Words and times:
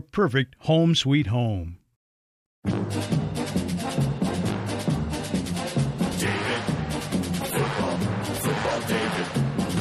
perfect 0.00 0.54
home 0.60 0.94
sweet 0.94 1.28
home. 1.28 1.78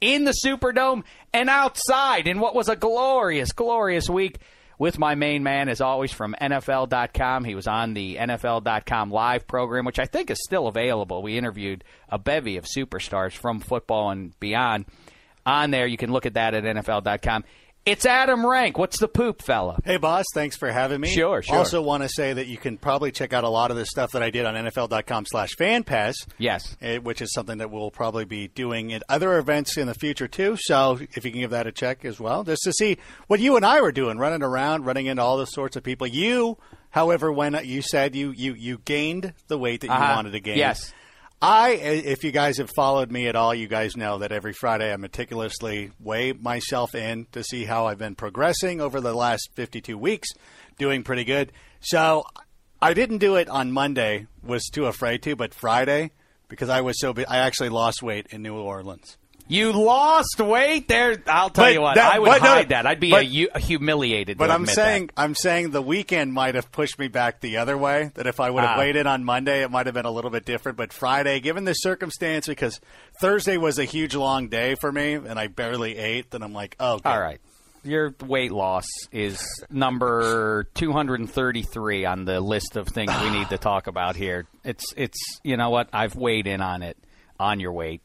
in 0.00 0.24
the 0.24 0.34
Superdome, 0.44 1.02
and 1.34 1.50
outside 1.50 2.26
in 2.26 2.40
what 2.40 2.54
was 2.54 2.68
a 2.68 2.76
glorious, 2.76 3.52
glorious 3.52 4.08
week 4.08 4.38
with 4.78 4.98
my 4.98 5.14
main 5.14 5.42
man, 5.42 5.68
as 5.68 5.80
always, 5.80 6.12
from 6.12 6.34
NFL.com. 6.40 7.44
He 7.44 7.54
was 7.54 7.66
on 7.66 7.94
the 7.94 8.16
NFL.com 8.16 9.10
live 9.10 9.46
program, 9.46 9.84
which 9.84 9.98
I 9.98 10.06
think 10.06 10.30
is 10.30 10.38
still 10.44 10.68
available. 10.68 11.22
We 11.22 11.36
interviewed 11.36 11.84
a 12.08 12.18
bevy 12.18 12.56
of 12.56 12.64
superstars 12.64 13.32
from 13.32 13.60
football 13.60 14.10
and 14.10 14.38
beyond 14.38 14.86
on 15.44 15.70
there. 15.70 15.86
You 15.86 15.96
can 15.96 16.12
look 16.12 16.26
at 16.26 16.34
that 16.34 16.54
at 16.54 16.64
NFL.com. 16.64 17.44
It's 17.88 18.04
Adam 18.04 18.44
Rank. 18.46 18.76
What's 18.76 18.98
the 18.98 19.08
poop, 19.08 19.40
fella? 19.40 19.80
Hey, 19.82 19.96
boss. 19.96 20.26
Thanks 20.34 20.58
for 20.58 20.70
having 20.70 21.00
me. 21.00 21.08
Sure, 21.08 21.40
sure. 21.40 21.56
Also, 21.56 21.80
want 21.80 22.02
to 22.02 22.08
say 22.10 22.34
that 22.34 22.46
you 22.46 22.58
can 22.58 22.76
probably 22.76 23.10
check 23.10 23.32
out 23.32 23.44
a 23.44 23.48
lot 23.48 23.70
of 23.70 23.78
the 23.78 23.86
stuff 23.86 24.10
that 24.12 24.22
I 24.22 24.28
did 24.28 24.44
on 24.44 24.54
NFL.com/slash 24.56 25.54
fan 25.56 25.84
FanPass. 25.84 26.14
Yes, 26.36 26.76
eh, 26.82 26.98
which 26.98 27.22
is 27.22 27.32
something 27.32 27.56
that 27.58 27.70
we'll 27.70 27.90
probably 27.90 28.26
be 28.26 28.48
doing 28.48 28.92
at 28.92 29.02
other 29.08 29.38
events 29.38 29.78
in 29.78 29.86
the 29.86 29.94
future 29.94 30.28
too. 30.28 30.58
So, 30.60 30.98
if 31.14 31.24
you 31.24 31.30
can 31.30 31.40
give 31.40 31.50
that 31.52 31.66
a 31.66 31.72
check 31.72 32.04
as 32.04 32.20
well, 32.20 32.44
just 32.44 32.62
to 32.64 32.72
see 32.74 32.98
what 33.26 33.40
you 33.40 33.56
and 33.56 33.64
I 33.64 33.80
were 33.80 33.92
doing, 33.92 34.18
running 34.18 34.42
around, 34.42 34.84
running 34.84 35.06
into 35.06 35.22
all 35.22 35.38
those 35.38 35.54
sorts 35.54 35.74
of 35.74 35.82
people. 35.82 36.06
You, 36.06 36.58
however, 36.90 37.32
when 37.32 37.58
you 37.64 37.80
said 37.80 38.14
you 38.14 38.32
you 38.32 38.52
you 38.52 38.78
gained 38.84 39.32
the 39.46 39.56
weight 39.56 39.80
that 39.80 39.86
you 39.86 39.92
Uh-huh. 39.94 40.12
wanted 40.14 40.32
to 40.32 40.40
gain, 40.40 40.58
Yes. 40.58 40.92
I, 41.40 41.70
if 41.70 42.24
you 42.24 42.32
guys 42.32 42.58
have 42.58 42.70
followed 42.74 43.12
me 43.12 43.28
at 43.28 43.36
all, 43.36 43.54
you 43.54 43.68
guys 43.68 43.96
know 43.96 44.18
that 44.18 44.32
every 44.32 44.52
Friday 44.52 44.92
I 44.92 44.96
meticulously 44.96 45.92
weigh 46.00 46.32
myself 46.32 46.96
in 46.96 47.26
to 47.30 47.44
see 47.44 47.64
how 47.64 47.86
I've 47.86 47.98
been 47.98 48.16
progressing 48.16 48.80
over 48.80 49.00
the 49.00 49.14
last 49.14 49.50
52 49.54 49.96
weeks, 49.96 50.28
doing 50.78 51.04
pretty 51.04 51.22
good. 51.22 51.52
So 51.78 52.24
I 52.80 52.94
didn't 52.94 53.18
do 53.18 53.36
it 53.36 53.48
on 53.48 53.70
Monday, 53.70 54.26
was 54.42 54.64
too 54.64 54.86
afraid 54.86 55.22
to, 55.24 55.36
but 55.36 55.54
Friday, 55.54 56.10
because 56.48 56.68
I 56.68 56.80
was 56.80 56.98
so 56.98 57.14
I 57.28 57.38
actually 57.38 57.68
lost 57.68 58.02
weight 58.02 58.26
in 58.30 58.42
New 58.42 58.56
Orleans. 58.56 59.17
You 59.50 59.72
lost 59.72 60.38
weight 60.40 60.88
there. 60.88 61.16
I'll 61.26 61.48
tell 61.50 61.64
But 61.64 61.72
you 61.72 61.80
what. 61.80 61.94
that- 61.94 62.14
I 62.14 62.18
would 62.18 62.26
but 62.26 62.42
no, 62.42 62.48
hide 62.48 62.68
that. 62.68 62.86
I'd 62.86 63.00
be 63.00 63.10
but- 63.10 63.24
a, 63.24 63.26
hu- 63.26 63.48
humiliated. 63.58 64.36
But 64.36 64.50
I'm 64.50 64.66
saying, 64.66 65.06
that. 65.06 65.14
I'm 65.16 65.34
saying 65.34 65.70
the 65.70 65.80
weekend 65.82 66.32
might 66.34 66.54
have 66.54 66.70
pushed 66.70 66.98
me 66.98 67.08
back 67.08 67.40
the 67.40 67.56
other 67.56 67.76
way. 67.78 68.10
That 68.14 68.26
if 68.26 68.40
I 68.40 68.50
would 68.50 68.62
have 68.62 68.76
Ah. 68.76 68.78
waited 68.80 69.06
on 69.06 69.24
Monday, 69.24 69.62
it 69.62 69.70
might 69.70 69.86
have 69.86 69.94
been 69.94 70.04
a 70.04 70.10
little 70.10 70.30
bit 70.30 70.44
different. 70.44 70.76
But 70.76 70.92
Friday, 70.92 71.40
given 71.40 71.64
the 71.64 71.72
circumstance, 71.72 72.46
because 72.46 72.78
Thursday 73.20 73.56
was 73.56 73.78
a 73.78 73.84
huge 73.84 74.14
long 74.14 74.48
day 74.48 74.74
for 74.80 74.92
me, 74.92 75.14
and 75.14 75.38
I 75.38 75.46
barely 75.46 75.96
ate, 75.96 76.30
then 76.30 76.42
I'm 76.42 76.52
like, 76.52 76.76
oh, 76.78 76.94
okay. 76.96 77.08
All 77.08 77.20
right. 77.20 77.40
Your 77.84 78.14
weight 78.26 78.52
loss 78.52 78.84
is 79.12 79.42
number 79.70 80.66
233 80.74 82.04
on 82.04 82.24
the 82.24 82.40
list 82.40 82.76
of 82.76 82.88
things 82.88 83.12
we 83.22 83.30
need 83.30 83.48
to 83.50 83.56
talk 83.58 83.86
about 83.86 84.16
here. 84.16 84.46
It's 84.64 84.84
it's 84.96 85.18
you 85.42 85.56
know 85.56 85.70
what? 85.70 85.88
I've 85.92 86.14
weighed 86.16 86.46
in 86.46 86.60
on 86.60 86.82
it 86.82 86.98
on 87.38 87.60
your 87.60 87.72
weight. 87.72 88.02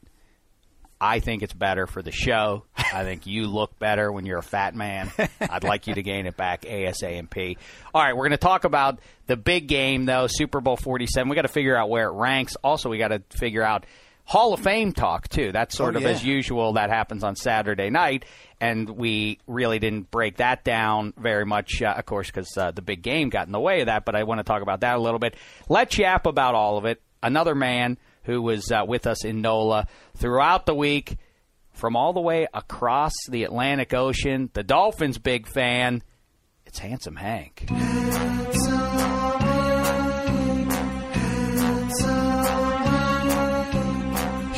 I 1.00 1.20
think 1.20 1.42
it's 1.42 1.52
better 1.52 1.86
for 1.86 2.02
the 2.02 2.10
show. 2.12 2.64
I 2.76 3.02
think 3.04 3.26
you 3.26 3.46
look 3.46 3.78
better 3.78 4.10
when 4.10 4.24
you're 4.26 4.38
a 4.38 4.42
fat 4.42 4.74
man. 4.74 5.10
I'd 5.40 5.64
like 5.64 5.86
you 5.86 5.94
to 5.94 6.02
gain 6.02 6.26
it 6.26 6.36
back 6.36 6.62
ASAP. 6.62 7.56
All 7.92 8.02
right, 8.02 8.14
we're 8.16 8.22
going 8.22 8.30
to 8.30 8.36
talk 8.38 8.64
about 8.64 9.00
the 9.26 9.36
big 9.36 9.66
game 9.66 10.04
though, 10.06 10.26
Super 10.28 10.60
Bowl 10.60 10.76
47. 10.76 11.28
We 11.28 11.36
got 11.36 11.42
to 11.42 11.48
figure 11.48 11.76
out 11.76 11.90
where 11.90 12.08
it 12.08 12.12
ranks. 12.12 12.56
Also, 12.62 12.88
we 12.88 12.98
got 12.98 13.08
to 13.08 13.22
figure 13.36 13.62
out 13.62 13.84
Hall 14.24 14.54
of 14.54 14.60
Fame 14.60 14.92
talk 14.92 15.28
too. 15.28 15.52
That's 15.52 15.76
sort 15.76 15.94
Oh, 15.94 15.98
of 15.98 16.04
yeah. 16.04 16.10
as 16.10 16.24
usual 16.24 16.74
that 16.74 16.88
happens 16.90 17.22
on 17.24 17.36
Saturday 17.36 17.90
night, 17.90 18.24
and 18.60 18.88
we 18.88 19.38
really 19.46 19.78
didn't 19.78 20.10
break 20.10 20.38
that 20.38 20.64
down 20.64 21.12
very 21.18 21.44
much, 21.44 21.82
uh, 21.82 21.94
of 21.98 22.06
course, 22.06 22.28
because 22.28 22.56
uh, 22.56 22.70
the 22.70 22.80
big 22.82 23.02
game 23.02 23.28
got 23.28 23.46
in 23.46 23.52
the 23.52 23.60
way 23.60 23.80
of 23.80 23.86
that. 23.86 24.06
But 24.06 24.14
I 24.14 24.22
want 24.24 24.38
to 24.38 24.44
talk 24.44 24.62
about 24.62 24.80
that 24.80 24.96
a 24.96 25.00
little 25.00 25.18
bit. 25.18 25.34
Let's 25.68 25.98
yap 25.98 26.24
about 26.26 26.54
all 26.54 26.78
of 26.78 26.86
it. 26.86 27.02
Another 27.22 27.54
man 27.54 27.98
who 28.24 28.42
was 28.42 28.70
uh, 28.70 28.84
with 28.86 29.06
us 29.06 29.24
in 29.24 29.40
NOLA 29.40 29.86
throughout 30.16 30.66
the 30.66 30.74
week, 30.74 31.16
from 31.72 31.96
all 31.96 32.12
the 32.12 32.20
way 32.20 32.46
across 32.52 33.12
the 33.28 33.44
Atlantic 33.44 33.94
Ocean. 33.94 34.50
The 34.52 34.62
Dolphins' 34.62 35.18
big 35.18 35.46
fan. 35.46 36.02
It's 36.66 36.78
Handsome 36.78 37.16
Hank. 37.16 37.66
He 37.68 37.74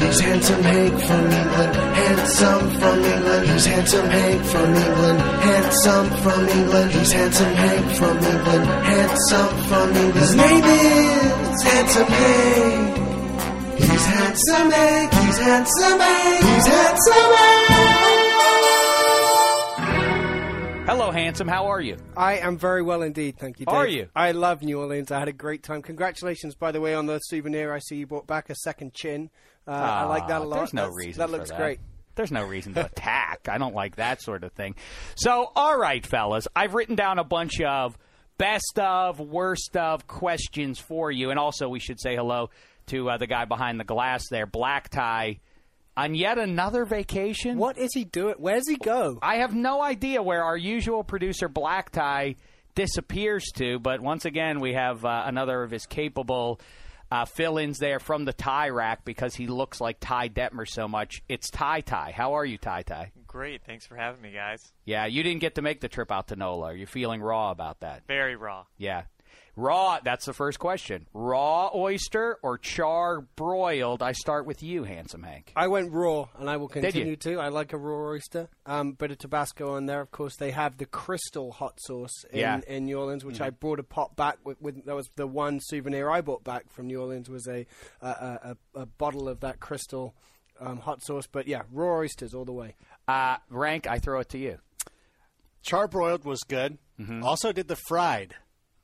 He's 0.06 0.20
handsome 0.20 0.62
Hank 0.62 1.00
from 1.00 1.24
England, 1.26 1.74
handsome 1.74 2.70
from 2.78 3.04
England. 3.04 3.48
He's 3.48 3.66
handsome 3.66 4.06
Hank 4.06 4.44
from 4.44 4.74
England, 4.74 5.20
handsome 5.20 6.10
from 6.22 6.48
England. 6.48 6.90
He's 6.92 7.12
handsome 7.12 7.54
Hank 7.54 7.96
from 7.96 8.16
England, 8.16 8.66
handsome 8.66 9.64
from 9.64 9.88
England. 9.88 10.14
His 10.14 10.34
name 10.36 10.64
is 10.64 11.62
Handsome 11.62 12.06
Hank. 12.06 13.05
He's 13.76 14.06
handsome 14.06 14.70
Hank. 14.70 15.12
He's 15.12 15.38
handsome 15.38 15.98
Hank. 16.00 16.44
He's 16.44 16.66
handsome 16.66 17.32
Hank. 17.36 17.66
Hello, 20.88 21.10
handsome. 21.10 21.48
How 21.48 21.66
are 21.66 21.80
you? 21.80 21.96
I 22.16 22.38
am 22.38 22.56
very 22.58 22.80
well 22.82 23.02
indeed, 23.02 23.38
thank 23.38 23.58
you. 23.60 23.66
Dave. 23.66 23.74
Are 23.74 23.86
you? 23.88 24.08
I 24.14 24.30
love 24.32 24.62
New 24.62 24.78
Orleans. 24.78 25.10
I 25.10 25.18
had 25.18 25.28
a 25.28 25.32
great 25.32 25.62
time. 25.64 25.82
Congratulations, 25.82 26.54
by 26.54 26.70
the 26.72 26.80
way, 26.80 26.94
on 26.94 27.06
the 27.06 27.18
souvenir. 27.18 27.72
I 27.74 27.80
see 27.80 27.96
you 27.96 28.06
brought 28.06 28.26
back 28.26 28.50
a 28.50 28.54
second 28.54 28.94
chin. 28.94 29.30
Uh, 29.66 29.72
I 29.72 30.04
like 30.04 30.28
that 30.28 30.40
a 30.42 30.44
Ah, 30.44 30.46
lot. 30.48 30.56
There's 30.58 30.74
no 30.74 30.82
That's- 30.82 30.96
reason. 31.06 31.18
That 31.18 31.30
for 31.30 31.36
looks 31.38 31.50
that. 31.50 31.58
great. 31.58 31.80
There's 32.14 32.30
no 32.32 32.44
reason 32.44 32.72
to 32.74 32.86
attack. 32.86 33.48
I 33.50 33.58
don't 33.58 33.74
like 33.74 33.96
that 33.96 34.22
sort 34.22 34.44
of 34.44 34.52
thing. 34.52 34.74
So, 35.16 35.50
all 35.56 35.76
right, 35.76 36.06
fellas, 36.06 36.46
I've 36.54 36.72
written 36.74 36.94
down 36.94 37.18
a 37.18 37.24
bunch 37.24 37.60
of 37.60 37.98
best 38.38 38.78
of, 38.78 39.18
worst 39.18 39.76
of 39.76 40.06
questions 40.06 40.78
for 40.78 41.10
you, 41.10 41.30
and 41.30 41.38
also 41.38 41.68
we 41.68 41.80
should 41.80 42.00
say 42.00 42.14
hello 42.16 42.48
to 42.86 43.10
uh, 43.10 43.16
the 43.16 43.26
guy 43.26 43.44
behind 43.44 43.78
the 43.80 43.84
glass 43.84 44.28
there, 44.28 44.46
Black 44.46 44.88
Tie, 44.88 45.40
on 45.96 46.14
yet 46.14 46.38
another 46.38 46.84
vacation. 46.84 47.58
What 47.58 47.78
is 47.78 47.90
he 47.94 48.04
doing? 48.04 48.34
Where's 48.38 48.68
he 48.68 48.76
go? 48.76 49.18
I 49.22 49.36
have 49.36 49.54
no 49.54 49.82
idea 49.82 50.22
where 50.22 50.44
our 50.44 50.56
usual 50.56 51.04
producer 51.04 51.48
Black 51.48 51.90
Tie 51.90 52.36
disappears 52.74 53.46
to, 53.56 53.78
but 53.78 54.00
once 54.00 54.24
again, 54.24 54.60
we 54.60 54.74
have 54.74 55.04
uh, 55.04 55.22
another 55.26 55.62
of 55.62 55.70
his 55.70 55.86
capable 55.86 56.60
uh, 57.10 57.24
fill-ins 57.24 57.78
there 57.78 57.98
from 57.98 58.24
the 58.24 58.32
tie 58.32 58.68
rack 58.68 59.04
because 59.04 59.34
he 59.34 59.46
looks 59.46 59.80
like 59.80 59.96
Ty 60.00 60.28
Detmer 60.28 60.68
so 60.68 60.86
much. 60.88 61.22
It's 61.28 61.50
Ty 61.50 61.80
Ty. 61.80 62.12
How 62.14 62.34
are 62.34 62.44
you, 62.44 62.58
Ty 62.58 62.82
Ty? 62.82 63.12
Great. 63.26 63.62
Thanks 63.64 63.86
for 63.86 63.96
having 63.96 64.20
me, 64.22 64.32
guys. 64.32 64.72
Yeah, 64.84 65.06
you 65.06 65.22
didn't 65.22 65.40
get 65.40 65.54
to 65.56 65.62
make 65.62 65.80
the 65.80 65.88
trip 65.88 66.10
out 66.10 66.28
to 66.28 66.36
NOLA. 66.36 66.68
Are 66.72 66.74
you 66.74 66.86
feeling 66.86 67.20
raw 67.20 67.50
about 67.50 67.80
that? 67.80 68.02
Very 68.06 68.36
raw. 68.36 68.64
Yeah. 68.76 69.04
Raw, 69.58 69.98
that's 70.04 70.26
the 70.26 70.34
first 70.34 70.58
question. 70.58 71.06
Raw 71.14 71.70
oyster 71.74 72.38
or 72.42 72.58
char 72.58 73.22
broiled? 73.36 74.02
I 74.02 74.12
start 74.12 74.44
with 74.44 74.62
you, 74.62 74.84
handsome 74.84 75.22
Hank. 75.22 75.50
I 75.56 75.68
went 75.68 75.92
raw, 75.92 76.26
and 76.38 76.50
I 76.50 76.58
will 76.58 76.68
continue 76.68 77.16
to. 77.16 77.38
I 77.40 77.48
like 77.48 77.72
a 77.72 77.78
raw 77.78 78.10
oyster. 78.10 78.50
Um, 78.66 78.92
bit 78.92 79.10
of 79.12 79.18
Tabasco 79.18 79.74
on 79.74 79.86
there. 79.86 80.02
Of 80.02 80.10
course, 80.10 80.36
they 80.36 80.50
have 80.50 80.76
the 80.76 80.84
Crystal 80.84 81.52
hot 81.52 81.78
sauce 81.80 82.24
in, 82.30 82.38
Yeah. 82.40 82.60
in 82.68 82.84
New 82.84 82.98
Orleans, 82.98 83.24
which 83.24 83.38
Mm. 83.38 83.46
I 83.46 83.50
brought 83.50 83.78
a 83.78 83.82
pot 83.82 84.14
back 84.14 84.36
with, 84.44 84.60
with. 84.60 84.84
That 84.84 84.94
was 84.94 85.08
the 85.16 85.26
one 85.26 85.58
souvenir 85.62 86.10
I 86.10 86.20
brought 86.20 86.44
back 86.44 86.70
from 86.70 86.86
New 86.88 87.00
Orleans 87.00 87.30
was 87.30 87.46
a 87.48 87.66
a, 88.02 88.06
a, 88.06 88.56
a, 88.74 88.80
a 88.82 88.86
bottle 88.86 89.26
of 89.26 89.40
that 89.40 89.58
Crystal 89.58 90.14
um, 90.60 90.80
hot 90.80 91.02
sauce. 91.02 91.26
But 91.26 91.48
yeah, 91.48 91.62
raw 91.72 92.00
oysters 92.00 92.34
all 92.34 92.44
the 92.44 92.52
way. 92.52 92.74
Uh, 93.08 93.38
Rank, 93.48 93.86
I 93.86 94.00
throw 94.00 94.20
it 94.20 94.28
to 94.30 94.38
you. 94.38 94.58
Char 95.62 95.88
broiled 95.88 96.24
was 96.26 96.40
good. 96.42 96.76
Also 97.22 97.52
did 97.52 97.68
the 97.68 97.76
fried. 97.88 98.34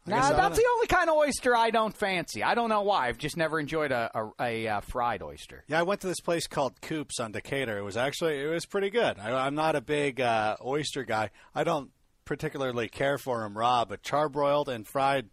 I 0.06 0.10
Nah, 0.10 0.16
guess 0.16 0.30
I 0.30 0.36
that's 0.36 0.56
the 0.58 0.66
only 0.74 0.86
kind 0.88 1.08
of 1.10 1.16
oyster 1.16 1.54
I 1.54 1.70
don't 1.70 1.96
fancy. 1.96 2.42
I 2.42 2.54
don't 2.54 2.68
know 2.68 2.82
why. 2.82 3.08
I've 3.08 3.18
just 3.18 3.36
never 3.36 3.60
enjoyed 3.60 3.92
a, 3.92 4.10
a, 4.14 4.30
a, 4.40 4.68
uh 4.68 4.80
fried 4.80 5.22
oyster. 5.22 5.64
Yeah, 5.68 5.78
I 5.80 5.82
went 5.84 6.00
to 6.00 6.08
this 6.08 6.20
place 6.20 6.46
called 6.48 6.80
Coops 6.80 7.20
on 7.20 7.32
Decatur. 7.32 7.78
It 7.78 7.82
was 7.82 7.96
actually 7.96 8.40
it 8.40 8.48
was 8.48 8.66
pretty 8.66 8.90
good. 8.90 9.18
I, 9.18 9.46
I'm 9.46 9.54
not 9.54 9.76
a 9.76 9.80
big 9.80 10.20
uh, 10.20 10.56
oyster 10.64 11.04
guy. 11.04 11.30
I 11.54 11.62
don't 11.64 11.90
particularly 12.24 12.88
care 12.88 13.18
for 13.18 13.40
them 13.42 13.56
raw, 13.56 13.84
but 13.84 14.02
charbroiled 14.02 14.68
and 14.68 14.86
fried, 14.86 15.28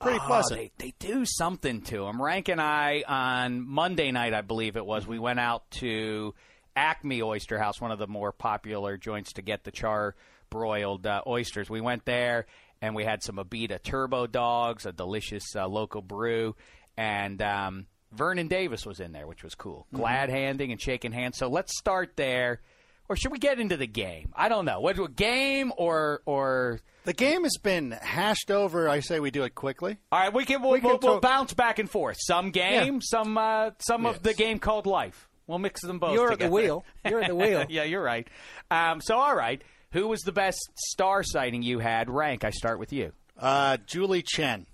pretty 0.00 0.18
Oh, 0.22 0.26
pleasant. 0.26 0.60
They, 0.60 0.72
they 0.78 0.94
do 0.98 1.24
something 1.24 1.82
to 1.82 2.04
them. 2.04 2.20
Rank 2.22 2.48
and 2.48 2.60
I 2.60 3.02
on 3.08 3.66
Monday 3.66 4.10
night, 4.12 4.34
I 4.34 4.42
believe 4.42 4.76
it 4.76 4.84
was, 4.86 5.06
we 5.06 5.18
went 5.18 5.40
out 5.40 5.70
to 5.72 6.34
Acme 6.76 7.22
Oyster 7.22 7.58
House, 7.58 7.80
one 7.80 7.90
of 7.90 7.98
the 7.98 8.06
more 8.06 8.32
popular 8.32 8.96
joints 8.96 9.32
to 9.34 9.42
get 9.42 9.64
the 9.64 9.70
char 9.70 10.14
broiled 10.50 11.06
uh, 11.06 11.22
oysters. 11.26 11.68
We 11.70 11.80
went 11.80 12.04
there 12.04 12.46
and 12.82 12.94
we 12.94 13.04
had 13.04 13.22
some 13.22 13.36
Abita 13.36 13.82
Turbo 13.82 14.26
Dogs, 14.26 14.86
a 14.86 14.92
delicious 14.92 15.44
uh, 15.56 15.66
local 15.66 16.02
brew, 16.02 16.54
and 16.96 17.40
um, 17.42 17.86
Vernon 18.12 18.48
Davis 18.48 18.86
was 18.86 19.00
in 19.00 19.12
there, 19.12 19.26
which 19.26 19.42
was 19.44 19.54
cool. 19.54 19.86
Glad 19.92 20.30
handing 20.30 20.72
and 20.72 20.80
shaking 20.80 21.12
hands. 21.12 21.38
So 21.38 21.48
let's 21.48 21.76
start 21.78 22.12
there. 22.16 22.60
Or 23.08 23.14
should 23.14 23.30
we 23.30 23.38
get 23.38 23.60
into 23.60 23.76
the 23.76 23.86
game? 23.86 24.32
I 24.34 24.48
don't 24.48 24.64
know. 24.64 24.80
What 24.80 24.98
a 24.98 25.06
game 25.08 25.72
or 25.76 26.22
or 26.26 26.80
The 27.04 27.12
game 27.12 27.44
has 27.44 27.56
been 27.62 27.92
hashed 27.92 28.50
over. 28.50 28.88
I 28.88 28.98
say 28.98 29.20
we 29.20 29.30
do 29.30 29.44
it 29.44 29.54
quickly. 29.54 29.98
All 30.10 30.18
right, 30.18 30.34
we 30.34 30.44
can 30.44 30.60
we'll, 30.60 30.72
We 30.72 30.80
can 30.80 30.88
we'll, 30.88 30.98
we'll 31.00 31.20
bounce 31.20 31.54
back 31.54 31.78
and 31.78 31.88
forth. 31.88 32.16
Some 32.18 32.50
game, 32.50 32.94
Yeah. 32.94 33.00
some 33.02 33.38
uh, 33.38 33.70
some 33.78 34.06
of 34.06 34.24
the 34.24 34.34
game 34.34 34.58
called 34.58 34.86
life. 34.86 35.28
We'll 35.46 35.60
mix 35.60 35.82
them 35.82 36.00
both. 36.00 36.14
You're 36.14 36.32
at 36.32 36.40
the 36.40 36.50
wheel. 36.50 36.84
You're 37.08 37.20
at 37.20 37.28
the 37.28 37.36
wheel. 37.36 37.64
yeah, 37.68 37.84
you're 37.84 38.02
right. 38.02 38.26
Um, 38.72 39.00
so, 39.00 39.16
all 39.16 39.36
right, 39.36 39.62
who 39.92 40.08
was 40.08 40.20
the 40.22 40.32
best 40.32 40.58
star 40.76 41.22
sighting 41.22 41.62
you 41.62 41.78
had? 41.78 42.10
Rank. 42.10 42.44
I 42.44 42.50
start 42.50 42.78
with 42.78 42.92
you. 42.92 43.12
Uh, 43.38 43.76
Julie 43.86 44.22
Chen. 44.22 44.66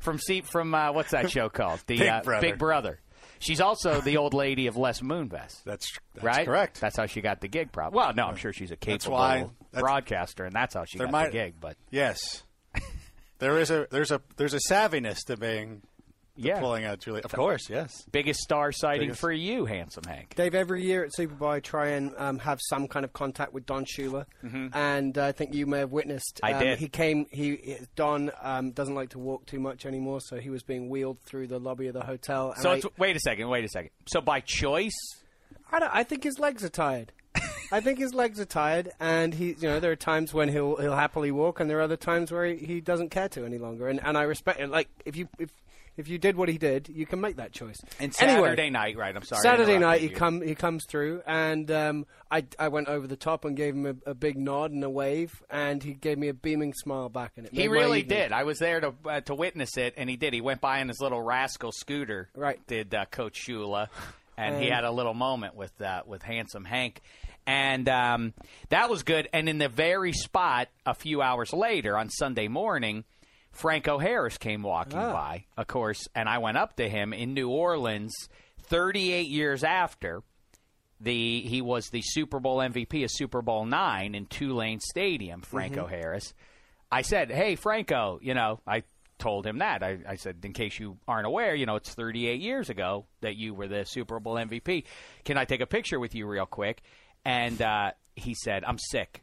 From 0.00 0.18
see 0.18 0.42
from 0.42 0.74
uh, 0.74 0.92
what's 0.92 1.12
that 1.12 1.30
show 1.30 1.48
called? 1.48 1.80
The 1.86 1.98
Big 1.98 2.08
uh, 2.08 2.22
Brother. 2.22 2.46
Big 2.46 2.58
Brother. 2.58 3.00
She's 3.38 3.60
also 3.60 4.00
the 4.00 4.18
old 4.18 4.34
lady 4.34 4.66
of 4.66 4.76
Les 4.76 5.00
Moonves. 5.00 5.62
That's, 5.64 5.90
that's 6.14 6.24
right. 6.24 6.46
correct. 6.46 6.80
That's 6.80 6.96
how 6.96 7.06
she 7.06 7.20
got 7.20 7.40
the 7.40 7.48
gig. 7.48 7.72
Probably. 7.72 7.96
Well, 7.96 8.12
no, 8.14 8.26
I'm 8.26 8.36
sure 8.36 8.52
she's 8.52 8.70
a 8.70 8.76
capable 8.76 9.16
why- 9.16 9.46
broadcaster, 9.72 10.44
and 10.44 10.54
that's 10.54 10.74
how 10.74 10.84
she 10.84 10.98
got 10.98 11.10
might- 11.10 11.26
the 11.26 11.32
gig. 11.32 11.54
But 11.60 11.76
Yes. 11.90 12.42
there 13.38 13.58
is 13.58 13.70
a 13.70 13.86
there's 13.90 14.10
a 14.10 14.20
there's 14.36 14.54
a 14.54 14.60
savviness 14.70 15.24
to 15.26 15.36
being 15.36 15.82
yeah, 16.36 16.60
pulling 16.60 16.84
out 16.84 17.00
Julie. 17.00 17.22
Of 17.22 17.32
course, 17.32 17.68
yes. 17.70 18.04
biggest 18.10 18.40
star 18.40 18.72
sighting 18.72 19.08
Biggest- 19.08 19.20
for 19.20 19.32
you, 19.32 19.64
handsome 19.64 20.04
Hank. 20.04 20.34
Dave, 20.34 20.54
every 20.54 20.84
year 20.84 21.04
at 21.04 21.14
Super 21.14 21.34
Bowl, 21.34 21.60
try 21.60 21.90
and 21.90 22.12
um, 22.16 22.38
have 22.40 22.60
some 22.68 22.88
kind 22.88 23.04
of 23.04 23.12
contact 23.12 23.52
with 23.52 23.66
Don 23.66 23.84
Shula, 23.84 24.26
and 24.72 25.16
uh, 25.16 25.26
I 25.26 25.32
think 25.32 25.54
you 25.54 25.66
may 25.66 25.78
have 25.78 25.92
witnessed. 25.92 26.40
Mm-hmm. 26.42 26.54
I 26.54 26.58
um, 26.58 26.64
did. 26.64 26.78
He 26.78 26.88
came. 26.88 27.26
He 27.30 27.76
Don 27.96 28.30
um, 28.42 28.72
doesn't 28.72 28.94
like 28.94 29.10
to 29.10 29.18
walk 29.18 29.46
too 29.46 29.60
much 29.60 29.86
anymore, 29.86 30.20
so 30.20 30.38
he 30.38 30.50
was 30.50 30.62
being 30.62 30.88
wheeled 30.88 31.20
through 31.20 31.46
the 31.46 31.58
lobby 31.58 31.86
of 31.86 31.94
the 31.94 32.04
hotel. 32.04 32.52
And 32.52 32.62
So 32.62 32.70
I, 32.70 32.76
it's, 32.76 32.86
wait 32.98 33.16
a 33.16 33.20
second, 33.20 33.48
wait 33.48 33.64
a 33.64 33.68
second. 33.68 33.90
So 34.06 34.20
by 34.20 34.40
choice, 34.40 34.96
I, 35.70 35.78
don't, 35.78 35.94
I 35.94 36.02
think 36.02 36.24
his 36.24 36.38
legs 36.38 36.64
are 36.64 36.68
tired. 36.68 37.12
I 37.72 37.80
think 37.80 37.98
his 37.98 38.14
legs 38.14 38.38
are 38.38 38.44
tired, 38.44 38.90
and 39.00 39.34
he, 39.34 39.48
you 39.58 39.68
know, 39.68 39.80
there 39.80 39.90
are 39.90 39.96
times 39.96 40.32
when 40.34 40.48
he'll 40.48 40.76
he'll 40.76 40.96
happily 40.96 41.30
walk, 41.30 41.60
and 41.60 41.68
there 41.68 41.78
are 41.78 41.82
other 41.82 41.96
times 41.96 42.30
where 42.30 42.46
he, 42.46 42.56
he 42.64 42.80
doesn't 42.80 43.10
care 43.10 43.28
to 43.30 43.44
any 43.44 43.58
longer. 43.58 43.88
And 43.88 44.02
and 44.02 44.16
I 44.16 44.22
respect 44.22 44.60
it. 44.60 44.70
Like 44.70 44.88
if 45.04 45.16
you 45.16 45.28
if 45.38 45.50
if 45.96 46.08
you 46.08 46.18
did 46.18 46.36
what 46.36 46.48
he 46.48 46.58
did, 46.58 46.88
you 46.88 47.06
can 47.06 47.20
make 47.20 47.36
that 47.36 47.52
choice. 47.52 47.76
and 48.00 48.14
Anyway, 48.20 48.48
Saturday 48.48 48.70
night, 48.70 48.96
right? 48.96 49.14
I'm 49.14 49.22
sorry. 49.22 49.42
Saturday 49.42 49.78
night 49.78 50.02
interrupted 50.02 50.10
he 50.10 50.14
come 50.14 50.40
he 50.42 50.54
comes 50.54 50.84
through 50.88 51.22
and 51.26 51.70
um, 51.70 52.06
I 52.30 52.44
I 52.58 52.68
went 52.68 52.88
over 52.88 53.06
the 53.06 53.16
top 53.16 53.44
and 53.44 53.56
gave 53.56 53.74
him 53.74 53.86
a, 53.86 54.10
a 54.10 54.14
big 54.14 54.36
nod 54.36 54.72
and 54.72 54.82
a 54.82 54.90
wave 54.90 55.42
and 55.50 55.82
he 55.82 55.94
gave 55.94 56.18
me 56.18 56.28
a 56.28 56.34
beaming 56.34 56.72
smile 56.74 57.08
back 57.08 57.32
and 57.36 57.46
it 57.46 57.52
He 57.52 57.68
really 57.68 58.02
did. 58.02 58.32
I 58.32 58.44
was 58.44 58.58
there 58.58 58.80
to 58.80 58.94
uh, 59.06 59.20
to 59.22 59.34
witness 59.34 59.76
it, 59.76 59.94
and 59.96 60.08
he 60.10 60.16
did. 60.16 60.34
He 60.34 60.40
went 60.40 60.60
by 60.60 60.80
in 60.80 60.88
his 60.88 61.00
little 61.00 61.22
rascal 61.22 61.72
scooter. 61.72 62.28
Right. 62.34 62.64
Did 62.66 62.94
uh, 62.94 63.04
Coach 63.06 63.40
Shula, 63.46 63.88
and 64.36 64.62
he 64.62 64.68
had 64.68 64.84
a 64.84 64.90
little 64.90 65.14
moment 65.14 65.54
with 65.54 65.80
uh, 65.80 66.02
with 66.06 66.22
handsome 66.22 66.64
Hank, 66.64 67.00
and 67.46 67.88
um, 67.88 68.34
that 68.70 68.90
was 68.90 69.02
good. 69.02 69.28
And 69.32 69.48
in 69.48 69.58
the 69.58 69.68
very 69.68 70.12
spot, 70.12 70.68
a 70.86 70.94
few 70.94 71.22
hours 71.22 71.52
later 71.52 71.96
on 71.96 72.10
Sunday 72.10 72.48
morning. 72.48 73.04
Franco 73.54 73.98
Harris 73.98 74.36
came 74.38 74.62
walking 74.62 74.98
Ah. 74.98 75.12
by, 75.12 75.44
of 75.56 75.66
course, 75.66 76.06
and 76.14 76.28
I 76.28 76.38
went 76.38 76.58
up 76.58 76.76
to 76.76 76.88
him 76.88 77.12
in 77.12 77.34
New 77.34 77.48
Orleans 77.48 78.12
38 78.64 79.28
years 79.28 79.64
after 79.64 80.22
the 81.00 81.40
he 81.42 81.60
was 81.60 81.90
the 81.90 82.02
Super 82.02 82.40
Bowl 82.40 82.58
MVP 82.58 83.04
of 83.04 83.10
Super 83.10 83.42
Bowl 83.42 83.64
nine 83.64 84.14
in 84.14 84.26
Tulane 84.26 84.80
Stadium, 84.80 85.40
Franco 85.42 85.86
Harris. 85.86 86.32
I 86.90 87.02
said, 87.02 87.30
"Hey, 87.30 87.56
Franco, 87.56 88.18
you 88.22 88.34
know, 88.34 88.60
I 88.66 88.84
told 89.18 89.46
him 89.46 89.58
that. 89.58 89.82
I, 89.82 89.98
I 90.08 90.16
said, 90.16 90.38
in 90.44 90.52
case 90.52 90.78
you 90.78 90.98
aren't 91.06 91.26
aware, 91.26 91.54
you 91.54 91.66
know, 91.66 91.76
it's 91.76 91.92
38 91.94 92.40
years 92.40 92.70
ago 92.70 93.06
that 93.20 93.36
you 93.36 93.54
were 93.54 93.68
the 93.68 93.84
Super 93.84 94.18
Bowl 94.20 94.34
MVP. 94.34 94.84
Can 95.24 95.36
I 95.38 95.44
take 95.44 95.60
a 95.60 95.66
picture 95.66 95.98
with 96.00 96.14
you 96.14 96.26
real 96.26 96.46
quick?" 96.46 96.82
And 97.24 97.60
uh, 97.60 97.92
he 98.16 98.34
said, 98.34 98.64
"I'm 98.64 98.78
sick." 98.78 99.22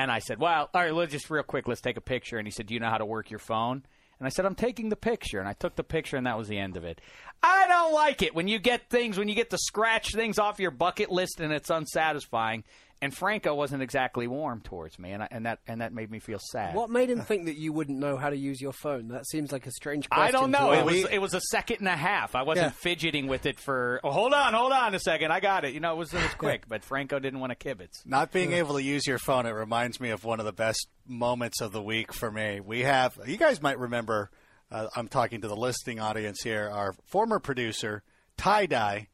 And 0.00 0.10
I 0.10 0.20
said, 0.20 0.38
"Well, 0.38 0.70
all 0.72 0.80
right, 0.80 0.94
let's 0.94 1.12
just 1.12 1.28
real 1.28 1.42
quick. 1.42 1.68
Let's 1.68 1.82
take 1.82 1.98
a 1.98 2.00
picture." 2.00 2.38
And 2.38 2.46
he 2.46 2.50
said, 2.50 2.66
"Do 2.66 2.72
you 2.72 2.80
know 2.80 2.88
how 2.88 2.96
to 2.96 3.04
work 3.04 3.28
your 3.28 3.38
phone?" 3.38 3.84
And 4.18 4.26
I 4.26 4.30
said, 4.30 4.46
"I'm 4.46 4.54
taking 4.54 4.88
the 4.88 4.96
picture." 4.96 5.40
And 5.40 5.46
I 5.46 5.52
took 5.52 5.76
the 5.76 5.84
picture, 5.84 6.16
and 6.16 6.26
that 6.26 6.38
was 6.38 6.48
the 6.48 6.58
end 6.58 6.78
of 6.78 6.84
it. 6.84 7.02
I 7.42 7.66
don't 7.68 7.92
like 7.92 8.22
it 8.22 8.34
when 8.34 8.48
you 8.48 8.58
get 8.58 8.88
things 8.88 9.18
when 9.18 9.28
you 9.28 9.34
get 9.34 9.50
to 9.50 9.58
scratch 9.58 10.14
things 10.14 10.38
off 10.38 10.58
your 10.58 10.70
bucket 10.70 11.10
list 11.10 11.38
and 11.38 11.52
it's 11.52 11.68
unsatisfying. 11.68 12.64
And 13.02 13.16
Franco 13.16 13.54
wasn't 13.54 13.82
exactly 13.82 14.26
warm 14.26 14.60
towards 14.60 14.98
me, 14.98 15.12
and 15.12 15.22
I, 15.22 15.28
and 15.30 15.46
that 15.46 15.60
and 15.66 15.80
that 15.80 15.94
made 15.94 16.10
me 16.10 16.18
feel 16.18 16.38
sad. 16.52 16.74
What 16.74 16.90
made 16.90 17.08
him 17.08 17.20
think 17.22 17.46
that 17.46 17.56
you 17.56 17.72
wouldn't 17.72 17.98
know 17.98 18.18
how 18.18 18.28
to 18.28 18.36
use 18.36 18.60
your 18.60 18.74
phone? 18.74 19.08
That 19.08 19.26
seems 19.26 19.52
like 19.52 19.66
a 19.66 19.70
strange 19.70 20.10
question. 20.10 20.36
I 20.36 20.38
don't 20.38 20.50
know. 20.50 20.72
It 20.72 20.84
was 20.84 21.04
it 21.10 21.18
was 21.18 21.32
a 21.32 21.40
second 21.40 21.78
and 21.78 21.88
a 21.88 21.96
half. 21.96 22.34
I 22.34 22.42
wasn't 22.42 22.66
Yeah. 22.66 22.70
fidgeting 22.72 23.26
with 23.26 23.46
it 23.46 23.58
for. 23.58 24.00
Oh, 24.04 24.10
hold 24.10 24.34
on, 24.34 24.52
hold 24.52 24.72
on 24.72 24.94
a 24.94 24.98
second. 25.00 25.32
I 25.32 25.40
got 25.40 25.64
it. 25.64 25.72
You 25.72 25.80
know, 25.80 25.94
it 25.94 25.96
was 25.96 26.12
it 26.12 26.22
was 26.22 26.34
quick, 26.38 26.68
but 26.68 26.84
Franco 26.84 27.18
didn't 27.18 27.40
want 27.40 27.58
to 27.58 27.68
kibitz. 27.74 28.04
Not 28.04 28.32
being 28.32 28.52
able 28.52 28.74
to 28.74 28.82
use 28.82 29.06
your 29.06 29.18
phone, 29.18 29.46
it 29.46 29.52
reminds 29.52 29.98
me 29.98 30.10
of 30.10 30.24
one 30.24 30.38
of 30.38 30.44
the 30.44 30.52
best 30.52 30.86
moments 31.06 31.62
of 31.62 31.72
the 31.72 31.82
week 31.82 32.12
for 32.12 32.30
me. 32.30 32.60
We 32.60 32.80
have, 32.80 33.18
you 33.26 33.38
guys 33.38 33.62
might 33.62 33.78
remember 33.78 34.30
uh, 34.70 34.88
I'm 34.94 35.08
talking 35.08 35.40
to 35.40 35.48
the 35.48 35.56
listening 35.56 36.00
audience 36.00 36.42
here. 36.42 36.68
Our 36.70 36.92
former 37.06 37.38
producer, 37.40 38.02
Tie 38.36 38.66
Dye, 38.66 39.08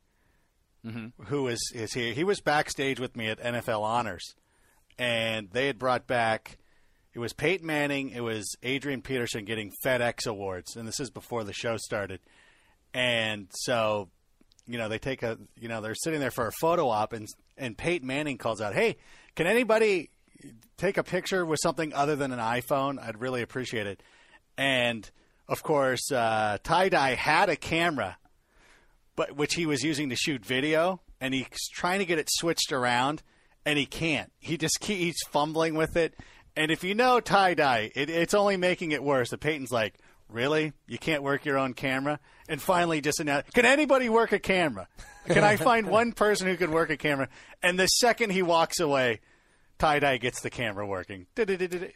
who 1.26 1.48
is 1.48 1.72
is 1.74 1.92
here. 1.92 2.12
He 2.12 2.24
was 2.24 2.40
backstage 2.40 3.00
with 3.00 3.16
me 3.16 3.28
at 3.28 3.40
NFL 3.40 3.82
Honors, 3.82 4.34
and 4.98 5.50
they 5.50 5.66
had 5.66 5.78
brought 5.78 6.06
back. 6.06 6.58
It 7.14 7.18
was 7.18 7.32
Peyton 7.32 7.66
Manning. 7.66 8.10
It 8.10 8.20
was 8.20 8.54
Adrian 8.62 9.00
Peterson 9.02 9.44
getting 9.44 9.72
FedEx 9.84 10.26
awards, 10.26 10.76
and 10.76 10.86
this 10.86 11.00
is 11.00 11.10
before 11.10 11.44
the 11.44 11.52
show 11.52 11.76
started. 11.78 12.20
And 12.92 13.48
so, 13.50 14.10
you 14.66 14.76
know, 14.78 14.88
they 14.88 14.98
take 14.98 15.22
a, 15.22 15.38
you 15.58 15.68
know, 15.68 15.80
they're 15.80 15.94
sitting 15.94 16.20
there 16.20 16.30
for 16.30 16.46
a 16.46 16.52
photo 16.60 16.88
op, 16.88 17.12
and 17.12 17.26
and 17.56 17.76
Peyton 17.76 18.06
Manning 18.06 18.38
calls 18.38 18.60
out, 18.60 18.74
"Hey, 18.74 18.96
can 19.34 19.46
anybody 19.46 20.10
take 20.76 20.98
a 20.98 21.02
picture 21.02 21.44
with 21.44 21.58
something 21.62 21.94
other 21.94 22.16
than 22.16 22.32
an 22.32 22.38
iPhone? 22.38 23.02
I'd 23.02 23.20
really 23.20 23.42
appreciate 23.42 23.86
it." 23.86 24.02
And 24.58 25.08
of 25.48 25.62
course, 25.62 26.10
uh, 26.12 26.58
Tie 26.62 26.88
Dye 26.90 27.14
had 27.14 27.48
a 27.48 27.56
camera 27.56 28.18
but 29.16 29.36
which 29.36 29.54
he 29.54 29.66
was 29.66 29.82
using 29.82 30.10
to 30.10 30.16
shoot 30.16 30.44
video, 30.44 31.00
and 31.20 31.34
he's 31.34 31.68
trying 31.72 31.98
to 31.98 32.04
get 32.04 32.18
it 32.18 32.28
switched 32.30 32.72
around, 32.72 33.22
and 33.64 33.78
he 33.78 33.86
can't. 33.86 34.30
He 34.38 34.56
just 34.56 34.78
keep, 34.80 34.98
he's 34.98 35.20
fumbling 35.28 35.74
with 35.74 35.96
it, 35.96 36.14
and 36.54 36.70
if 36.70 36.84
you 36.84 36.94
know 36.94 37.20
tie 37.20 37.54
dye, 37.54 37.90
it, 37.94 38.08
it's 38.08 38.34
only 38.34 38.56
making 38.56 38.92
it 38.92 39.02
worse. 39.02 39.30
The 39.30 39.38
Peyton's 39.38 39.72
like, 39.72 39.94
"Really? 40.30 40.72
You 40.86 40.98
can't 40.98 41.22
work 41.22 41.44
your 41.44 41.58
own 41.58 41.74
camera?" 41.74 42.18
And 42.48 42.60
finally, 42.60 43.00
just 43.00 43.20
announced, 43.20 43.52
"Can 43.52 43.66
anybody 43.66 44.08
work 44.08 44.32
a 44.32 44.38
camera? 44.38 44.88
Can 45.26 45.44
I 45.44 45.56
find 45.56 45.86
one 45.90 46.12
person 46.12 46.46
who 46.46 46.56
can 46.56 46.70
work 46.70 46.90
a 46.90 46.96
camera?" 46.96 47.28
And 47.62 47.78
the 47.78 47.86
second 47.86 48.30
he 48.30 48.42
walks 48.42 48.80
away, 48.80 49.20
tie 49.78 49.98
dye 49.98 50.16
gets 50.16 50.40
the 50.40 50.50
camera 50.50 50.86
working. 50.86 51.26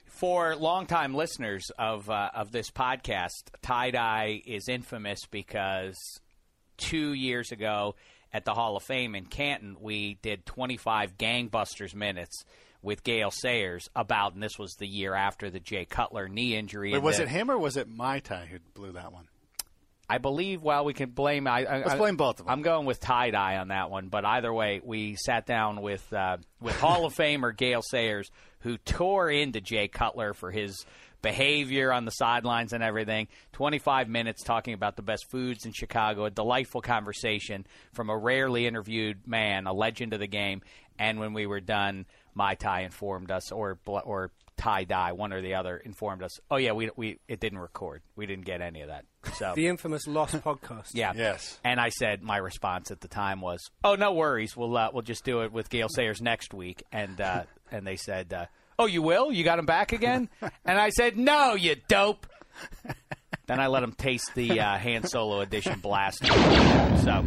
For 0.06 0.56
longtime 0.56 1.14
listeners 1.14 1.70
of 1.78 2.10
uh, 2.10 2.30
of 2.34 2.52
this 2.52 2.70
podcast, 2.70 3.50
tie 3.62 3.90
dye 3.90 4.42
is 4.44 4.68
infamous 4.68 5.20
because 5.30 5.96
two 6.80 7.12
years 7.12 7.52
ago 7.52 7.94
at 8.32 8.44
the 8.44 8.54
Hall 8.54 8.76
of 8.76 8.82
Fame 8.82 9.14
in 9.14 9.26
Canton, 9.26 9.76
we 9.80 10.18
did 10.22 10.44
25 10.46 11.16
gangbusters 11.16 11.94
minutes 11.94 12.44
with 12.82 13.04
Gale 13.04 13.30
Sayers 13.30 13.88
about, 13.94 14.34
and 14.34 14.42
this 14.42 14.58
was 14.58 14.74
the 14.78 14.86
year 14.86 15.14
after 15.14 15.50
the 15.50 15.60
Jay 15.60 15.84
Cutler 15.84 16.28
knee 16.28 16.56
injury. 16.56 16.92
Wait, 16.92 17.02
was 17.02 17.18
the- 17.18 17.24
it 17.24 17.28
him 17.28 17.50
or 17.50 17.58
was 17.58 17.76
it 17.76 17.88
my 17.88 18.20
tie 18.20 18.48
who 18.50 18.58
blew 18.74 18.92
that 18.92 19.12
one? 19.12 19.26
I 20.08 20.18
believe. 20.18 20.60
Well, 20.60 20.84
we 20.84 20.92
can 20.92 21.10
blame. 21.10 21.46
I, 21.46 21.64
I, 21.64 21.78
Let's 21.82 21.94
blame 21.94 22.16
both 22.16 22.40
of 22.40 22.46
them. 22.46 22.52
I'm 22.52 22.62
going 22.62 22.84
with 22.84 22.98
tie 22.98 23.30
dye 23.30 23.58
on 23.58 23.68
that 23.68 23.90
one, 23.90 24.08
but 24.08 24.24
either 24.24 24.52
way, 24.52 24.80
we 24.82 25.14
sat 25.14 25.46
down 25.46 25.82
with 25.82 26.12
uh, 26.12 26.38
with 26.60 26.74
Hall 26.80 27.04
of 27.04 27.14
Famer 27.16 27.56
Gale 27.56 27.82
Sayers, 27.82 28.28
who 28.60 28.76
tore 28.78 29.30
into 29.30 29.60
Jay 29.60 29.86
Cutler 29.86 30.34
for 30.34 30.50
his 30.50 30.84
behavior 31.22 31.92
on 31.92 32.04
the 32.04 32.10
sidelines 32.10 32.72
and 32.72 32.82
everything. 32.82 33.28
25 33.52 34.08
minutes 34.08 34.42
talking 34.42 34.74
about 34.74 34.96
the 34.96 35.02
best 35.02 35.30
foods 35.30 35.64
in 35.66 35.72
Chicago. 35.72 36.24
A 36.24 36.30
delightful 36.30 36.80
conversation 36.80 37.66
from 37.92 38.10
a 38.10 38.16
rarely 38.16 38.66
interviewed 38.66 39.26
man, 39.26 39.66
a 39.66 39.72
legend 39.72 40.12
of 40.12 40.20
the 40.20 40.26
game. 40.26 40.62
And 40.98 41.18
when 41.18 41.32
we 41.32 41.46
were 41.46 41.60
done, 41.60 42.06
my 42.34 42.54
tie 42.54 42.82
informed 42.82 43.30
us, 43.30 43.50
or 43.52 43.78
or 43.86 44.30
tie 44.58 44.84
dye, 44.84 45.12
one 45.12 45.32
or 45.32 45.40
the 45.40 45.54
other, 45.54 45.78
informed 45.78 46.22
us. 46.22 46.38
Oh 46.50 46.56
yeah, 46.56 46.72
we 46.72 46.90
we 46.94 47.18
it 47.26 47.40
didn't 47.40 47.58
record. 47.58 48.02
We 48.16 48.26
didn't 48.26 48.44
get 48.44 48.60
any 48.60 48.82
of 48.82 48.88
that. 48.88 49.06
So 49.36 49.54
The 49.56 49.66
infamous 49.68 50.06
Lost 50.06 50.34
podcast. 50.44 50.90
yeah. 50.92 51.12
Yes. 51.16 51.58
And 51.64 51.80
I 51.80 51.88
said 51.88 52.22
my 52.22 52.36
response 52.36 52.90
at 52.90 53.00
the 53.00 53.08
time 53.08 53.40
was, 53.40 53.70
"Oh, 53.82 53.94
no 53.94 54.12
worries. 54.12 54.54
We'll 54.56 54.76
uh, 54.76 54.90
we'll 54.92 55.02
just 55.02 55.24
do 55.24 55.40
it 55.40 55.52
with 55.52 55.70
Gale 55.70 55.88
Sayers 55.88 56.20
next 56.20 56.52
week." 56.52 56.82
And 56.92 57.18
uh, 57.18 57.44
and 57.72 57.86
they 57.86 57.96
said, 57.96 58.32
uh, 58.34 58.46
"Oh, 58.80 58.86
you 58.86 59.02
will? 59.02 59.30
You 59.30 59.44
got 59.44 59.58
him 59.58 59.66
back 59.66 59.92
again?" 59.92 60.28
and 60.64 60.78
I 60.78 60.88
said, 60.90 61.16
"No, 61.18 61.54
you 61.54 61.76
dope." 61.88 62.26
then 63.46 63.60
I 63.60 63.66
let 63.66 63.82
him 63.82 63.92
taste 63.92 64.34
the 64.34 64.60
uh, 64.60 64.78
Han 64.78 65.04
Solo 65.04 65.40
edition 65.40 65.80
blaster. 65.80 66.26
So, 66.26 67.24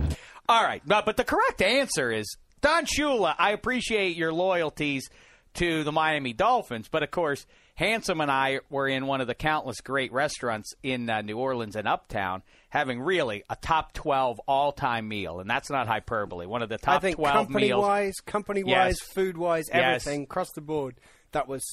all 0.50 0.64
right, 0.64 0.82
but, 0.86 1.06
but 1.06 1.18
the 1.18 1.24
correct 1.24 1.62
answer 1.62 2.12
is 2.12 2.26
Don 2.62 2.86
Shula. 2.86 3.36
I 3.38 3.52
appreciate 3.52 4.16
your 4.16 4.32
loyalties 4.34 5.10
to 5.56 5.84
the 5.84 5.92
Miami 5.92 6.34
Dolphins, 6.34 6.88
but 6.90 7.04
of 7.04 7.12
course, 7.12 7.46
Handsome 7.76 8.22
and 8.22 8.30
I 8.30 8.60
were 8.70 8.88
in 8.88 9.08
one 9.08 9.20
of 9.20 9.26
the 9.26 9.34
countless 9.34 9.82
great 9.82 10.14
restaurants 10.14 10.74
in 10.84 11.10
uh, 11.10 11.22
New 11.22 11.40
Orleans 11.40 11.76
and 11.76 11.88
Uptown, 11.88 12.44
having 12.70 13.02
really 13.02 13.44
a 13.50 13.56
top 13.56 13.94
twelve 13.94 14.40
all-time 14.48 15.08
meal, 15.08 15.40
and 15.40 15.50
that's 15.50 15.72
not 15.72 15.88
hyperbole. 15.88 16.46
One 16.46 16.62
of 16.62 16.70
the 16.70 16.78
top 16.78 16.98
I 16.98 17.00
think 17.00 17.16
twelve 17.16 17.34
company 17.48 17.68
meals. 17.70 17.82
wise, 17.82 18.14
company 18.28 18.62
Yes. 18.64 18.86
wise, 18.86 19.00
food 19.00 19.38
wise, 19.38 19.66
Yes. 19.74 20.06
everything 20.06 20.24
across 20.24 20.52
the 20.54 20.62
board, 20.62 20.96
that 21.34 21.48
was 21.48 21.64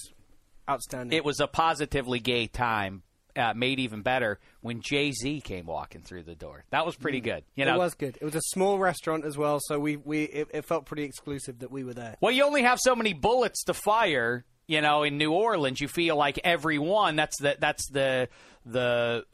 outstanding. 0.69 1.17
It 1.17 1.25
was 1.25 1.41
a 1.41 1.47
positively 1.47 2.19
gay 2.21 2.47
time. 2.47 3.03
Uh, 3.37 3.55
made 3.55 3.79
even 3.79 4.03
better 4.03 4.41
when 4.61 4.81
Jay 4.81 5.13
Z 5.13 5.41
came 5.43 5.65
walking 5.67 6.03
through 6.03 6.25
the 6.25 6.35
door. 6.35 6.65
That 6.71 6.85
was 6.85 6.97
pretty 6.97 7.21
good. 7.21 7.45
You 7.55 7.65
know, 7.65 7.71
Mm. 7.75 7.77
it 7.77 7.79
was 7.79 7.95
good. 7.95 8.19
It 8.21 8.25
was 8.25 8.35
a 8.35 8.41
small 8.43 8.77
restaurant 8.81 9.25
as 9.25 9.39
well, 9.39 9.61
so 9.63 9.79
we 9.79 9.97
we 9.97 10.25
it, 10.25 10.49
it 10.53 10.65
felt 10.65 10.85
pretty 10.85 11.05
exclusive 11.05 11.61
that 11.61 11.71
we 11.71 11.85
were 11.85 11.95
there. 11.95 12.17
Well, 12.21 12.33
you 12.33 12.43
only 12.45 12.63
have 12.63 12.81
so 12.81 12.97
many 12.97 13.13
bullets 13.13 13.63
to 13.65 13.73
fire. 13.75 14.45
You 14.71 14.81
know, 14.81 15.03
in 15.03 15.19
New 15.19 15.33
Orleans, 15.33 15.81
you 15.81 15.89
feel 15.89 16.15
like 16.15 16.39
everyone. 16.45 17.17
That's 17.17 17.39
the 17.39 17.57
that's 17.59 17.89
the 17.89 18.29
the 18.65 19.25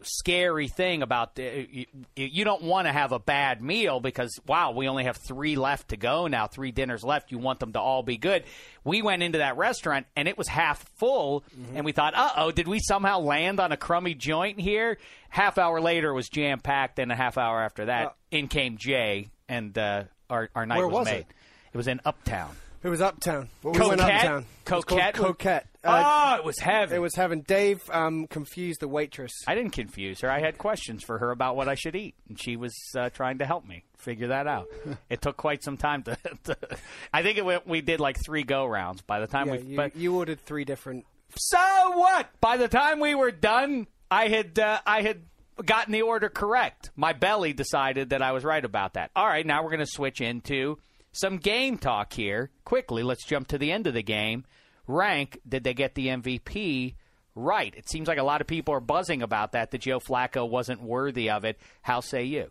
scary 0.00 0.68
thing 0.68 1.02
about 1.02 1.34
the, 1.34 1.68
you, 1.70 1.86
you 2.14 2.44
don't 2.44 2.62
want 2.62 2.86
to 2.86 2.92
have 2.92 3.12
a 3.12 3.18
bad 3.18 3.60
meal 3.60 4.00
because 4.00 4.40
wow, 4.46 4.70
we 4.70 4.88
only 4.88 5.04
have 5.04 5.18
three 5.18 5.54
left 5.54 5.88
to 5.90 5.98
go 5.98 6.28
now, 6.28 6.46
three 6.46 6.70
dinners 6.70 7.04
left. 7.04 7.30
You 7.30 7.36
want 7.36 7.60
them 7.60 7.74
to 7.74 7.78
all 7.78 8.02
be 8.02 8.16
good. 8.16 8.44
We 8.84 9.02
went 9.02 9.22
into 9.22 9.36
that 9.36 9.58
restaurant 9.58 10.06
and 10.16 10.28
it 10.28 10.38
was 10.38 10.48
half 10.48 10.88
full, 10.96 11.44
and 11.74 11.84
we 11.84 11.92
thought, 11.92 12.14
uh 12.16 12.30
oh, 12.38 12.50
did 12.50 12.66
we 12.66 12.78
somehow 12.78 13.18
land 13.20 13.60
on 13.60 13.72
a 13.72 13.76
crummy 13.76 14.14
joint 14.14 14.58
here? 14.58 14.96
Half 15.28 15.58
hour 15.58 15.78
later, 15.78 16.08
it 16.08 16.14
was 16.14 16.30
jam 16.30 16.58
packed, 16.60 16.98
and 16.98 17.12
a 17.12 17.16
half 17.16 17.36
hour 17.36 17.60
after 17.60 17.84
that, 17.84 18.14
in 18.30 18.48
came 18.48 18.78
Jay, 18.78 19.28
and 19.46 19.76
uh, 19.76 20.04
our 20.30 20.48
our 20.54 20.64
night 20.64 20.78
Where 20.78 20.88
was 20.88 21.00
was 21.00 21.06
made. 21.06 21.18
it? 21.18 21.26
It 21.74 21.76
was 21.76 21.86
in 21.86 22.00
Uptown. 22.06 22.56
It 22.86 22.88
was 22.88 23.00
Uptown. 23.00 23.48
We 23.64 23.72
Coquette? 23.72 23.88
went 23.88 24.00
Uptown. 24.00 24.46
It 24.64 24.70
was 24.70 24.84
Coquette? 24.84 25.14
Coquette. 25.14 25.66
oh, 25.82 26.36
it 26.36 26.44
was 26.44 26.60
heavy. 26.60 26.94
It 26.94 26.98
was 27.00 27.16
having 27.16 27.40
Dave 27.40 27.82
um, 27.90 28.28
confused 28.28 28.78
the 28.78 28.86
waitress. 28.86 29.32
I 29.44 29.56
didn't 29.56 29.72
confuse 29.72 30.20
her. 30.20 30.30
I 30.30 30.38
had 30.38 30.56
questions 30.56 31.02
for 31.02 31.18
her 31.18 31.32
about 31.32 31.56
what 31.56 31.68
I 31.68 31.74
should 31.74 31.96
eat, 31.96 32.14
and 32.28 32.40
she 32.40 32.54
was 32.54 32.72
uh, 32.96 33.10
trying 33.10 33.38
to 33.38 33.44
help 33.44 33.66
me 33.66 33.82
figure 33.96 34.28
that 34.28 34.46
out. 34.46 34.68
it 35.10 35.20
took 35.20 35.36
quite 35.36 35.64
some 35.64 35.76
time 35.76 36.04
to. 36.04 36.16
to 36.44 36.56
I 37.12 37.24
think 37.24 37.38
it 37.38 37.44
went, 37.44 37.66
we 37.66 37.80
did 37.80 37.98
like 37.98 38.18
three 38.24 38.44
go 38.44 38.64
rounds 38.64 39.02
by 39.02 39.18
the 39.18 39.26
time 39.26 39.48
Yeah, 39.48 39.56
we. 39.56 39.62
you, 39.62 39.76
but 39.76 39.96
you 39.96 40.14
ordered 40.14 40.40
three 40.42 40.64
different. 40.64 41.06
so 41.36 41.58
what? 41.90 42.28
By 42.40 42.56
the 42.56 42.68
time 42.68 43.00
we 43.00 43.16
were 43.16 43.32
done, 43.32 43.88
I 44.12 44.28
had 44.28 44.60
uh, 44.60 44.78
I 44.86 45.02
had 45.02 45.22
gotten 45.64 45.92
the 45.92 46.02
order 46.02 46.28
correct. 46.28 46.90
My 46.94 47.14
belly 47.14 47.52
decided 47.52 48.10
that 48.10 48.22
I 48.22 48.30
was 48.30 48.44
right 48.44 48.64
about 48.64 48.94
that. 48.94 49.10
All 49.16 49.26
right, 49.26 49.44
now 49.44 49.64
we're 49.64 49.70
going 49.70 49.80
to 49.80 49.86
switch 49.90 50.20
into 50.20 50.78
some 51.16 51.38
game 51.38 51.78
talk 51.78 52.12
here. 52.12 52.50
Quickly, 52.64 53.02
let's 53.02 53.24
jump 53.24 53.48
to 53.48 53.58
the 53.58 53.72
end 53.72 53.86
of 53.86 53.94
the 53.94 54.02
game. 54.02 54.44
Rank, 54.86 55.40
did 55.48 55.64
they 55.64 55.74
get 55.74 55.94
the 55.94 56.08
MVP 56.08 56.94
right? 57.36 57.72
It 57.76 57.88
seems 57.88 58.08
like 58.08 58.18
a 58.18 58.24
lot 58.24 58.40
of 58.40 58.48
people 58.48 58.74
are 58.74 58.80
buzzing 58.80 59.22
about 59.22 59.52
that, 59.52 59.70
that 59.70 59.82
Joe 59.82 60.00
Flacco 60.00 60.48
wasn't 60.48 60.82
worthy 60.82 61.30
of 61.30 61.44
it. 61.44 61.60
How 61.82 62.00
say 62.00 62.24
you? 62.24 62.50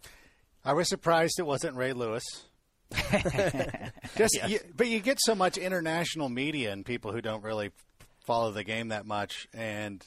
I 0.63 0.73
was 0.73 0.87
surprised 0.87 1.39
it 1.39 1.45
wasn't 1.45 1.75
Ray 1.75 1.91
Lewis. 1.91 2.23
Just, 4.15 4.39
you, 4.47 4.59
but 4.75 4.87
you 4.87 4.99
get 4.99 5.19
so 5.19 5.35
much 5.35 5.57
international 5.57 6.29
media 6.29 6.71
and 6.71 6.85
people 6.85 7.11
who 7.11 7.21
don't 7.21 7.43
really 7.43 7.71
follow 8.25 8.51
the 8.51 8.63
game 8.63 8.89
that 8.89 9.05
much, 9.05 9.47
and 9.53 10.03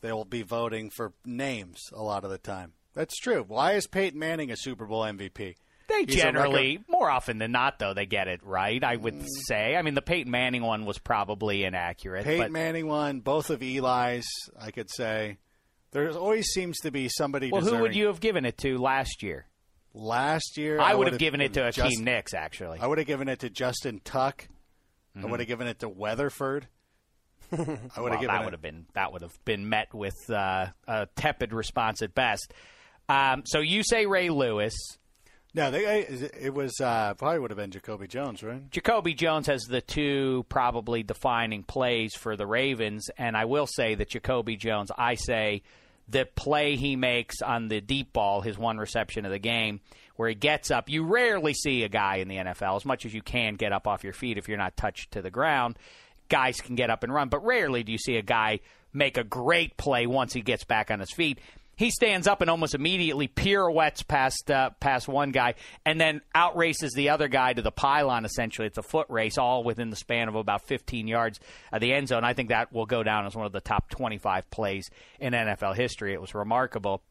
they'll 0.00 0.24
be 0.24 0.42
voting 0.42 0.90
for 0.90 1.12
names 1.24 1.80
a 1.92 2.02
lot 2.02 2.24
of 2.24 2.30
the 2.30 2.38
time. 2.38 2.72
That's 2.94 3.16
true. 3.16 3.44
Why 3.46 3.72
is 3.72 3.86
Peyton 3.86 4.18
Manning 4.18 4.50
a 4.50 4.56
Super 4.56 4.86
Bowl 4.86 5.02
MVP? 5.02 5.54
They 5.88 6.04
He's 6.04 6.16
generally, 6.16 6.80
more 6.88 7.08
often 7.10 7.38
than 7.38 7.52
not, 7.52 7.78
though, 7.78 7.94
they 7.94 8.06
get 8.06 8.26
it 8.28 8.40
right. 8.44 8.82
I 8.82 8.96
would 8.96 9.14
Mm. 9.14 9.26
say. 9.46 9.76
I 9.76 9.82
mean, 9.82 9.94
the 9.94 10.02
Peyton 10.02 10.30
Manning 10.30 10.62
one 10.62 10.84
was 10.84 10.98
probably 10.98 11.62
inaccurate. 11.64 12.24
Peyton 12.24 12.40
but, 12.46 12.50
Manning 12.52 12.86
one, 12.88 13.20
Both 13.20 13.50
of 13.50 13.62
Eli's, 13.62 14.26
I 14.60 14.70
could 14.72 14.90
say. 14.90 15.38
There 15.92 16.10
always 16.10 16.46
seems 16.48 16.78
to 16.80 16.90
be 16.90 17.08
somebody. 17.08 17.50
well, 17.52 17.62
who 17.62 17.78
would 17.78 17.94
you 17.94 18.06
have 18.08 18.20
given 18.20 18.44
it 18.44 18.58
to 18.58 18.78
last 18.78 19.22
year? 19.22 19.46
Last 19.94 20.58
year, 20.58 20.78
I, 20.80 20.94
would 20.94 21.04
would've 21.06 21.18
given 21.18 21.40
it 21.40 21.54
to 21.54 21.62
Hakeem 21.64 21.84
Just- 21.90 22.02
Nicks, 22.02 22.34
actually. 22.34 22.80
I 22.80 22.86
would 22.86 22.98
have 22.98 23.06
given 23.06 23.28
it 23.28 23.38
to 23.40 23.50
Justin 23.50 24.00
Tuck. 24.04 24.46
I 25.14 25.18
Mm-hmm. 25.20 25.30
would 25.30 25.40
have 25.40 25.46
given 25.48 25.66
it 25.68 25.78
to 25.78 25.88
Weatherford. 25.88 26.66
I 27.52 27.56
would 27.56 27.68
Well, 27.96 28.10
have 28.10 28.20
given 28.20 28.26
that 28.34 28.42
it. 28.42 28.44
would 28.44 28.52
have 28.52 28.60
been 28.60 28.86
that 28.94 29.12
would 29.12 29.22
have 29.22 29.38
been 29.44 29.68
met 29.68 29.94
with 29.94 30.16
uh, 30.28 30.66
a 30.88 31.06
tepid 31.16 31.52
response 31.54 32.02
at 32.02 32.12
best. 32.14 32.52
Um, 33.08 33.44
so 33.46 33.60
you 33.60 33.82
say 33.84 34.04
Ray 34.04 34.28
Lewis. 34.30 34.74
No, 35.56 35.70
they, 35.70 36.00
it 36.00 36.52
was 36.52 36.82
uh, 36.82 37.14
probably 37.14 37.38
would 37.38 37.50
have 37.50 37.56
been 37.56 37.70
Jacoby 37.70 38.06
Jones, 38.06 38.42
right? 38.42 38.70
Jacoby 38.70 39.14
Jones 39.14 39.46
has 39.46 39.62
the 39.62 39.80
two 39.80 40.44
probably 40.50 41.02
defining 41.02 41.62
plays 41.62 42.14
for 42.14 42.36
the 42.36 42.46
Ravens, 42.46 43.08
and 43.16 43.34
I 43.34 43.46
will 43.46 43.66
say 43.66 43.94
that 43.94 44.10
Jacoby 44.10 44.56
Jones, 44.56 44.90
I 44.98 45.14
say 45.14 45.62
the 46.10 46.26
play 46.26 46.76
he 46.76 46.94
makes 46.94 47.40
on 47.40 47.68
the 47.68 47.80
deep 47.80 48.12
ball, 48.12 48.42
his 48.42 48.58
one 48.58 48.76
reception 48.76 49.24
of 49.24 49.32
the 49.32 49.38
game, 49.38 49.80
where 50.16 50.28
he 50.28 50.34
gets 50.34 50.70
up. 50.70 50.90
You 50.90 51.04
rarely 51.04 51.54
see 51.54 51.84
a 51.84 51.88
guy 51.88 52.16
in 52.16 52.28
the 52.28 52.36
NFL, 52.36 52.76
as 52.76 52.84
much 52.84 53.06
as 53.06 53.14
you 53.14 53.22
can 53.22 53.54
get 53.54 53.72
up 53.72 53.86
off 53.86 54.04
your 54.04 54.12
feet 54.12 54.36
if 54.36 54.48
you're 54.48 54.58
not 54.58 54.76
touched 54.76 55.12
to 55.12 55.22
the 55.22 55.30
ground. 55.30 55.78
Guys 56.28 56.60
can 56.60 56.74
get 56.74 56.90
up 56.90 57.02
and 57.02 57.14
run, 57.14 57.30
but 57.30 57.42
rarely 57.42 57.82
do 57.82 57.92
you 57.92 57.98
see 57.98 58.16
a 58.16 58.22
guy 58.22 58.60
make 58.92 59.16
a 59.16 59.24
great 59.24 59.78
play 59.78 60.06
once 60.06 60.34
he 60.34 60.42
gets 60.42 60.64
back 60.64 60.90
on 60.90 61.00
his 61.00 61.12
feet. 61.12 61.38
He 61.76 61.90
stands 61.90 62.26
up 62.26 62.40
and 62.40 62.48
almost 62.48 62.74
immediately 62.74 63.28
pirouettes 63.28 64.02
past 64.02 64.50
uh, 64.50 64.70
past 64.80 65.08
one 65.08 65.30
guy, 65.30 65.54
and 65.84 66.00
then 66.00 66.22
outraces 66.34 66.92
the 66.94 67.10
other 67.10 67.28
guy 67.28 67.52
to 67.52 67.62
the 67.62 67.70
pylon. 67.70 68.24
Essentially, 68.24 68.66
it's 68.66 68.78
a 68.78 68.82
foot 68.82 69.06
race, 69.10 69.36
all 69.36 69.62
within 69.62 69.90
the 69.90 69.96
span 69.96 70.28
of 70.28 70.34
about 70.34 70.66
15 70.66 71.06
yards 71.06 71.38
of 71.72 71.80
the 71.80 71.92
end 71.92 72.08
zone. 72.08 72.24
I 72.24 72.32
think 72.32 72.48
that 72.48 72.72
will 72.72 72.86
go 72.86 73.02
down 73.02 73.26
as 73.26 73.34
one 73.36 73.46
of 73.46 73.52
the 73.52 73.60
top 73.60 73.90
25 73.90 74.50
plays 74.50 74.90
in 75.20 75.34
NFL 75.34 75.76
history. 75.76 76.14
It 76.14 76.20
was 76.20 76.34
remarkable. 76.34 77.02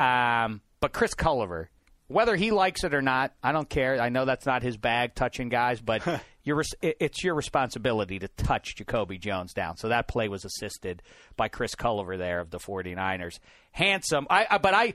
Um, 0.00 0.62
but 0.80 0.92
Chris 0.92 1.14
Culliver, 1.14 1.68
whether 2.08 2.34
he 2.36 2.50
likes 2.50 2.84
it 2.84 2.94
or 2.94 3.02
not, 3.02 3.32
I 3.42 3.52
don't 3.52 3.68
care. 3.68 4.00
I 4.00 4.08
know 4.08 4.24
that's 4.24 4.46
not 4.46 4.62
his 4.62 4.76
bag, 4.76 5.14
touching 5.14 5.48
guys, 5.48 5.80
but 5.80 6.02
your 6.42 6.62
it's 6.82 7.22
your 7.22 7.34
responsibility 7.34 8.18
to 8.18 8.28
touch 8.28 8.76
Jacoby 8.76 9.18
Jones 9.18 9.52
down. 9.52 9.76
So 9.76 9.88
that 9.88 10.08
play 10.08 10.28
was 10.28 10.44
assisted 10.44 11.02
by 11.36 11.48
Chris 11.48 11.74
Culliver 11.74 12.18
there 12.18 12.40
of 12.40 12.50
the 12.50 12.58
49ers. 12.58 13.38
Handsome. 13.70 14.26
I, 14.28 14.46
I 14.50 14.58
but 14.58 14.74
I 14.74 14.94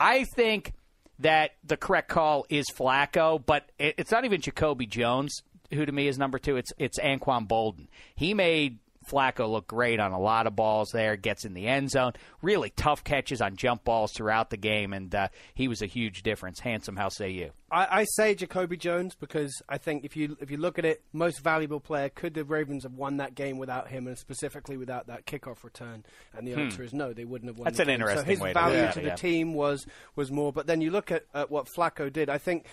I 0.00 0.24
think 0.24 0.72
that 1.20 1.52
the 1.62 1.76
correct 1.76 2.08
call 2.08 2.46
is 2.48 2.66
Flacco, 2.74 3.44
but 3.44 3.70
it, 3.78 3.94
it's 3.98 4.10
not 4.10 4.24
even 4.24 4.40
Jacoby 4.40 4.86
Jones 4.86 5.42
who 5.72 5.84
to 5.84 5.92
me 5.92 6.08
is 6.08 6.18
number 6.18 6.38
two. 6.38 6.56
It's 6.56 6.72
it's 6.78 6.98
Anquan 6.98 7.46
Boldin. 7.46 7.88
He 8.14 8.34
made 8.34 8.78
Flacco 9.04 9.48
looked 9.50 9.68
great 9.68 10.00
on 10.00 10.12
a 10.12 10.18
lot 10.20 10.46
of 10.46 10.56
balls 10.56 10.90
there, 10.92 11.16
gets 11.16 11.44
in 11.44 11.54
the 11.54 11.66
end 11.66 11.90
zone. 11.90 12.12
Really 12.42 12.70
tough 12.70 13.04
catches 13.04 13.40
on 13.40 13.56
jump 13.56 13.84
balls 13.84 14.12
throughout 14.12 14.50
the 14.50 14.56
game, 14.56 14.92
and 14.92 15.14
uh, 15.14 15.28
he 15.54 15.68
was 15.68 15.82
a 15.82 15.86
huge 15.86 16.22
difference. 16.22 16.60
Handsome, 16.60 16.96
how 16.96 17.08
say 17.08 17.30
you? 17.30 17.50
I, 17.70 18.00
I 18.00 18.04
say 18.04 18.34
Jacoby 18.34 18.76
Jones 18.76 19.14
because 19.14 19.60
I 19.68 19.78
think 19.78 20.04
if 20.04 20.16
you 20.16 20.36
if 20.40 20.50
you 20.50 20.56
look 20.58 20.78
at 20.78 20.84
it, 20.84 21.02
most 21.12 21.42
valuable 21.42 21.80
player. 21.80 22.08
Could 22.08 22.34
the 22.34 22.44
Ravens 22.44 22.84
have 22.84 22.94
won 22.94 23.16
that 23.18 23.34
game 23.34 23.58
without 23.58 23.88
him, 23.88 24.06
and 24.06 24.16
specifically 24.18 24.76
without 24.76 25.06
that 25.08 25.26
kickoff 25.26 25.64
return? 25.64 26.04
And 26.36 26.46
the 26.46 26.52
Hmm. 26.52 26.60
answer 26.60 26.82
is 26.82 26.92
no, 26.94 27.12
they 27.12 27.24
wouldn't 27.24 27.48
have 27.48 27.58
won. 27.58 27.64
That's 27.64 27.78
an 27.80 27.86
game. 27.86 27.94
interesting 27.94 28.24
So 28.24 28.30
his 28.30 28.40
way 28.40 28.50
to 28.50 28.54
value 28.54 28.76
at 28.78 28.94
to 28.94 29.00
the 29.00 29.06
yeah. 29.08 29.14
team 29.16 29.54
was 29.54 29.86
was 30.16 30.30
more. 30.30 30.52
But 30.52 30.66
then 30.66 30.80
you 30.80 30.90
look 30.90 31.10
at, 31.10 31.24
at 31.34 31.50
what 31.50 31.66
Flacco 31.76 32.12
did. 32.12 32.28
I 32.30 32.38
think 32.38 32.66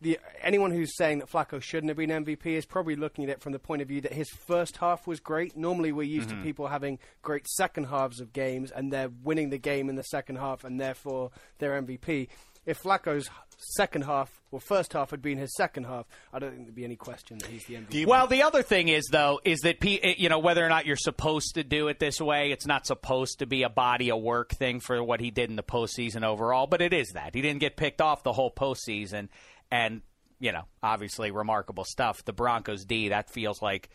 the 0.00 0.18
anyone 0.42 0.70
who's 0.70 0.96
saying 0.96 1.18
that 1.20 1.30
Flacco 1.30 1.60
shouldn't 1.62 1.88
have 1.90 1.96
been 1.96 2.10
MVP 2.10 2.46
is 2.46 2.64
probably 2.66 2.96
looking 2.96 3.24
at 3.24 3.30
it 3.30 3.40
from 3.40 3.52
the 3.52 3.58
point 3.58 3.82
of 3.82 3.88
view 3.88 4.00
that 4.02 4.12
his 4.12 4.28
first 4.30 4.76
half 4.78 5.06
was 5.06 5.20
great. 5.20 5.56
Normally, 5.56 5.92
we're 5.92 6.02
used 6.02 6.28
Mm-hmm. 6.30 6.38
to 6.38 6.44
people 6.44 6.66
having 6.68 6.98
great 7.22 7.46
second 7.48 7.84
halves 7.84 8.20
of 8.20 8.32
games 8.32 8.70
and 8.70 8.92
they're 8.92 9.10
winning 9.22 9.50
the 9.50 9.58
game 9.58 9.88
in 9.88 9.96
the 9.96 10.02
second 10.04 10.36
half 10.36 10.64
and 10.64 10.80
therefore 10.80 11.30
they're 11.58 11.80
MVP. 11.80 12.28
If 12.64 12.82
Flacco's 12.82 13.30
second 13.76 14.02
half 14.04 14.40
or 14.50 14.60
first 14.60 14.92
half 14.92 15.10
had 15.12 15.22
been 15.22 15.38
his 15.38 15.54
second 15.54 15.84
half, 15.84 16.04
I 16.32 16.40
don't 16.40 16.50
think 16.50 16.64
there'd 16.64 16.74
be 16.74 16.84
any 16.84 16.96
question 16.96 17.38
that 17.38 17.46
he's 17.48 17.64
the 17.66 17.74
MVP. 17.76 18.06
Well, 18.06 18.26
the 18.26 18.42
other 18.42 18.62
thing 18.62 18.88
is 18.88 19.04
though 19.12 19.40
is 19.44 19.60
that 19.60 19.76
eh, 19.86 20.14
you 20.18 20.28
know 20.28 20.40
whether 20.40 20.64
or 20.66 20.68
not 20.68 20.84
you're 20.84 20.96
supposed 20.96 21.54
to 21.54 21.62
do 21.62 21.86
it 21.88 22.00
this 22.00 22.20
way, 22.20 22.50
it's 22.50 22.66
not 22.66 22.86
supposed 22.86 23.38
to 23.38 23.46
be 23.46 23.62
a 23.62 23.68
body 23.68 24.10
of 24.10 24.20
work 24.20 24.50
thing 24.50 24.80
for 24.80 25.02
what 25.02 25.20
he 25.20 25.30
did 25.30 25.48
in 25.48 25.54
the 25.56 25.62
postseason 25.62 26.24
overall, 26.24 26.66
but 26.66 26.82
it 26.82 26.92
is 26.92 27.10
that 27.14 27.34
he 27.36 27.40
didn't 27.40 27.60
get 27.60 27.76
picked 27.76 28.00
off 28.00 28.24
the 28.24 28.32
whole 28.32 28.50
postseason, 28.50 29.28
and 29.70 30.02
you 30.38 30.52
know 30.52 30.64
obviously 30.82 31.30
remarkable 31.30 31.84
stuff. 31.84 32.24
The 32.24 32.32
Broncos 32.32 32.84
D 32.84 33.10
that 33.10 33.30
feels 33.30 33.62
like 33.62 33.90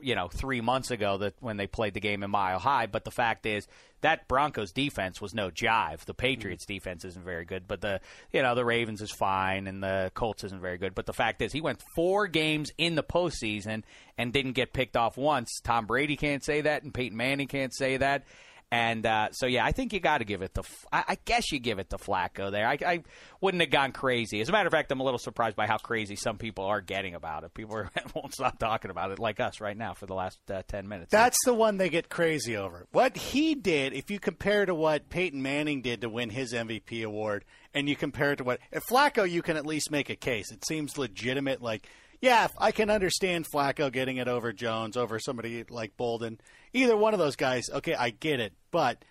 you 0.00 0.14
know 0.14 0.28
three 0.28 0.60
months 0.60 0.90
ago 0.90 1.18
that 1.18 1.34
when 1.40 1.56
they 1.56 1.66
played 1.66 1.94
the 1.94 2.00
game 2.00 2.22
in 2.22 2.30
Mile 2.30 2.58
High, 2.58 2.86
but 2.86 3.04
the 3.04 3.10
fact 3.10 3.46
is 3.46 3.66
that 4.00 4.28
Broncos 4.28 4.70
defense 4.70 5.20
was 5.20 5.34
no 5.34 5.50
jive. 5.50 6.04
The 6.04 6.14
Patriots 6.14 6.64
mm-hmm. 6.64 6.74
defense 6.74 7.04
isn't 7.04 7.24
very 7.24 7.44
good, 7.44 7.66
but 7.66 7.80
the 7.80 8.00
you 8.32 8.42
know 8.42 8.54
the 8.54 8.64
Ravens 8.64 9.02
is 9.02 9.10
fine 9.10 9.66
and 9.66 9.82
the 9.82 10.10
Colts 10.14 10.44
isn't 10.44 10.60
very 10.60 10.78
good. 10.78 10.94
But 10.94 11.06
the 11.06 11.12
fact 11.12 11.42
is 11.42 11.52
he 11.52 11.60
went 11.60 11.82
four 11.94 12.26
games 12.26 12.70
in 12.78 12.94
the 12.94 13.02
postseason 13.02 13.82
and 14.16 14.32
didn't 14.32 14.52
get 14.52 14.72
picked 14.72 14.96
off 14.96 15.16
once. 15.16 15.60
Tom 15.62 15.86
Brady 15.86 16.16
can't 16.16 16.44
say 16.44 16.62
that, 16.62 16.82
and 16.82 16.94
Peyton 16.94 17.16
Manning 17.16 17.48
can't 17.48 17.74
say 17.74 17.96
that. 17.96 18.24
And 18.70 19.06
uh, 19.06 19.30
so, 19.32 19.46
yeah, 19.46 19.64
I 19.64 19.72
think 19.72 19.94
you 19.94 20.00
got 20.00 20.18
to 20.18 20.24
give 20.24 20.42
it 20.42 20.56
I, 20.92 21.04
I 21.08 21.18
guess 21.24 21.52
you 21.52 21.58
give 21.58 21.78
it 21.78 21.88
to 21.90 21.96
Flacco 21.96 22.50
there. 22.50 22.68
I, 22.68 22.78
I 22.84 23.02
wouldn't 23.40 23.62
have 23.62 23.70
gone 23.70 23.92
crazy. 23.92 24.42
As 24.42 24.50
a 24.50 24.52
matter 24.52 24.66
of 24.66 24.72
fact, 24.72 24.92
I'm 24.92 25.00
a 25.00 25.04
little 25.04 25.18
surprised 25.18 25.56
by 25.56 25.66
how 25.66 25.78
crazy 25.78 26.16
some 26.16 26.36
people 26.36 26.64
are 26.64 26.82
getting 26.82 27.14
about 27.14 27.44
it. 27.44 27.54
People 27.54 27.76
are, 27.76 27.90
won't 28.14 28.34
stop 28.34 28.58
talking 28.58 28.90
about 28.90 29.10
it, 29.10 29.18
like 29.18 29.40
us 29.40 29.62
right 29.62 29.76
now, 29.76 29.94
for 29.94 30.04
the 30.04 30.14
last 30.14 30.38
uh, 30.50 30.62
ten 30.68 30.86
minutes. 30.86 31.10
That's 31.10 31.38
the 31.46 31.54
one 31.54 31.78
they 31.78 31.88
get 31.88 32.10
crazy 32.10 32.58
over. 32.58 32.86
What 32.92 33.16
he 33.16 33.54
did, 33.54 33.94
if 33.94 34.10
you 34.10 34.20
compare 34.20 34.66
to 34.66 34.74
what 34.74 35.08
Peyton 35.08 35.42
Manning 35.42 35.80
did 35.80 36.02
to 36.02 36.10
win 36.10 36.28
his 36.28 36.52
MVP 36.52 37.04
award, 37.04 37.46
and 37.72 37.88
you 37.88 37.96
compare 37.96 38.32
it 38.32 38.36
to 38.36 38.44
what 38.44 38.60
if 38.70 38.84
Flacco, 38.84 39.28
you 39.28 39.40
can 39.40 39.56
at 39.56 39.64
least 39.64 39.90
make 39.90 40.10
a 40.10 40.16
case. 40.16 40.52
It 40.52 40.66
seems 40.66 40.98
legitimate. 40.98 41.62
Like, 41.62 41.88
yeah, 42.20 42.48
I 42.58 42.72
can 42.72 42.90
understand 42.90 43.46
Flacco 43.52 43.92
getting 43.92 44.16
it 44.16 44.28
over 44.28 44.52
Jones, 44.52 44.96
over 44.96 45.18
somebody 45.18 45.64
like 45.68 45.96
Boldin. 45.96 46.38
Either 46.72 46.96
one 46.96 47.12
of 47.14 47.18
those 47.20 47.36
guys, 47.36 47.64
okay, 47.72 47.94
I 47.94 48.10
get 48.10 48.40
it. 48.40 48.52
But 48.70 49.04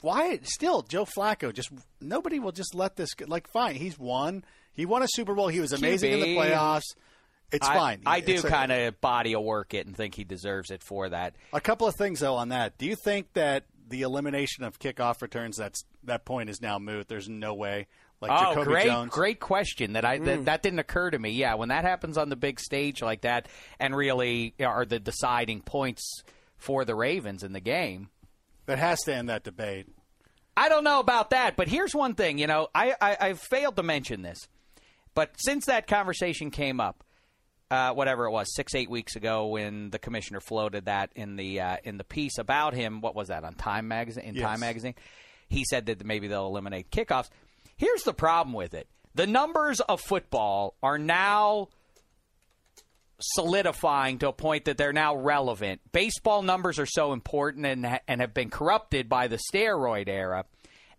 why 0.00 0.38
still 0.42 0.82
Joe 0.82 1.04
Flacco? 1.04 1.52
Just 1.52 1.70
nobody 2.00 2.38
will 2.38 2.52
just 2.52 2.74
let 2.74 2.96
this. 2.96 3.14
go- 3.14 3.26
Like, 3.28 3.48
fine, 3.52 3.74
he's 3.74 3.98
won. 3.98 4.44
He 4.72 4.86
won 4.86 5.02
a 5.02 5.08
Super 5.08 5.34
Bowl. 5.34 5.48
He 5.48 5.60
was 5.60 5.72
amazing 5.72 6.12
in 6.12 6.20
the 6.20 6.36
playoffs. 6.36 6.82
It's 7.52 7.68
I, 7.68 7.74
fine. 7.74 8.02
I 8.06 8.20
do 8.20 8.40
kind 8.42 8.72
of 8.72 8.98
body 9.02 9.34
of 9.34 9.42
work 9.42 9.74
it 9.74 9.86
and 9.86 9.94
think 9.94 10.14
he 10.14 10.24
deserves 10.24 10.70
it 10.70 10.82
for 10.82 11.10
that. 11.10 11.36
A 11.52 11.60
couple 11.60 11.86
of 11.86 11.94
things 11.96 12.20
though 12.20 12.36
on 12.36 12.48
that. 12.48 12.78
Do 12.78 12.86
you 12.86 12.96
think 13.04 13.32
that 13.34 13.64
the 13.88 14.02
elimination 14.02 14.64
of 14.64 14.78
kickoff 14.78 15.20
returns 15.20 15.58
that's 15.58 15.84
that 16.04 16.24
point 16.24 16.48
is 16.48 16.62
now 16.62 16.78
moot? 16.78 17.08
There's 17.08 17.28
no 17.28 17.52
way. 17.52 17.88
Like 18.22 18.30
oh, 18.30 18.50
Jacoby 18.50 18.64
great, 18.64 18.86
Jones. 18.86 19.12
great 19.12 19.40
question. 19.40 19.94
That 19.94 20.04
I 20.04 20.18
that, 20.18 20.44
that 20.44 20.62
didn't 20.62 20.78
occur 20.78 21.10
to 21.10 21.18
me. 21.18 21.30
Yeah, 21.30 21.54
when 21.54 21.70
that 21.70 21.84
happens 21.84 22.16
on 22.16 22.28
the 22.28 22.36
big 22.36 22.60
stage 22.60 23.02
like 23.02 23.22
that, 23.22 23.48
and 23.80 23.96
really 23.96 24.54
are 24.60 24.84
the 24.84 25.00
deciding 25.00 25.62
points 25.62 26.22
for 26.56 26.84
the 26.84 26.94
Ravens 26.94 27.42
in 27.42 27.52
the 27.52 27.60
game. 27.60 28.10
That 28.66 28.78
has 28.78 29.00
to 29.02 29.14
end 29.14 29.28
that 29.28 29.42
debate. 29.42 29.88
I 30.56 30.68
don't 30.68 30.84
know 30.84 31.00
about 31.00 31.30
that, 31.30 31.56
but 31.56 31.66
here's 31.66 31.94
one 31.94 32.14
thing. 32.14 32.38
You 32.38 32.46
know, 32.46 32.68
I, 32.72 32.94
I 33.00 33.16
I've 33.20 33.40
failed 33.40 33.74
to 33.76 33.82
mention 33.82 34.22
this, 34.22 34.38
but 35.14 35.32
since 35.36 35.66
that 35.66 35.88
conversation 35.88 36.52
came 36.52 36.78
up, 36.78 37.02
uh, 37.72 37.92
whatever 37.92 38.26
it 38.26 38.30
was, 38.30 38.54
six 38.54 38.74
eight 38.76 38.88
weeks 38.88 39.16
ago, 39.16 39.46
when 39.46 39.90
the 39.90 39.98
commissioner 39.98 40.40
floated 40.40 40.84
that 40.84 41.10
in 41.16 41.34
the 41.34 41.60
uh, 41.60 41.76
in 41.82 41.96
the 41.98 42.04
piece 42.04 42.38
about 42.38 42.74
him, 42.74 43.00
what 43.00 43.16
was 43.16 43.28
that 43.28 43.42
on 43.42 43.54
Time 43.54 43.88
magazine? 43.88 44.24
In 44.24 44.34
Yes. 44.36 44.44
Time 44.44 44.60
magazine, 44.60 44.94
he 45.48 45.64
said 45.64 45.86
that 45.86 46.04
maybe 46.04 46.28
they'll 46.28 46.46
eliminate 46.46 46.90
kickoffs. 46.90 47.30
Here's 47.76 48.02
the 48.02 48.14
problem 48.14 48.54
with 48.54 48.74
it: 48.74 48.88
the 49.14 49.26
numbers 49.26 49.80
of 49.80 50.00
football 50.00 50.74
are 50.82 50.98
now 50.98 51.68
solidifying 53.20 54.18
to 54.18 54.28
a 54.28 54.32
point 54.32 54.64
that 54.64 54.76
they're 54.76 54.92
now 54.92 55.14
relevant. 55.14 55.80
Baseball 55.92 56.42
numbers 56.42 56.78
are 56.78 56.86
so 56.86 57.12
important 57.12 57.66
and 57.66 58.00
and 58.08 58.20
have 58.20 58.34
been 58.34 58.50
corrupted 58.50 59.08
by 59.08 59.28
the 59.28 59.38
steroid 59.52 60.08
era. 60.08 60.44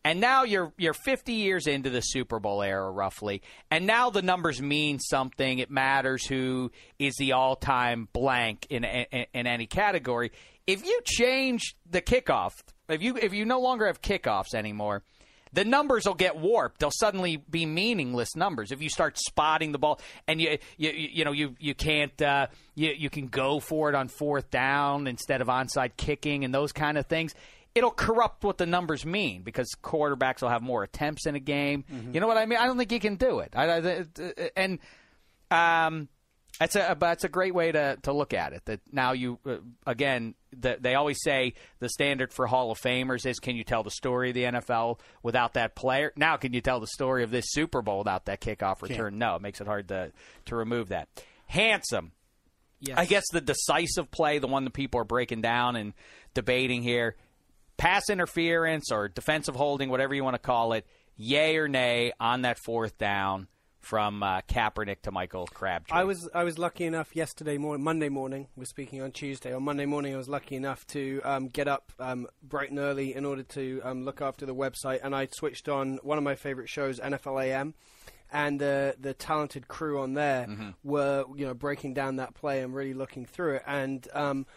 And 0.05 0.19
now 0.19 0.43
you're 0.43 0.73
you're 0.77 0.93
50 0.93 1.33
years 1.33 1.65
into 1.65 1.89
the 1.89 2.01
Super 2.01 2.39
Bowl 2.39 2.61
era 2.61 2.89
roughly. 2.91 3.41
And 3.71 3.87
now 3.87 4.09
the 4.09 4.21
numbers 4.21 4.61
mean 4.61 4.99
something. 4.99 5.59
It 5.59 5.71
matters 5.71 6.25
who 6.25 6.71
is 6.99 7.15
the 7.17 7.33
all-time 7.33 8.09
blank 8.11 8.67
in 8.69 8.83
in, 8.83 9.25
in 9.33 9.47
any 9.47 9.65
category. 9.65 10.31
If 10.67 10.85
you 10.85 11.01
change 11.05 11.75
the 11.89 12.01
kickoff, 12.01 12.51
if 12.89 13.01
you 13.01 13.17
if 13.17 13.33
you 13.33 13.45
no 13.45 13.61
longer 13.61 13.87
have 13.87 14.01
kickoffs 14.01 14.53
anymore, 14.53 15.03
the 15.53 15.63
numbers 15.63 16.05
will 16.05 16.15
get 16.15 16.35
warped. 16.35 16.79
They'll 16.79 16.91
suddenly 16.91 17.37
be 17.37 17.65
meaningless 17.65 18.35
numbers 18.35 18.71
if 18.71 18.81
you 18.81 18.89
start 18.89 19.17
spotting 19.17 19.71
the 19.71 19.79
ball 19.79 20.01
and 20.27 20.41
you 20.41 20.57
you 20.77 20.91
you, 20.91 21.25
know 21.25 21.31
you 21.31 21.55
you 21.59 21.75
can't 21.75 22.19
uh, 22.21 22.47
you 22.75 22.91
you 22.97 23.09
can 23.09 23.27
go 23.27 23.59
for 23.59 23.89
it 23.89 23.95
on 23.95 24.07
fourth 24.07 24.49
down 24.49 25.07
instead 25.07 25.41
of 25.41 25.47
onside 25.47 25.91
kicking 25.95 26.43
and 26.43 26.53
those 26.53 26.71
kind 26.71 26.97
of 26.97 27.05
things. 27.05 27.33
It'll 27.75 27.91
corrupt 27.91 28.43
what 28.43 28.59
the 28.59 28.67
numbers 28.67 29.03
mean 29.03 29.41
because 29.41 29.67
quarterbacks 29.81 30.43
will 30.43 30.49
have 30.49 30.61
more 30.61 30.83
attempts 30.83 31.25
in 31.25 31.35
a 31.35 31.39
game. 31.39 31.85
You 32.13 32.19
know 32.19 32.27
what 32.27 32.37
I 32.37 32.45
mean? 32.45 32.59
I 32.59 32.67
don't 32.67 32.77
think 32.77 32.91
you 32.91 32.99
can 32.99 33.15
do 33.15 33.39
it. 33.39 33.53
I, 33.55 33.65
I, 33.65 34.05
and 34.55 34.77
um, 35.49 36.07
that's 36.59 36.75
a 36.75 36.95
that's 36.99 37.23
a 37.23 37.29
great 37.29 37.53
way 37.53 37.71
to, 37.71 37.97
to 38.03 38.13
look 38.13 38.33
at 38.33 38.53
it. 38.53 38.63
That 38.65 38.81
now 38.91 39.13
you 39.13 39.39
uh, 39.45 39.57
again 39.87 40.35
the, 40.55 40.77
they 40.79 40.95
always 40.95 41.21
say 41.21 41.53
the 41.79 41.89
standard 41.89 42.31
for 42.31 42.45
Hall 42.47 42.71
of 42.71 42.79
Famers 42.79 43.25
is 43.25 43.39
can 43.39 43.55
you 43.55 43.63
tell 43.63 43.83
the 43.83 43.91
story 43.91 44.29
of 44.29 44.35
the 44.35 44.43
NFL 44.43 44.99
without 45.23 45.53
that 45.55 45.75
player? 45.75 46.13
Now 46.15 46.37
can 46.37 46.53
you 46.53 46.61
tell 46.61 46.79
the 46.79 46.87
story 46.87 47.23
of 47.23 47.31
this 47.31 47.45
Super 47.49 47.81
Bowl 47.81 47.99
without 47.99 48.25
that 48.25 48.39
kickoff 48.39 48.81
return? 48.81 49.17
No, 49.17 49.35
it 49.35 49.41
makes 49.41 49.61
it 49.61 49.67
hard 49.67 49.87
to 49.89 50.11
to 50.45 50.55
remove 50.55 50.89
that. 50.89 51.09
Handsome. 51.47 52.11
Yes. 52.79 52.97
I 52.97 53.05
guess 53.05 53.23
the 53.31 53.41
decisive 53.41 54.11
play, 54.11 54.39
the 54.39 54.47
one 54.47 54.65
that 54.65 54.73
people 54.73 54.99
are 54.99 55.05
breaking 55.05 55.41
down 55.41 55.75
and 55.77 55.93
debating 56.33 56.83
here, 56.83 57.15
pass 57.77 58.09
interference 58.09 58.91
or 58.91 59.07
defensive 59.07 59.55
holding, 59.55 59.89
whatever 59.89 60.13
you 60.13 60.23
want 60.23 60.33
to 60.33 60.39
call 60.39 60.73
it, 60.73 60.85
yay 61.15 61.55
or 61.55 61.69
nay 61.69 62.11
on 62.19 62.41
that 62.41 62.57
fourth 62.59 62.97
down 62.97 63.47
from 63.83 64.23
uh, 64.23 64.39
Kaepernick 64.47 65.01
to 65.01 65.11
Michael 65.11 65.45
Crabtree. 65.45 65.95
I 65.97 66.05
was 66.05 66.29
I 66.33 66.43
was 66.45 66.57
lucky 66.57 66.85
enough 66.85 67.15
yesterday 67.15 67.57
morning, 67.57 67.83
Monday 67.83 68.09
morning. 68.09 68.47
We're 68.55 68.63
speaking 68.63 69.01
on 69.01 69.11
Tuesday. 69.11 69.53
On 69.53 69.61
Monday 69.61 69.85
morning, 69.85 70.13
I 70.13 70.17
was 70.17 70.29
lucky 70.29 70.55
enough 70.55 70.87
to 70.87 71.21
um, 71.25 71.49
get 71.49 71.67
up 71.67 71.91
um, 71.99 72.27
bright 72.41 72.69
and 72.69 72.79
early 72.79 73.13
in 73.13 73.25
order 73.25 73.43
to 73.43 73.81
um, 73.83 74.05
look 74.05 74.21
after 74.21 74.45
the 74.45 74.55
website, 74.55 75.01
and 75.03 75.13
I 75.13 75.27
switched 75.31 75.67
on 75.67 75.99
one 76.01 76.17
of 76.17 76.23
my 76.23 76.35
favorite 76.35 76.69
shows, 76.69 76.99
NFL 76.99 77.43
AM. 77.43 77.73
And 78.31 78.63
uh, 78.63 78.93
the 78.99 79.13
talented 79.13 79.67
crew 79.67 80.01
on 80.01 80.15
there 80.15 80.47
were, 80.83 81.25
you 81.35 81.45
know, 81.45 81.53
breaking 81.53 81.93
down 81.93 82.15
that 82.15 82.33
play 82.33 82.61
and 82.63 82.73
really 82.73 82.95
looking 82.95 83.27
through 83.27 83.57
it. 83.57 83.63
And 83.67 84.07
um, 84.11 84.47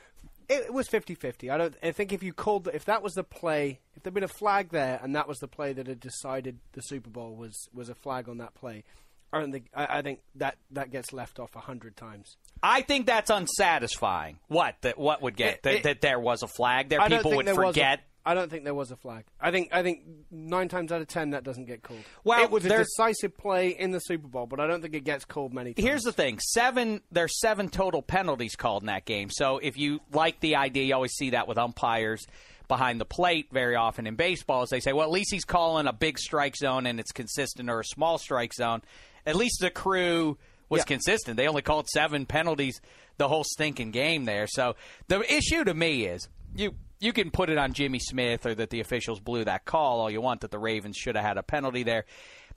It, 0.49 0.73
was 0.73 0.89
50-50. 0.89 1.51
I 1.53 1.59
don't. 1.59 1.75
I 1.83 1.91
think 1.93 2.11
if 2.11 2.23
you 2.23 2.33
called, 2.33 2.71
if 2.73 2.87
that 2.87 3.03
was 3.03 3.13
the 3.13 3.23
play, 3.23 3.81
if 3.95 4.03
there'd 4.03 4.15
been 4.15 4.23
a 4.25 4.29
flag 4.29 4.71
there, 4.71 4.99
and 5.03 5.15
that 5.15 5.29
was 5.29 5.41
the 5.41 5.49
play 5.49 5.75
that 5.75 5.89
had 5.89 6.01
decided 6.01 6.61
the 6.73 6.81
Super 6.81 7.11
Bowl 7.11 7.37
was 7.37 7.69
was 7.75 7.91
a 7.91 7.95
flag 7.95 8.31
on 8.31 8.39
that 8.39 8.55
play, 8.55 8.85
I 9.33 9.41
don't 9.41 9.53
think. 9.53 9.67
I, 9.75 9.99
I 9.99 10.03
think 10.03 10.21
that 10.37 10.57
that 10.71 10.91
gets 10.91 11.13
left 11.13 11.39
off 11.39 11.55
a 11.57 11.61
hundred 11.61 11.97
times. 11.97 12.37
I 12.63 12.83
think 12.83 13.07
that's 13.07 13.31
unsatisfying. 13.31 14.39
What? 14.49 14.77
That 14.83 14.99
what 14.99 15.23
would 15.23 15.37
get 15.37 15.55
It- 15.57 15.63
that, 15.65 15.75
it- 15.75 15.83
that 15.85 16.01
there 16.01 16.21
was 16.21 16.43
a 16.43 16.49
flag 16.49 16.89
there? 16.89 17.01
I 17.01 17.09
People 17.09 17.37
would 17.37 17.47
there 17.47 17.55
forget. 17.55 18.01
I 18.25 18.35
don't 18.35 18.51
think 18.51 18.65
there 18.65 18.75
was 18.75 18.91
a 18.91 18.97
flag. 18.97 19.25
I 19.41 19.53
think 19.53 19.69
I 19.73 19.85
think 19.85 20.01
nine 20.33 20.69
times 20.69 20.91
out 20.91 21.01
of 21.01 21.07
ten 21.07 21.31
that 21.31 21.45
doesn't 21.45 21.67
get 21.67 21.83
called. 21.85 22.01
Well, 22.25 22.43
it 22.43 22.51
was 22.51 22.65
a 22.65 22.69
decisive 22.69 23.37
play 23.39 23.69
in 23.69 23.93
the 23.93 24.01
Super 24.01 24.27
Bowl, 24.27 24.47
but 24.47 24.59
I 24.59 24.67
don't 24.67 24.83
think 24.83 24.95
it 24.95 25.05
gets 25.05 25.25
called 25.25 25.55
many 25.55 25.75
times. 25.75 25.87
Here's 25.87 26.03
the 26.03 26.13
thing: 26.13 26.41
seven. 26.41 27.03
There's 27.13 27.39
seven 27.39 27.69
total 27.69 28.03
penalties 28.03 28.57
called 28.57 28.83
in 28.83 28.87
that 28.87 29.05
game. 29.05 29.29
So 29.31 29.59
if 29.59 29.77
you 29.79 30.01
like 30.13 30.41
the 30.41 30.57
idea, 30.57 30.85
you 30.85 30.95
always 30.95 31.13
see 31.13 31.31
that 31.31 31.47
with 31.47 31.57
umpires 31.57 32.27
behind 32.67 33.01
the 33.01 33.05
plate 33.05 33.47
very 33.53 33.77
often 33.77 34.09
in 34.09 34.17
baseball. 34.17 34.65
Is 34.65 34.71
they 34.71 34.81
say, 34.81 34.93
well, 34.93 35.05
at 35.07 35.13
least 35.13 35.31
he's 35.31 35.45
calling 35.45 35.87
a 35.87 35.93
big 35.93 36.19
strike 36.19 36.57
zone 36.57 36.87
and 36.87 36.99
it's 36.99 37.13
consistent, 37.13 37.71
or 37.71 37.79
a 37.79 37.85
small 37.85 38.19
strike 38.19 38.55
zone. 38.55 38.83
At 39.27 39.37
least 39.37 39.59
the 39.61 39.71
crew 39.71 40.39
was 40.69 40.81
Yeah. 40.81 40.85
consistent. 40.85 41.37
They 41.37 41.49
only 41.49 41.63
called 41.63 41.89
seven 41.89 42.27
penalties 42.27 42.81
the 43.19 43.29
whole 43.29 43.45
stinking 43.45 43.91
game 43.91 44.25
there. 44.25 44.47
So 44.47 44.77
the 45.09 45.21
issue 45.33 45.65
to 45.65 45.75
me 45.75 46.05
is 46.07 46.29
you. 46.55 46.75
You 46.99 47.13
can 47.13 47.31
put 47.31 47.51
it 47.51 47.59
on 47.59 47.75
Jimmy 47.75 47.99
Smith 47.99 48.47
or 48.47 48.55
that 48.55 48.71
the 48.71 48.81
officials 48.81 49.21
blew 49.21 49.45
that 49.45 49.67
call 49.67 50.01
all 50.01 50.11
you 50.11 50.23
want 50.23 50.41
that 50.41 50.51
the 50.51 50.59
Ravens 50.59 50.97
should 50.97 51.15
have 51.15 51.25
had 51.27 51.37
a 51.37 51.43
penalty 51.43 51.83
there. 51.83 52.07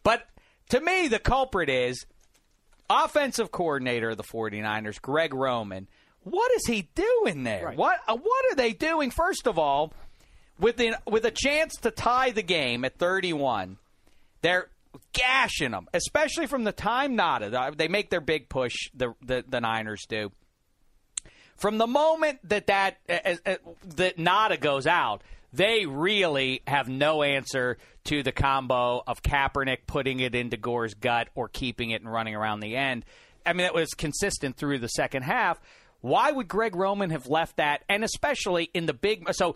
But 0.01 0.25
to 0.69 0.79
me, 0.79 1.09
the 1.09 1.19
culprit 1.19 1.69
is 1.69 2.05
offensive 2.89 3.51
coordinator 3.51 4.11
of 4.11 4.17
the 4.17 4.23
49ers, 4.23 5.01
Greg 5.01 5.33
Roman. 5.33 5.87
What 6.23 6.51
is 6.53 6.65
he 6.67 6.89
doing 6.95 7.43
there? 7.43 7.65
Right. 7.65 7.77
What 7.77 7.99
uh, 8.07 8.15
what 8.15 8.45
are 8.51 8.55
they 8.55 8.73
doing? 8.73 9.11
First 9.11 9.47
of 9.47 9.57
all, 9.59 9.93
with 10.59 10.77
the, 10.77 10.97
with 11.07 11.25
a 11.25 11.31
chance 11.31 11.75
to 11.81 11.91
tie 11.91 12.31
the 12.31 12.41
game 12.43 12.83
at 12.85 12.97
31, 12.97 13.77
they're 14.41 14.69
gashing 15.13 15.71
them, 15.71 15.87
especially 15.93 16.47
from 16.47 16.63
the 16.63 16.71
time 16.71 17.17
Ngata. 17.17 17.75
They 17.77 17.87
make 17.87 18.09
their 18.09 18.21
big 18.21 18.49
push. 18.49 18.75
The 18.93 19.13
the, 19.21 19.43
the 19.47 19.61
Niners 19.61 20.05
do. 20.07 20.31
From 21.57 21.77
the 21.77 21.87
moment 21.87 22.39
that 22.49 22.67
that 22.67 22.97
uh, 23.09 23.35
uh, 23.45 23.55
that 23.95 24.17
Ngata 24.17 24.59
goes 24.59 24.87
out, 24.87 25.23
they 25.51 25.85
really 25.85 26.61
have 26.67 26.87
no 26.87 27.23
answer 27.23 27.77
to 28.05 28.23
the 28.23 28.31
combo 28.31 29.03
of 29.05 29.21
Kaepernick 29.21 29.79
putting 29.87 30.19
it 30.19 30.35
into 30.35 30.57
Gore's 30.57 30.93
gut 30.93 31.29
or 31.35 31.49
keeping 31.49 31.91
it 31.91 32.01
and 32.01 32.11
running 32.11 32.35
around 32.35 32.61
the 32.61 32.75
end. 32.75 33.05
I 33.45 33.53
mean, 33.53 33.65
it 33.65 33.73
was 33.73 33.89
consistent 33.89 34.57
through 34.57 34.79
the 34.79 34.87
second 34.87 35.23
half. 35.23 35.59
Why 36.01 36.31
would 36.31 36.47
Greg 36.47 36.75
Roman 36.75 37.09
have 37.09 37.27
left 37.27 37.57
that? 37.57 37.83
And 37.89 38.03
especially 38.03 38.69
in 38.73 38.85
the 38.85 38.93
big 38.93 39.27
so 39.33 39.55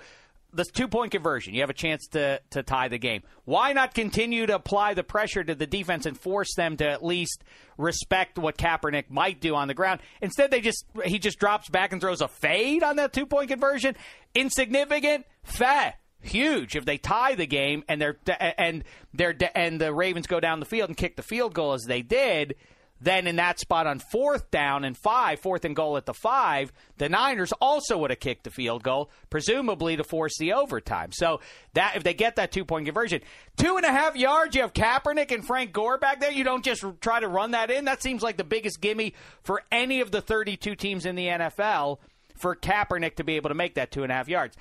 the 0.54 0.64
two 0.64 0.88
point 0.88 1.12
conversion, 1.12 1.54
you 1.54 1.62
have 1.62 1.70
a 1.70 1.74
chance 1.74 2.08
to 2.10 2.40
to 2.52 2.64
tie 2.64 2.88
the 2.88 2.98
game. 2.98 3.24
Why 3.46 3.74
not 3.74 3.94
continue 3.94 4.46
to 4.46 4.56
apply 4.56 4.94
the 4.94 5.04
pressure 5.04 5.44
to 5.44 5.56
the 5.56 5.68
defense 5.68 6.06
and 6.06 6.18
force 6.18 6.54
them 6.56 6.78
to 6.78 6.88
at 6.88 7.04
least 7.04 7.44
respect 7.78 8.38
what 8.38 8.58
Kaepernick 8.58 9.10
might 9.10 9.42
do 9.42 9.56
on 9.56 9.68
the 9.68 9.74
ground? 9.74 10.02
Instead, 10.22 10.52
they 10.52 10.62
just 10.62 10.86
he 11.06 11.20
just 11.20 11.40
drops 11.40 11.70
back 11.70 11.92
and 11.92 12.00
throws 12.00 12.22
a 12.22 12.28
fade 12.28 12.84
on 12.84 12.98
that 12.98 13.14
two 13.14 13.26
point 13.26 13.50
conversion. 13.50 13.96
Insignificant, 14.36 15.26
fat. 15.44 15.96
Huge 16.22 16.78
if 16.78 16.86
they 16.86 16.98
tie 16.98 17.36
the 17.36 17.46
game 17.46 17.84
and 17.90 18.02
they're 18.02 18.18
and 18.40 18.86
they're 19.14 19.36
and 19.56 19.82
the 19.82 19.94
Ravens 19.94 20.26
go 20.26 20.40
down 20.40 20.62
the 20.62 20.66
field 20.66 20.90
and 20.90 20.96
kick 20.96 21.18
the 21.18 21.24
field 21.24 21.54
goal 21.54 21.74
as 21.74 21.84
they 21.84 22.02
did, 22.02 22.56
then 23.04 23.28
in 23.28 23.36
that 23.36 23.60
spot 23.60 23.86
on 23.86 24.00
fourth 24.00 24.50
down 24.50 24.86
and 24.86 24.98
five, 24.98 25.40
fourth 25.40 25.66
and 25.66 25.76
goal 25.76 25.98
at 25.98 26.06
the 26.06 26.14
five, 26.14 26.72
the 26.98 27.10
Niners 27.10 27.52
also 27.60 27.98
would 27.98 28.12
have 28.12 28.20
kicked 28.20 28.46
the 28.46 28.50
field 28.50 28.82
goal, 28.82 29.12
presumably 29.30 29.98
to 29.98 30.04
force 30.04 30.38
the 30.38 30.54
overtime. 30.54 31.12
So 31.12 31.42
that 31.74 31.98
if 31.98 32.04
they 32.04 32.14
get 32.14 32.38
that 32.38 32.52
two 32.52 32.64
point 32.64 32.86
conversion, 32.86 33.22
two 33.58 33.76
and 33.76 33.86
a 33.86 33.92
half 33.92 34.16
yards, 34.16 34.56
you 34.56 34.62
have 34.62 34.74
Kaepernick 34.74 35.32
and 35.32 35.46
Frank 35.46 35.74
Gore 35.74 35.98
back 35.98 36.22
there. 36.22 36.32
You 36.32 36.46
don't 36.46 36.64
just 36.64 36.84
try 37.02 37.20
to 37.20 37.28
run 37.28 37.52
that 37.52 37.70
in. 37.70 37.86
That 37.86 38.02
seems 38.02 38.24
like 38.24 38.38
the 38.38 38.44
biggest 38.44 38.80
gimme 38.80 39.14
for 39.44 39.62
any 39.72 40.00
of 40.02 40.12
the 40.12 40.22
32 40.22 40.76
teams 40.76 41.06
in 41.06 41.16
the 41.16 41.28
NFL 41.28 41.98
for 42.36 42.56
Kaepernick 42.56 43.16
to 43.16 43.24
be 43.24 43.36
able 43.36 43.50
to 43.50 43.56
make 43.56 43.76
that 43.76 43.92
two 43.92 44.04
and 44.04 44.12
a 44.12 44.16
half 44.16 44.30
yards. 44.30 44.56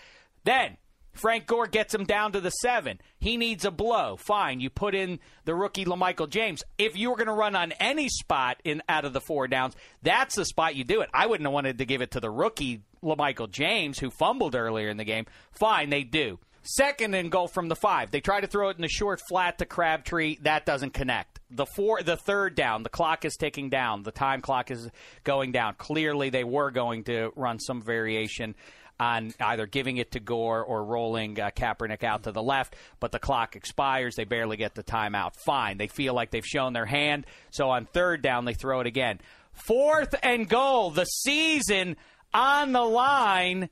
Then 0.45 0.77
Frank 1.13 1.47
Gore 1.47 1.67
gets 1.67 1.95
him 1.95 2.05
down 2.05 2.33
to 2.33 2.41
the 2.41 2.51
seven. 2.51 3.01
He 3.19 3.37
needs 3.37 3.65
a 3.65 3.71
blow. 3.71 4.17
Fine, 4.17 4.61
you 4.61 4.71
put 4.71 4.95
in 4.95 5.21
the 5.45 5.55
rookie 5.55 5.85
LaMichael 5.85 6.29
James. 6.29 6.63
If 6.79 6.97
you 6.97 7.11
were 7.11 7.17
going 7.17 7.27
to 7.27 7.33
run 7.33 7.55
on 7.55 7.73
any 7.73 8.09
spot 8.09 8.59
in 8.65 8.83
out 8.89 9.05
of 9.05 9.13
the 9.13 9.21
four 9.21 9.47
downs, 9.47 9.77
that's 10.03 10.37
the 10.37 10.45
spot 10.45 10.75
you 10.75 10.85
do 10.85 11.03
it. 11.03 11.11
I 11.13 11.27
wouldn't 11.27 11.47
have 11.47 11.53
wanted 11.53 11.79
to 11.79 11.85
give 11.85 12.03
it 12.03 12.13
to 12.13 12.21
the 12.21 12.31
rookie 12.31 12.83
LaMichael 13.03 13.51
James 13.51 13.99
who 13.99 14.11
fumbled 14.11 14.55
earlier 14.55 14.89
in 14.89 14.97
the 14.97 15.05
game. 15.05 15.27
Fine, 15.53 15.91
they 15.91 16.05
do. 16.05 16.39
Second 16.65 17.15
and 17.15 17.31
goal 17.31 17.49
from 17.49 17.69
the 17.69 17.75
five. 17.75 18.13
They 18.13 18.21
try 18.21 18.41
to 18.41 18.47
throw 18.47 18.69
it 18.69 18.77
in 18.77 18.83
the 18.83 18.89
short 18.89 19.21
flat 19.29 19.59
to 19.59 19.67
Crabtree. 19.67 20.37
That 20.43 20.65
doesn't 20.65 20.95
connect. 20.95 21.41
The 21.51 21.67
four, 21.67 22.03
the 22.05 22.17
third 22.17 22.55
down. 22.55 22.85
The 22.85 22.89
clock 22.89 23.25
is 23.25 23.37
ticking 23.37 23.69
down. 23.69 24.05
The 24.05 24.13
time 24.13 24.41
clock 24.41 24.71
is 24.71 24.89
going 25.25 25.51
down. 25.51 25.75
Clearly, 25.75 26.31
they 26.31 26.45
were 26.45 26.71
going 26.71 27.03
to 27.05 27.33
run 27.35 27.59
some 27.59 27.83
variation 27.83 28.55
on 29.03 29.35
either 29.41 29.67
giving 29.67 29.97
it 29.97 30.13
to 30.13 30.21
Gore 30.21 30.63
or 30.63 30.85
rolling 30.85 31.41
uh, 31.41 31.51
Kaepernick 31.51 32.05
out 32.05 32.23
to 32.25 32.33
the 32.33 32.43
left, 32.43 32.77
but 33.01 33.11
the 33.11 33.19
clock 33.19 33.57
expires. 33.57 34.15
They 34.15 34.25
barely 34.25 34.57
get 34.57 34.75
the 34.75 34.85
timeout. 34.85 35.35
Fine. 35.45 35.79
They 35.79 35.89
feel 35.89 36.15
like 36.15 36.31
they've 36.31 36.47
shown 36.47 36.73
their 36.73 36.87
hand. 36.87 37.27
So 37.51 37.71
on 37.71 37.87
third 37.87 38.23
down, 38.23 38.45
they 38.45 38.55
throw 38.55 38.81
it 38.81 38.87
again. 38.87 39.21
Fourth 39.53 40.15
and 40.23 40.49
goal. 40.49 40.91
The 40.91 41.05
season 41.05 41.97
on 42.33 42.73
the 42.73 42.83
line. 42.83 43.69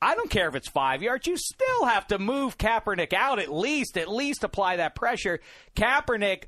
I 0.00 0.14
don't 0.14 0.30
care 0.30 0.48
if 0.48 0.54
it's 0.54 0.68
five 0.68 1.02
yards. 1.02 1.26
You 1.26 1.36
still 1.36 1.84
have 1.86 2.06
to 2.08 2.20
move 2.20 2.56
Kaepernick 2.56 3.12
out 3.12 3.40
at 3.40 3.52
least, 3.52 3.98
at 3.98 4.08
least 4.08 4.44
apply 4.44 4.76
that 4.76 4.94
pressure. 4.94 5.40
Kaepernick 5.74 6.44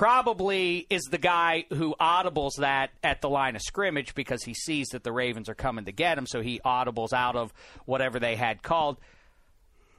probably 0.00 0.86
is 0.88 1.02
the 1.10 1.18
guy 1.18 1.66
who 1.68 1.94
audibles 2.00 2.56
that 2.56 2.88
at 3.04 3.20
the 3.20 3.28
line 3.28 3.54
of 3.54 3.60
scrimmage 3.60 4.14
because 4.14 4.42
he 4.42 4.54
sees 4.54 4.88
that 4.88 5.04
the 5.04 5.12
Ravens 5.12 5.46
are 5.50 5.54
coming 5.54 5.84
to 5.84 5.92
get 5.92 6.16
him, 6.16 6.26
so 6.26 6.40
he 6.40 6.58
audibles 6.64 7.12
out 7.12 7.36
of 7.36 7.52
whatever 7.84 8.18
they 8.18 8.34
had 8.34 8.62
called. 8.62 8.96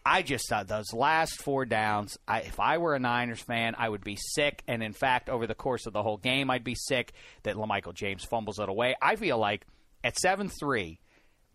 I 0.03 0.23
just 0.23 0.49
thought 0.49 0.67
those 0.67 0.91
last 0.91 1.39
four 1.43 1.65
downs, 1.65 2.17
I, 2.27 2.39
if 2.39 2.59
I 2.59 2.79
were 2.79 2.95
a 2.95 2.99
Niners 2.99 3.41
fan, 3.41 3.75
I 3.77 3.89
would 3.89 4.03
be 4.03 4.17
sick. 4.19 4.63
And 4.67 4.81
in 4.81 4.93
fact, 4.93 5.29
over 5.29 5.45
the 5.45 5.53
course 5.53 5.85
of 5.85 5.93
the 5.93 6.01
whole 6.01 6.17
game, 6.17 6.49
I'd 6.49 6.63
be 6.63 6.73
sick 6.73 7.13
that 7.43 7.55
LaMichael 7.55 7.93
James 7.93 8.23
fumbles 8.23 8.57
it 8.57 8.69
away. 8.69 8.95
I 9.03 9.17
feel 9.17 9.37
like 9.37 9.67
at 10.03 10.17
7 10.17 10.49
3, 10.49 10.97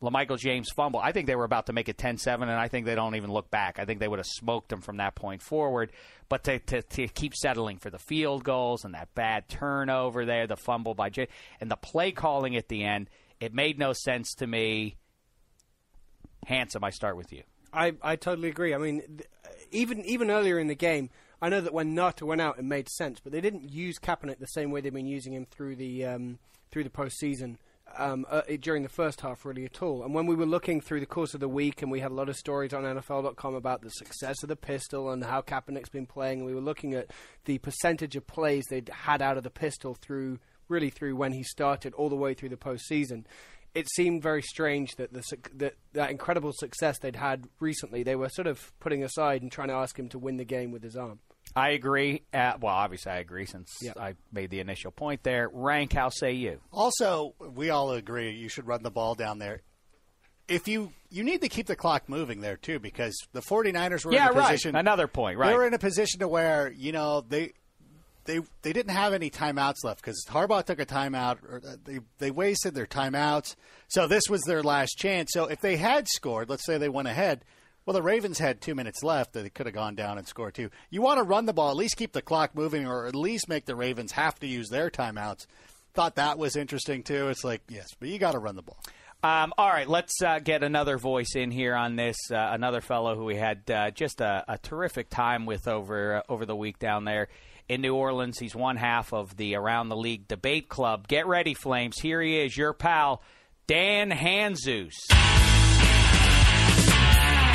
LaMichael 0.02 0.38
James 0.38 0.68
fumble. 0.74 1.00
I 1.00 1.12
think 1.12 1.26
they 1.26 1.36
were 1.36 1.44
about 1.44 1.66
to 1.66 1.72
make 1.72 1.88
it 1.88 1.96
10 1.96 2.18
7, 2.18 2.48
and 2.48 2.58
I 2.58 2.68
think 2.68 2.84
they 2.84 2.94
don't 2.94 3.16
even 3.16 3.32
look 3.32 3.50
back. 3.50 3.78
I 3.78 3.86
think 3.86 4.00
they 4.00 4.08
would 4.08 4.18
have 4.18 4.26
smoked 4.26 4.68
them 4.68 4.82
from 4.82 4.98
that 4.98 5.14
point 5.14 5.40
forward. 5.42 5.90
But 6.28 6.44
to, 6.44 6.58
to, 6.58 6.82
to 6.82 7.08
keep 7.08 7.34
settling 7.34 7.78
for 7.78 7.88
the 7.88 7.98
field 7.98 8.44
goals 8.44 8.84
and 8.84 8.94
that 8.94 9.14
bad 9.14 9.48
turnover 9.48 10.26
there, 10.26 10.46
the 10.46 10.56
fumble 10.56 10.94
by 10.94 11.08
Jay, 11.08 11.28
and 11.60 11.70
the 11.70 11.76
play 11.76 12.12
calling 12.12 12.56
at 12.56 12.68
the 12.68 12.84
end, 12.84 13.08
it 13.40 13.54
made 13.54 13.78
no 13.78 13.92
sense 13.92 14.34
to 14.34 14.46
me. 14.46 14.96
Handsome, 16.46 16.84
I 16.84 16.90
start 16.90 17.16
with 17.16 17.32
you. 17.32 17.42
I, 17.72 17.94
I 18.02 18.16
totally 18.16 18.48
agree. 18.48 18.74
I 18.74 18.78
mean, 18.78 19.00
th- 19.00 19.28
even 19.70 20.04
even 20.04 20.30
earlier 20.30 20.58
in 20.58 20.68
the 20.68 20.74
game, 20.74 21.10
I 21.40 21.48
know 21.48 21.60
that 21.60 21.72
when 21.72 21.94
Ngata 21.94 22.22
went 22.22 22.40
out, 22.40 22.58
it 22.58 22.64
made 22.64 22.88
sense, 22.88 23.18
but 23.20 23.32
they 23.32 23.40
didn't 23.40 23.72
use 23.72 23.98
Kaepernick 23.98 24.38
the 24.38 24.46
same 24.46 24.70
way 24.70 24.80
they've 24.80 24.92
been 24.92 25.06
using 25.06 25.32
him 25.32 25.46
through 25.46 25.76
the 25.76 26.04
um, 26.04 26.38
through 26.70 26.84
the 26.84 26.90
postseason 26.90 27.56
um, 27.98 28.26
uh, 28.30 28.42
during 28.60 28.82
the 28.82 28.88
first 28.88 29.20
half, 29.20 29.44
really 29.44 29.64
at 29.64 29.82
all. 29.82 30.02
And 30.02 30.14
when 30.14 30.26
we 30.26 30.34
were 30.34 30.46
looking 30.46 30.80
through 30.80 31.00
the 31.00 31.06
course 31.06 31.34
of 31.34 31.40
the 31.40 31.48
week, 31.48 31.82
and 31.82 31.90
we 31.90 32.00
had 32.00 32.10
a 32.10 32.14
lot 32.14 32.28
of 32.28 32.36
stories 32.36 32.72
on 32.72 32.84
NFL.com 32.84 33.54
about 33.54 33.82
the 33.82 33.90
success 33.90 34.42
of 34.42 34.48
the 34.48 34.56
pistol 34.56 35.10
and 35.10 35.24
how 35.24 35.42
Kaepernick's 35.42 35.88
been 35.88 36.06
playing, 36.06 36.40
and 36.40 36.46
we 36.46 36.54
were 36.54 36.60
looking 36.60 36.94
at 36.94 37.10
the 37.44 37.58
percentage 37.58 38.16
of 38.16 38.26
plays 38.26 38.64
they'd 38.70 38.88
had 38.88 39.22
out 39.22 39.36
of 39.36 39.44
the 39.44 39.50
pistol 39.50 39.94
through 39.94 40.38
really 40.68 40.90
through 40.90 41.14
when 41.14 41.32
he 41.32 41.44
started 41.44 41.94
all 41.94 42.08
the 42.08 42.16
way 42.16 42.34
through 42.34 42.48
the 42.48 42.56
postseason 42.56 43.24
it 43.76 43.86
seemed 43.90 44.22
very 44.22 44.40
strange 44.40 44.96
that 44.96 45.12
the 45.12 45.22
that 45.54 45.74
that 45.92 46.10
incredible 46.10 46.50
success 46.52 46.98
they'd 46.98 47.14
had 47.14 47.46
recently 47.60 48.02
they 48.02 48.16
were 48.16 48.30
sort 48.30 48.46
of 48.46 48.72
putting 48.80 49.04
aside 49.04 49.42
and 49.42 49.52
trying 49.52 49.68
to 49.68 49.74
ask 49.74 49.98
him 49.98 50.08
to 50.08 50.18
win 50.18 50.38
the 50.38 50.44
game 50.44 50.72
with 50.72 50.82
his 50.82 50.96
arm. 50.96 51.20
I 51.56 51.70
agree. 51.70 52.22
Uh, 52.34 52.52
well, 52.60 52.74
obviously, 52.74 53.12
I 53.12 53.16
agree 53.18 53.46
since 53.46 53.74
Yeah. 53.80 53.92
I 53.98 54.14
made 54.30 54.50
the 54.50 54.60
initial 54.60 54.90
point 54.92 55.22
there. 55.22 55.48
Rank, 55.52 55.94
how 55.94 56.10
say 56.10 56.32
you? 56.32 56.60
Also, 56.70 57.34
we 57.40 57.70
all 57.70 57.92
agree 57.92 58.30
you 58.32 58.48
should 58.48 58.66
run 58.66 58.82
the 58.82 58.90
ball 58.90 59.14
down 59.14 59.38
there. 59.38 59.62
If 60.48 60.68
you 60.68 60.92
you 61.10 61.24
need 61.24 61.40
to 61.40 61.48
keep 61.48 61.66
the 61.66 61.74
clock 61.74 62.08
moving 62.08 62.40
there 62.40 62.56
too 62.56 62.78
because 62.78 63.16
the 63.32 63.40
49ers 63.40 64.04
were 64.04 64.12
Yeah, 64.12 64.26
in 64.28 64.36
a 64.36 64.38
right. 64.38 64.46
position 64.50 64.76
Another 64.76 65.08
point, 65.08 65.38
right. 65.38 65.48
They 65.48 65.54
were 65.54 65.66
in 65.66 65.74
a 65.74 65.78
position 65.78 66.20
to 66.20 66.28
where, 66.28 66.70
you 66.70 66.92
know, 66.92 67.22
they 67.22 67.52
they 68.26 68.40
they 68.62 68.72
didn't 68.72 68.92
have 68.92 69.12
any 69.12 69.30
timeouts 69.30 69.82
left 69.82 70.00
because 70.02 70.24
Harbaugh 70.28 70.64
took 70.64 70.78
a 70.78 70.86
timeout. 70.86 71.38
Or 71.42 71.62
uh, 71.66 71.76
they 71.84 72.00
they 72.18 72.30
wasted 72.30 72.74
their 72.74 72.86
timeouts, 72.86 73.56
so 73.88 74.06
this 74.06 74.24
was 74.28 74.42
their 74.42 74.62
last 74.62 74.98
chance. 74.98 75.30
So 75.32 75.46
if 75.46 75.60
they 75.60 75.76
had 75.76 76.06
scored, 76.08 76.48
let's 76.50 76.66
say 76.66 76.76
they 76.78 76.88
went 76.88 77.08
ahead. 77.08 77.44
Well, 77.86 77.94
the 77.94 78.02
Ravens 78.02 78.40
had 78.40 78.60
two 78.60 78.74
minutes 78.74 79.04
left. 79.04 79.32
that 79.32 79.42
They 79.42 79.48
could 79.48 79.66
have 79.66 79.74
gone 79.74 79.94
down 79.94 80.18
and 80.18 80.26
scored 80.26 80.54
two. 80.54 80.70
You 80.90 81.02
want 81.02 81.18
to 81.18 81.22
run 81.22 81.46
the 81.46 81.52
ball, 81.52 81.70
at 81.70 81.76
least 81.76 81.96
keep 81.96 82.12
the 82.12 82.20
clock 82.20 82.54
moving, 82.54 82.84
or 82.84 83.06
at 83.06 83.14
least 83.14 83.48
make 83.48 83.64
the 83.64 83.76
Ravens 83.76 84.12
have 84.12 84.38
to 84.40 84.46
use 84.46 84.68
their 84.68 84.90
timeouts. 84.90 85.46
Thought 85.94 86.16
that 86.16 86.36
was 86.36 86.56
interesting 86.56 87.04
too. 87.04 87.28
It's 87.28 87.44
like 87.44 87.62
yes, 87.68 87.86
but 87.98 88.08
you 88.08 88.18
got 88.18 88.32
to 88.32 88.38
run 88.38 88.56
the 88.56 88.62
ball. 88.62 88.78
Um, 89.22 89.54
all 89.56 89.68
right, 89.68 89.88
let's 89.88 90.20
uh, 90.20 90.40
get 90.40 90.62
another 90.62 90.98
voice 90.98 91.34
in 91.34 91.50
here 91.50 91.74
on 91.74 91.96
this. 91.96 92.16
Uh, 92.30 92.36
another 92.36 92.80
fellow 92.80 93.16
who 93.16 93.24
we 93.24 93.36
had 93.36 93.62
uh, 93.70 93.90
just 93.92 94.20
a, 94.20 94.44
a 94.46 94.58
terrific 94.58 95.08
time 95.08 95.46
with 95.46 95.66
over 95.68 96.16
uh, 96.16 96.22
over 96.28 96.44
the 96.44 96.56
week 96.56 96.78
down 96.78 97.04
there 97.04 97.28
in 97.68 97.80
New 97.80 97.94
Orleans. 97.94 98.38
He's 98.38 98.54
one 98.54 98.76
half 98.76 99.12
of 99.12 99.36
the 99.36 99.54
Around 99.54 99.88
the 99.88 99.96
League 99.96 100.28
Debate 100.28 100.68
Club. 100.68 101.08
Get 101.08 101.26
ready, 101.26 101.54
Flames. 101.54 101.98
Here 102.00 102.20
he 102.20 102.40
is, 102.40 102.56
your 102.56 102.72
pal, 102.72 103.22
Dan 103.66 104.10
Hanzus. 104.10 104.92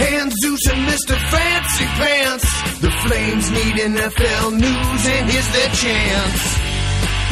Hand 0.02 0.34
Zeus 0.42 0.66
and 0.68 0.82
Mr. 0.90 1.16
Fancy 1.30 1.86
Pants. 2.02 2.50
The 2.82 2.92
Flames 3.06 3.52
need 3.52 3.76
NFL 3.94 4.52
news, 4.52 5.02
and 5.14 5.30
here's 5.30 5.50
their 5.54 5.72
chance. 5.78 6.42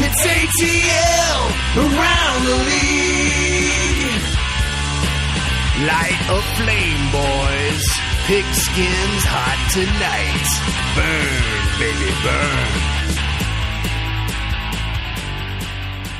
It's 0.05 0.21
ATL 0.21 1.41
around 1.81 2.39
the 2.45 2.57
league. 2.69 4.23
Light 5.89 6.21
a 6.29 6.39
flame, 6.61 7.05
boys. 7.09 7.85
Pigskins 8.29 9.23
hot 9.25 9.59
tonight. 9.73 10.47
Burn, 10.93 11.61
baby, 11.81 12.11
burn. 12.21 12.99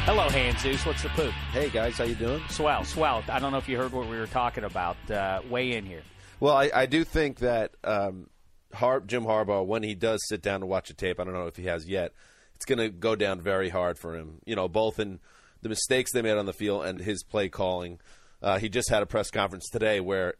Hello, 0.06 0.28
Hanzus. 0.30 0.84
What's 0.88 1.04
the 1.04 1.10
poop? 1.10 1.32
Hey 1.52 1.70
guys, 1.70 1.96
how 2.00 2.06
you 2.06 2.16
doing? 2.16 2.42
Swell, 2.50 2.84
swell. 2.84 3.24
I 3.30 3.38
don't 3.38 3.52
know 3.52 3.60
if 3.60 3.70
you 3.70 3.78
heard 3.78 3.92
what 3.92 4.10
we 4.10 4.18
were 4.18 4.26
talking 4.26 4.64
about. 4.64 4.98
Uh, 5.12 5.42
way 5.48 5.74
in 5.74 5.86
here. 5.86 6.02
Well, 6.40 6.56
I, 6.56 6.72
I 6.74 6.86
do 6.86 7.04
think 7.04 7.40
that 7.40 7.76
um, 7.84 8.30
Har- 8.74 9.02
Jim 9.02 9.24
Harbaugh, 9.26 9.66
when 9.66 9.84
he 9.84 9.96
does 9.96 10.20
sit 10.28 10.42
down 10.42 10.62
to 10.62 10.66
watch 10.66 10.90
a 10.90 10.94
tape, 10.94 11.20
I 11.20 11.24
don't 11.24 11.34
know 11.34 11.48
if 11.48 11.58
he 11.58 11.66
has 11.66 11.88
yet, 11.88 12.14
it's 12.56 12.66
going 12.66 12.80
to 12.80 12.90
go 12.90 13.16
down 13.16 13.42
very 13.42 13.70
hard 13.70 13.98
for 13.98 14.16
him. 14.16 14.40
You 14.46 14.56
know, 14.56 14.68
both 14.68 15.00
in 15.00 15.20
the 15.62 15.70
mistakes 15.70 16.12
they 16.12 16.22
made 16.22 16.38
on 16.38 16.46
the 16.46 16.54
field 16.54 16.86
and 16.86 17.00
his 17.00 17.24
play 17.24 17.50
calling. 17.50 18.00
Uh, 18.42 18.58
he 18.58 18.70
just 18.70 18.90
had 18.90 19.04
a 19.04 19.06
press 19.06 19.30
conference 19.30 19.70
today 19.70 20.00
where, 20.00 20.36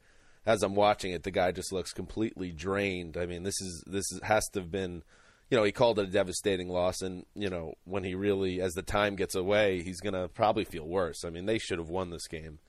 as 0.46 0.64
I'm 0.64 0.76
watching 0.76 1.12
it, 1.12 1.24
the 1.24 1.32
guy 1.32 1.52
just 1.52 1.74
looks 1.74 1.92
completely 1.92 2.52
drained. 2.52 3.18
I 3.18 3.26
mean, 3.26 3.44
this 3.44 3.60
is 3.60 3.84
this 3.86 4.12
is, 4.12 4.22
has 4.24 4.48
to 4.54 4.62
have 4.62 4.72
been, 4.72 5.04
you 5.50 5.58
know, 5.58 5.64
he 5.64 5.74
called 5.74 6.00
it 6.00 6.08
a 6.08 6.12
devastating 6.12 6.70
loss, 6.70 7.02
and 7.02 7.26
you 7.36 7.50
know, 7.50 7.74
when 7.84 8.06
he 8.06 8.16
really, 8.16 8.62
as 8.62 8.74
the 8.74 8.82
time 8.82 9.16
gets 9.16 9.36
away, 9.36 9.84
he's 9.84 10.00
going 10.00 10.14
to 10.14 10.30
probably 10.30 10.64
feel 10.64 10.88
worse. 10.88 11.26
I 11.26 11.30
mean, 11.30 11.46
they 11.46 11.58
should 11.58 11.78
have 11.78 11.90
won 11.90 12.10
this 12.10 12.28
game, 12.28 12.60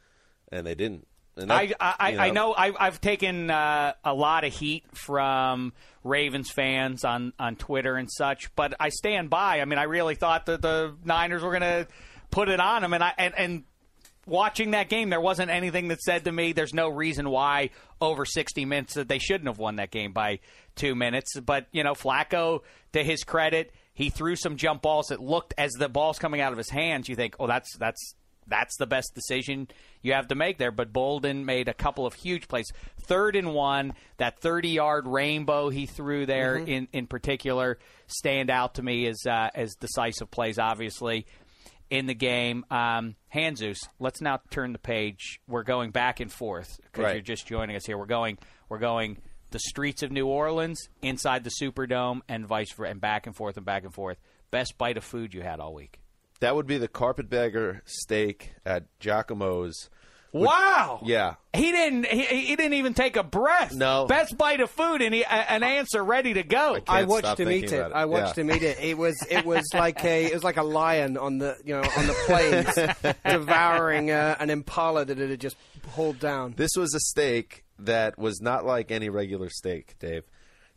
and 0.50 0.66
they 0.66 0.74
didn't. 0.74 1.06
That- 1.48 1.54
I 1.80 1.94
I, 1.98 2.10
you 2.10 2.18
I 2.18 2.30
know 2.30 2.54
I, 2.54 2.72
I've 2.78 3.00
taken 3.00 3.50
uh, 3.50 3.94
a 4.04 4.14
lot 4.14 4.44
of 4.44 4.52
heat 4.52 4.84
from 4.92 5.72
Ravens 6.04 6.50
fans 6.50 7.04
on 7.04 7.32
on 7.38 7.56
Twitter 7.56 7.96
and 7.96 8.10
such, 8.10 8.54
but 8.54 8.74
I 8.80 8.88
stand 8.88 9.30
by. 9.30 9.60
I 9.60 9.64
mean, 9.64 9.78
I 9.78 9.84
really 9.84 10.14
thought 10.14 10.46
that 10.46 10.62
the 10.62 10.94
Niners 11.04 11.42
were 11.42 11.50
going 11.50 11.62
to 11.62 11.86
put 12.30 12.48
it 12.48 12.60
on 12.60 12.82
them, 12.82 12.92
and 12.92 13.02
I 13.04 13.12
and, 13.18 13.34
and 13.36 13.64
watching 14.26 14.70
that 14.72 14.88
game, 14.88 15.10
there 15.10 15.20
wasn't 15.20 15.50
anything 15.50 15.88
that 15.88 16.00
said 16.00 16.24
to 16.24 16.32
me 16.32 16.52
there's 16.52 16.74
no 16.74 16.88
reason 16.88 17.28
why 17.28 17.70
over 18.00 18.24
60 18.24 18.64
minutes 18.64 18.94
that 18.94 19.08
they 19.08 19.18
shouldn't 19.18 19.48
have 19.48 19.58
won 19.58 19.76
that 19.76 19.90
game 19.90 20.12
by 20.12 20.38
two 20.76 20.94
minutes. 20.94 21.38
But 21.38 21.66
you 21.72 21.84
know, 21.84 21.92
Flacco, 21.92 22.60
to 22.92 23.04
his 23.04 23.24
credit, 23.24 23.72
he 23.92 24.08
threw 24.08 24.36
some 24.36 24.56
jump 24.56 24.82
balls 24.82 25.08
that 25.08 25.20
looked 25.20 25.52
as 25.58 25.72
the 25.72 25.88
ball's 25.88 26.18
coming 26.18 26.40
out 26.40 26.52
of 26.52 26.58
his 26.58 26.70
hands. 26.70 27.08
You 27.08 27.16
think, 27.16 27.36
oh, 27.38 27.46
that's 27.46 27.76
that's 27.76 28.14
that's 28.50 28.76
the 28.76 28.86
best 28.86 29.14
decision 29.14 29.68
you 30.02 30.12
have 30.12 30.28
to 30.28 30.34
make 30.34 30.58
there. 30.58 30.70
But 30.70 30.92
Boldin 30.92 31.44
made 31.44 31.68
a 31.68 31.74
couple 31.74 32.04
of 32.06 32.14
huge 32.14 32.48
plays. 32.48 32.70
Third 33.02 33.36
and 33.36 33.54
one, 33.54 33.94
that 34.18 34.40
30 34.40 34.68
yard 34.68 35.06
rainbow 35.06 35.68
he 35.70 35.86
threw 35.86 36.26
there 36.26 36.56
in, 36.56 36.88
in 36.92 37.06
particular 37.06 37.78
stand 38.08 38.50
out 38.50 38.74
to 38.74 38.82
me 38.82 39.06
as, 39.06 39.24
uh, 39.26 39.48
as 39.54 39.74
decisive 39.76 40.30
plays, 40.30 40.58
obviously, 40.58 41.26
in 41.88 42.06
the 42.06 42.14
game. 42.14 42.64
Um, 42.70 43.16
Hanzus, 43.34 43.78
let's 43.98 44.20
now 44.20 44.40
turn 44.50 44.72
the 44.72 44.78
page. 44.78 45.40
We're 45.48 45.62
going 45.62 45.90
back 45.92 46.20
and 46.20 46.30
forth 46.30 46.78
because 46.84 47.04
Right. 47.04 47.12
you're 47.14 47.22
just 47.22 47.46
joining 47.46 47.76
us 47.76 47.86
here. 47.86 47.96
We're 47.96 48.06
going, 48.06 48.38
we're 48.68 48.78
going 48.78 49.18
the 49.50 49.58
streets 49.58 50.02
of 50.04 50.12
New 50.12 50.26
Orleans, 50.26 50.88
inside 51.02 51.42
the 51.44 51.50
Superdome, 51.50 52.20
and 52.28 52.46
vice 52.46 52.72
versa, 52.72 52.90
and 52.90 53.00
back 53.00 53.26
and 53.26 53.34
forth 53.34 53.56
and 53.56 53.66
back 53.66 53.82
and 53.84 53.92
forth. 53.92 54.18
Best 54.52 54.78
bite 54.78 54.96
of 54.96 55.04
food 55.04 55.34
you 55.34 55.42
had 55.42 55.58
all 55.60 55.74
week. 55.74 55.99
That 56.40 56.56
would 56.56 56.66
be 56.66 56.78
the 56.78 56.88
carpetbagger 56.88 57.82
steak 57.84 58.52
at 58.66 58.84
Jacques-Imo's. 58.98 59.90
Wow. 60.32 61.00
Yeah. 61.04 61.34
He 61.52 61.72
didn't. 61.72 62.06
He, 62.06 62.22
he 62.22 62.54
didn't 62.56 62.74
even 62.74 62.94
take 62.94 63.16
a 63.16 63.24
breath. 63.24 63.74
No. 63.74 64.06
Best 64.06 64.38
bite 64.38 64.60
of 64.60 64.70
food, 64.70 65.02
and 65.02 65.12
he, 65.12 65.22
a, 65.22 65.26
an 65.26 65.64
answer 65.64 66.04
ready 66.04 66.34
to 66.34 66.44
go. 66.44 66.74
can't 66.74 66.88
I 66.88 67.00
stop 67.02 67.08
watched 67.08 67.40
him 67.40 67.50
eat 67.50 67.64
it. 67.64 67.72
it. 67.72 67.92
I 67.92 68.04
watched 68.04 68.38
Yeah. 68.38 68.44
him 68.44 68.50
eat 68.52 68.62
it. 68.62 68.78
It 68.80 68.96
was 68.96 69.16
it 69.28 69.44
was 69.44 69.64
like 69.74 70.04
a 70.04 70.26
it 70.26 70.32
was 70.32 70.44
like 70.44 70.56
a 70.56 70.62
lion 70.62 71.16
on 71.18 71.38
the 71.38 71.56
you 71.64 71.74
know 71.74 71.82
on 71.82 72.06
the 72.06 72.12
plains 72.26 73.14
devouring 73.24 74.12
uh, 74.12 74.36
an 74.38 74.50
impala 74.50 75.04
that 75.04 75.18
it 75.18 75.30
had 75.30 75.40
just 75.40 75.56
pulled 75.94 76.20
down. 76.20 76.54
This 76.56 76.70
was 76.76 76.94
a 76.94 77.00
steak 77.00 77.64
that 77.80 78.16
was 78.16 78.40
not 78.40 78.64
like 78.64 78.92
any 78.92 79.08
regular 79.08 79.48
steak, 79.50 79.96
Dave. 79.98 80.22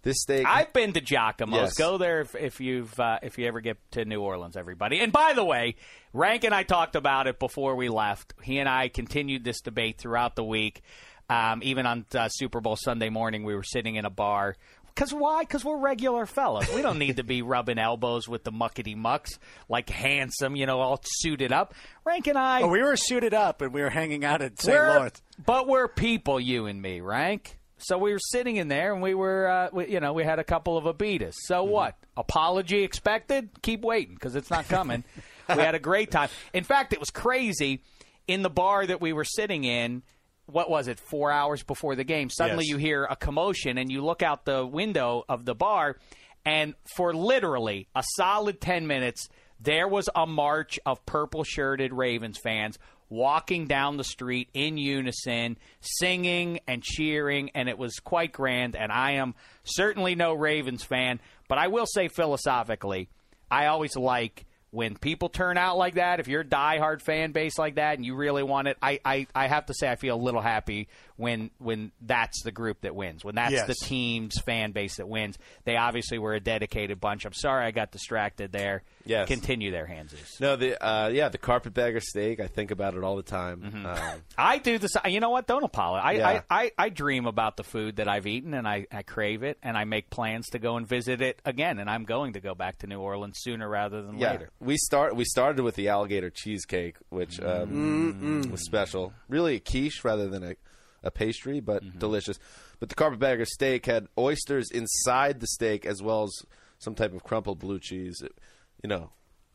This 0.04 0.22
steak. 0.22 0.46
I've 0.46 0.74
been 0.74 0.94
to 0.94 1.02
Jacques-Imo's. 1.02 1.56
Yes. 1.56 1.74
Go 1.78 1.98
there 1.98 2.22
if, 2.22 2.36
if 2.36 2.60
you've 2.60 2.98
uh, 3.00 3.20
if 3.24 3.38
you 3.38 3.48
ever 3.48 3.62
get 3.62 3.78
to 3.92 4.04
New 4.06 4.20
Orleans, 4.22 4.58
everybody. 4.58 5.00
And 5.00 5.12
by 5.12 5.34
the 5.34 5.44
way, 5.46 5.76
Rank 6.12 6.44
and 6.44 6.54
I 6.54 6.64
talked 6.64 6.96
about 6.96 7.28
it 7.28 7.40
before 7.40 7.76
we 7.76 7.88
left. 7.90 8.34
He 8.44 8.60
and 8.60 8.68
I 8.70 8.90
continued 8.90 9.44
this 9.44 9.62
debate 9.62 9.98
throughout 9.98 10.36
the 10.36 10.44
week. 10.44 10.82
Um, 11.30 11.62
even 11.64 11.86
on 11.86 12.06
uh, 12.14 12.28
Super 12.28 12.60
Bowl 12.60 12.76
Sunday 12.76 13.10
morning, 13.10 13.44
we 13.46 13.56
were 13.56 13.64
sitting 13.64 13.96
in 13.96 14.04
a 14.06 14.10
bar. 14.10 14.58
Because 14.94 15.12
why? 15.14 15.42
Because 15.42 15.66
we're 15.66 15.80
regular 15.80 16.26
fellas. 16.28 16.72
We 16.76 16.82
don't 16.84 17.00
need 17.00 17.16
to 17.18 17.24
be 17.24 17.42
rubbing 17.42 17.80
elbows 17.80 18.28
with 18.28 18.44
the 18.44 18.52
muckety 18.52 18.96
mucks 18.96 19.40
like 19.68 19.90
handsome, 19.90 20.56
you 20.56 20.66
know, 20.68 20.80
all 20.82 21.00
suited 21.04 21.52
up. 21.52 21.74
Rank 22.06 22.28
and 22.28 22.38
I. 22.38 22.62
Oh, 22.62 22.68
we 22.68 22.84
were 22.84 22.96
suited 22.98 23.34
up 23.34 23.62
and 23.62 23.74
we 23.74 23.82
were 23.82 23.90
hanging 23.90 24.24
out 24.24 24.42
at 24.44 24.62
St. 24.62 24.78
We're- 24.78 24.96
Lawrence. 24.98 25.22
But 25.44 25.68
we're 25.68 25.88
people, 25.88 26.40
you 26.40 26.68
and 26.68 26.80
me, 26.80 27.00
Rank. 27.02 27.58
So 27.84 27.98
we 27.98 28.12
were 28.14 28.20
sitting 28.20 28.56
in 28.56 28.68
there, 28.68 28.94
and 28.94 29.02
we 29.02 29.14
were, 29.14 29.48
uh, 29.48 29.70
we, 29.74 29.88
you 29.90 30.00
know, 30.00 30.14
we 30.14 30.24
had 30.24 30.40
a 30.40 30.44
couple 30.44 30.78
of 30.78 30.86
Abitas. 30.86 31.34
So 31.46 31.64
what? 31.64 31.96
Apology 32.18 32.84
expected? 32.84 33.50
Keep 33.62 33.82
waiting 33.82 34.16
because 34.16 34.36
it's 34.36 34.50
not 34.50 34.68
coming. 34.68 35.04
we 35.50 35.56
had 35.62 35.76
a 35.76 35.80
great 35.80 36.12
time. 36.12 36.30
In 36.54 36.64
fact, 36.64 36.94
it 36.94 37.00
was 37.00 37.10
crazy. 37.10 37.82
In 38.28 38.42
the 38.42 38.50
bar 38.50 38.86
that 38.88 39.02
we 39.02 39.12
were 39.12 39.26
sitting 39.26 39.66
in, 39.66 40.02
what 40.46 40.70
was 40.70 40.88
it? 40.88 41.00
Four 41.00 41.32
hours 41.32 41.62
before 41.64 41.96
the 41.96 42.04
game, 42.06 42.30
suddenly 42.30 42.64
Yes. 42.66 42.72
you 42.72 42.78
hear 42.78 43.04
a 43.06 43.16
commotion, 43.16 43.78
and 43.78 43.92
you 43.92 44.04
look 44.04 44.22
out 44.24 44.46
the 44.46 44.66
window 44.66 45.24
of 45.28 45.44
the 45.46 45.54
bar, 45.56 45.98
and 46.46 46.74
for 46.96 47.14
literally 47.14 47.88
a 47.96 48.04
solid 48.16 48.62
ten 48.62 48.88
minutes, 48.88 49.28
there 49.60 49.88
was 49.88 50.10
a 50.16 50.26
march 50.26 50.80
of 50.86 51.06
purple 51.06 51.44
shirted 51.44 51.94
Ravens 51.94 52.38
fans 52.44 52.78
walking 53.10 53.68
down 53.68 53.98
the 53.98 54.04
street 54.04 54.50
in 54.54 54.78
unison, 54.78 55.58
singing 55.82 56.60
and 56.68 56.84
cheering, 56.84 57.52
and 57.56 57.70
it 57.70 57.78
was 57.78 57.96
quite 58.00 58.32
grand. 58.32 58.76
And 58.76 58.92
I 58.92 59.14
am 59.14 59.36
certainly 59.64 60.16
no 60.16 60.34
Ravens 60.34 60.84
fan, 60.84 61.20
but 61.48 61.58
I 61.58 61.68
will 61.68 61.86
say 61.86 62.08
philosophically, 62.08 63.10
I 63.50 63.68
always 63.68 63.96
like 63.96 64.46
when 64.72 64.98
people 64.98 65.30
turn 65.30 65.56
out 65.56 65.78
like 65.78 65.96
that. 65.96 66.20
If 66.20 66.28
you're 66.28 66.42
a 66.42 66.46
diehard 66.46 67.02
fan 67.02 67.32
base 67.32 67.60
like 67.60 67.76
that 67.76 67.98
and 67.98 68.06
you 68.06 68.16
really 68.16 68.42
want 68.42 68.68
it, 68.68 68.78
I, 68.82 69.00
I, 69.06 69.28
I 69.36 69.48
have 69.48 69.68
to 69.68 69.74
say 69.76 69.90
I 69.90 69.96
feel 69.96 70.16
a 70.16 70.18
little 70.18 70.42
happy 70.42 70.88
when 71.24 71.50
when 71.58 71.92
that's 72.02 72.44
the 72.44 72.52
group 72.52 72.82
that 72.82 72.94
wins. 72.96 73.24
When 73.24 73.36
that's 73.36 73.54
Yes. 73.54 73.68
the 73.68 73.74
team's 73.86 74.40
fan 74.46 74.74
base 74.74 74.98
that 74.98 75.08
wins. 75.08 75.38
They 75.64 75.78
obviously 75.78 76.20
were 76.20 76.34
a 76.34 76.40
dedicated 76.40 77.00
bunch. 77.00 77.26
I'm 77.26 77.34
sorry 77.34 77.66
I 77.66 77.72
got 77.72 77.92
distracted 77.92 78.52
there. 78.52 78.84
Yes. 79.06 79.28
Continue 79.28 79.72
there, 79.72 79.86
Hanzus. 79.88 80.40
no, 80.40 80.56
the 80.56 80.82
uh, 80.86 81.08
yeah, 81.10 81.30
the 81.30 81.38
carpetbagger 81.38 82.00
steak. 82.02 82.40
I 82.40 82.48
think 82.48 82.72
about 82.72 82.94
it 82.96 83.04
all 83.04 83.16
the 83.16 83.24
time. 83.24 83.62
Mm-hmm. 83.62 83.86
Um, 83.86 84.22
I 84.38 84.58
do 84.60 84.78
this. 84.78 84.92
You 85.06 85.20
know 85.20 85.30
what? 85.30 85.48
Don't 85.48 85.64
apologize. 85.64 86.04
I, 86.06 86.12
Yeah. 86.14 86.42
I, 86.50 86.64
I, 86.64 86.72
I 86.78 86.90
dream 86.90 87.26
about 87.26 87.58
the 87.58 87.64
food 87.64 87.96
that 87.98 88.08
I've 88.08 88.28
eaten, 88.28 88.54
and 88.54 88.68
I, 88.68 88.86
I 88.92 89.02
crave 89.04 89.44
it, 89.44 89.58
and 89.64 89.78
I 89.78 89.84
make 89.86 90.10
plans 90.10 90.48
to 90.50 90.60
go 90.60 90.78
and 90.78 90.88
visit 90.88 91.22
it 91.22 91.42
again. 91.46 91.80
And 91.80 91.90
I'm 91.90 92.04
going 92.04 92.34
to 92.34 92.40
go 92.42 92.54
back 92.56 92.80
to 92.80 92.88
New 92.88 93.00
Orleans 93.00 93.38
sooner 93.40 93.68
rather 93.68 94.02
than 94.02 94.20
yeah, 94.20 94.32
later. 94.32 94.50
we 94.60 94.78
start. 94.78 95.16
We 95.16 95.26
started 95.26 95.64
with 95.64 95.76
the 95.76 95.88
alligator 95.90 96.30
cheesecake, 96.30 96.98
which 97.10 97.40
um, 97.42 98.50
was 98.52 98.64
special. 98.66 99.14
Really 99.30 99.56
a 99.56 99.60
quiche 99.60 100.04
rather 100.04 100.28
than 100.30 100.44
a, 100.44 100.56
a 101.04 101.12
pastry, 101.12 101.60
but 101.60 101.84
Mm-hmm. 101.84 102.00
delicious. 102.00 102.40
But 102.80 102.90
the 102.90 102.96
carpetbagger 102.96 103.46
steak 103.46 103.86
had 103.86 104.08
oysters 104.18 104.70
inside 104.72 105.40
the 105.40 105.48
steak 105.48 105.86
as 105.86 106.02
well 106.02 106.24
as 106.24 106.32
some 106.80 106.96
type 106.96 107.14
of 107.14 107.24
crumpled 107.24 107.60
blue 107.60 107.80
cheese. 107.80 108.22
It, 108.24 108.34
you 108.82 108.90
know, 108.90 109.10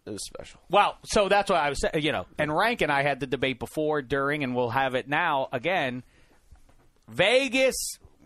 it 0.06 0.10
was 0.10 0.24
special. 0.24 0.60
Well, 0.70 0.96
so 1.04 1.28
that's 1.28 1.50
what 1.50 1.60
I 1.60 1.68
was 1.68 1.80
saying. 1.80 2.02
You 2.02 2.12
know, 2.12 2.26
and 2.38 2.54
Rank 2.56 2.80
and 2.80 2.90
I 2.92 3.02
had 3.02 3.20
the 3.20 3.26
debate 3.26 3.58
before, 3.58 4.00
during, 4.02 4.42
and 4.44 4.54
we'll 4.56 4.70
have 4.70 4.94
it 4.94 5.08
now 5.08 5.48
again. 5.52 6.02
Vegas. 7.08 7.76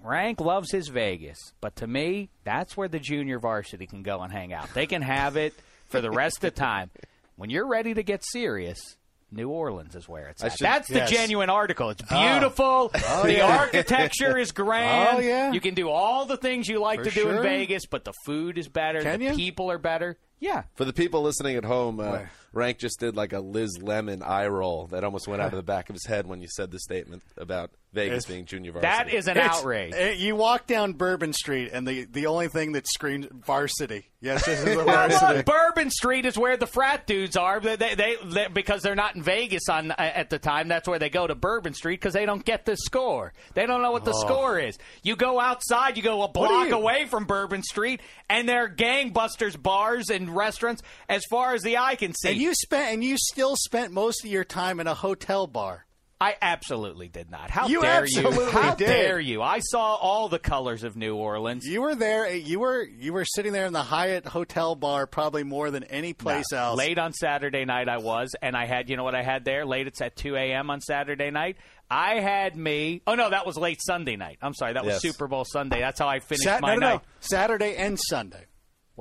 Rank 0.05 0.41
loves 0.41 0.73
his 0.73 0.89
Vegas, 0.89 1.39
but 1.61 1.77
to 1.77 1.87
me, 1.87 2.29
that's 2.43 2.77
where 2.77 2.89
the 2.89 2.99
junior 2.99 3.39
varsity 3.39 3.87
can 3.87 4.03
go 4.03 4.21
and 4.21 4.33
hang 4.33 4.53
out. 4.53 4.75
They 4.75 4.87
can 4.89 5.01
have 5.01 5.37
it 5.37 5.55
for 5.91 6.01
the 6.01 6.11
rest 6.11 6.39
of 6.39 6.41
the 6.43 6.51
time. 6.51 6.91
When 7.37 7.51
you're 7.51 7.69
ready 7.69 7.95
to 7.95 8.03
get 8.03 8.25
serious, 8.25 8.97
New 9.33 9.49
Orleans 9.49 9.95
is 9.97 10.09
where 10.09 10.29
it's 10.29 10.43
I 10.43 10.47
at. 10.47 10.53
should- 10.59 10.65
That's 10.67 10.89
the 10.89 11.07
genuine 11.07 11.49
article. 11.51 11.91
It's 11.91 12.03
beautiful. 12.03 12.89
the 12.89 13.35
yeah. 13.39 13.59
architecture 13.59 14.37
is 14.39 14.53
grand. 14.53 15.17
Oh, 15.17 15.21
yeah. 15.21 15.53
You 15.53 15.61
can 15.61 15.75
do 15.75 15.89
all 15.89 16.27
the 16.27 16.37
things 16.37 16.69
you 16.69 16.79
like 16.81 16.99
For 17.01 17.07
to 17.07 17.11
do 17.11 17.31
in. 17.31 17.43
Vegas, 17.43 17.87
but 17.87 18.05
the 18.05 18.13
food 18.27 18.59
is 18.59 18.69
better. 18.69 19.01
Can 19.01 19.21
the 19.21 19.27
you? 19.27 19.35
people 19.35 19.71
are 19.71 19.79
better. 19.79 20.19
Yeah. 20.39 20.65
For 20.75 20.85
the 20.85 20.93
people 20.93 21.23
listening 21.23 21.57
at 21.57 21.65
home, 21.65 22.01
uh, 22.01 22.19
Rank 22.53 22.79
just 22.79 22.99
did 23.01 23.17
like 23.17 23.33
a 23.33 23.39
Liz 23.41 23.79
Lemon 23.81 24.23
eye 24.23 24.49
roll 24.49 24.89
that 24.89 25.05
almost 25.05 25.29
went 25.29 25.41
out 25.41 25.53
of 25.53 25.57
the 25.57 25.63
back 25.73 25.89
of 25.89 25.95
his 25.95 26.05
head 26.05 26.27
when 26.27 26.43
you 26.43 26.49
said 26.49 26.71
the 26.71 26.81
statement 26.81 27.23
about 27.37 27.71
Vegas 27.93 28.25
It's- 28.25 28.27
being 28.27 28.45
junior 28.45 28.73
varsity. 28.73 28.89
That 28.91 29.13
is 29.15 29.29
an 29.29 29.37
It's- 29.39 29.57
outrage. 29.59 29.95
eh, 29.95 30.13
you 30.13 30.35
walk 30.37 30.67
down 30.67 30.95
Bourbon 30.95 31.33
Street, 31.33 31.71
and 31.73 31.87
the, 31.87 32.05
the 32.05 32.27
only 32.27 32.49
thing 32.49 32.73
that 32.73 32.87
screams 32.89 33.29
varsity. 33.33 34.11
Yes, 34.23 34.47
this 34.47 34.61
is 34.61 34.65
the 34.65 34.77
Well, 34.77 34.87
varsity. 34.87 35.37
look, 35.39 35.47
Bourbon 35.47 35.91
Street 35.91 36.27
is 36.27 36.39
where 36.39 36.57
the 36.57 36.67
frat 36.67 37.09
dudes 37.09 37.37
are. 37.37 37.59
They, 37.59 37.75
they, 37.75 37.95
they, 37.97 38.17
they- 38.25 38.47
because 38.47 38.81
they're 38.81 38.95
not 38.95 39.17
in 39.17 39.23
Vegas 39.23 39.69
on 39.69 39.91
uh, 39.91 39.95
at 39.99 40.31
the 40.31 40.39
time. 40.39 40.69
That's 40.69 40.89
where 40.89 41.01
they 41.01 41.11
go 41.11 41.27
to 41.27 41.35
Bourbon 41.35 41.75
Street 41.75 41.97
because 42.01 42.15
they 42.15 42.25
don't 42.25 42.45
get 42.45 42.65
the 42.65 42.77
score. 42.77 43.33
They 43.55 43.67
don't 43.67 43.83
know 43.83 43.91
what 43.91 44.05
the 44.05 44.15
oh. 44.15 44.21
score 44.21 44.61
is. 44.61 44.79
You 45.03 45.17
go 45.17 45.41
outside. 45.41 45.97
You 45.97 46.05
go 46.05 46.23
a 46.23 46.29
block 46.29 46.71
away 46.71 47.07
from 47.07 47.25
Bourbon 47.25 47.65
Street, 47.65 48.01
and 48.31 48.49
there 48.49 48.65
are 48.65 48.69
gangbusters 48.71 49.61
bars 49.61 50.09
and 50.09 50.31
restaurants 50.35 50.83
as 51.09 51.25
far 51.29 51.55
as 51.55 51.63
the 51.63 51.79
eye 51.79 51.97
can 51.97 52.15
see. 52.15 52.29
And 52.29 52.39
you 52.39 52.55
spent, 52.55 52.93
and 52.95 53.03
you 53.05 53.17
still 53.19 53.57
spent 53.57 53.93
most 53.93 54.25
of 54.25 54.31
your 54.31 54.45
time 54.45 54.79
in 54.79 54.87
a 54.87 54.95
hotel 54.95 55.49
bar. 55.49 55.85
I 56.23 56.37
absolutely 56.41 57.09
did 57.09 57.31
not. 57.31 57.51
How 57.51 57.67
You 57.67 57.81
dare 57.83 58.05
you? 58.07 58.31
How 58.51 58.75
did. 58.75 58.87
dare 58.87 59.19
you? 59.21 59.43
I 59.43 59.59
saw 59.59 59.95
all 59.95 60.29
the 60.29 60.39
colors 60.39 60.85
of 60.85 60.97
New 60.97 61.17
Orleans. 61.17 61.65
You 61.67 61.83
were 61.83 61.95
there. 61.95 62.27
eh, 62.27 62.35
You 62.35 62.61
were 62.61 62.85
you 62.85 63.13
were 63.13 63.25
sitting 63.25 63.53
there 63.53 63.67
in 63.67 63.73
the 63.73 63.83
Hyatt 63.83 64.27
hotel 64.27 64.75
bar, 64.77 65.07
probably 65.07 65.43
more 65.43 65.71
than 65.71 65.83
any 65.85 66.13
place 66.13 66.47
No. 66.53 66.59
else. 66.59 66.79
Late 66.79 66.99
on 66.99 67.13
Saturday 67.13 67.65
night, 67.65 67.89
I 67.89 67.99
was, 67.99 68.31
and 68.41 68.57
I 68.57 68.67
had, 68.67 68.89
you 68.89 68.97
know 68.97 69.05
what 69.05 69.15
I 69.17 69.23
had 69.23 69.45
there? 69.45 69.67
Late, 69.67 69.87
it's 69.89 70.01
at 70.01 70.15
2 70.17 70.37
a.m. 70.37 70.71
on 70.71 70.81
Saturday 70.81 71.31
night. 71.31 71.57
I 71.91 72.21
had 72.21 72.57
me. 72.57 73.03
Oh, 73.07 73.15
no, 73.17 73.29
that 73.31 73.45
was 73.45 73.57
late 73.57 73.81
Sunday 73.83 74.17
night. 74.17 74.39
I'm 74.41 74.55
sorry, 74.55 74.75
that 74.75 74.85
was 74.85 74.95
Yes. 74.95 75.03
Super 75.03 75.27
Bowl 75.29 75.45
Sunday. 75.45 75.81
That's 75.81 75.99
how 75.99 76.09
I 76.09 76.21
finished 76.21 76.45
Sat- 76.45 76.63
my 76.63 76.75
no, 76.75 76.81
no, 76.81 76.87
night. 76.87 76.95
no. 77.03 77.09
Saturday 77.21 77.77
and 77.77 77.99
Sunday 78.01 78.45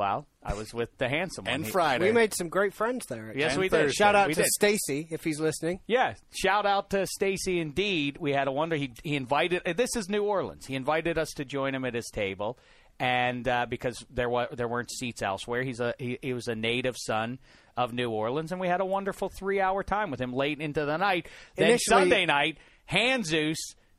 Well, 0.02 0.26
I 0.44 0.56
was 0.56 0.74
with 0.74 0.98
the 0.98 1.08
handsome 1.08 1.46
one. 1.46 1.54
and 1.54 1.66
He- 1.66 1.72
Friday. 1.72 2.06
We 2.08 2.12
made 2.12 2.34
some 2.34 2.50
great 2.50 2.74
friends 2.74 3.06
there. 3.08 3.28
actually. 3.28 3.40
Yes, 3.42 3.52
and 3.52 3.62
we 3.62 3.70
did. 3.70 3.78
Thursday. 3.78 3.94
Shout 3.94 4.16
out 4.16 4.28
We 4.30 4.34
to 4.34 4.42
did. 4.42 4.50
Stacy 4.50 5.08
if 5.12 5.24
he's 5.24 5.40
listening. 5.40 5.80
Yeah, 5.86 6.16
shout 6.36 6.66
out 6.66 6.90
to 6.90 7.06
Stacy. 7.06 7.60
Indeed, 7.60 8.18
we 8.20 8.32
had 8.34 8.48
a 8.48 8.52
wonder. 8.52 8.76
He 8.76 8.94
he 9.04 9.16
invited. 9.16 9.62
uh, 9.64 9.74
This 9.74 9.96
is 9.96 10.10
New 10.10 10.24
Orleans. 10.24 10.66
He 10.66 10.74
invited 10.74 11.20
us 11.20 11.30
to 11.36 11.46
join 11.46 11.76
him 11.76 11.86
at 11.86 11.94
his 11.94 12.10
table, 12.12 12.58
and 13.00 13.48
uh, 13.48 13.68
because 13.70 14.04
there 14.10 14.28
was 14.28 14.48
there 14.54 14.68
weren't 14.68 14.90
seats 14.90 15.22
elsewhere, 15.22 15.62
he's 15.62 15.80
a 15.80 15.94
he, 16.00 16.18
he 16.24 16.34
was 16.34 16.48
a 16.48 16.56
native 16.56 16.96
son 16.98 17.38
of 17.78 17.94
New 17.94 18.10
Orleans, 18.10 18.52
and 18.52 18.60
we 18.60 18.68
had 18.68 18.82
a 18.82 18.86
wonderful 18.86 19.30
three 19.38 19.62
hour 19.62 19.84
time 19.84 20.10
with 20.10 20.20
him 20.20 20.34
late 20.34 20.60
into 20.60 20.84
the 20.86 20.98
night. 20.98 21.28
Then 21.56 21.68
Initially- 21.70 22.00
Sunday 22.02 22.26
night, 22.26 22.58
Hanzus, 22.92 23.56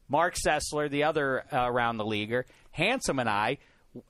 Marc 0.09 0.35
Sessler, 0.45 0.91
the 0.91 1.05
other 1.05 1.45
uh, 1.53 1.65
around 1.67 1.97
the 1.99 2.05
leaguer, 2.05 2.45
Handsome, 2.73 3.19
and 3.21 3.29
I 3.29 3.59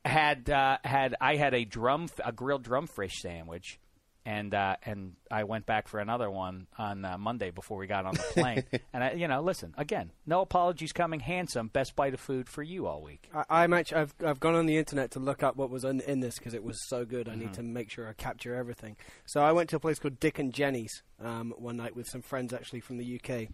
had 0.05 0.49
uh, 0.51 0.79
had 0.85 1.15
I 1.21 1.37
had 1.37 1.55
a 1.55 1.65
drum 1.65 2.09
a 2.25 2.33
grilled 2.33 2.63
drum 2.63 2.87
fish 2.87 3.21
sandwich 3.21 3.79
and 4.25 4.55
uh, 4.55 4.77
and 4.85 5.15
I 5.33 5.43
went 5.43 5.67
back 5.67 5.89
for 5.89 5.99
another 5.99 6.31
one 6.31 6.69
on 6.79 7.05
uh, 7.05 7.19
Monday 7.19 7.51
before 7.51 7.77
we 7.77 7.89
got 7.89 8.07
on 8.07 8.15
the 8.15 8.23
plane. 8.23 8.63
and 8.93 9.03
I, 9.03 9.13
you 9.15 9.27
know, 9.27 9.41
listen 9.43 9.75
again, 9.77 10.13
no 10.27 10.43
apologies 10.43 10.93
coming. 10.93 11.19
Handsome, 11.19 11.67
best 11.67 11.97
bite 11.97 12.15
of 12.15 12.21
food 12.21 12.49
for 12.49 12.63
you 12.63 12.87
all 12.87 13.03
week. 13.03 13.29
I, 13.35 13.45
I'm 13.51 13.73
actually 13.73 14.03
I've 14.03 14.15
I've 14.25 14.39
gone 14.39 14.55
on 14.55 14.67
the 14.67 14.77
internet 14.77 15.11
to 15.13 15.19
look 15.19 15.43
up 15.43 15.57
what 15.57 15.71
was 15.71 15.83
in, 15.83 16.01
in 16.03 16.21
this 16.21 16.39
because 16.39 16.55
it 16.55 16.63
was 16.63 16.79
so 16.89 17.05
good. 17.05 17.29
I 17.29 17.33
Mm-hmm. 17.33 17.41
need 17.41 17.53
to 17.55 17.63
make 17.65 17.91
sure 17.91 18.09
I 18.09 18.13
capture 18.13 18.55
everything. 18.55 18.97
So 19.27 19.43
I 19.43 19.51
went 19.51 19.71
to 19.71 19.77
a 19.77 19.81
place 19.81 19.99
called 19.99 20.21
Dick 20.21 20.39
and 20.39 20.53
Jenny's 20.55 21.03
um, 21.21 21.53
one 21.59 21.77
night 21.77 21.97
with 21.97 22.07
some 22.09 22.23
friends 22.23 22.53
actually 22.53 22.81
from 22.81 22.99
the 22.99 23.21
UK. 23.21 23.49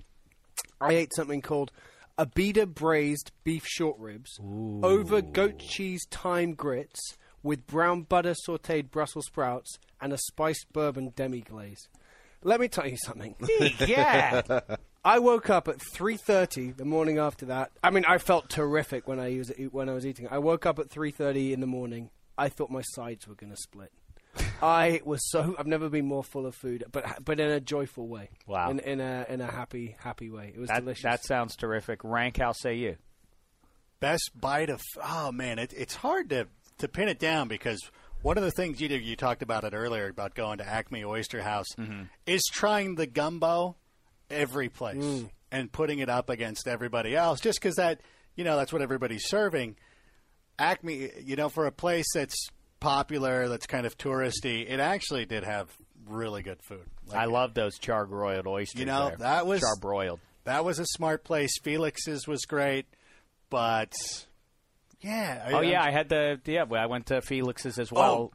I 0.82 0.92
ate 0.92 1.14
something 1.14 1.40
called 1.40 1.72
Abita 2.18 2.66
braised 2.66 3.30
beef 3.44 3.64
short 3.64 3.96
ribs 3.98 4.40
over 4.82 5.22
goat 5.22 5.58
cheese 5.60 6.04
thyme 6.10 6.54
grits 6.54 7.16
with 7.44 7.66
brown 7.66 8.02
butter 8.02 8.34
sautéed 8.46 8.90
Brussels 8.90 9.26
sprouts 9.26 9.78
and 10.00 10.12
a 10.12 10.18
spiced 10.18 10.66
bourbon 10.72 11.12
demi 11.14 11.40
glaze. 11.40 11.88
Let 12.42 12.60
me 12.60 12.68
tell 12.68 12.86
you 12.86 12.96
something. 12.96 13.34
yeah, 13.86 14.42
I 15.04 15.18
woke 15.20 15.48
up 15.48 15.68
at 15.68 15.80
three 15.92 16.16
thirty 16.16 16.72
the 16.72 16.84
morning 16.84 17.18
after 17.18 17.46
that. 17.46 17.70
I 17.82 17.90
mean, 17.90 18.04
I 18.06 18.18
felt 18.18 18.50
terrific 18.50 19.06
when 19.08 19.18
I 19.18 19.38
was 19.38 19.52
when 19.70 19.88
I 19.88 19.92
was 19.92 20.06
eating. 20.06 20.28
I 20.30 20.38
woke 20.38 20.66
up 20.66 20.78
at 20.78 20.90
three 20.90 21.10
thirty 21.10 21.52
in 21.52 21.60
the 21.60 21.66
morning. 21.66 22.10
I 22.36 22.48
thought 22.48 22.70
my 22.70 22.82
sides 22.82 23.26
were 23.26 23.34
going 23.34 23.50
to 23.50 23.56
split. 23.56 23.92
I 24.62 25.00
was 25.04 25.20
so 25.30 25.54
I've 25.58 25.66
never 25.66 25.88
been 25.88 26.06
more 26.06 26.24
full 26.24 26.46
of 26.46 26.54
food, 26.54 26.84
but 26.90 27.24
but 27.24 27.40
in 27.40 27.50
a 27.50 27.60
joyful 27.60 28.08
way. 28.08 28.30
Wow. 28.46 28.70
In, 28.70 28.78
in 28.80 29.00
a 29.00 29.26
in 29.28 29.40
a 29.40 29.50
happy 29.50 29.96
happy 29.98 30.30
way. 30.30 30.52
It 30.54 30.60
was 30.60 30.68
that, 30.68 30.80
delicious. 30.80 31.04
that 31.04 31.24
sounds 31.24 31.56
terrific. 31.56 32.00
Rank, 32.02 32.38
how 32.38 32.52
say 32.52 32.74
you? 32.74 32.96
best 34.00 34.30
bite 34.34 34.70
of 34.70 34.82
oh 35.02 35.32
man 35.32 35.58
it, 35.58 35.72
it's 35.76 35.96
hard 35.96 36.30
to 36.30 36.46
to 36.78 36.88
pin 36.88 37.08
it 37.08 37.18
down 37.18 37.48
because 37.48 37.90
one 38.22 38.36
of 38.36 38.44
the 38.44 38.50
things 38.50 38.80
you 38.80 38.88
did 38.88 39.02
you 39.02 39.16
talked 39.16 39.42
about 39.42 39.64
it 39.64 39.74
earlier 39.74 40.08
about 40.08 40.34
going 40.34 40.58
to 40.58 40.66
acme 40.66 41.04
oyster 41.04 41.42
house 41.42 41.66
mm-hmm. 41.76 42.02
is 42.26 42.42
trying 42.52 42.94
the 42.94 43.06
gumbo 43.06 43.76
every 44.30 44.68
place 44.68 44.96
mm. 44.96 45.28
and 45.50 45.72
putting 45.72 45.98
it 45.98 46.08
up 46.08 46.30
against 46.30 46.68
everybody 46.68 47.16
else 47.16 47.40
just 47.40 47.60
because 47.60 47.76
that 47.76 48.00
you 48.36 48.44
know 48.44 48.56
that's 48.56 48.72
what 48.72 48.82
everybody's 48.82 49.26
serving 49.26 49.76
acme 50.58 51.10
you 51.22 51.34
know 51.34 51.48
for 51.48 51.66
a 51.66 51.72
place 51.72 52.06
that's 52.14 52.48
popular 52.80 53.48
that's 53.48 53.66
kind 53.66 53.86
of 53.86 53.96
touristy 53.98 54.68
it 54.68 54.80
actually 54.80 55.24
did 55.26 55.44
have 55.44 55.68
really 56.06 56.42
good 56.42 56.62
food 56.62 56.86
I 57.12 57.24
love 57.24 57.54
those 57.54 57.78
charbroiled 57.78 58.46
oysters. 58.46 58.78
You 58.78 58.86
know, 58.86 59.08
there. 59.08 59.16
that 59.18 59.46
was- 59.46 59.62
charbroiled. 59.62 60.18
that 60.44 60.64
was 60.64 60.78
a 60.78 60.86
smart 60.86 61.24
place 61.24 61.58
felix's 61.62 62.26
was 62.26 62.44
great 62.44 62.86
but 63.50 63.92
yeah 65.00 65.44
I- 65.46 65.52
Oh 65.52 65.60
yeah, 65.60 65.80
I'm- 65.80 65.88
I 65.88 65.90
had 65.92 66.08
the 66.08 66.40
yeah. 66.44 66.64
I 66.64 66.86
went 66.86 67.06
to 67.06 67.20
Felix's 67.22 67.78
as 67.78 67.90
oh, 67.92 67.94
well. 67.96 68.12
Oh, 68.14 68.32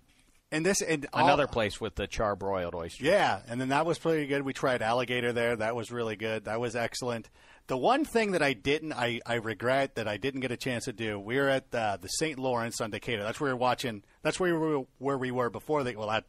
and 0.51 0.65
this 0.65 0.81
and 0.81 1.05
all- 1.13 1.25
Another 1.25 1.47
place 1.47 1.81
with 1.81 1.95
the 1.95 2.07
charbroiled 2.07 2.75
oysters. 2.75 3.05
Yeah, 3.05 3.41
and 3.47 3.59
then 3.59 3.69
that 3.69 3.85
was 3.85 3.97
pretty 3.97 4.27
good. 4.27 4.43
We 4.43 4.53
tried 4.53 4.81
alligator 4.81 5.33
there. 5.33 5.55
That 5.55 5.75
was 5.75 5.91
really 5.91 6.15
good. 6.15 6.45
That 6.45 6.59
was 6.59 6.75
excellent. 6.75 7.29
The 7.67 7.77
one 7.77 8.03
thing 8.03 8.31
that 8.33 8.41
I 8.41 8.53
didn't, 8.53 8.91
I, 8.93 9.21
I 9.25 9.35
regret 9.35 9.95
that 9.95 10.07
I 10.07 10.17
didn't 10.17 10.41
get 10.41 10.51
a 10.51 10.57
chance 10.57 10.85
to 10.85 10.93
do. 10.93 11.17
We 11.19 11.37
were 11.37 11.47
at 11.49 11.73
uh, 11.73 11.97
the 12.01 12.09
St. 12.09 12.37
Lawrence 12.37 12.81
on 12.81 12.91
Decatur. 12.91 13.23
That's 13.23 13.39
where 13.39 13.49
we 13.51 13.53
were 13.53 13.59
watching. 13.59 14.03
That's 14.21 14.39
where 14.39 14.53
we 14.53 14.59
were, 14.77 14.83
where 14.97 15.17
we 15.17 15.31
were 15.31 15.49
before 15.49 15.83
they. 15.83 15.95
Well, 15.95 16.09
I, 16.09 16.23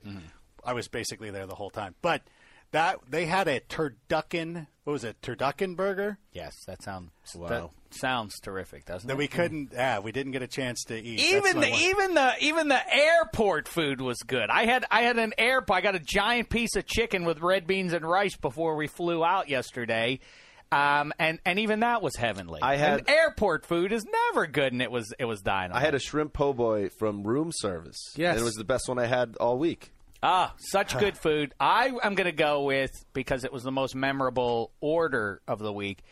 I 0.64 0.74
was 0.74 0.86
basically 0.88 1.30
there 1.30 1.46
the 1.46 1.56
whole 1.56 1.70
time. 1.70 1.96
But 2.02 2.22
that 2.70 2.98
they 3.08 3.26
had 3.26 3.48
a 3.48 3.60
turducken. 3.60 4.66
What 4.84 4.92
was 4.92 5.04
it? 5.04 5.20
Turducken 5.22 5.76
burger 5.76 6.18
Yes, 6.32 6.52
that 6.66 6.82
sounds 6.82 7.10
Wow. 7.34 7.48
that 7.48 7.70
sounds 7.90 8.38
terrific, 8.40 8.84
doesn't 8.84 9.06
that 9.08 9.14
it? 9.14 9.18
we 9.18 9.28
couldn't. 9.28 9.70
Yeah, 9.72 10.00
we 10.00 10.12
didn't 10.12 10.32
get 10.32 10.42
a 10.42 10.46
chance 10.48 10.84
to 10.84 10.96
eat. 10.96 11.20
Even 11.20 11.60
the 11.60 11.70
one. 11.70 11.80
even 11.80 12.14
the 12.14 12.32
even 12.40 12.68
the 12.68 12.94
airport 12.94 13.66
food 13.68 14.00
was 14.00 14.18
good. 14.18 14.50
I 14.50 14.66
had 14.66 14.84
I 14.90 15.02
had 15.02 15.18
an 15.18 15.32
airport. 15.38 15.78
I 15.78 15.80
got 15.80 15.94
a 15.94 16.00
giant 16.00 16.48
piece 16.50 16.76
of 16.76 16.84
chicken 16.86 17.24
with 17.24 17.40
red 17.40 17.66
beans 17.66 17.92
and 17.92 18.04
rice 18.04 18.36
before 18.36 18.76
we 18.76 18.86
flew 18.88 19.24
out 19.24 19.48
yesterday. 19.48 20.20
Um, 20.72 21.12
and, 21.18 21.38
and 21.44 21.58
even 21.60 21.80
that 21.80 22.02
was 22.02 22.16
heavenly. 22.16 22.60
I 22.62 22.76
had- 22.76 23.00
and 23.00 23.08
airport 23.10 23.64
food 23.64 23.92
is 23.92 24.04
never 24.04 24.46
good, 24.46 24.72
and 24.72 24.82
it 24.82 24.90
was 24.90 25.12
it 25.18 25.24
was 25.24 25.40
dynamite. 25.40 25.80
I 25.80 25.84
had 25.84 25.94
a 25.94 26.00
shrimp 26.00 26.32
po' 26.32 26.52
boy 26.52 26.88
from 26.88 27.22
room 27.22 27.50
service. 27.52 27.96
Yes. 28.16 28.32
And 28.32 28.40
it 28.40 28.44
was 28.44 28.54
the 28.54 28.64
best 28.64 28.88
one 28.88 28.98
I 28.98 29.06
had 29.06 29.36
all 29.36 29.56
week. 29.58 29.92
Ah, 30.22 30.54
such 30.58 30.98
good 30.98 31.16
food. 31.16 31.54
I 31.60 31.92
am 32.02 32.14
going 32.14 32.26
to 32.26 32.32
go 32.32 32.62
with 32.64 32.90
because 33.12 33.44
it 33.44 33.52
was 33.52 33.62
the 33.62 33.70
most 33.70 33.94
memorable 33.94 34.72
order 34.80 35.40
of 35.46 35.58
the 35.60 35.72
week. 35.72 36.02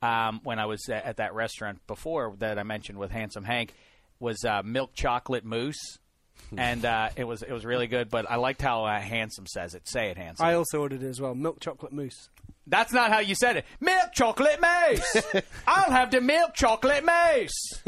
Um, 0.00 0.40
when 0.44 0.58
I 0.60 0.66
was 0.66 0.88
at, 0.88 1.04
at 1.04 1.16
that 1.16 1.34
restaurant 1.34 1.84
before 1.88 2.34
that 2.38 2.56
I 2.58 2.62
mentioned 2.62 2.98
with 2.98 3.10
Handsome 3.10 3.42
Hank 3.44 3.74
was 4.20 4.44
uh, 4.44 4.62
milk 4.64 4.94
chocolate 4.94 5.44
mousse, 5.44 5.98
and 6.56 6.84
uh, 6.84 7.10
it 7.16 7.24
was 7.24 7.42
it 7.42 7.50
was 7.52 7.64
really 7.64 7.88
good. 7.88 8.08
But 8.08 8.28
I 8.30 8.36
liked 8.36 8.62
how 8.62 8.84
uh, 8.84 9.00
Handsome 9.00 9.46
says 9.46 9.74
it. 9.74 9.88
Say 9.88 10.10
it, 10.10 10.16
Handsome. 10.16 10.46
I 10.46 10.54
also 10.54 10.80
ordered 10.80 11.02
it 11.02 11.08
as 11.08 11.20
well. 11.20 11.34
Milk 11.34 11.58
chocolate 11.60 11.92
mousse. 11.92 12.30
That's 12.68 12.92
not 12.92 13.10
how 13.10 13.20
you 13.20 13.34
said 13.34 13.56
it. 13.56 13.64
Milk 13.80 14.12
chocolate 14.12 14.60
mousse. 14.60 15.22
I'll 15.66 15.90
have 15.90 16.10
the 16.10 16.20
milk 16.20 16.54
chocolate 16.54 17.04
mousse. 17.04 17.82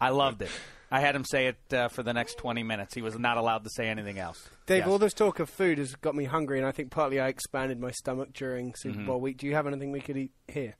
I 0.00 0.10
loved 0.10 0.42
it. 0.42 0.50
I 0.90 1.00
had 1.00 1.16
him 1.16 1.24
say 1.24 1.46
it 1.48 1.74
uh, 1.74 1.88
for 1.88 2.02
the 2.04 2.12
next 2.12 2.38
20 2.38 2.62
minutes. 2.62 2.94
He 2.94 3.02
was 3.02 3.18
not 3.18 3.38
allowed 3.38 3.64
to 3.64 3.70
say 3.70 3.88
anything 3.88 4.18
else. 4.20 4.48
Dave, 4.66 4.80
Yes. 4.80 4.88
all 4.88 4.98
this 4.98 5.14
talk 5.14 5.40
of 5.40 5.50
food 5.50 5.78
has 5.78 5.94
got 5.96 6.14
me 6.14 6.24
hungry, 6.24 6.58
and 6.58 6.66
I 6.66 6.70
think 6.70 6.90
partly 6.90 7.18
I 7.18 7.26
expanded 7.28 7.80
my 7.80 7.90
stomach 7.90 8.32
during 8.34 8.72
Super 8.76 8.98
Mm-hmm. 8.98 9.06
Bowl 9.06 9.20
week. 9.20 9.38
Do 9.38 9.46
you 9.46 9.54
have 9.54 9.66
anything 9.66 9.90
we 9.90 10.00
could 10.00 10.16
eat 10.16 10.30
here? 10.46 10.76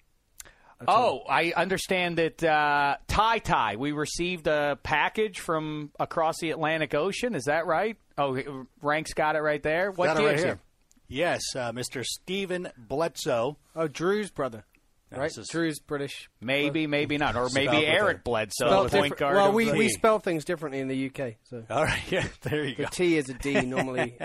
At 0.81 0.89
all? 0.89 1.23
Oh, 1.25 1.31
I 1.31 1.53
understand 1.57 2.19
that 2.19 2.45
uh, 2.45 2.99
Tai 3.09 3.39
Tai. 3.39 3.77
We 3.77 3.93
received 3.93 4.47
a 4.47 4.79
package 4.83 5.41
from 5.41 5.91
across 5.99 6.37
the 6.41 6.51
Atlantic 6.51 6.95
Ocean. 6.95 7.35
Is 7.35 7.45
that 7.45 7.67
right? 7.67 7.97
Oh, 8.19 8.67
Rank's 8.83 9.13
got 9.15 9.35
it 9.37 9.41
right 9.41 9.63
there. 9.63 9.91
What 9.91 10.07
Got 10.07 10.21
it 10.21 10.27
right 10.27 10.39
here. 10.39 10.47
him? 10.47 10.61
Yes, 11.09 11.43
uh, 11.55 11.73
Mr. 11.73 12.05
Stephen 12.05 12.69
Bledsoe. 12.77 13.57
Oh, 13.75 13.87
Drew's 13.89 14.31
brother, 14.31 14.65
right? 15.11 15.29
this 15.29 15.39
is- 15.39 15.49
Drew's 15.49 15.79
British. 15.81 16.29
Maybe, 16.41 16.87
maybe 16.87 17.17
not, 17.19 17.37
or 17.37 17.49
maybe 17.53 17.87
Eric 17.87 18.25
Bledsoe, 18.25 18.85
the 18.85 18.99
point 18.99 19.17
guard. 19.17 19.37
well, 19.37 19.53
we, 19.53 19.71
we 19.73 19.89
spell 19.89 20.19
things 20.19 20.45
differently 20.45 20.81
in 20.81 20.89
the 20.89 21.07
UK. 21.07 21.35
So 21.45 21.65
All 21.71 21.85
right, 21.85 22.03
yeah, 22.11 22.27
there 22.43 22.65
you 22.65 22.75
the 22.77 22.83
go. 22.85 22.89
T 22.91 23.17
is 23.17 23.29
a 23.29 23.35
D 23.35 23.61
normally. 23.67 24.17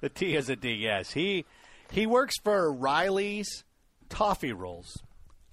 The 0.00 0.08
T 0.08 0.36
is 0.36 0.48
a 0.48 0.56
D. 0.56 0.74
Yes, 0.74 1.12
he 1.12 1.44
he 1.90 2.06
works 2.06 2.36
for 2.44 2.72
Riley's 2.72 3.64
Toffee 4.08 4.52
Rolls, 4.52 4.96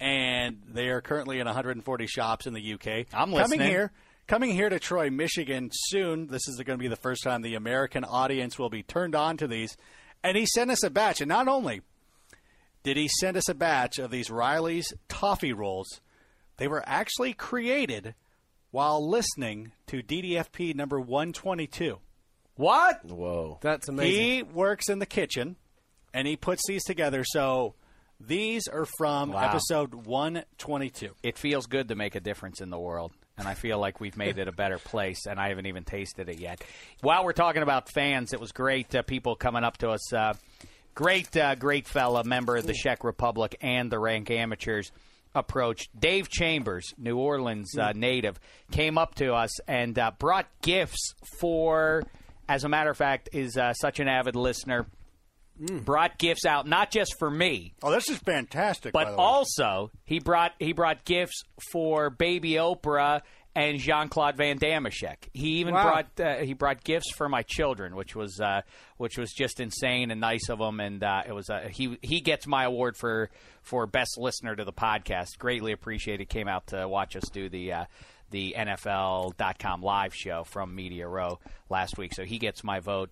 and 0.00 0.62
they 0.68 0.88
are 0.88 1.00
currently 1.00 1.40
in 1.40 1.46
140 1.46 2.06
shops 2.06 2.46
in 2.46 2.54
the 2.54 2.74
UK. 2.74 3.06
I'm 3.12 3.32
coming 3.32 3.60
here, 3.60 3.90
coming 4.28 4.50
here 4.50 4.68
to 4.68 4.78
Troy, 4.78 5.10
Michigan 5.10 5.70
soon. 5.72 6.28
This 6.28 6.46
is 6.48 6.56
going 6.56 6.78
to 6.78 6.82
be 6.82 6.88
the 6.88 6.96
first 6.96 7.24
time 7.24 7.42
the 7.42 7.56
American 7.56 8.04
audience 8.04 8.58
will 8.58 8.70
be 8.70 8.82
turned 8.84 9.14
on 9.16 9.36
to 9.38 9.48
these. 9.48 9.76
And 10.22 10.36
he 10.36 10.46
sent 10.46 10.70
us 10.70 10.82
a 10.82 10.90
batch. 10.90 11.20
And 11.20 11.28
not 11.28 11.48
only 11.48 11.82
did 12.82 12.96
he 12.96 13.08
send 13.08 13.36
us 13.36 13.48
a 13.48 13.54
batch 13.54 13.98
of 13.98 14.10
these 14.10 14.30
Riley's 14.30 14.92
toffee 15.08 15.52
rolls, 15.52 16.00
they 16.56 16.68
were 16.68 16.82
actually 16.86 17.32
created 17.34 18.14
while 18.70 19.06
listening 19.08 19.72
to 19.86 20.02
DDFP 20.02 20.74
number 20.74 21.00
122. 21.00 21.98
What? 22.56 23.04
Whoa. 23.04 23.58
That's 23.60 23.88
amazing. 23.88 24.22
He 24.22 24.42
works 24.42 24.88
in 24.88 24.98
the 24.98 25.06
kitchen 25.06 25.56
and 26.12 26.26
he 26.26 26.36
puts 26.36 26.62
these 26.66 26.84
together. 26.84 27.22
So 27.24 27.74
these 28.20 28.66
are 28.66 28.86
from 28.98 29.30
Wow. 29.30 29.48
episode 29.48 29.94
122. 29.94 31.14
It 31.22 31.38
feels 31.38 31.66
good 31.66 31.88
to 31.88 31.94
make 31.94 32.14
a 32.16 32.20
difference 32.20 32.60
in 32.60 32.70
the 32.70 32.78
world, 32.78 33.12
and 33.38 33.46
I 33.46 33.54
feel 33.54 33.78
like 33.78 34.00
we've 34.00 34.16
made 34.16 34.38
it 34.38 34.48
a 34.48 34.52
better 34.52 34.78
place, 34.78 35.26
and 35.26 35.38
I 35.38 35.48
haven't 35.48 35.66
even 35.66 35.84
tasted 35.84 36.28
it 36.28 36.38
yet. 36.38 36.62
While 37.00 37.24
we're 37.24 37.32
talking 37.32 37.62
about 37.62 37.88
fans, 37.88 38.32
it 38.32 38.40
was 38.40 38.52
great 38.52 38.94
uh, 38.94 39.02
people 39.02 39.36
coming 39.36 39.64
up 39.64 39.78
to 39.78 39.90
us. 39.90 40.12
Uh, 40.12 40.34
great, 40.94 41.34
uh, 41.36 41.54
great 41.54 41.86
fella, 41.86 42.24
member 42.24 42.56
of 42.56 42.66
the 42.66 42.74
Czech 42.74 43.04
Republic 43.04 43.56
and 43.60 43.90
the 43.90 43.98
Rank 43.98 44.30
Amateurs. 44.30 44.90
Approached 45.34 45.90
Dave 45.98 46.28
Chambers, 46.28 46.94
New 46.96 47.18
Orleans 47.18 47.76
uh, 47.78 47.92
native, 47.94 48.40
came 48.72 48.98
up 48.98 49.14
to 49.16 49.34
us 49.34 49.60
and 49.68 49.96
uh, 49.98 50.10
brought 50.18 50.46
gifts 50.62 51.14
for. 51.38 52.02
As 52.48 52.64
a 52.64 52.68
matter 52.68 52.90
of 52.90 52.96
fact, 52.96 53.28
is 53.32 53.56
uh, 53.56 53.74
such 53.74 54.00
an 54.00 54.08
avid 54.08 54.34
listener. 54.34 54.86
Brought 55.84 56.18
gifts 56.18 56.44
out 56.44 56.66
not 56.66 56.90
just 56.90 57.16
for 57.18 57.30
me, 57.30 57.74
Oh, 57.82 57.90
this 57.90 58.08
is 58.08 58.18
fantastic. 58.18 58.92
by 58.92 59.04
but 59.04 59.10
the 59.10 59.16
way. 59.16 59.22
also 59.24 59.90
he 60.04 60.20
brought 60.20 60.52
he 60.58 60.72
brought 60.72 61.04
gifts 61.04 61.42
for 61.72 62.10
baby 62.10 62.52
Oprah 62.52 63.22
and 63.56 63.78
Jean 63.78 64.08
Claude 64.08 64.36
Van 64.36 64.56
Damme. 64.56 64.86
He 65.32 65.48
even 65.58 65.74
Wow. 65.74 65.82
brought 65.82 66.20
uh, 66.20 66.36
he 66.44 66.52
brought 66.54 66.84
gifts 66.84 67.10
for 67.16 67.28
my 67.28 67.42
children, 67.42 67.96
which 67.96 68.14
was 68.14 68.40
uh, 68.40 68.62
which 68.98 69.18
was 69.18 69.32
just 69.32 69.58
insane 69.58 70.10
and 70.12 70.20
nice 70.20 70.48
of 70.48 70.60
him. 70.60 70.78
And 70.78 71.02
uh, 71.02 71.22
it 71.26 71.32
was 71.32 71.50
uh, 71.50 71.68
he 71.70 71.98
he 72.02 72.20
gets 72.20 72.46
my 72.46 72.64
award 72.64 72.96
for 72.96 73.28
for 73.62 73.86
best 73.88 74.16
listener 74.16 74.54
to 74.54 74.64
the 74.64 74.72
podcast. 74.72 75.38
Greatly 75.38 75.72
appreciated. 75.72 76.28
Came 76.28 76.46
out 76.46 76.68
to 76.68 76.86
watch 76.88 77.16
us 77.16 77.28
do 77.32 77.48
the. 77.48 77.72
Uh, 77.72 77.84
the 78.30 78.54
NFL.com 78.58 79.80
live 79.82 80.14
show 80.14 80.44
from 80.44 80.74
Media 80.74 81.08
Row 81.08 81.38
last 81.70 81.96
week, 81.96 82.12
so 82.14 82.24
he 82.24 82.38
gets 82.38 82.62
my 82.62 82.78
vote 82.80 83.10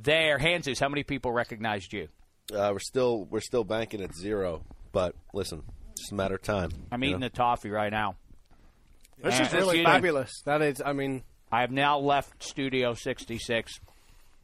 there. 0.00 0.38
Hanzus, 0.38 0.78
how 0.78 0.88
many 0.88 1.02
people 1.02 1.32
recognized 1.32 1.92
you? 1.92 2.08
Uh, 2.54 2.70
we're 2.72 2.78
still 2.78 3.24
we're 3.30 3.40
still 3.40 3.64
banking 3.64 4.00
at 4.00 4.14
zero, 4.14 4.62
but 4.92 5.14
listen, 5.32 5.62
it's 5.92 6.12
a 6.12 6.14
matter 6.14 6.36
of 6.36 6.42
time. 6.42 6.70
I'm 6.92 7.02
eating 7.02 7.20
know? 7.20 7.26
the 7.26 7.34
toffee 7.34 7.70
right 7.70 7.90
now. 7.90 8.16
This 9.22 9.34
And- 9.34 9.46
is 9.46 9.52
really 9.52 9.78
excuse 9.78 9.78
me. 9.78 9.84
fabulous. 9.84 10.42
That 10.44 10.62
is, 10.62 10.82
I 10.84 10.92
mean, 10.92 11.22
I 11.50 11.62
have 11.62 11.70
now 11.70 11.98
left 11.98 12.42
Studio 12.42 12.94
66, 12.94 13.80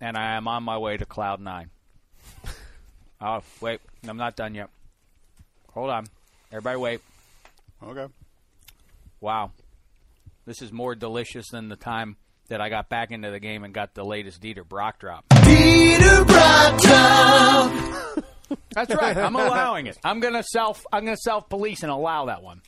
and 0.01 0.17
I 0.17 0.37
am 0.37 0.49
on 0.49 0.63
my 0.63 0.79
way 0.79 0.97
to 0.97 1.05
Cloud 1.05 1.41
9. 1.41 1.71
oh, 3.21 3.43
wait. 3.61 3.81
I'm 4.09 4.17
not 4.17 4.35
done 4.35 4.55
yet. 4.55 4.71
Hold 5.75 5.91
on. 5.91 6.07
Everybody 6.51 6.79
wait. 6.79 7.01
Okay. 7.83 8.07
Wow. 9.21 9.53
This 10.47 10.63
is 10.63 10.73
more 10.73 10.95
delicious 10.95 11.49
than 11.51 11.69
the 11.69 11.77
time 11.77 12.17
that 12.53 12.61
I 12.61 12.69
got 12.69 12.89
back 12.89 13.11
into 13.11 13.31
the 13.31 13.41
game 13.41 13.65
and 13.65 13.75
got 13.75 13.95
the 13.95 14.05
latest 14.05 14.41
Dieter 14.43 14.67
Brock 14.67 14.99
drop. 15.01 15.25
Peter 15.45 16.25
drop. 16.25 18.25
That's 18.75 18.95
right. 18.95 19.17
I'm 19.17 19.35
allowing 19.35 19.87
it. 19.87 19.99
I'm 20.05 20.21
gonna 20.21 20.43
self. 20.43 20.85
I'm 20.93 21.05
gonna 21.05 21.17
self 21.17 21.49
police 21.49 21.83
and 21.83 21.91
allow 21.91 22.27
that 22.27 22.43
one. 22.43 22.61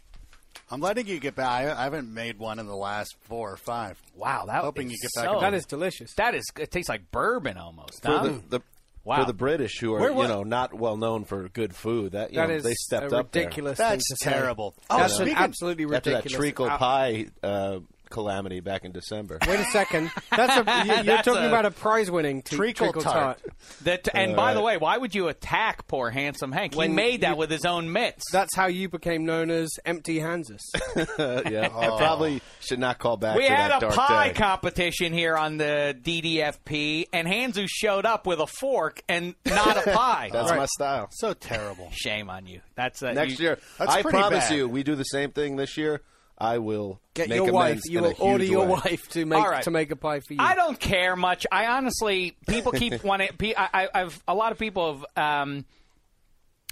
I'm 0.71 0.81
letting 0.81 1.07
you 1.07 1.21
get 1.21 1.35
back. 1.37 1.47
I 1.49 1.71
I 1.79 1.85
haven't 1.85 2.13
made 2.13 2.39
one 2.39 2.59
in 2.59 2.67
the 2.67 2.75
last 2.77 3.15
four 3.23 3.53
or 3.53 3.57
five. 3.59 4.01
Wow, 4.17 4.47
that 4.47 4.65
Hoping 4.65 4.87
is 4.87 4.93
you 4.95 4.99
get 5.03 5.11
back 5.23 5.31
so- 5.31 5.35
in 5.37 5.41
that 5.43 5.55
is 5.55 5.67
delicious. 5.67 6.15
That 6.17 6.35
is. 6.35 6.45
It 6.59 6.71
tastes 6.71 6.89
like 6.89 7.11
bourbon 7.11 7.59
almost. 7.59 8.03
for 8.03 8.09
huh? 8.11 8.23
the, 8.25 8.43
the 8.49 8.61
Wow. 9.07 9.17
for 9.21 9.27
the 9.27 9.35
British 9.35 9.79
who 9.81 9.93
are 9.93 10.01
Where 10.01 10.13
you 10.13 10.29
know 10.29 10.45
not 10.45 10.73
well 10.73 10.97
known 10.97 11.25
for 11.25 11.47
good 11.51 11.77
food. 11.77 12.13
That 12.13 12.31
you 12.33 12.37
That 12.37 12.49
know, 12.49 12.55
is 12.55 12.65
they 12.65 12.73
stepped 12.73 13.13
a 13.13 13.19
up 13.19 13.33
there. 13.33 13.43
ridiculous. 13.43 13.77
That's 13.77 14.09
thing 14.09 14.17
say. 14.17 14.31
terrible. 14.31 14.75
Oh, 14.89 14.97
That's 14.97 15.19
an 15.19 15.27
speaking- 15.27 15.43
absolutely 15.43 15.85
after 15.85 15.95
ridiculous. 16.11 16.33
that 16.33 16.39
treacle 16.39 16.69
pie 16.71 17.27
uh, 17.43 17.81
calamity 18.11 18.61
back 18.61 18.85
in 18.85 18.93
December. 18.93 19.39
Wait 19.49 19.61
a 19.61 19.65
second. 19.67 20.11
That's 20.31 20.57
a. 20.57 20.65
You, 20.85 20.93
you're 20.93 21.03
That's 21.05 21.25
talking 21.27 21.45
a- 21.45 21.49
about 21.49 21.67
a 21.67 21.71
prize-winning 21.71 22.43
te- 22.43 22.57
Treacle 22.57 22.87
treacle, 22.93 23.03
tart. 23.03 23.41
tart. 23.43 23.57
That, 23.83 24.09
and 24.15 24.35
by 24.37 24.55
the 24.55 24.61
way, 24.61 24.77
why 24.77 24.99
would 24.99 25.15
you 25.15 25.29
attack 25.29 25.87
poor 25.87 26.11
handsome 26.11 26.53
Hank? 26.53 26.75
he 26.75 26.79
When 26.79 26.95
made 26.95 27.21
that 27.23 27.31
you- 27.31 27.37
with 27.37 27.51
his 27.51 27.65
own 27.65 27.93
mitts. 27.93 28.25
That's 28.33 28.55
how 28.57 28.67
you 28.67 28.89
became 28.89 29.25
known 29.25 29.51
as 29.51 29.71
Empty 29.85 30.19
Hanses. 30.19 30.61
yeah, 30.97 31.69
I 31.75 31.87
probably 31.97 32.43
should 32.61 32.79
not 32.81 32.99
call 32.99 33.17
back. 33.17 33.37
we 33.37 33.47
to 33.47 33.55
had 33.55 33.71
that 33.71 33.77
a 33.79 33.81
dark 33.81 33.95
pie 33.95 34.29
day. 34.29 34.35
competition 34.35 35.13
here 35.13 35.37
on 35.37 35.57
the 35.59 35.97
DDFP, 36.03 37.07
and 37.13 37.27
Hanzus 37.29 37.69
showed 37.71 38.05
up 38.07 38.27
with 38.27 38.41
a 38.41 38.47
fork 38.47 39.03
and 39.09 39.35
not 39.47 39.77
a 39.77 39.91
pie. 39.91 40.31
That's 40.33 40.51
my 40.51 40.67
style. 40.67 41.09
So 41.13 41.33
terrible. 41.35 41.89
Shame 41.93 42.29
on 42.31 42.47
you. 42.47 42.61
That's 42.75 43.03
uh, 43.03 43.13
Next 43.13 43.39
you- 43.39 43.45
year, 43.47 43.59
That's 43.79 43.93
I 43.93 44.03
promise 44.03 44.49
bad. 44.49 44.57
you, 44.57 44.69
we 44.69 44.83
do 44.83 44.95
the 44.97 45.05
same 45.05 45.31
thing 45.31 45.57
this 45.57 45.77
year. 45.77 46.03
I 46.37 46.59
will 46.59 47.01
Get 47.15 47.29
make 47.29 47.37
your 47.37 47.53
wife. 47.53 47.81
You 47.87 48.03
will 48.03 48.15
order 48.19 48.45
your 48.45 48.65
way. 48.67 48.81
wife 48.85 49.09
to 49.11 49.25
make 49.25 49.39
All 49.39 49.49
right. 49.49 49.63
to 49.63 49.71
make 49.71 49.91
a 49.93 49.97
pie 49.97 50.21
for 50.21 50.35
you. 50.35 50.41
I 50.41 50.55
don't 50.55 50.79
care 50.79 51.15
much. 51.17 51.47
I 51.53 51.67
honestly, 51.67 52.37
people 52.49 52.73
keep 52.73 53.05
wanting. 53.05 53.29
pe- 53.39 53.55
I, 53.57 53.69
I, 53.73 53.89
I've 54.03 54.23
a 54.27 54.35
lot 54.35 54.53
of 54.53 54.59
people 54.59 55.05
have. 55.17 55.43
Um, 55.43 55.65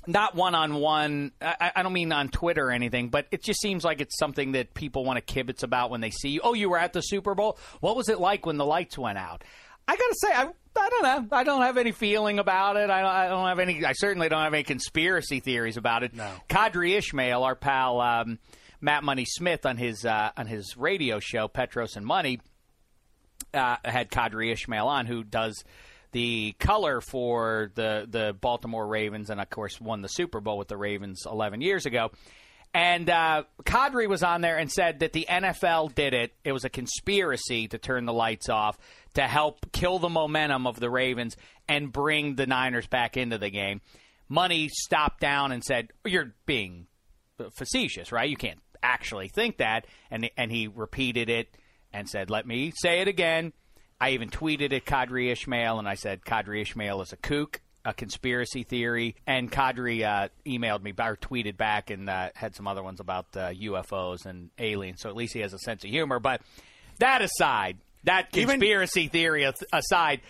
not 0.05 0.35
one 0.35 0.57
on 0.57 0.75
one. 0.75 1.31
I 1.41 1.71
I 1.77 1.83
don't 1.85 1.93
mean 1.93 2.11
on 2.13 2.29
Twitter 2.29 2.67
or 2.67 2.71
anything, 2.73 3.09
but 3.09 3.27
it 3.31 3.41
just 3.43 3.61
seems 3.61 3.85
like 3.85 4.01
it's 4.01 4.19
something 4.19 4.53
that 4.53 4.75
people 4.75 5.05
want 5.05 5.25
to 5.25 5.35
kibitz 5.35 5.63
about 5.63 5.91
when 5.91 6.01
they 6.01 6.11
see 6.11 6.31
you. 6.31 6.41
Oh, 6.43 6.55
you 6.55 6.69
were 6.71 6.79
at 6.79 6.93
the 6.93 7.01
Super 7.01 7.37
Bowl. 7.37 7.57
What 7.81 7.95
was 7.97 8.09
it 8.09 8.19
like 8.19 8.45
when 8.45 8.57
the 8.57 8.65
lights 8.67 8.99
went 8.99 9.17
out? 9.19 9.45
I 9.87 9.95
gotta 9.97 10.15
say, 10.17 10.29
I, 10.33 10.49
I 10.77 10.89
don't 10.91 11.03
know. 11.31 11.37
I 11.37 11.45
don't 11.45 11.63
have 11.63 11.77
any 11.77 11.93
feeling 11.93 12.41
about 12.41 12.77
it. 12.77 12.91
I 12.91 13.01
don't, 13.01 13.11
I 13.11 13.29
don't 13.29 13.47
have 13.47 13.59
any. 13.61 13.85
I 13.85 13.93
certainly 13.93 14.29
don't 14.29 14.43
have 14.43 14.55
any 14.55 14.65
conspiracy 14.65 15.39
theories 15.39 15.77
about 15.77 16.03
it. 16.03 16.15
No. 16.15 16.29
Qadry 16.49 16.99
Ismail, 16.99 17.43
our 17.45 17.55
pal 17.55 18.01
um, 18.01 18.39
Matt 18.83 19.05
Money 19.05 19.25
Smith, 19.25 19.65
on 19.65 19.77
his 19.77 20.05
uh, 20.05 20.33
on 20.37 20.47
his 20.47 20.77
radio 20.77 21.21
show 21.21 21.47
Petros 21.47 21.97
and 21.97 22.05
Money, 22.05 22.41
uh, 23.55 23.77
had 23.85 24.11
Qadry 24.11 24.53
Ismail 24.53 24.89
on, 24.89 25.07
who 25.07 25.23
does 25.23 25.65
the 26.11 26.53
color 26.59 27.01
for 27.01 27.71
the 27.75 28.07
the 28.11 28.37
Baltimore 28.39 28.87
Ravens, 28.87 29.31
and 29.31 29.41
of 29.41 29.49
course 29.49 29.81
won 29.81 30.03
the 30.03 30.09
Super 30.09 30.41
Bowl 30.41 30.59
with 30.59 30.69
the 30.69 30.77
Ravens 30.77 31.25
11 31.31 31.61
years 31.61 31.87
ago. 31.87 32.11
And 32.75 33.09
uh, 33.09 33.45
Qadry 33.65 34.09
was 34.09 34.23
on 34.23 34.41
there 34.41 34.57
and 34.57 34.73
said 34.73 35.01
that 35.01 35.13
the 35.13 35.27
NFL 35.29 35.95
did 35.95 36.15
it. 36.15 36.33
It 36.43 36.53
was 36.53 36.65
a 36.65 36.71
conspiracy 36.71 37.69
to 37.69 37.77
turn 37.77 38.07
the 38.07 38.15
lights 38.15 38.49
off 38.49 38.79
to 39.15 39.23
help 39.23 39.71
kill 39.73 39.99
the 39.99 40.09
momentum 40.09 40.67
of 40.67 40.81
the 40.81 40.89
Ravens 40.89 41.37
and 41.69 41.93
bring 41.93 42.35
the 42.35 42.47
Niners 42.47 42.87
back 42.87 43.17
into 43.19 43.37
the 43.37 43.51
game. 43.51 43.83
Money 44.29 44.71
stopped 44.73 45.21
down 45.21 45.53
and 45.53 45.63
said, 45.63 45.91
"You're 46.05 46.35
being 46.47 46.87
facetious, 47.51 48.11
right? 48.11 48.29
You 48.29 48.37
can't 48.37 48.59
actually 48.83 49.29
think 49.29 49.59
that." 49.59 49.87
And 50.11 50.31
and 50.37 50.51
he 50.51 50.69
repeated 50.69 51.29
it 51.29 51.49
and 51.93 52.09
said, 52.09 52.31
"Let 52.31 52.47
me 52.47 52.73
say 52.75 53.01
it 53.01 53.09
again." 53.09 53.53
I 54.01 54.11
even 54.11 54.31
tweeted 54.31 54.73
at 54.73 54.85
Qadry 54.85 55.31
Ismail 55.31 55.79
and 55.79 55.89
I 55.89 55.95
said, 55.95 56.23
"Qadry 56.25 56.63
Ismail 56.63 57.03
is 57.03 57.13
a 57.13 57.17
kook." 57.17 57.61
A 57.85 57.93
conspiracy 57.93 58.63
theory, 58.63 59.17
and 59.27 59.51
Qadry 59.51 60.05
uh, 60.05 60.29
emailed 60.47 60.85
me 60.85 60.93
or 61.01 61.17
tweeted 61.17 61.57
back 61.57 61.91
and 61.91 62.09
uh, 62.09 62.29
had 62.37 62.55
some 62.55 62.69
other 62.69 62.81
ones 62.81 63.01
about 63.01 63.27
uh, 63.37 63.51
UFOs 63.51 64.25
and 64.25 64.51
aliens. 64.57 65.01
So 65.01 65.09
at 65.09 65.17
least 65.17 65.35
he 65.35 65.41
has 65.41 65.53
a 65.53 65.59
sense 65.59 65.83
of 65.83 65.91
humor. 65.91 66.21
But 66.21 66.43
that 67.01 67.23
aside, 67.23 67.79
that 68.05 68.29
Even- 68.35 68.51
conspiracy 68.61 69.09
theory 69.09 69.51
aside, 69.73 70.21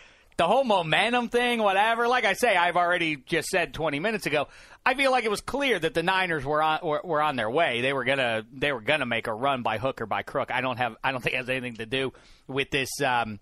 the 0.42 0.48
whole 0.48 0.64
momentum 0.64 1.28
thing, 1.28 1.62
whatever. 1.62 2.08
Like 2.08 2.24
I 2.24 2.32
say, 2.32 2.56
I've 2.56 2.76
already 2.76 3.14
just 3.14 3.46
said 3.46 3.72
20 3.72 4.00
minutes 4.00 4.26
ago. 4.26 4.48
I 4.84 4.94
feel 4.94 5.12
like 5.12 5.22
it 5.22 5.30
was 5.30 5.40
clear 5.40 5.78
that 5.78 5.94
the 5.94 6.02
Niners 6.02 6.44
were 6.44 6.60
on 6.60 6.80
were, 6.82 7.00
were 7.04 7.22
on 7.22 7.36
their 7.36 7.48
way. 7.48 7.80
They 7.80 7.92
were 7.92 8.02
gonna 8.02 8.44
they 8.52 8.72
were 8.72 8.80
gonna 8.80 9.06
make 9.06 9.28
a 9.28 9.32
run 9.32 9.62
by 9.62 9.78
hook 9.78 10.00
or 10.00 10.06
by 10.06 10.22
crook. 10.22 10.50
I 10.50 10.60
don't 10.60 10.78
have 10.78 10.96
I 11.04 11.12
don't 11.12 11.20
think 11.22 11.34
it 11.34 11.36
has 11.36 11.48
anything 11.48 11.76
to 11.76 11.86
do 11.86 12.12
with 12.48 12.70
this. 12.70 12.90
Um, 13.00 13.38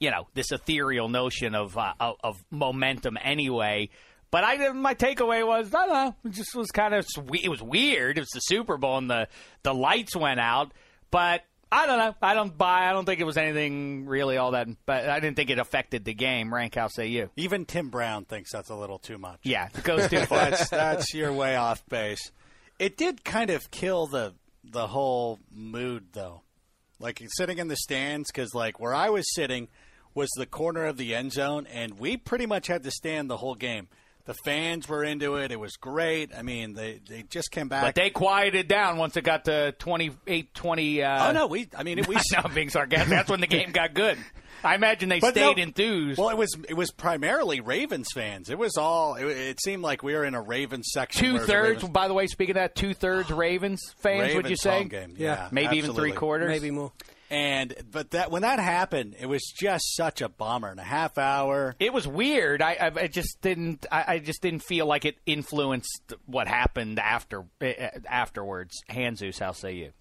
you 0.00 0.10
know 0.10 0.26
this 0.32 0.52
ethereal 0.52 1.10
notion 1.10 1.54
of 1.54 1.76
uh, 1.76 1.92
of, 2.00 2.42
momentum 2.50 3.18
anyway. 3.22 3.90
But 4.30 4.44
I 4.44 4.72
my 4.72 4.94
takeaway 4.94 5.46
was 5.46 5.74
I 5.74 5.84
don't 5.84 5.94
know 5.94 6.14
it 6.24 6.30
just 6.30 6.54
was 6.54 6.70
kind 6.70 6.94
of 6.94 7.06
it 7.34 7.50
was 7.50 7.62
weird. 7.62 8.16
It 8.16 8.22
was 8.22 8.30
the 8.30 8.40
Super 8.40 8.78
Bowl 8.78 8.96
and 8.96 9.10
the 9.10 9.28
the 9.62 9.74
lights 9.74 10.16
went 10.16 10.40
out, 10.40 10.72
but 11.10 11.42
I 11.72 11.86
don't 11.86 11.98
know. 11.98 12.14
I 12.22 12.34
don't 12.34 12.56
buy. 12.56 12.88
I 12.88 12.92
don't 12.92 13.04
think 13.04 13.20
it 13.20 13.24
was 13.24 13.36
anything 13.36 14.06
really 14.06 14.36
all 14.36 14.52
that. 14.52 14.68
But 14.86 15.08
I 15.08 15.20
didn't 15.20 15.36
think 15.36 15.50
it 15.50 15.58
affected 15.58 16.04
the 16.04 16.14
game. 16.14 16.52
Rank, 16.54 16.74
how 16.76 16.88
say 16.88 17.06
you? 17.08 17.30
Even 17.36 17.64
Tim 17.64 17.88
Brown 17.90 18.24
thinks 18.24 18.52
that's 18.52 18.70
a 18.70 18.76
little 18.76 18.98
too 18.98 19.18
much. 19.18 19.40
Yeah, 19.42 19.68
it 19.74 19.82
goes 19.84 20.08
too 20.08 20.20
far. 20.26 20.50
that's 20.50 20.68
that's 20.70 21.14
you're 21.14 21.32
way 21.32 21.56
off 21.56 21.84
base. 21.88 22.30
It 22.78 22.96
did 22.96 23.24
kind 23.24 23.50
of 23.50 23.70
kill 23.70 24.06
the 24.06 24.34
the 24.62 24.86
whole 24.86 25.38
mood 25.52 26.06
though. 26.12 26.42
Like 27.00 27.20
sitting 27.36 27.58
in 27.58 27.68
the 27.68 27.76
stands 27.76 28.30
cuz 28.30 28.54
like 28.54 28.78
where 28.80 28.94
I 28.94 29.10
was 29.10 29.24
sitting 29.34 29.68
was 30.14 30.30
the 30.36 30.46
corner 30.46 30.86
of 30.86 30.96
the 30.96 31.14
end 31.14 31.32
zone 31.32 31.66
and 31.66 31.98
we 31.98 32.16
pretty 32.16 32.46
much 32.46 32.68
had 32.68 32.82
to 32.84 32.90
stand 32.90 33.28
the 33.28 33.38
whole 33.38 33.54
game. 33.56 33.88
The 34.26 34.34
fans 34.34 34.88
were 34.88 35.04
into 35.04 35.36
it. 35.36 35.52
It 35.52 35.60
was 35.60 35.76
great. 35.76 36.30
I 36.34 36.40
mean, 36.42 36.72
they 36.72 37.00
they 37.06 37.24
just 37.24 37.50
came 37.50 37.68
back. 37.68 37.82
But 37.82 37.94
they 37.94 38.08
quieted 38.08 38.68
down 38.68 38.96
once 38.96 39.16
it 39.18 39.22
got 39.22 39.44
to 39.44 39.72
28 39.72 40.54
20. 40.54 41.02
Uh, 41.02 41.28
oh 41.28 41.32
no, 41.32 41.46
we. 41.46 41.68
I 41.76 41.82
mean, 41.82 42.02
we. 42.08 42.14
no, 42.14 42.20
I'm 42.44 42.54
being 42.54 42.70
sarcastic. 42.70 43.10
That's 43.10 43.28
when 43.30 43.40
the 43.40 43.46
game 43.46 43.72
got 43.72 43.92
good. 43.92 44.16
I 44.62 44.76
imagine 44.76 45.10
they 45.10 45.20
But 45.20 45.34
stayed 45.34 45.58
no- 45.58 45.62
enthused. 45.62 46.18
Well, 46.18 46.30
it 46.30 46.38
was 46.38 46.56
it 46.66 46.72
was 46.72 46.90
primarily 46.90 47.60
Ravens 47.60 48.08
fans. 48.14 48.48
It 48.48 48.56
was 48.58 48.78
all. 48.78 49.16
It, 49.16 49.26
it 49.26 49.60
seemed 49.62 49.82
like 49.82 50.02
we 50.02 50.14
were 50.14 50.24
in 50.24 50.34
a 50.34 50.40
Ravens 50.40 50.88
section. 50.90 51.20
Two 51.22 51.38
thirds, 51.38 51.82
Ravens- 51.82 51.92
by 51.92 52.08
the 52.08 52.14
way, 52.14 52.26
speaking 52.26 52.52
of 52.56 52.62
that, 52.62 52.74
two 52.74 52.94
thirds 52.94 53.30
Ravens 53.30 53.82
fans, 53.98 54.20
would 54.34 54.46
Ravens 54.46 54.50
you 54.50 54.56
say? 54.56 54.78
home 54.78 54.88
game. 54.88 55.14
Yeah, 55.18 55.48
Maybe 55.52 55.76
even 55.76 55.92
three 55.94 56.12
quarters? 56.12 56.48
Maybe 56.48 56.70
more. 56.70 56.92
And 57.30 57.74
but 57.90 58.10
that 58.10 58.30
when 58.30 58.42
that 58.42 58.58
happened, 58.58 59.16
it 59.18 59.26
was 59.26 59.42
just 59.56 59.96
such 59.96 60.20
a 60.20 60.28
bummer. 60.28 60.68
And 60.68 60.80
a 60.80 60.84
half 60.84 61.18
hour. 61.18 61.74
It 61.78 61.92
was 61.92 62.06
weird. 62.06 62.62
I, 62.62 62.72
I, 62.72 62.92
I 63.02 63.06
just 63.06 63.40
didn't. 63.40 63.86
I, 63.90 64.04
I 64.14 64.18
just 64.18 64.42
didn't 64.42 64.62
feel 64.62 64.86
like 64.86 65.04
it 65.04 65.16
influenced 65.26 66.14
what 66.26 66.46
happened 66.46 66.98
after 66.98 67.44
uh, 67.60 67.72
afterwards. 68.08 68.82
Hanzus, 68.90 69.38
how 69.38 69.52
say 69.52 69.74
you? 69.74 69.92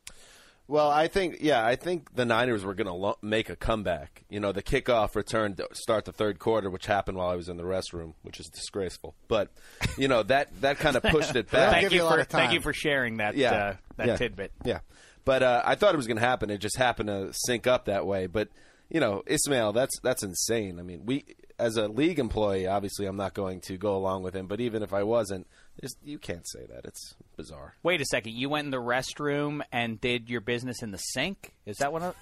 Well, 0.67 0.89
I 0.89 1.07
think 1.07 1.38
yeah, 1.41 1.65
I 1.65 1.76
think 1.76 2.15
the 2.15 2.26
Niners 2.26 2.63
were 2.63 2.74
going 2.74 2.88
to 2.88 2.93
lo- 2.93 3.17
make 3.21 3.49
a 3.49 3.55
comeback. 3.55 4.24
You 4.30 4.39
know, 4.39 4.53
the 4.53 4.63
kickoff 4.63 5.15
return 5.15 5.55
to 5.55 5.67
start 5.74 6.05
the 6.05 6.13
third 6.13 6.39
quarter, 6.39 6.69
which 6.69 6.86
happened 6.86 7.17
while 7.17 7.30
I 7.30 7.36
was 7.36 7.49
in 7.49 7.57
the 7.57 7.63
restroom, 7.63 8.13
which 8.21 8.39
is 8.39 8.47
disgraceful. 8.47 9.13
But 9.28 9.49
you 9.97 10.07
know 10.07 10.24
that 10.24 10.61
that 10.61 10.80
kind 10.80 10.95
of 10.95 11.03
pushed 11.11 11.36
it 11.36 11.51
back. 11.51 11.74
thank 11.74 11.91
you, 11.91 12.07
for 12.07 12.24
thank 12.24 12.53
you 12.53 12.61
for 12.61 12.71
sharing 12.71 13.17
that 13.17 13.36
yeah, 13.36 13.51
uh, 13.51 13.76
that 13.97 14.07
yeah, 14.07 14.15
tidbit. 14.15 14.53
Yeah, 14.63 14.80
but 15.26 15.43
uh, 15.43 15.61
I 15.65 15.76
thought 15.76 15.93
it 15.93 15.97
was 15.97 16.07
going 16.07 16.17
to 16.17 16.26
happen. 16.26 16.49
It 16.49 16.59
just 16.59 16.78
happened 16.78 17.07
to 17.07 17.30
sync 17.32 17.67
up 17.67 17.86
that 17.86 18.05
way. 18.05 18.28
But 18.28 18.49
you 18.89 18.99
know, 18.99 19.24
Ismail, 19.26 19.74
that's 19.74 19.99
that's 20.01 20.24
insane. 20.24 20.80
I 20.80 20.84
mean, 20.84 21.05
we 21.05 21.26
as 21.60 21.78
a 21.78 21.88
league 21.88 22.20
employee, 22.20 22.68
obviously, 22.68 23.06
I'm 23.06 23.18
not 23.18 23.34
going 23.34 23.62
to 23.62 23.78
go 23.78 23.95
along 23.95 24.24
with 24.24 24.36
him. 24.36 24.47
But 24.47 24.60
even 24.60 24.84
if 24.84 24.93
I 24.93 25.04
wasn't, 25.04 25.47
just, 25.82 25.97
you 26.04 26.20
can't 26.20 26.47
say 26.47 26.66
that. 26.68 26.86
It's 26.86 27.16
bizarre. 27.36 27.76
Wait 27.84 28.01
a 28.01 28.06
second. 28.06 28.34
You 28.34 28.49
went 28.49 28.66
in 28.66 28.72
the 28.72 28.82
restroom 28.82 29.62
and 29.72 29.99
did 29.99 30.30
your 30.30 30.41
business 30.41 30.84
in 30.84 30.91
the 30.91 30.97
sink? 30.97 31.54
Is 31.66 31.78
that 31.78 31.91
what? 31.91 32.04
I, 32.04 32.14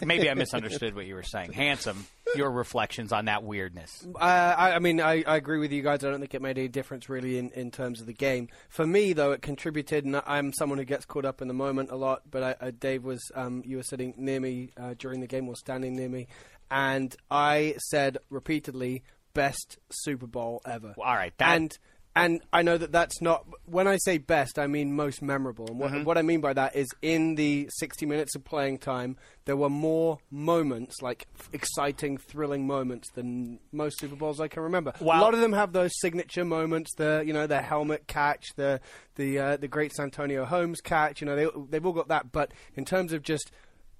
maybe 0.04 0.30
I 0.30 0.34
misunderstood 0.34 0.94
what 0.94 1.06
you 1.06 1.14
were 1.14 1.22
saying. 1.22 1.52
Handsome. 1.52 2.06
Your 2.36 2.50
reflections 2.50 3.10
on 3.10 3.24
that 3.24 3.42
weirdness. 3.42 4.06
Uh, 4.14 4.18
I, 4.18 4.74
I 4.74 4.78
mean, 4.80 5.00
I, 5.00 5.24
I 5.26 5.36
agree 5.36 5.58
with 5.58 5.72
you 5.72 5.82
guys. 5.82 6.04
I 6.04 6.10
don't 6.10 6.20
think 6.20 6.34
it 6.34 6.42
made 6.42 6.58
any 6.58 6.68
difference 6.68 7.08
really 7.08 7.38
in, 7.38 7.50
in 7.50 7.70
terms 7.70 8.00
of 8.00 8.06
the 8.06 8.12
game. 8.12 8.48
For 8.68 8.86
me, 8.86 9.14
though, 9.14 9.32
it 9.32 9.40
contributed, 9.40 10.04
and 10.04 10.20
I'm 10.26 10.52
someone 10.52 10.78
who 10.78 10.84
gets 10.84 11.06
caught 11.06 11.24
up 11.24 11.40
in 11.40 11.48
the 11.48 11.54
moment 11.54 11.90
a 11.90 11.96
lot. 11.96 12.22
But 12.30 12.42
I, 12.42 12.66
I, 12.66 12.70
Dave 12.70 13.02
was, 13.02 13.32
um, 13.34 13.62
you 13.64 13.78
were 13.78 13.82
sitting 13.82 14.12
near 14.18 14.40
me 14.40 14.72
uh, 14.76 14.94
during 14.98 15.20
the 15.20 15.26
game, 15.26 15.48
or 15.48 15.56
standing 15.56 15.96
near 15.96 16.10
me, 16.10 16.28
and 16.70 17.14
I 17.30 17.74
said 17.90 18.18
repeatedly, 18.30 19.02
"Best 19.34 19.78
Super 19.90 20.26
Bowl 20.26 20.60
ever." 20.64 20.94
All 20.98 21.14
right, 21.14 21.32
that- 21.38 21.56
and 21.56 21.78
and 22.16 22.40
I 22.52 22.62
know 22.62 22.76
that 22.76 22.90
that's 22.90 23.20
not. 23.22 23.46
When 23.66 23.86
I 23.86 23.96
say 23.98 24.18
best, 24.18 24.58
I 24.58 24.66
mean 24.66 24.92
most 24.96 25.22
memorable. 25.22 25.66
And 25.68 25.78
what, 25.78 25.92
Mm-hmm. 25.92 26.02
what 26.04 26.18
I 26.18 26.22
mean 26.22 26.40
by 26.40 26.52
that 26.52 26.74
is, 26.74 26.88
in 27.00 27.36
the 27.36 27.68
60 27.78 28.06
minutes 28.06 28.34
of 28.34 28.42
playing 28.44 28.78
time, 28.78 29.16
there 29.44 29.56
were 29.56 29.70
more 29.70 30.18
moments, 30.28 31.00
like 31.00 31.28
exciting, 31.52 32.16
thrilling 32.18 32.66
moments, 32.66 33.08
than 33.12 33.60
most 33.70 34.00
Super 34.00 34.16
Bowls 34.16 34.40
I 34.40 34.48
can 34.48 34.64
remember. 34.64 34.92
a 35.00 35.04
lot 35.04 35.32
of 35.32 35.38
them 35.40 35.52
have 35.52 35.72
those 35.72 35.92
signature 36.00 36.44
moments, 36.44 36.92
the 36.96 37.22
you 37.24 37.32
know 37.32 37.46
the 37.46 37.62
helmet 37.62 38.08
catch, 38.08 38.46
the 38.56 38.80
the 39.14 39.38
uh, 39.38 39.56
the 39.56 39.68
great 39.68 39.92
Santonio 39.92 40.44
Holmes 40.44 40.80
catch. 40.80 41.20
You 41.20 41.26
know 41.26 41.36
they 41.36 41.46
they've 41.70 41.86
all 41.86 41.92
got 41.92 42.08
that. 42.08 42.32
But 42.32 42.50
in 42.74 42.84
terms 42.84 43.12
of 43.12 43.22
just 43.22 43.52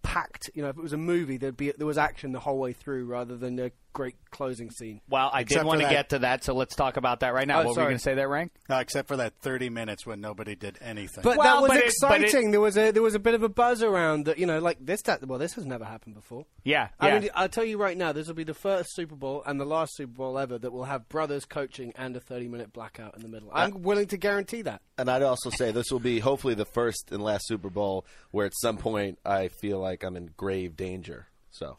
packed, 0.02 0.50
you 0.54 0.62
know, 0.62 0.68
if 0.68 0.76
it 0.76 0.82
was 0.82 0.92
a 0.92 0.98
movie, 0.98 1.36
there'd 1.36 1.56
be 1.56 1.72
there 1.72 1.86
was 1.86 1.98
action 1.98 2.32
the 2.32 2.40
whole 2.40 2.58
way 2.58 2.72
through, 2.72 3.06
rather 3.06 3.36
than 3.36 3.58
a 3.58 3.70
great 3.92 4.16
closing 4.30 4.70
scene. 4.70 5.00
Well, 5.08 5.30
I 5.32 5.40
Except 5.40 5.60
did 5.62 5.66
want 5.66 5.80
to 5.80 5.86
that- 5.86 5.92
get 5.92 6.08
to 6.10 6.18
that, 6.20 6.44
so 6.44 6.54
let's 6.54 6.74
talk 6.76 6.96
about 6.96 7.20
that 7.20 7.34
right 7.34 7.46
now. 7.48 7.62
Oh, 7.62 7.66
what 7.66 7.76
were 7.76 7.82
you 7.82 7.86
going 7.88 7.96
to 7.96 8.02
say 8.02 8.14
there, 8.14 8.28
Rank? 8.28 8.52
Uh, 8.70 8.76
except 8.76 9.08
for 9.08 9.16
that 9.16 9.34
30 9.40 9.70
minutes 9.70 10.06
when 10.06 10.20
nobody 10.20 10.54
did 10.54 10.78
anything. 10.80 11.22
But 11.24 11.38
Well, 11.38 11.46
that 11.56 11.62
was 11.62 11.68
but 11.68 11.76
it- 11.78 11.84
it- 11.84 11.86
exciting. 11.86 12.50
there 12.50 12.60
was 12.60 12.76
a 12.76 12.90
there 12.92 13.02
was 13.02 13.14
a 13.14 13.18
bit 13.18 13.34
of 13.34 13.42
a 13.42 13.48
buzz 13.48 13.82
around 13.82 14.26
that. 14.26 14.38
You 14.38 14.46
know, 14.46 14.58
like 14.58 14.78
this. 14.80 15.02
That, 15.02 15.26
well, 15.26 15.38
this 15.38 15.54
has 15.54 15.64
never 15.66 15.84
happened 15.84 16.14
before. 16.14 16.44
Yeah, 16.64 16.88
I 17.00 17.08
yeah. 17.08 17.18
mean, 17.20 17.30
I'll 17.34 17.48
tell 17.48 17.64
you 17.64 17.78
right 17.78 17.96
now, 17.96 18.12
this 18.12 18.26
will 18.28 18.34
be 18.34 18.44
the 18.44 18.54
first 18.54 18.94
Super 18.94 19.16
Bowl 19.16 19.42
and 19.46 19.58
the 19.60 19.64
last 19.64 19.96
Super 19.96 20.12
Bowl 20.12 20.38
ever 20.38 20.58
that 20.58 20.70
will 20.72 20.84
have 20.84 21.08
brothers 21.08 21.44
coaching 21.44 21.92
and 21.96 22.14
a 22.16 22.20
30 22.20 22.48
minute 22.48 22.72
blackout 22.72 23.16
in 23.16 23.22
the 23.22 23.28
middle. 23.28 23.50
I'm 23.52 23.82
willing 23.82 24.06
to 24.08 24.16
guarantee 24.16 24.62
that. 24.62 24.82
And 24.96 25.10
I'd 25.10 25.22
also 25.22 25.50
say 25.50 25.70
this 25.72 25.90
will 25.90 26.00
be 26.00 26.18
hopefully 26.20 26.54
the 26.54 26.64
first 26.64 27.10
and 27.10 27.22
last 27.22 27.46
Super 27.46 27.70
Bowl 27.70 28.04
where 28.30 28.46
at 28.46 28.52
some 28.56 28.76
point 28.76 29.18
I 29.24 29.48
feel 29.48 29.78
like 29.80 30.02
I'm 30.04 30.16
in 30.16 30.30
grave 30.36 30.76
danger. 30.76 31.26
So 31.50 31.74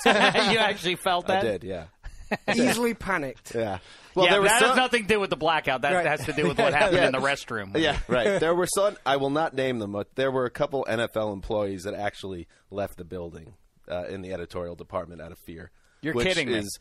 you 0.06 0.58
actually 0.58 0.96
felt 0.96 1.26
that? 1.26 1.44
I 1.44 1.48
that? 1.48 1.60
did, 1.62 1.68
yeah, 1.68 1.84
Easily 2.54 2.94
panicked. 2.94 3.54
yeah. 3.54 3.78
Well, 4.14 4.28
there 4.28 4.42
was 4.42 4.50
that 4.50 4.60
some- 4.60 4.68
has 4.70 4.76
nothing 4.76 5.02
to 5.02 5.08
do 5.08 5.20
with 5.20 5.30
the 5.30 5.36
blackout. 5.36 5.82
That 5.82 5.92
Right. 5.94 6.06
has 6.06 6.24
to 6.26 6.32
do 6.32 6.46
with 6.48 6.58
what 6.58 6.74
happened 6.74 6.96
Yeah. 6.98 7.06
in 7.06 7.12
the 7.12 7.18
restroom. 7.20 7.76
Yeah, 7.78 7.98
right. 8.08 8.38
There 8.40 8.54
were 8.54 8.66
some. 8.66 8.96
I 9.06 9.16
will 9.16 9.30
not 9.30 9.54
name 9.54 9.78
them, 9.78 9.92
but 9.92 10.14
there 10.16 10.30
were 10.30 10.44
a 10.44 10.50
couple 10.50 10.84
NFL 10.88 11.32
employees 11.32 11.84
that 11.84 11.94
actually 11.94 12.46
left 12.70 12.96
the 12.98 13.04
building 13.04 13.54
uh, 13.90 14.04
in 14.08 14.20
the 14.22 14.32
editorial 14.34 14.74
department 14.74 15.20
out 15.22 15.32
of 15.32 15.38
fear. 15.46 15.70
You're 16.02 16.14
which 16.14 16.26
kidding 16.26 16.48
me. 16.48 16.58
Is 16.58 16.78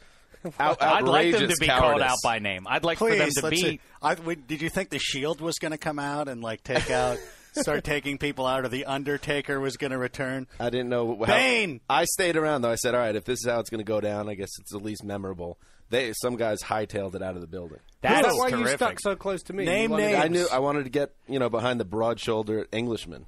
out, 0.60 0.82
I'd 0.82 1.04
like 1.04 1.32
them 1.32 1.34
to 1.34 1.46
outrageous 1.46 1.60
be 1.60 1.68
called 1.68 2.02
out 2.02 2.18
by 2.24 2.40
name. 2.40 2.66
I'd 2.68 2.84
like 2.84 2.98
for 2.98 3.16
them 3.16 3.30
to 3.30 3.42
let's 3.44 3.50
be. 3.50 3.62
see. 3.62 3.80
I, 4.02 4.16
we, 4.16 4.36
did 4.36 4.62
you 4.62 4.70
think 4.70 4.90
the 4.90 4.98
Shield 5.00 5.40
was 5.40 5.56
going 5.60 5.72
to 5.72 5.78
come 5.78 6.00
out 6.00 6.28
and 6.28 6.42
like 6.42 6.64
take 6.64 6.90
out, 6.90 7.18
start 7.54 7.84
taking 7.84 8.18
people 8.18 8.46
out, 8.46 8.66
or 8.66 8.68
the 8.70 8.86
Undertaker 8.86 9.60
was 9.60 9.78
going 9.78 9.92
to 9.92 9.98
return? 9.98 10.48
I 10.60 10.70
didn't 10.70 10.90
know. 10.90 11.18
How, 11.20 11.26
Bane! 11.26 11.82
I 11.90 12.06
stayed 12.06 12.38
around 12.38 12.62
though. 12.62 12.72
I 12.72 12.76
said, 12.76 12.94
"All 12.96 13.02
right, 13.02 13.16
if 13.16 13.26
this 13.26 13.40
is 13.40 13.48
how 13.50 13.60
it's 13.60 13.70
going 13.70 13.80
to 13.80 13.84
go 13.90 14.02
down, 14.02 14.30
I 14.30 14.36
guess 14.36 14.50
it's 14.60 14.72
the 14.72 14.80
least 14.80 15.04
memorable." 15.04 15.58
They 15.90 16.14
some 16.14 16.38
guys 16.38 16.62
hightailed 16.64 17.16
it 17.16 17.22
out 17.22 17.36
of 17.36 17.42
the 17.42 17.48
building. 17.48 17.80
That 18.02 18.22
That's 18.24 18.34
is 18.34 18.40
why 18.40 18.50
terrific. 18.50 18.70
you 18.72 18.78
stuck 18.78 19.00
so 19.02 19.16
close 19.16 19.44
to 19.44 19.54
me. 19.54 19.66
Name 19.66 19.84
You 19.84 19.98
wanted- 19.98 20.06
names. 20.12 20.24
I 20.24 20.28
knew 20.30 20.48
I 20.54 20.60
wanted 20.60 20.84
to 20.86 20.90
get 20.90 21.14
you 21.28 21.38
know 21.40 21.50
behind 21.50 21.80
the 21.82 21.86
broad-shouldered 21.86 22.70
Englishman. 22.72 23.26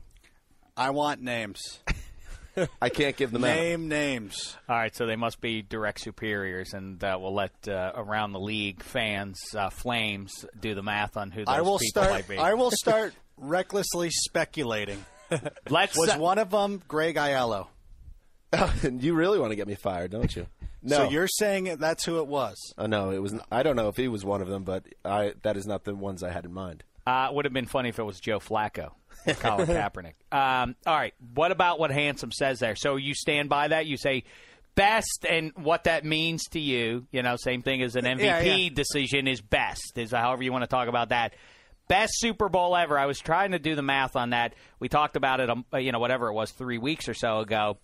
I 0.78 0.92
want 0.92 1.22
names. 1.22 1.60
I 2.82 2.90
can't 2.90 3.16
give 3.18 3.32
them 3.32 3.44
out. 3.44 3.48
Name 3.56 3.88
names. 3.88 4.56
All 4.70 4.76
right, 4.76 4.96
so 4.96 5.08
they 5.08 5.16
must 5.16 5.42
be 5.42 5.64
direct 5.64 6.00
superiors, 6.02 6.74
and 6.74 7.04
uh, 7.04 7.18
we'll 7.20 7.34
let 7.34 7.52
uh, 7.68 7.92
around 7.96 8.32
the 8.32 8.40
league 8.40 8.84
fans, 8.84 9.40
uh, 9.58 9.70
Flames, 9.72 10.32
do 10.60 10.76
the 10.76 10.84
math 10.84 11.18
on 11.18 11.32
who 11.32 11.44
those 11.46 11.56
I 11.56 11.62
will 11.62 11.80
people 11.80 12.04
start. 12.04 12.12
might 12.12 12.28
be. 12.28 12.38
I 12.38 12.54
will 12.54 12.70
start 12.72 13.14
recklessly 13.38 14.10
speculating. 14.12 15.04
Let's 15.70 15.98
Was 15.98 16.10
uh, 16.10 16.18
one 16.18 16.38
of 16.38 16.52
them 16.52 16.82
Greg 16.88 17.16
Aiello? 17.16 17.68
you 19.00 19.14
really 19.14 19.40
want 19.40 19.52
to 19.52 19.56
get 19.56 19.68
me 19.68 19.76
fired, 19.76 20.12
don't 20.12 20.36
you? 20.36 20.48
No. 20.82 20.98
So 20.98 21.10
you're 21.10 21.28
saying 21.28 21.78
that's 21.80 22.04
who 22.04 22.20
it 22.20 22.28
was? 22.28 22.58
Oh, 22.78 22.88
no, 22.88 23.12
it 23.12 23.20
was. 23.22 23.34
I 23.52 23.64
don't 23.64 23.76
know 23.76 23.88
if 23.88 23.96
he 23.96 24.08
was 24.08 24.26
one 24.26 24.42
of 24.42 24.48
them, 24.48 24.64
but 24.64 24.86
I 25.06 25.34
that 25.44 25.56
is 25.58 25.66
not 25.66 25.86
the 25.86 25.96
ones 25.96 26.24
I 26.24 26.32
had 26.32 26.46
in 26.46 26.54
mind. 26.54 26.84
Uh, 27.08 27.30
would 27.32 27.46
have 27.46 27.54
been 27.54 27.66
funny 27.66 27.90
if 27.90 28.00
it 28.00 28.04
was 28.04 28.20
Joe 28.20 28.40
Flacco 28.40 28.92
Colin 29.26 29.68
Kaepernick. 29.68 30.14
Um, 30.32 30.76
all 30.86 30.96
right. 30.96 31.14
What 31.34 31.52
about 31.52 31.80
what 31.80 31.92
Handsome 31.92 32.32
says 32.32 32.60
there? 32.60 32.76
So 32.76 32.96
you 32.96 33.14
stand 33.14 33.50
by 33.50 33.70
that? 33.70 33.86
You 33.86 33.98
say 33.98 34.24
best 34.76 35.26
and 35.30 35.52
what 35.56 35.86
that 35.86 36.06
means 36.06 36.44
to 36.52 36.60
you. 36.60 37.06
You 37.12 37.22
know, 37.22 37.36
same 37.36 37.62
thing 37.62 37.82
as 37.82 37.96
an 37.96 38.06
MVP 38.06 38.24
Yeah, 38.24 38.42
yeah. 38.42 38.70
decision 38.74 39.28
is 39.28 39.42
best, 39.42 39.98
is 39.98 40.12
however 40.12 40.44
you 40.44 40.52
want 40.52 40.64
to 40.64 40.68
talk 40.70 40.88
about 40.88 41.10
that. 41.10 41.34
Best 41.88 42.14
Super 42.20 42.50
Bowl 42.50 42.76
ever. 42.76 42.98
I 42.98 43.06
was 43.06 43.20
trying 43.20 43.52
to 43.52 43.60
do 43.60 43.76
the 43.76 43.82
math 43.82 44.16
on 44.16 44.32
that. 44.32 44.56
We 44.80 44.90
talked 44.90 45.16
about 45.16 45.40
it, 45.40 45.50
um, 45.50 45.66
you 45.74 45.92
know, 45.92 46.00
whatever 46.00 46.28
it 46.28 46.34
was, 46.34 46.52
three 46.52 46.78
weeks 46.78 47.10
or 47.10 47.14
so 47.14 47.40
ago. 47.40 47.78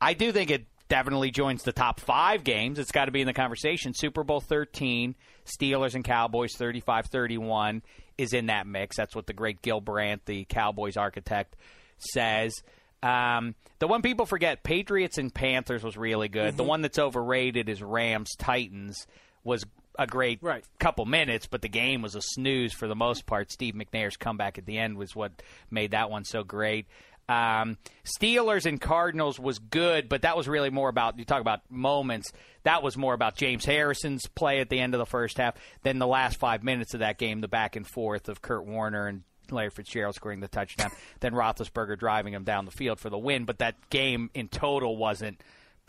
I 0.00 0.14
do 0.14 0.32
think 0.32 0.50
it 0.50 0.66
definitely 0.88 1.30
joins 1.30 1.62
the 1.62 1.72
top 1.72 2.00
five 2.00 2.44
games. 2.44 2.78
It's 2.78 2.92
got 2.92 3.06
to 3.06 3.12
be 3.12 3.20
in 3.20 3.26
the 3.26 3.32
conversation. 3.32 3.94
Super 3.94 4.24
Bowl 4.24 4.40
13, 4.40 5.14
Steelers 5.46 5.94
and 5.94 6.04
Cowboys 6.04 6.54
35 6.56 7.06
31 7.06 7.82
is 8.18 8.32
in 8.32 8.46
that 8.46 8.66
mix. 8.66 8.96
That's 8.96 9.14
what 9.14 9.26
the 9.26 9.32
great 9.32 9.62
Gil 9.62 9.80
Brandt, 9.80 10.26
the 10.26 10.44
Cowboys 10.44 10.96
architect, 10.96 11.56
says. 11.98 12.62
Um, 13.02 13.54
the 13.78 13.88
one 13.88 14.02
people 14.02 14.26
forget, 14.26 14.62
Patriots 14.62 15.18
and 15.18 15.34
Panthers 15.34 15.82
was 15.82 15.96
really 15.96 16.28
good. 16.28 16.56
The 16.56 16.62
one 16.62 16.82
that's 16.82 16.98
overrated 16.98 17.68
is 17.68 17.82
Rams 17.82 18.36
Titans 18.36 19.06
was 19.44 19.64
a 19.98 20.06
great 20.06 20.38
Right. 20.42 20.64
couple 20.78 21.04
minutes, 21.04 21.46
but 21.46 21.62
the 21.62 21.68
game 21.68 22.02
was 22.02 22.14
a 22.14 22.22
snooze 22.22 22.72
for 22.72 22.88
the 22.88 22.96
most 22.96 23.26
part. 23.26 23.52
Steve 23.52 23.74
McNair's 23.74 24.16
comeback 24.16 24.58
at 24.58 24.66
the 24.66 24.78
end 24.78 24.96
was 24.96 25.14
what 25.14 25.42
made 25.70 25.90
that 25.92 26.10
one 26.10 26.24
so 26.24 26.42
great. 26.44 26.86
Um, 27.28 27.78
Steelers 28.04 28.66
and 28.66 28.80
Cardinals 28.80 29.38
was 29.38 29.58
good, 29.58 30.08
but 30.08 30.22
that 30.22 30.36
was 30.36 30.48
really 30.48 30.70
more 30.70 30.88
about 30.88 31.18
you 31.18 31.24
talk 31.24 31.40
about 31.40 31.60
moments. 31.70 32.32
That 32.64 32.82
was 32.82 32.96
more 32.96 33.14
about 33.14 33.36
James 33.36 33.64
Harrison's 33.64 34.26
play 34.26 34.60
at 34.60 34.68
the 34.68 34.80
end 34.80 34.94
of 34.94 34.98
the 34.98 35.06
first 35.06 35.38
half 35.38 35.54
than 35.82 35.98
the 35.98 36.06
last 36.06 36.38
five 36.38 36.62
minutes 36.64 36.94
of 36.94 37.00
that 37.00 37.18
game, 37.18 37.40
the 37.40 37.48
back 37.48 37.76
and 37.76 37.86
forth 37.86 38.28
of 38.28 38.42
Kurt 38.42 38.64
Warner 38.64 39.06
and 39.06 39.22
Larry 39.50 39.70
Fitzgerald 39.70 40.14
scoring 40.14 40.40
the 40.40 40.48
touchdown, 40.48 40.90
then 41.20 41.32
Roethlisberger 41.32 41.98
driving 41.98 42.32
him 42.34 42.44
down 42.44 42.64
the 42.64 42.70
field 42.70 42.98
for 42.98 43.08
the 43.10 43.18
win. 43.18 43.44
But 43.44 43.58
that 43.58 43.76
game 43.90 44.30
in 44.34 44.48
total 44.48 44.96
wasn't 44.96 45.40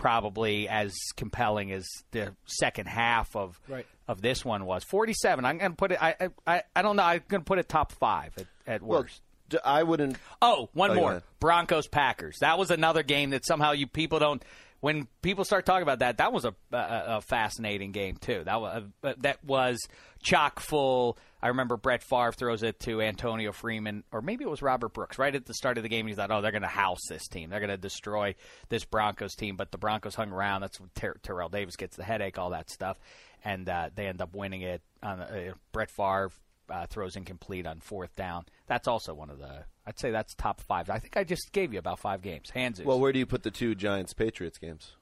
probably 0.03 0.67
as 0.67 0.93
compelling 1.15 1.71
as 1.71 1.87
the 2.11 2.35
second 2.45 2.87
half 2.87 3.33
of 3.37 3.57
Right. 3.69 3.85
of 4.05 4.21
this 4.21 4.43
one 4.43 4.65
was. 4.65 4.83
Forty 4.83 5.13
seven. 5.13 5.45
I'm 5.45 5.57
going 5.57 5.71
to 5.71 5.77
put 5.77 5.93
it. 5.93 6.03
I, 6.03 6.29
I 6.45 6.63
I 6.75 6.81
don't 6.81 6.97
know. 6.97 7.03
I'm 7.03 7.21
going 7.29 7.39
to 7.41 7.45
put 7.45 7.57
it 7.57 7.69
top 7.69 7.93
five 7.93 8.33
at, 8.37 8.45
at 8.67 8.83
Well, 8.83 9.03
worst. 9.03 9.21
d- 9.47 9.59
I 9.63 9.83
wouldn't. 9.83 10.17
Oh, 10.41 10.69
one 10.73 10.91
Oh, 10.91 10.95
more. 10.95 11.11
ahead. 11.11 11.23
Broncos 11.39 11.87
Packers. 11.87 12.39
That 12.41 12.57
was 12.59 12.69
another 12.69 13.01
game 13.01 13.29
that 13.29 13.45
somehow 13.45 13.71
you 13.71 13.87
people 13.87 14.19
don't 14.19 14.43
when 14.83 15.07
people 15.21 15.45
start 15.45 15.65
talking 15.65 15.83
about 15.83 15.99
that, 15.99 16.17
that 16.17 16.33
was 16.33 16.43
a, 16.43 16.53
a, 16.73 17.03
a 17.07 17.21
fascinating 17.21 17.93
game 17.93 18.17
too. 18.17 18.41
That 18.43 18.59
was 18.59 18.83
uh, 19.01 19.13
that 19.19 19.41
was 19.41 19.79
chock 20.21 20.59
full. 20.59 21.17
I 21.41 21.47
remember 21.47 21.77
Brett 21.77 22.03
Favre 22.03 22.33
throws 22.33 22.63
it 22.63 22.81
to 22.81 23.01
Antonio 23.01 23.53
Freeman, 23.53 24.03
or 24.11 24.21
maybe 24.21 24.43
it 24.43 24.49
was 24.49 24.61
Robert 24.61 24.93
Brooks, 24.93 25.17
right 25.17 25.33
at 25.33 25.45
the 25.45 25.53
start 25.53 25.77
of 25.77 25.83
the 25.83 25.89
game. 25.89 26.05
He 26.05 26.13
thought, 26.13 26.31
"Oh, 26.31 26.41
they're 26.41 26.51
going 26.51 26.63
to 26.63 26.67
house 26.67 26.99
this 27.07 27.29
team. 27.29 27.49
They're 27.49 27.61
going 27.61 27.69
to 27.69 27.77
destroy 27.77 28.35
this 28.67 28.83
Broncos 28.83 29.35
team." 29.35 29.55
But 29.55 29.71
the 29.71 29.77
Broncos 29.77 30.15
hung 30.15 30.33
around. 30.33 30.59
That's 30.59 30.81
when 30.81 30.89
Ter- 30.95 31.15
Terrell 31.23 31.47
Davis 31.47 31.77
gets 31.77 31.95
the 31.95 32.03
headache, 32.03 32.37
all 32.37 32.49
that 32.49 32.69
stuff, 32.69 32.99
and 33.45 33.69
uh, 33.69 33.89
they 33.95 34.07
end 34.07 34.21
up 34.21 34.35
winning 34.35 34.63
it. 34.63 34.81
On 35.01 35.21
uh, 35.21 35.53
Brett 35.71 35.91
Favre 35.91 36.29
uh, 36.73 36.85
throws 36.87 37.15
incomplete 37.15 37.67
on 37.67 37.79
fourth 37.79 38.15
down. 38.15 38.45
That's 38.67 38.87
also 38.87 39.13
one 39.13 39.29
of 39.29 39.37
the. 39.37 39.65
I'd 39.85 39.99
say 39.99 40.11
that's 40.11 40.33
top 40.35 40.61
five. 40.61 40.89
I 40.89 40.97
think 40.99 41.15
I 41.17 41.23
just 41.23 41.51
gave 41.51 41.71
you 41.73 41.79
about 41.79 41.99
five 41.99 42.21
games. 42.21 42.49
Hands. 42.49 42.81
Well, 42.83 42.99
where 42.99 43.11
do 43.13 43.19
you 43.19 43.25
put 43.25 43.43
the 43.43 43.51
two 43.51 43.75
Giants 43.75 44.13
Patriots 44.13 44.57
games? 44.57 44.93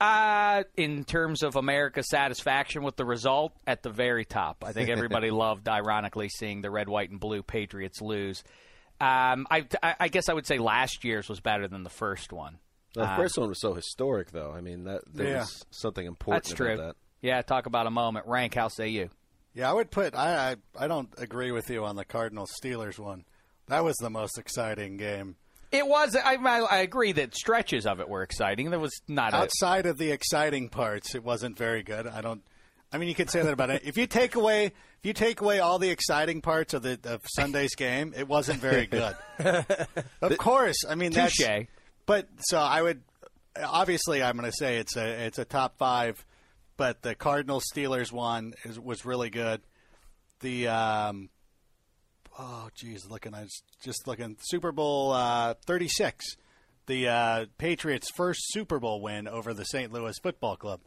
Uh, 0.00 0.62
in 0.78 1.04
terms 1.04 1.42
of 1.42 1.56
America's 1.56 2.08
satisfaction 2.08 2.82
with 2.82 2.96
the 2.96 3.04
result, 3.04 3.52
at 3.66 3.82
the 3.82 3.90
very 3.90 4.24
top. 4.24 4.64
I 4.66 4.72
think 4.72 4.88
everybody 4.88 5.30
loved, 5.30 5.68
ironically, 5.68 6.28
seeing 6.30 6.62
the 6.62 6.70
red, 6.70 6.88
white, 6.88 7.10
and 7.10 7.20
blue 7.20 7.42
Patriots 7.42 8.00
lose. 8.00 8.42
Um, 8.98 9.46
I, 9.50 9.66
I 9.82 10.08
guess 10.08 10.28
I 10.28 10.32
would 10.34 10.46
say 10.46 10.58
last 10.58 11.04
year's 11.04 11.28
was 11.28 11.40
better 11.40 11.68
than 11.68 11.82
the 11.84 11.90
first 11.90 12.32
one. 12.32 12.58
The 12.94 13.02
Uh, 13.02 13.16
first 13.16 13.36
one 13.38 13.48
was 13.48 13.60
so 13.60 13.74
historic, 13.74 14.30
though. 14.30 14.52
I 14.52 14.60
mean, 14.62 14.84
that 14.84 15.02
there 15.12 15.28
Yeah. 15.28 15.38
was 15.40 15.64
something 15.70 16.06
important 16.06 16.44
That's 16.44 16.54
true. 16.54 16.76
that. 16.78 16.96
Yeah, 17.22 17.42
talk 17.42 17.66
about 17.66 17.86
a 17.86 17.90
moment. 17.90 18.26
Rank, 18.26 18.54
how 18.54 18.68
say 18.68 18.88
you? 18.88 19.10
Yeah, 19.54 19.70
I 19.70 19.72
would 19.72 19.90
put. 19.90 20.14
I, 20.14 20.52
I 20.52 20.84
I 20.84 20.88
don't 20.88 21.12
agree 21.18 21.50
with 21.50 21.70
you 21.70 21.84
on 21.84 21.96
the 21.96 22.04
Cardinals 22.04 22.50
Steelers 22.62 22.98
one. 22.98 23.24
That 23.68 23.84
was 23.84 23.96
the 23.96 24.10
most 24.10 24.38
exciting 24.38 24.96
game. 24.96 25.36
It 25.72 25.86
was. 25.86 26.16
I, 26.16 26.34
I, 26.34 26.58
I 26.60 26.78
agree 26.78 27.12
that 27.12 27.34
stretches 27.34 27.86
of 27.86 28.00
it 28.00 28.08
were 28.08 28.22
exciting. 28.22 28.70
There 28.70 28.80
was 28.80 29.00
not 29.06 29.32
a, 29.32 29.36
Outside 29.36 29.86
of 29.86 29.98
the 29.98 30.10
exciting 30.10 30.68
parts, 30.68 31.14
it 31.14 31.22
wasn't 31.22 31.56
very 31.56 31.82
good. 31.82 32.06
I 32.06 32.20
don't. 32.20 32.42
I 32.92 32.98
mean, 32.98 33.08
you 33.08 33.14
could 33.14 33.30
say 33.30 33.42
that 33.42 33.52
about 33.52 33.70
it. 33.70 33.82
If 33.84 33.96
you 33.96 34.08
take 34.08 34.34
away, 34.34 34.66
if 34.66 35.04
you 35.04 35.12
take 35.12 35.40
away 35.40 35.60
all 35.60 35.78
the 35.78 35.90
exciting 35.90 36.40
parts 36.40 36.74
of 36.74 36.82
the 36.82 36.98
of 37.04 37.22
Sunday's 37.36 37.76
game, 37.76 38.12
it 38.16 38.26
wasn't 38.26 38.60
very 38.60 38.86
good. 38.86 39.14
of 40.20 40.38
course, 40.38 40.84
I 40.88 40.96
mean 40.96 41.12
that's. 41.12 41.36
Touche. 41.36 41.66
But 42.06 42.28
so 42.40 42.58
I 42.58 42.82
would. 42.82 43.02
Obviously, 43.62 44.22
I'm 44.22 44.36
going 44.36 44.50
to 44.50 44.56
say 44.56 44.78
it's 44.78 44.96
a 44.96 45.06
it's 45.26 45.38
a 45.38 45.44
top 45.44 45.76
five, 45.78 46.24
but 46.80 47.02
the 47.02 47.14
Cardinals 47.14 47.64
Steelers 47.70 48.10
one 48.10 48.54
is, 48.64 48.80
was 48.80 49.04
really 49.04 49.28
good. 49.28 49.60
The 50.40 50.68
um, 50.68 51.28
oh 52.38 52.70
geez, 52.74 53.06
looking 53.06 53.34
I 53.34 53.42
was 53.42 53.62
just 53.84 54.08
looking 54.08 54.38
Super 54.40 54.72
Bowl 54.72 55.12
uh, 55.12 55.52
36, 55.66 56.24
the 56.86 57.06
uh, 57.08 57.46
Patriots' 57.58 58.10
first 58.10 58.40
Super 58.52 58.78
Bowl 58.78 59.02
win 59.02 59.28
over 59.28 59.52
the 59.52 59.64
St. 59.64 59.92
Louis 59.92 60.18
Football 60.22 60.56
Club. 60.56 60.80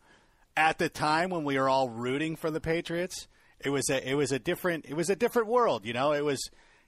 At 0.58 0.80
the 0.80 0.90
time 0.90 1.30
when 1.30 1.44
we 1.44 1.60
were 1.60 1.70
all 1.70 1.90
rooting 1.90 2.38
for 2.38 2.50
the 2.50 2.60
Patriots, 2.60 3.28
it 3.60 3.70
was 3.70 3.88
a 3.92 4.10
it 4.10 4.16
was 4.16 4.32
a 4.32 4.40
different 4.40 4.86
it 4.88 4.96
was 4.96 5.12
a 5.12 5.16
different 5.16 5.48
world. 5.48 5.86
You 5.86 5.94
know, 5.94 6.14
it 6.14 6.26
was 6.26 6.42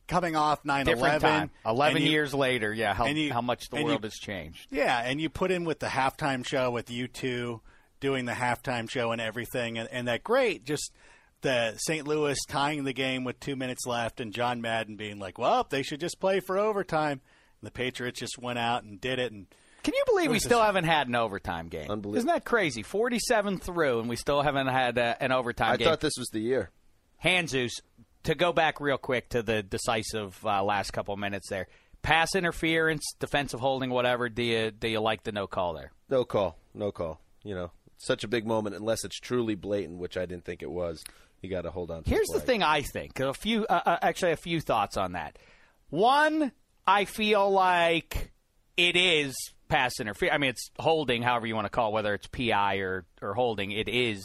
coming 0.08 0.36
off 0.36 0.64
9/11. 0.64 1.20
time. 1.20 1.52
Eleven 1.64 2.02
you- 2.02 2.10
years 2.10 2.34
later, 2.34 2.74
yeah, 2.74 2.96
how, 2.96 3.06
you- 3.06 3.32
how 3.32 3.42
much 3.42 3.70
the 3.70 3.76
and 3.78 3.86
you- 3.86 3.92
world 3.92 4.04
has 4.04 4.16
changed. 4.16 4.66
yeah, 4.72 5.00
and 5.06 5.22
you 5.22 5.30
put 5.30 5.52
in 5.52 5.64
with 5.64 5.78
the 5.78 5.90
halftime 5.90 6.44
show 6.44 6.72
with 6.72 6.90
you 6.90 7.08
two 7.08 7.62
doing 8.06 8.26
the 8.26 8.34
halftime 8.34 8.88
show 8.88 9.12
and 9.12 9.20
everything, 9.20 9.80
and, 9.80 9.90
and 9.92 10.08
that 10.08 10.24
great 10.24 10.64
just 10.64 10.92
the 11.42 11.74
St. 11.78 12.08
Louis 12.08 12.38
tying 12.48 12.84
the 12.84 12.94
game 12.94 13.24
with 13.24 13.40
two 13.40 13.56
minutes 13.56 13.86
left, 13.88 14.20
and 14.22 14.32
John 14.32 14.62
Madden 14.62 14.96
being 14.96 15.18
like, 15.18 15.40
"Well, 15.40 15.66
they 15.68 15.82
should 15.82 16.00
just 16.00 16.20
play 16.20 16.40
for 16.40 16.58
overtime." 16.60 17.20
And 17.62 17.68
the 17.68 17.72
Patriots 17.72 18.20
just 18.20 18.38
went 18.38 18.60
out 18.60 18.84
and 18.84 19.02
did 19.02 19.18
it, 19.18 19.32
and 19.32 19.48
Can 19.84 19.94
you 19.96 20.04
believe 20.06 20.30
we 20.30 20.38
still 20.40 20.60
this- 20.60 20.66
haven't 20.68 20.84
had 20.86 21.08
an 21.08 21.16
overtime 21.16 21.68
game? 21.68 21.90
Unbelievable. 21.90 22.18
Isn't 22.18 22.28
that 22.28 22.46
crazy? 22.46 22.84
Forty-seven 22.84 23.58
through, 23.58 24.00
and 24.02 24.08
we 24.10 24.16
still 24.18 24.42
haven't 24.44 24.68
had 24.68 24.98
uh, 25.00 25.16
an 25.20 25.32
overtime 25.32 25.74
I 25.74 25.78
game. 25.78 25.88
thought 25.88 26.00
this 26.02 26.18
was 26.18 26.28
the 26.30 26.40
year. 26.42 26.70
Hanzus, 27.24 27.72
to 28.24 28.36
go 28.36 28.54
back 28.54 28.80
real 28.80 28.98
quick 28.98 29.30
to 29.30 29.42
the 29.42 29.64
decisive 29.64 30.40
uh, 30.46 30.64
last 30.64 30.92
couple 30.92 31.14
of 31.14 31.20
minutes 31.20 31.50
there. 31.50 31.68
Pass 32.02 32.36
interference, 32.36 33.04
defensive 33.20 33.60
holding, 33.60 33.90
whatever. 33.90 34.30
Do 34.30 34.44
you 34.44 34.70
do 34.72 34.88
you 34.88 35.00
like 35.00 35.24
the 35.24 35.32
no 35.32 35.48
call 35.48 35.74
there? 35.74 35.92
No 36.10 36.24
call. 36.24 36.58
No 36.74 36.92
call. 36.92 37.20
You 37.44 37.56
know, 37.56 37.72
such 37.98 38.24
a 38.24 38.28
big 38.28 38.46
moment, 38.46 38.76
unless 38.76 39.04
it's 39.04 39.20
truly 39.20 39.56
blatant, 39.56 40.00
which 40.00 40.18
I 40.18 40.26
didn't 40.26 40.46
think 40.46 40.62
it 40.62 40.72
was. 40.72 41.04
You 41.42 41.50
got 41.50 41.62
to 41.62 41.72
hold 41.72 41.92
on. 41.92 42.04
to 42.04 42.10
Here's 42.10 42.28
the 42.28 42.36
flag. 42.36 42.46
thing 42.48 42.64
I 42.64 42.82
think. 42.82 43.20
A 43.20 43.34
few, 43.34 43.66
uh, 43.68 43.82
uh, 43.86 43.98
actually, 44.02 44.32
a 44.32 44.38
few 44.38 44.62
thoughts 44.62 44.98
on 44.98 45.12
that. 45.14 45.38
One, 45.90 46.52
I 46.88 47.06
feel 47.06 47.50
like 47.52 48.32
it 48.78 48.96
is 48.96 49.36
pass 49.68 50.00
interference. 50.00 50.34
I 50.34 50.38
mean, 50.38 50.50
it's 50.52 50.70
holding, 50.80 51.22
however 51.22 51.46
you 51.48 51.56
want 51.56 51.66
to 51.66 51.70
call 51.70 51.90
it, 51.90 51.94
whether 51.94 52.14
it's 52.14 52.28
PI 52.28 52.78
or, 52.78 53.06
or 53.22 53.34
holding. 53.34 53.72
It 53.72 53.88
is 53.88 54.24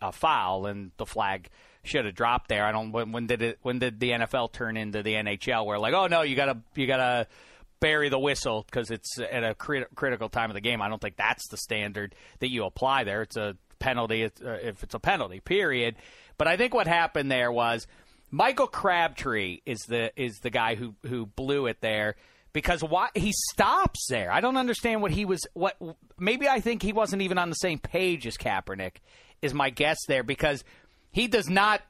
a 0.00 0.12
foul, 0.12 0.66
and 0.66 0.92
the 0.96 1.06
flag 1.06 1.48
should 1.82 2.04
have 2.04 2.14
dropped 2.14 2.48
there. 2.48 2.64
I 2.64 2.72
don't. 2.72 2.92
When, 2.92 3.12
when 3.12 3.26
did 3.26 3.42
it? 3.42 3.58
When 3.62 3.78
did 3.78 3.98
the 4.00 4.10
NFL 4.10 4.52
turn 4.52 4.76
into 4.76 5.02
the 5.02 5.14
NHL? 5.14 5.66
Where 5.66 5.78
like, 5.78 5.94
oh 5.94 6.06
no, 6.06 6.22
you 6.22 6.36
gotta 6.36 6.58
you 6.74 6.86
gotta 6.86 7.26
bury 7.80 8.08
the 8.08 8.18
whistle 8.18 8.64
because 8.66 8.90
it's 8.90 9.18
at 9.18 9.42
a 9.42 9.54
crit- 9.54 9.94
critical 9.94 10.28
time 10.28 10.50
of 10.50 10.54
the 10.54 10.60
game. 10.60 10.80
I 10.82 10.88
don't 10.88 11.00
think 11.00 11.16
that's 11.16 11.48
the 11.48 11.56
standard 11.56 12.14
that 12.38 12.50
you 12.50 12.64
apply 12.64 13.04
there. 13.04 13.22
It's 13.22 13.36
a 13.36 13.56
penalty 13.78 14.22
it's, 14.22 14.40
uh, 14.40 14.58
if 14.62 14.82
it's 14.82 14.94
a 14.94 15.00
penalty. 15.00 15.40
Period. 15.40 15.96
But 16.38 16.46
I 16.46 16.56
think 16.56 16.74
what 16.74 16.86
happened 16.86 17.30
there 17.30 17.50
was 17.50 17.86
Michael 18.30 18.68
Crabtree 18.68 19.60
is 19.66 19.80
the 19.88 20.12
is 20.20 20.38
the 20.38 20.50
guy 20.50 20.76
who 20.76 20.94
who 21.06 21.26
blew 21.26 21.66
it 21.66 21.80
there 21.80 22.16
because 22.52 22.82
why 22.82 23.08
he 23.14 23.32
stops 23.50 24.06
there. 24.08 24.30
I 24.30 24.40
don't 24.40 24.56
understand 24.56 25.02
what 25.02 25.10
he 25.10 25.24
was 25.24 25.40
what 25.54 25.76
maybe 26.18 26.48
I 26.48 26.60
think 26.60 26.82
he 26.82 26.92
wasn't 26.92 27.22
even 27.22 27.38
on 27.38 27.48
the 27.48 27.56
same 27.56 27.78
page 27.78 28.26
as 28.26 28.36
Kaepernick 28.36 28.96
is 29.42 29.54
my 29.54 29.70
guess 29.70 29.98
there 30.06 30.22
because 30.22 30.64
he 31.12 31.26
does 31.26 31.48
not 31.48 31.82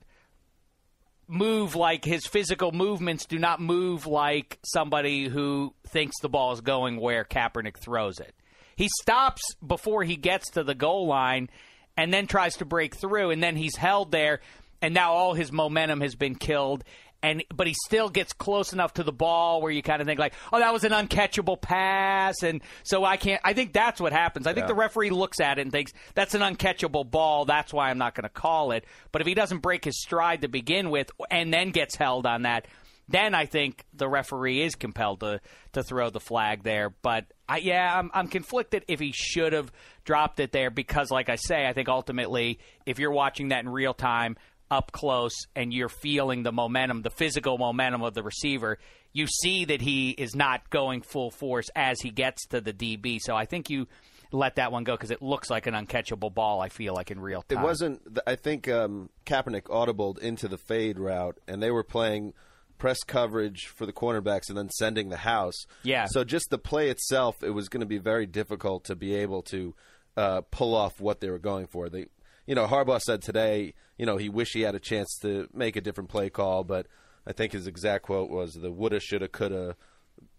move 1.31 1.77
like 1.77 2.05
his 2.05 2.27
physical 2.27 2.73
movements 2.73 3.25
do 3.25 3.39
not 3.39 3.61
move 3.61 4.07
like 4.07 4.59
somebody 4.65 5.29
who 5.29 5.73
thinks 5.87 6.17
the 6.21 6.29
ball 6.29 6.53
is 6.53 6.61
going 6.61 7.01
where 7.01 7.25
Kaepernick 7.25 7.79
throws 7.79 8.19
it. 8.19 8.35
He 8.75 8.89
stops 9.01 9.43
before 9.65 10.03
he 10.03 10.17
gets 10.17 10.51
to 10.53 10.65
the 10.65 10.75
goal 10.75 11.07
line 11.07 11.49
and 11.97 12.13
then 12.13 12.27
tries 12.27 12.57
to 12.57 12.65
break 12.65 12.97
through 12.97 13.31
and 13.31 13.43
then 13.43 13.55
he's 13.55 13.77
held 13.77 14.11
there 14.11 14.41
and 14.83 14.93
now 14.93 15.13
all 15.13 15.35
his 15.35 15.53
momentum 15.53 16.01
has 16.01 16.15
been 16.15 16.35
killed 16.35 16.83
and 17.23 17.45
but 17.55 17.67
he 17.67 17.75
still 17.87 18.09
gets 18.09 18.33
close 18.33 18.73
enough 18.73 18.95
to 18.95 19.03
the 19.03 19.13
ball 19.13 19.61
where 19.61 19.71
you 19.71 19.83
kind 19.83 20.01
of 20.01 20.07
think 20.07 20.19
like 20.19 20.35
oh 20.53 20.59
that 20.59 20.73
was 20.73 20.85
an 20.85 20.93
uncatchable 20.93 21.61
pass 21.61 22.43
and 22.43 22.63
so 22.83 23.05
I 23.05 23.17
can't 23.17 23.41
I 23.45 23.53
think 23.53 23.73
that's 23.73 24.01
what 24.01 24.13
happens. 24.13 24.47
I 24.47 24.55
think 24.55 24.67
the 24.67 24.75
referee 24.75 25.11
looks 25.11 25.41
at 25.41 25.59
it 25.59 25.63
and 25.63 25.73
thinks 25.73 25.93
that's 26.15 26.35
an 26.35 26.41
uncatchable 26.41 27.11
ball 27.11 27.45
that's 27.45 27.73
why 27.73 27.91
I'm 27.91 27.99
not 27.99 28.15
going 28.15 28.25
to 28.25 28.29
call 28.29 28.73
it. 28.73 28.85
But 29.13 29.21
if 29.21 29.27
he 29.27 29.35
doesn't 29.35 29.59
break 29.59 29.85
his 29.85 30.01
stride 30.01 30.43
to 30.43 30.49
begin 30.49 30.91
with 30.91 31.11
and 31.31 31.53
then 31.53 31.71
gets 31.71 31.97
held 31.97 32.27
on 32.27 32.43
that 32.43 32.67
then 33.11 33.35
I 33.35 33.47
think 33.47 33.85
the 33.93 34.09
referee 34.09 34.63
is 34.63 34.77
compelled 34.77 35.21
to 35.21 35.41
to 35.73 35.83
throw 35.83 36.11
the 36.11 36.21
flag 36.21 36.63
there. 36.63 36.91
But 37.03 37.27
I, 37.49 37.59
yeah, 37.59 37.99
I'm, 37.99 38.11
I'm 38.15 38.29
conflicted 38.29 38.85
if 38.87 39.01
he 39.01 39.13
should 39.13 39.53
have 39.53 39.73
dropped 40.05 40.39
it 40.39 40.53
there 40.53 40.71
because, 40.71 41.11
like 41.11 41.29
I 41.29 41.35
say, 41.35 41.67
I 41.67 41.73
think 41.73 41.89
ultimately, 41.89 42.61
if 42.87 43.01
you're 43.01 43.11
watching 43.11 43.49
that 43.49 43.65
in 43.65 43.69
real 43.69 43.95
time, 43.95 44.37
up 44.71 44.93
close, 44.93 45.35
and 45.57 45.73
you're 45.73 45.89
feeling 45.89 46.43
the 46.43 46.53
momentum, 46.53 47.03
the 47.03 47.11
physical 47.11 47.59
momentum 47.59 48.03
of 48.03 48.15
the 48.15 48.23
receiver, 48.23 48.79
you 49.13 49.27
see 49.27 49.65
that 49.65 49.81
he 49.81 50.11
is 50.11 50.35
not 50.35 50.71
going 50.71 51.03
full 51.03 51.31
force 51.31 51.69
as 51.75 52.01
he 52.01 52.11
gets 52.11 52.47
to 52.49 52.61
the 52.61 52.73
DB. 52.73 53.19
So 53.21 53.35
I 53.35 53.45
think 53.45 53.71
you 53.71 53.89
let 54.33 54.57
that 54.57 54.71
one 54.71 54.85
go 54.85 54.95
because 54.95 55.11
it 55.11 55.23
looks 55.23 55.51
like 55.51 55.67
an 55.67 55.75
uncatchable 55.75 56.33
ball. 56.33 56.61
I 56.61 56.69
feel 56.69 56.95
like 56.95 57.11
in 57.11 57.21
real 57.21 57.43
time. 57.43 57.59
It 57.59 57.63
wasn't. 57.63 58.19
I 58.27 58.37
think 58.37 58.69
um, 58.69 59.11
Kaepernick 59.27 59.65
audibled 59.65 60.19
into 60.19 60.49
the 60.49 60.59
fade 60.59 60.99
route, 60.99 61.39
and 61.49 61.63
they 61.63 61.71
were 61.71 61.85
playing 61.85 62.35
press 62.79 62.99
coverage 63.07 63.67
for 63.67 63.87
the 63.87 63.93
cornerbacks 63.93 64.49
and 64.49 64.57
then 64.57 64.71
sending 64.71 65.11
the 65.11 65.19
house. 65.19 65.67
Yeah. 65.83 66.07
So 66.09 66.25
just 66.25 66.51
the 66.51 66.59
play 66.59 66.89
itself, 66.89 67.43
it 67.43 67.51
was 67.51 67.69
going 67.69 67.83
to 67.83 67.87
be 67.87 67.99
very 67.99 68.27
difficult 68.27 68.85
to 68.85 68.97
be 68.97 69.15
able 69.17 69.43
to 69.43 69.75
uh, 70.17 70.41
pull 70.51 70.75
off 70.75 71.01
what 71.01 71.21
they 71.21 71.29
were 71.29 71.39
going 71.39 71.67
for. 71.67 71.89
They, 71.89 72.07
you 72.51 72.57
know, 72.57 72.67
Harbaugh 72.67 73.01
said 73.01 73.23
today, 73.23 73.75
you 73.97 74.05
know, 74.05 74.17
he 74.17 74.29
wished 74.29 74.55
he 74.55 74.63
had 74.63 74.75
a 74.75 74.81
chance 74.81 75.17
to 75.23 75.47
make 75.55 75.77
a 75.77 75.81
different 75.81 76.11
play 76.11 76.31
call, 76.31 76.65
but 76.65 76.89
I 77.25 77.33
think 77.33 77.53
his 77.53 77.69
exact 77.69 78.03
quote 78.03 78.29
was 78.29 78.55
the 78.55 78.73
woulda, 78.73 78.99
shoulda, 78.99 79.29
coulda, 79.29 79.77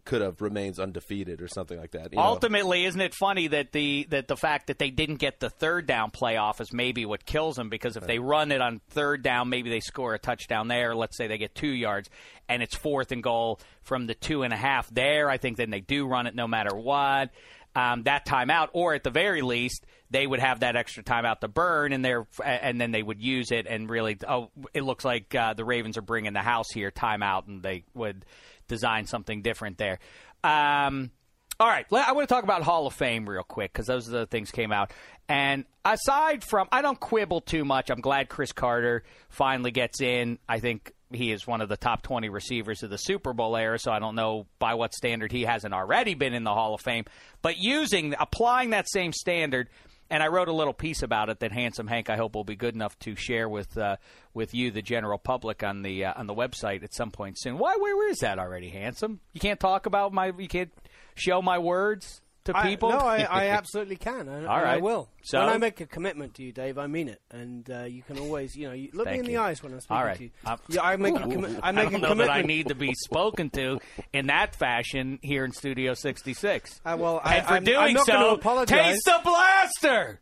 could 0.04 0.22
have 0.22 0.42
remains 0.42 0.78
undefeated 0.78 1.42
or 1.42 1.48
something 1.48 1.80
like 1.80 1.92
that. 1.92 2.12
you 2.12 2.18
know. 2.18 2.24
Ultimately, 2.24 2.84
isn't 2.84 3.00
it 3.00 3.14
funny 3.14 3.48
that 3.48 3.72
the 3.72 4.08
that 4.10 4.28
the 4.28 4.36
fact 4.36 4.68
that 4.68 4.78
they 4.78 4.90
didn't 4.90 5.20
get 5.20 5.40
the 5.40 5.50
third 5.50 5.88
down 5.88 6.12
playoff 6.12 6.60
is 6.60 6.74
maybe 6.74 7.06
what 7.06 7.26
kills 7.26 7.56
them 7.56 7.70
because 7.70 7.96
if 7.96 8.06
they 8.06 8.20
run 8.20 8.52
it 8.52 8.60
on 8.60 8.82
third 8.90 9.24
down, 9.24 9.48
maybe 9.48 9.70
they 9.70 9.80
score 9.80 10.14
a 10.14 10.20
touchdown 10.20 10.68
there. 10.68 10.94
Let's 10.94 11.16
say 11.16 11.28
they 11.28 11.38
get 11.38 11.56
two 11.56 11.72
yards 11.72 12.10
and 12.50 12.62
it's 12.62 12.76
fourth 12.76 13.14
and 13.14 13.24
goal 13.24 13.62
from 13.84 14.08
the 14.08 14.16
two 14.16 14.44
and 14.44 14.52
a 14.52 14.58
half 14.58 14.90
there. 14.90 15.30
I 15.30 15.38
think 15.38 15.56
then 15.56 15.70
they 15.70 15.80
do 15.80 16.06
run 16.06 16.28
it 16.28 16.36
no 16.36 16.46
matter 16.46 16.76
what. 16.76 17.30
Um, 17.74 18.04
that 18.04 18.26
timeout, 18.26 18.68
or 18.74 18.96
at 18.96 19.04
the 19.06 19.12
very 19.12 19.42
least, 19.42 19.86
they 20.12 20.28
would 20.28 20.40
have 20.40 20.60
that 20.60 20.76
extra 20.76 21.04
timeout 21.04 21.40
to 21.40 21.48
burn, 21.48 21.94
and 21.94 22.04
they 22.06 22.14
and 22.44 22.80
then 22.80 22.92
they 22.92 23.02
would 23.02 23.22
use 23.22 23.52
it 23.52 23.66
and 23.68 23.90
really. 23.90 24.18
Oh, 24.28 24.52
it 24.74 24.84
looks 24.84 25.06
like 25.06 25.34
uh, 25.34 25.54
the 25.54 25.66
Ravens 25.66 25.98
are 25.98 26.02
bringing 26.04 26.34
the 26.34 26.42
house 26.42 26.70
here. 26.72 26.92
Timeout, 26.92 27.48
and 27.48 27.64
they 27.64 27.86
would 27.94 28.26
design 28.68 29.08
something 29.08 29.42
different 29.42 29.78
there. 29.78 30.00
Um, 30.44 31.12
All 31.60 31.68
right, 31.68 31.86
I 31.92 32.12
want 32.12 32.28
to 32.28 32.34
talk 32.34 32.44
about 32.44 32.64
Hall 32.64 32.88
of 32.88 32.94
Fame 32.94 33.28
real 33.28 33.44
quick 33.44 33.72
because 33.72 33.88
those 33.88 34.08
are 34.10 34.12
the 34.12 34.26
things 34.26 34.52
came 34.52 34.72
out. 34.72 34.92
And 35.30 35.66
aside 35.86 36.44
from, 36.44 36.68
I 36.72 36.82
don't 36.82 37.00
quibble 37.00 37.42
too 37.42 37.64
much. 37.64 37.90
I'm 37.90 38.02
glad 38.02 38.28
Cris 38.28 38.52
Carter 38.52 39.04
finally 39.30 39.72
gets 39.72 40.02
in. 40.02 40.40
I 40.50 40.60
think 40.60 40.92
he 41.14 41.32
is 41.32 41.46
one 41.46 41.62
of 41.62 41.70
the 41.70 41.78
top 41.78 42.02
20 42.02 42.30
receivers 42.30 42.84
of 42.84 42.90
the 42.90 42.98
Super 42.98 43.34
Bowl 43.34 43.56
era, 43.56 43.78
so 43.80 43.92
I 43.92 44.00
don't 44.00 44.16
know 44.16 44.48
by 44.60 44.74
what 44.74 44.94
standard 44.94 45.32
he 45.32 45.44
hasn't 45.44 45.74
already 45.74 46.16
been 46.16 46.34
in 46.34 46.44
the 46.44 46.54
Hall 46.54 46.74
of 46.74 46.82
Fame. 46.82 47.06
But 47.42 47.58
using, 47.58 48.16
applying 48.20 48.72
that 48.72 48.90
same 48.90 49.14
standard, 49.14 49.70
and 50.12 50.22
I 50.22 50.28
wrote 50.28 50.50
a 50.50 50.54
little 50.54 50.74
piece 50.74 51.02
about 51.02 51.30
it 51.30 51.40
that 51.40 51.54
Handsome 51.54 51.88
Hank 51.88 52.10
I 52.10 52.18
hope 52.18 52.36
will 52.36 52.44
be 52.44 52.58
good 52.58 52.76
enough 52.76 53.00
to 53.00 53.16
share 53.16 53.48
with 53.48 53.78
uh, 53.78 53.96
with 54.34 54.54
you, 54.54 54.70
the 54.70 54.82
general 54.82 55.18
public, 55.18 55.64
on 55.64 55.82
the 55.82 56.06
uh, 56.06 56.14
on 56.18 56.28
the 56.28 56.36
website 56.36 56.84
at 56.84 56.94
some 56.94 57.12
point 57.12 57.40
soon. 57.40 57.58
Why? 57.58 57.78
Where, 57.78 57.96
where 57.96 58.10
is 58.10 58.20
that 58.20 58.38
already, 58.38 58.70
Handsome? 58.70 59.22
You 59.32 59.40
can't 59.40 59.60
talk 59.60 59.86
about 59.86 60.12
my. 60.12 60.34
You 60.38 60.50
can't 60.50 60.72
show 61.16 61.42
my 61.42 61.58
words 61.58 62.22
to 62.46 62.58
I- 62.58 62.68
people. 62.70 62.90
no, 62.90 62.98
I, 62.98 63.20
I 63.30 63.48
absolutely 63.50 63.96
can. 63.98 64.28
And, 64.28 64.48
All 64.48 64.58
and 64.58 64.68
I 64.68 64.78
will. 64.78 65.10
So- 65.24 65.40
when 65.40 65.50
I 65.50 65.58
make 65.58 65.80
a 65.82 65.86
commitment 65.86 66.34
to 66.36 66.44
you, 66.44 66.52
Dave, 66.52 66.78
I 66.78 66.88
mean 66.88 67.08
it. 67.10 67.22
And 67.32 67.70
uh, 67.70 67.84
you 67.84 68.02
can 68.02 68.18
always, 68.20 68.56
you 68.56 68.68
know, 68.68 68.74
you 68.74 68.90
look 68.94 69.06
me 69.08 69.14
in 69.20 69.26
you. 69.26 69.32
the 69.32 69.38
eyes 69.38 69.62
when 69.62 69.74
I'm 69.74 69.80
speaking 69.82 69.98
All 69.98 70.04
right. 70.06 70.18
to 70.18 70.24
you. 70.24 70.32
I'm- 70.46 70.60
yeah, 70.70 70.82
I 70.84 70.96
make 70.96 71.16
a, 71.16 71.20
commi- 71.20 71.60
I 71.62 71.72
make 71.72 71.86
don't 71.92 71.96
a 71.96 71.98
know 72.00 72.08
commitment. 72.10 72.18
that 72.20 72.30
I 72.30 72.42
need 72.42 72.68
to 72.70 72.76
be 72.76 72.94
spoken 72.96 73.50
to 73.52 73.80
in 74.14 74.28
that 74.28 74.56
fashion 74.56 75.20
here 75.22 75.46
in 75.46 75.52
Studio 75.52 75.94
66. 75.94 76.82
Uh, 76.86 76.98
well, 77.00 77.22
I- 77.24 77.38
and 77.38 77.48
for 77.48 77.54
I'm- 77.54 77.64
doing 77.64 77.98
I'm 77.98 78.06
so, 78.06 78.34
apologize. 78.36 78.94
taste 78.94 79.06
the 79.06 79.20
blaster. 79.24 80.20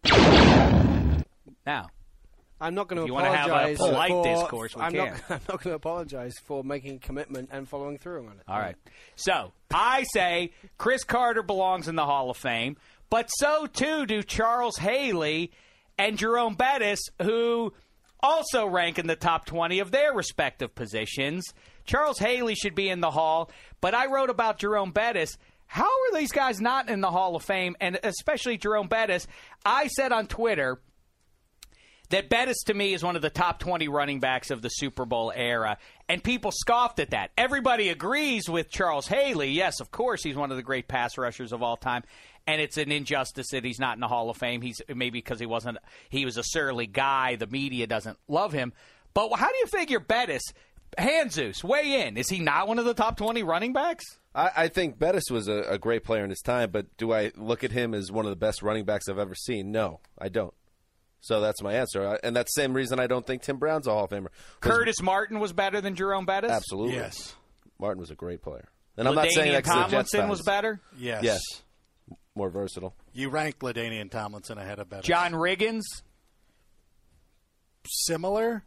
now, 1.65 1.87
I'm 2.61 2.75
not 2.75 2.87
going 2.87 3.01
to 3.01 3.07
you 3.07 3.13
wanna 3.13 3.35
have 3.35 3.49
a 3.49 3.51
apologize. 3.73 3.77
polite 3.77 4.11
for, 4.11 4.23
discourse, 4.23 4.75
I'm 4.77 4.91
can. 4.91 5.05
Not, 5.07 5.21
I'm 5.29 5.41
not 5.47 5.47
going 5.47 5.59
to 5.71 5.73
apologize 5.73 6.35
for 6.43 6.63
making 6.63 6.95
a 6.95 6.99
commitment 6.99 7.49
and 7.51 7.67
following 7.67 7.97
through 7.97 8.25
on 8.25 8.33
it. 8.33 8.43
All 8.47 8.59
right. 8.59 8.75
So 9.15 9.53
I 9.73 10.03
say 10.13 10.51
Cris 10.77 11.03
Carter 11.03 11.43
belongs 11.43 11.87
in 11.87 11.95
the 11.95 12.05
Hall 12.05 12.29
of 12.29 12.37
Fame, 12.37 12.77
but 13.09 13.27
so 13.37 13.65
too 13.65 14.05
do 14.05 14.23
Charles 14.23 14.77
Haley 14.77 15.51
and 15.97 16.17
Jerome 16.17 16.55
Bettis, 16.55 16.99
who 17.21 17.73
also 18.21 18.65
rank 18.65 18.99
in 18.99 19.07
the 19.07 19.15
top 19.15 19.45
20 19.45 19.79
of 19.79 19.91
their 19.91 20.13
respective 20.13 20.75
positions. 20.75 21.45
Charles 21.85 22.19
Haley 22.19 22.55
should 22.55 22.75
be 22.75 22.89
in 22.89 22.99
the 22.99 23.11
Hall, 23.11 23.49
but 23.81 23.95
I 23.95 24.07
wrote 24.07 24.29
about 24.29 24.59
Jerome 24.59 24.91
Bettis. 24.91 25.37
How 25.65 25.85
are 25.85 26.17
these 26.17 26.31
guys 26.31 26.59
not 26.59 26.89
in 26.89 27.01
the 27.01 27.11
Hall 27.11 27.35
of 27.35 27.43
Fame, 27.43 27.75
and 27.79 27.99
especially 28.03 28.57
Jerome 28.57 28.87
Bettis? 28.87 29.27
I 29.65 29.87
said 29.87 30.11
on 30.11 30.27
Twitter 30.27 30.79
that 32.09 32.29
Bettis 32.29 32.63
to 32.65 32.73
me 32.73 32.93
is 32.93 33.03
one 33.03 33.15
of 33.15 33.21
the 33.21 33.29
top 33.29 33.59
20 33.59 33.87
running 33.87 34.19
backs 34.19 34.51
of 34.51 34.61
the 34.61 34.69
Super 34.69 35.05
Bowl 35.05 35.31
era, 35.35 35.77
and 36.07 36.23
people 36.23 36.51
scoffed 36.51 36.99
at 36.99 37.11
that. 37.11 37.31
Everybody 37.37 37.89
agrees 37.89 38.49
with 38.49 38.69
Charles 38.69 39.07
Haley. 39.07 39.51
Yes, 39.51 39.79
of 39.79 39.91
course, 39.91 40.23
he's 40.23 40.35
one 40.35 40.51
of 40.51 40.57
the 40.57 40.63
great 40.63 40.87
pass 40.87 41.17
rushers 41.17 41.53
of 41.53 41.61
all 41.61 41.77
time, 41.77 42.03
and 42.47 42.59
it's 42.59 42.77
an 42.77 42.91
injustice 42.91 43.49
that 43.51 43.63
he's 43.63 43.79
not 43.79 43.95
in 43.95 44.01
the 44.01 44.07
Hall 44.07 44.29
of 44.29 44.37
Fame. 44.37 44.61
He's 44.61 44.81
maybe 44.87 45.19
because 45.19 45.39
he 45.39 45.45
wasn't 45.45 45.77
he 46.09 46.25
was 46.25 46.37
a 46.37 46.43
surly 46.43 46.87
guy, 46.87 47.35
the 47.35 47.47
media 47.47 47.85
doesn't 47.85 48.17
love 48.27 48.53
him. 48.53 48.73
But 49.13 49.35
how 49.35 49.47
do 49.47 49.57
you 49.57 49.67
figure 49.67 49.99
Bettis, 49.99 50.43
Hanzus, 50.97 51.63
weigh 51.63 52.07
in? 52.07 52.17
Is 52.17 52.29
he 52.29 52.39
not 52.39 52.67
one 52.67 52.79
of 52.79 52.85
the 52.85 52.93
top 52.93 53.17
20 53.17 53.43
running 53.43 53.73
backs? 53.73 54.05
I, 54.33 54.51
I 54.55 54.67
think 54.67 54.99
Bettis 54.99 55.29
was 55.29 55.47
a, 55.47 55.63
a 55.69 55.77
great 55.77 56.03
player 56.03 56.23
in 56.23 56.29
his 56.29 56.41
time, 56.41 56.71
but 56.71 56.95
do 56.97 57.13
I 57.13 57.31
look 57.35 57.63
at 57.63 57.71
him 57.71 57.93
as 57.93 58.11
one 58.11 58.25
of 58.25 58.31
the 58.31 58.35
best 58.35 58.61
running 58.61 58.85
backs 58.85 59.09
I've 59.09 59.19
ever 59.19 59.35
seen? 59.35 59.71
No, 59.71 59.99
I 60.17 60.29
don't. 60.29 60.53
So 61.21 61.41
that's 61.41 61.61
my 61.61 61.73
answer, 61.73 62.17
and 62.23 62.35
that's 62.35 62.53
the 62.55 62.61
same 62.61 62.73
reason 62.73 62.99
I 62.99 63.07
don't 63.07 63.27
think 63.27 63.41
Tim 63.41 63.57
Brown's 63.57 63.87
a 63.87 63.91
Hall 63.91 64.05
of 64.05 64.09
Famer. 64.09 64.27
Curtis 64.61 65.01
Martin 65.01 65.39
was 65.39 65.51
better 65.53 65.81
than 65.81 65.95
Jerome 65.95 66.25
Bettis? 66.25 66.49
absolutely, 66.51 66.95
Yes. 66.95 67.35
Martin 67.77 67.99
was 67.99 68.09
a 68.11 68.15
great 68.15 68.41
player, 68.41 68.69
and 68.97 69.07
I'm 69.07 69.15
not 69.15 69.27
saying 69.31 69.51
LaDainian 69.51 69.53
that 69.53 69.63
'cause 69.65 69.73
the 69.73 69.79
Jets 69.81 69.89
Tomlinson 70.11 70.19
fans- 70.21 70.29
was 70.29 70.41
better? 70.43 70.81
Yes. 70.97 71.23
Yes, 71.23 71.41
more 72.35 72.49
versatile. 72.49 72.95
You 73.13 73.29
ranked 73.29 73.59
Ladainian 73.59 74.09
Tomlinson 74.09 74.57
ahead 74.57 74.79
of 74.79 74.89
Bettis. 74.89 75.05
John 75.07 75.33
Riggins? 75.33 75.83
Similar. 77.87 78.63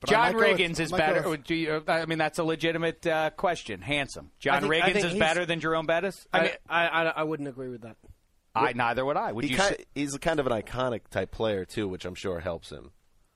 but 0.00 0.10
John 0.10 0.20
might 0.20 0.32
go 0.32 0.38
with- 0.52 0.58
Riggins 0.60 0.78
is 0.80 0.92
I 0.92 0.96
might 0.96 1.06
go 1.08 1.14
better. 1.14 1.28
with- 1.30 1.44
Do 1.44 1.54
you, 1.56 1.82
I 1.88 2.06
mean, 2.06 2.18
that's 2.18 2.38
a 2.38 2.44
legitimate 2.44 3.04
uh, 3.04 3.30
question. 3.30 3.80
Handsome. 3.82 4.30
John 4.38 4.60
think- 4.62 4.72
Riggins 4.72 5.04
is 5.04 5.14
better 5.18 5.44
than 5.44 5.58
Jerome 5.58 5.86
Bettis. 5.86 6.24
I 6.32 6.38
I, 6.38 6.42
mean, 6.42 6.52
I, 6.68 6.86
I, 6.86 7.02
I 7.04 7.22
wouldn't 7.24 7.48
agree 7.48 7.68
with 7.68 7.80
that. 7.82 7.96
I, 8.58 8.72
neither 8.74 9.04
would 9.04 9.16
I. 9.16 9.32
Would 9.32 9.44
He 9.44 9.52
you? 9.52 9.56
kind 9.56 9.76
say- 9.76 9.84
he's 9.94 10.16
kind 10.18 10.40
of 10.40 10.46
an 10.46 10.52
iconic 10.52 11.08
type 11.10 11.30
player 11.30 11.64
too, 11.64 11.88
which 11.88 12.04
I'm 12.04 12.14
sure 12.14 12.40
helps 12.40 12.70
him. 12.70 12.90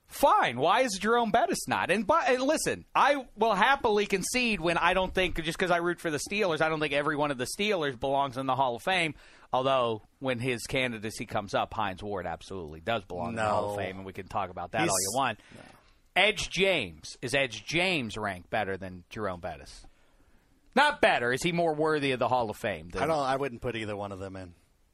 Fine. 0.07 0.57
Why 0.57 0.81
is 0.81 0.99
Jerome 1.01 1.31
Bettis 1.31 1.67
not? 1.67 1.89
And, 1.89 2.05
but, 2.05 2.27
and 2.29 2.43
listen, 2.43 2.85
I 2.93 3.25
will 3.35 3.55
happily 3.55 4.05
concede 4.05 4.61
when 4.61 4.77
I 4.77 4.93
don't 4.93 5.11
think 5.11 5.41
just 5.43 5.57
because 5.57 5.71
I 5.71 5.77
root 5.77 5.99
for 5.99 6.11
the 6.11 6.19
Steelers, 6.29 6.61
I 6.61 6.69
don't 6.69 6.79
think 6.79 6.93
every 6.93 7.15
one 7.15 7.31
of 7.31 7.39
the 7.39 7.47
Steelers 7.57 7.99
belongs 7.99 8.37
in 8.37 8.45
the 8.45 8.53
Hall 8.55 8.75
of 8.75 8.83
Fame. 8.83 9.15
Although 9.51 10.03
when 10.19 10.39
his 10.39 10.63
candidacy 10.67 11.25
comes 11.25 11.55
up, 11.55 11.73
Hines 11.73 12.03
Ward 12.03 12.27
absolutely 12.27 12.79
does 12.79 13.03
belong 13.05 13.29
in 13.29 13.35
the 13.37 13.41
Hall 13.43 13.71
of 13.71 13.77
Fame, 13.77 13.97
and 13.97 14.05
we 14.05 14.13
can 14.13 14.27
talk 14.27 14.49
about 14.51 14.71
that 14.73 14.81
He's- 14.81 14.89
all 14.91 14.99
you 15.01 15.11
want. 15.17 15.39
Edge 16.15 16.47
James 16.51 17.17
is 17.23 17.33
Edge 17.33 17.65
James 17.65 18.15
ranked 18.15 18.51
better 18.51 18.77
than 18.77 19.03
Jerome 19.09 19.39
Bettis? 19.39 19.83
Not 20.75 21.01
better. 21.01 21.31
Is 21.33 21.41
he 21.41 21.51
more 21.51 21.73
worthy 21.73 22.11
of 22.11 22.19
the 22.19 22.27
Hall 22.27 22.51
of 22.51 22.57
Fame? 22.57 22.89
Than, 22.89 23.01
I 23.01 23.07
don't. 23.07 23.17
I 23.19 23.35
wouldn't 23.35 23.61
put 23.61 23.75
either 23.75 23.95
one 23.95 24.11
of 24.11 24.19
them 24.19 24.35
in. 24.35 24.53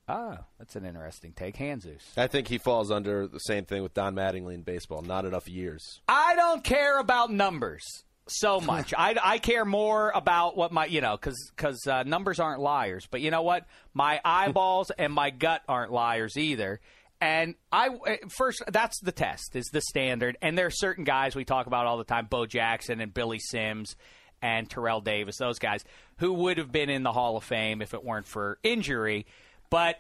Ah, 0.09 0.39
that's 0.57 0.75
an 0.75 0.85
interesting 0.85 1.33
take. 1.33 1.55
Hanzus. 1.55 2.01
I 2.17 2.25
think 2.25 2.47
he 2.47 2.57
falls 2.57 2.89
under 2.89 3.27
the 3.27 3.39
same 3.39 3.65
thing 3.65 3.83
with 3.83 3.93
Don 3.93 4.15
Mattingly 4.15 4.55
in 4.55 4.63
baseball. 4.63 5.03
Not 5.03 5.25
enough 5.25 5.47
years. 5.47 6.01
I 6.07 6.35
don't 6.35 6.63
care 6.63 6.99
about 6.99 7.31
numbers 7.31 7.83
so 8.27 8.59
much. 8.61 8.93
I, 8.97 9.15
I 9.21 9.37
care 9.37 9.65
more 9.65 10.11
about 10.13 10.57
what 10.57 10.71
my 10.71 10.85
you 10.85 11.01
know 11.01 11.15
because 11.15 11.85
uh, 11.87 12.03
numbers 12.03 12.39
aren't 12.39 12.59
liars. 12.59 13.07
But 13.09 13.21
you 13.21 13.29
know 13.29 13.43
what? 13.43 13.67
My 13.93 14.19
eyeballs 14.25 14.91
and 14.97 15.13
my 15.13 15.29
gut 15.29 15.61
aren't 15.67 15.91
liars 15.91 16.37
either. 16.37 16.79
And 17.21 17.55
I 17.71 17.89
uh, 17.89 18.15
first 18.29 18.63
that's 18.67 18.99
the 19.01 19.11
test 19.11 19.55
is 19.55 19.67
the 19.71 19.81
standard. 19.81 20.37
And 20.41 20.57
there 20.57 20.67
are 20.67 20.71
certain 20.71 21.03
guys 21.03 21.35
we 21.35 21.45
talk 21.45 21.67
about 21.67 21.85
all 21.85 21.97
the 21.97 22.03
time: 22.03 22.27
Bo 22.29 22.47
Jackson 22.47 22.99
and 22.99 23.13
Billy 23.13 23.39
Sims 23.39 23.95
and 24.41 24.69
Terrell 24.69 25.01
Davis. 25.01 25.37
Those 25.37 25.59
guys 25.59 25.83
who 26.17 26.33
would 26.33 26.57
have 26.57 26.71
been 26.71 26.89
in 26.89 27.03
the 27.03 27.11
Hall 27.11 27.37
of 27.37 27.43
Fame 27.43 27.81
if 27.81 27.93
it 27.93 28.03
weren't 28.03 28.27
for 28.27 28.57
injury. 28.63 29.25
But 29.69 29.97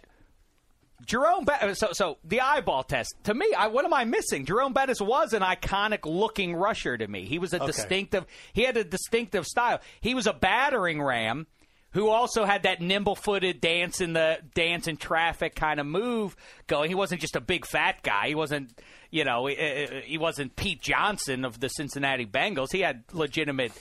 Jerome 1.05 1.45
Bettis, 1.45 1.79
so, 1.79 1.89
so 1.93 2.17
the 2.23 2.41
eyeball 2.41 2.83
test, 2.83 3.13
to 3.23 3.33
me, 3.33 3.53
I, 3.57 3.67
what 3.67 3.85
am 3.85 3.93
I 3.93 4.03
missing? 4.03 4.45
Jerome 4.45 4.73
Bettis 4.73 4.99
was 5.01 5.33
an 5.33 5.41
iconic 5.41 5.99
looking 6.05 6.55
rusher 6.55 6.97
to 6.97 7.07
me. 7.07 7.25
He 7.25 7.39
was 7.39 7.53
a 7.53 7.57
Okay. 7.57 7.67
distinctive, 7.67 8.25
he 8.53 8.63
had 8.63 8.75
a 8.77 8.83
distinctive 8.83 9.45
style. 9.45 9.79
He 10.01 10.13
was 10.13 10.27
a 10.27 10.33
battering 10.33 11.01
ram 11.01 11.47
who 11.93 12.09
also 12.09 12.45
had 12.45 12.63
that 12.63 12.81
nimble 12.81 13.15
footed 13.15 13.61
dance 13.61 14.01
in 14.01 14.13
the 14.13 14.37
dance 14.53 14.87
in 14.87 14.97
traffic 14.97 15.55
kind 15.55 15.79
of 15.79 15.87
move 15.87 16.35
going. 16.67 16.89
He 16.89 16.95
wasn't 16.95 17.21
just 17.21 17.35
a 17.35 17.41
big 17.41 17.65
fat 17.65 18.03
guy. 18.03 18.27
He 18.27 18.35
wasn't, 18.35 18.79
you 19.09 19.23
know, 19.23 19.47
he, 19.47 19.55
he 20.03 20.17
wasn't 20.19 20.55
Pete 20.55 20.81
Johnson 20.81 21.45
of 21.45 21.59
the 21.59 21.69
Cincinnati 21.69 22.27
Bengals. 22.27 22.71
He 22.71 22.81
had 22.81 23.05
legitimate 23.11 23.71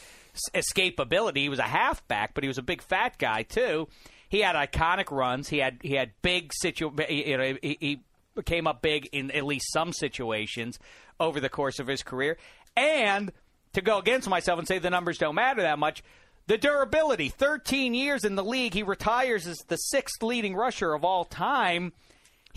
escapability. 0.55 1.39
He 1.39 1.49
was 1.49 1.59
a 1.59 1.65
halfback, 1.65 2.33
but 2.35 2.45
he 2.45 2.49
was 2.49 2.59
a 2.59 2.63
big 2.63 2.81
fat 2.83 3.19
guy 3.19 3.43
too. 3.43 3.89
He 4.29 4.41
had 4.41 4.57
iconic 4.57 5.11
runs. 5.11 5.49
He 5.49 5.59
had 5.59 5.79
he 5.83 5.95
had 5.95 6.13
big 6.23 6.53
situ. 6.53 6.91
You 7.09 7.39
know, 7.39 7.57
he, 7.63 7.77
he 7.81 8.01
came 8.45 8.67
up 8.67 8.83
big 8.83 9.09
in 9.13 9.31
at 9.31 9.45
least 9.45 9.73
some 9.73 9.93
situations 9.93 10.79
over 11.19 11.41
the 11.41 11.49
course 11.49 11.79
of 11.79 11.87
his 11.87 12.03
career. 12.03 12.37
And 12.77 13.33
to 13.73 13.81
go 13.81 13.99
against 13.99 14.29
myself 14.29 14.59
and 14.59 14.69
say 14.69 14.79
the 14.79 14.91
numbers 14.91 15.19
don't 15.19 15.35
matter 15.35 15.63
that 15.63 15.79
much, 15.79 16.03
the 16.47 16.59
durability. 16.59 17.29
Thirteen 17.29 17.95
years 17.95 18.25
in 18.25 18.37
the 18.37 18.45
league, 18.45 18.75
he 18.75 18.83
retires 18.83 19.47
as 19.47 19.59
the 19.69 19.77
sixth 19.77 20.23
leading 20.23 20.55
rusher 20.55 20.95
of 20.95 21.05
all 21.05 21.25
time. 21.25 21.93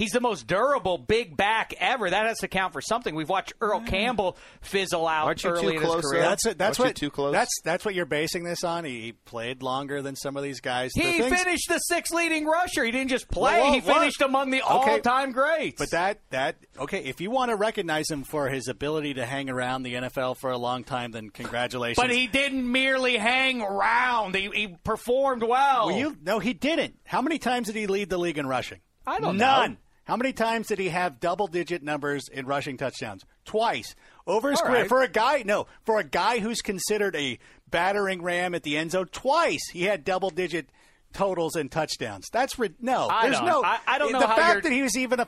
He's 0.02 0.12
the 0.14 0.20
most 0.20 0.48
durable 0.48 0.98
big 0.98 1.38
back 1.38 1.76
ever. 1.80 2.10
That 2.10 2.26
has 2.26 2.40
to 2.40 2.48
count 2.48 2.74
for 2.74 2.82
something. 2.82 3.14
We've 3.14 3.30
watched 3.30 3.54
Earl 3.62 3.82
Campbell 3.82 4.36
fizzle 4.62 5.08
out 5.08 5.26
Aren't 5.28 5.44
you 5.44 5.52
too 5.52 5.56
early 5.58 5.76
in 5.76 5.82
close, 5.82 5.98
his 5.98 6.06
career. 6.12 6.22
though? 6.24 6.30
That's 6.30 6.46
it. 6.48 6.58
That's 6.58 6.80
Aren't 6.80 6.90
what. 6.96 7.02
you 7.02 7.08
too 7.08 7.12
close? 7.12 7.34
That's 7.34 7.62
that's 7.64 7.86
what 7.86 7.94
you're 7.94 8.08
basing 8.08 8.44
this 8.44 8.64
on. 8.64 8.84
He, 8.84 9.00
he 9.02 9.12
played 9.12 9.62
longer 9.62 10.02
than 10.02 10.16
some 10.16 10.38
of 10.38 10.42
these 10.44 10.60
guys. 10.60 10.92
The 10.96 11.02
He 11.02 11.20
things- 11.22 11.40
finished 11.44 11.68
the 11.70 11.78
sixth 11.78 12.14
leading 12.14 12.48
rusher. 12.48 12.84
He 12.84 12.90
didn't 12.92 13.12
just 13.12 13.28
play. 13.28 13.62
Well, 13.62 13.74
he 13.74 13.80
what? 13.82 14.00
finished 14.00 14.22
among 14.22 14.50
the 14.50 14.64
Okay. 14.64 14.72
all-time 14.94 15.34
greats. 15.34 15.78
But 15.78 15.92
that 15.92 16.20
that 16.32 16.56
okay. 16.80 17.04
If 17.04 17.22
you 17.22 17.30
want 17.30 17.50
to 17.52 17.56
recognize 17.56 18.10
him 18.10 18.24
for 18.24 18.50
his 18.50 18.68
ability 18.68 19.14
to 19.14 19.26
hang 19.28 19.52
around 19.52 19.84
the 19.84 19.94
NFL 19.94 20.38
for 20.38 20.50
a 20.50 20.58
long 20.58 20.84
time, 20.84 21.12
then 21.12 21.30
congratulations. 21.30 21.98
But 22.04 22.10
he 22.12 22.26
didn't 22.26 22.72
merely 22.72 23.18
hang 23.18 23.62
around. 23.62 24.34
He, 24.34 24.50
he 24.52 24.68
performed 24.84 25.44
well. 25.44 25.88
Well, 25.90 25.96
you 25.98 26.18
no, 26.24 26.40
he 26.40 26.54
didn't. 26.54 26.98
How 27.06 27.22
many 27.22 27.38
times 27.38 27.68
did 27.68 27.76
he 27.76 27.86
lead 27.86 28.10
the 28.10 28.18
league 28.18 28.40
in 28.40 28.48
rushing? 28.48 28.80
I 29.06 29.20
don't 29.20 29.38
know. 29.38 29.46
None. 29.46 29.78
How 30.06 30.16
many 30.18 30.34
times 30.34 30.68
did 30.68 30.80
he 30.80 30.90
have 30.90 31.20
double-digit 31.20 31.84
numbers 31.84 32.28
in 32.28 32.46
rushing 32.46 32.76
touchdowns? 32.78 33.24
Twice 33.46 33.96
over 34.28 34.50
his 34.52 34.60
All 34.60 34.68
career. 34.68 34.80
right. 34.82 34.90
For 34.90 35.02
a 35.04 35.08
guy, 35.08 35.44
no, 35.46 35.68
for 35.86 36.00
a 36.00 36.04
guy 36.04 36.40
who's 36.40 36.62
considered 36.62 37.16
a 37.16 37.38
battering 37.70 38.22
ram 38.22 38.54
at 38.56 38.64
the 38.64 38.78
end 38.78 38.92
zone, 38.92 39.08
twice 39.12 39.70
he 39.72 39.84
had 39.84 40.04
double-digit 40.04 40.70
totals 41.14 41.56
and 41.56 41.72
touchdowns. 41.72 42.28
That's 42.32 42.58
ri- 42.58 42.74
no. 42.80 43.08
I 43.10 43.24
there's 43.28 43.38
don't- 43.38 43.46
no. 43.46 43.64
I- 43.64 43.80
I 43.88 43.98
don't 44.00 44.12
know 44.12 44.20
the 44.20 44.28
how 44.28 44.36
fact 44.36 44.50
you're- 44.54 44.62
that 44.62 44.72
he 44.72 44.82
was 44.82 44.98
even 44.98 45.20
a. 45.20 45.28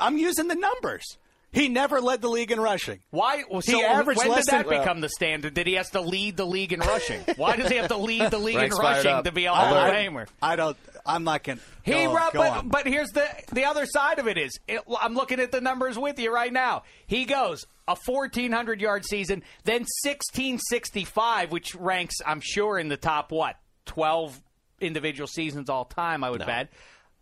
I'm 0.00 0.16
using 0.18 0.48
the 0.48 0.54
numbers. 0.56 1.04
He 1.52 1.68
never 1.68 2.00
led 2.00 2.20
the 2.20 2.28
league 2.28 2.50
in 2.50 2.58
rushing. 2.60 2.98
Why? 3.10 3.44
Well, 3.48 3.60
He 3.60 3.70
so 3.72 3.78
um, 3.78 3.84
averaged 4.00 4.18
when 4.18 4.28
less 4.30 4.46
did 4.46 4.52
that 4.54 4.68
than- 4.68 4.80
become 4.80 5.00
the 5.00 5.08
standard? 5.08 5.54
Did 5.54 5.68
he 5.68 5.74
have 5.74 5.88
to 5.92 6.00
lead 6.00 6.36
the 6.36 6.44
league 6.44 6.72
in 6.72 6.80
rushing? 6.80 7.20
Why 7.36 7.54
does 7.56 7.70
he 7.70 7.76
have 7.76 7.88
to 7.88 7.96
lead 7.96 8.28
the 8.32 8.38
league 8.38 8.56
in 8.56 8.60
Ranks 8.62 8.76
fired 8.76 8.96
rushing 8.96 9.12
up. 9.12 9.24
to 9.24 9.30
be 9.32 9.44
a 9.44 9.52
Hall 9.52 9.72
of 9.72 9.76
I- 9.76 9.92
Famer? 10.06 10.26
I 10.42 10.56
don't. 10.56 10.76
I'm 11.06 11.24
not 11.24 11.42
gonna. 11.42 11.60
He 11.82 11.92
go, 11.92 12.14
run, 12.14 12.30
go 12.32 12.38
but, 12.40 12.50
on. 12.50 12.68
but 12.68 12.86
here's 12.86 13.10
the 13.10 13.26
the 13.52 13.64
other 13.66 13.84
side 13.86 14.18
of 14.18 14.26
it 14.26 14.38
is 14.38 14.58
it, 14.66 14.80
I'm 15.00 15.14
looking 15.14 15.38
at 15.40 15.52
the 15.52 15.60
numbers 15.60 15.98
with 15.98 16.18
you 16.18 16.32
right 16.32 16.52
now. 16.52 16.84
He 17.06 17.24
goes 17.26 17.66
a 17.86 17.96
1400 18.06 18.80
yard 18.80 19.04
season, 19.04 19.42
then 19.64 19.84
1665, 20.04 21.52
which 21.52 21.74
ranks 21.74 22.16
I'm 22.24 22.40
sure 22.42 22.78
in 22.78 22.88
the 22.88 22.96
top 22.96 23.30
what 23.32 23.56
12 23.86 24.40
individual 24.80 25.26
seasons 25.26 25.68
all 25.68 25.84
time. 25.84 26.24
I 26.24 26.30
would 26.30 26.40
No. 26.40 26.46
bet. 26.46 26.68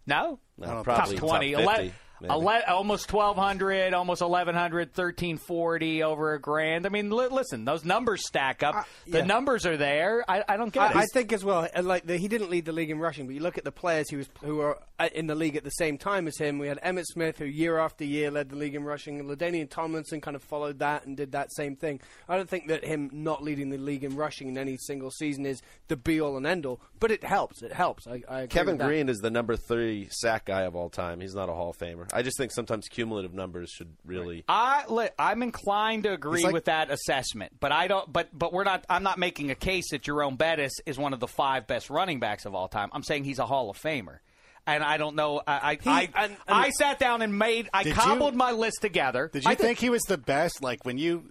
No, 0.06 0.38
No, 0.58 0.66
top 0.66 0.84
probably 0.84 1.16
20, 1.16 1.52
top 1.52 1.60
50, 1.60 1.64
ele- 1.70 1.76
maybe. 1.76 1.94
Ele- 2.30 2.62
almost 2.68 3.12
1200, 3.12 3.94
almost 3.94 4.22
1100, 4.22 4.88
1340, 4.88 6.02
over 6.02 6.34
a 6.34 6.40
grand. 6.40 6.86
I 6.86 6.88
mean, 6.88 7.10
li- 7.10 7.28
listen, 7.30 7.64
those 7.64 7.84
numbers 7.84 8.26
stack 8.26 8.62
up. 8.62 8.86
the 9.06 9.18
yeah. 9.18 9.24
numbers 9.24 9.66
are 9.66 9.76
there. 9.76 10.24
I, 10.28 10.44
I 10.48 10.56
don't 10.56 10.72
get 10.72 10.90
it. 10.90 10.96
I, 10.96 11.02
I 11.02 11.06
think 11.12 11.32
as 11.32 11.44
well, 11.44 11.68
uh, 11.74 11.82
like 11.82 12.06
the, 12.06 12.16
he 12.16 12.28
didn't 12.28 12.50
lead 12.50 12.64
the 12.64 12.72
league 12.72 12.90
in 12.90 12.98
rushing, 12.98 13.26
but 13.26 13.34
you 13.34 13.40
look 13.40 13.58
at 13.58 13.64
the 13.64 13.72
players 13.72 14.10
who 14.10 14.18
was 14.18 14.28
who 14.42 14.56
were 14.56 14.78
uh, 14.98 15.08
in 15.14 15.26
the 15.26 15.34
league 15.34 15.56
at 15.56 15.64
the 15.64 15.70
same 15.70 15.98
time 15.98 16.26
as 16.26 16.36
him. 16.38 16.58
We 16.58 16.68
had 16.68 16.80
Emmitt 16.82 17.06
Smith, 17.06 17.38
who 17.38 17.44
year 17.44 17.78
after 17.78 18.04
year 18.04 18.30
led 18.30 18.50
the 18.50 18.56
league 18.56 18.74
in 18.74 18.84
rushing, 18.84 19.20
and 19.20 19.28
Ladainian 19.28 19.68
Tomlinson 19.68 20.20
kind 20.20 20.36
of 20.36 20.42
followed 20.42 20.78
that 20.80 21.06
and 21.06 21.16
did 21.16 21.32
that 21.32 21.52
same 21.52 21.76
thing. 21.76 22.00
I 22.28 22.36
don't 22.36 22.48
think 22.48 22.68
that 22.68 22.84
him 22.84 23.10
not 23.12 23.42
leading 23.42 23.70
the 23.70 23.78
league 23.78 24.04
in 24.04 24.16
rushing 24.16 24.48
in 24.48 24.58
any 24.58 24.76
single 24.76 25.10
season 25.10 25.46
is 25.46 25.62
the 25.88 25.96
be 25.96 26.20
all 26.20 26.36
and 26.36 26.46
end 26.46 26.66
all, 26.66 26.80
but 27.00 27.10
it 27.10 27.24
helps. 27.24 27.62
It 27.62 27.72
helps. 27.72 28.06
I, 28.06 28.22
I 28.28 28.40
agree 28.40 28.48
Kevin 28.48 28.74
with 28.74 28.78
that. 28.80 28.86
Green 28.86 29.08
is 29.08 29.18
the 29.18 29.30
number 29.30 29.56
three 29.56 30.08
sack 30.10 30.46
guy 30.46 30.62
of 30.62 30.76
all 30.76 30.90
time. 30.90 31.20
He's 31.20 31.34
not 31.34 31.48
a 31.48 31.52
Hall 31.52 31.70
of 31.70 31.78
Famer. 31.78 32.11
I 32.12 32.22
just 32.22 32.36
think 32.36 32.52
sometimes 32.52 32.88
cumulative 32.88 33.32
numbers 33.32 33.70
should 33.70 33.96
really. 34.04 34.44
I 34.48 34.84
li- 34.88 35.08
I'm 35.18 35.42
inclined 35.42 36.02
to 36.04 36.12
agree 36.12 36.44
like- 36.44 36.52
with 36.52 36.66
that 36.66 36.90
assessment, 36.90 37.52
but 37.60 37.72
I 37.72 37.88
don't. 37.88 38.12
But 38.12 38.28
but 38.32 38.52
we're 38.52 38.64
not. 38.64 38.84
I'm 38.90 39.02
not 39.02 39.18
making 39.18 39.50
a 39.50 39.54
case 39.54 39.90
that 39.90 40.02
Jerome 40.02 40.36
Bettis 40.36 40.72
is 40.86 40.98
one 40.98 41.12
of 41.12 41.20
the 41.20 41.26
five 41.28 41.66
best 41.66 41.90
running 41.90 42.20
backs 42.20 42.44
of 42.44 42.54
all 42.54 42.68
time. 42.68 42.90
I'm 42.92 43.02
saying 43.02 43.24
he's 43.24 43.38
a 43.38 43.46
Hall 43.46 43.70
of 43.70 43.78
Famer, 43.78 44.18
and 44.66 44.84
I 44.84 44.96
don't 44.98 45.16
know. 45.16 45.40
I 45.46 45.52
I, 45.54 45.78
I, 45.86 46.02
and- 46.02 46.12
and- 46.14 46.38
I 46.48 46.70
sat 46.70 46.98
down 46.98 47.22
and 47.22 47.38
made. 47.38 47.68
I 47.72 47.82
Did 47.82 47.96
you- 47.96 48.02
cobbled 48.02 48.34
my 48.34 48.52
list 48.52 48.78
together. 48.82 49.30
Did 49.32 49.44
you 49.44 49.50
I 49.50 49.54
think 49.54 49.78
he 49.78 49.88
was 49.90 50.02
the 50.02 50.18
best? 50.18 50.62
Like 50.62 50.84
when 50.84 50.98
you, 50.98 51.24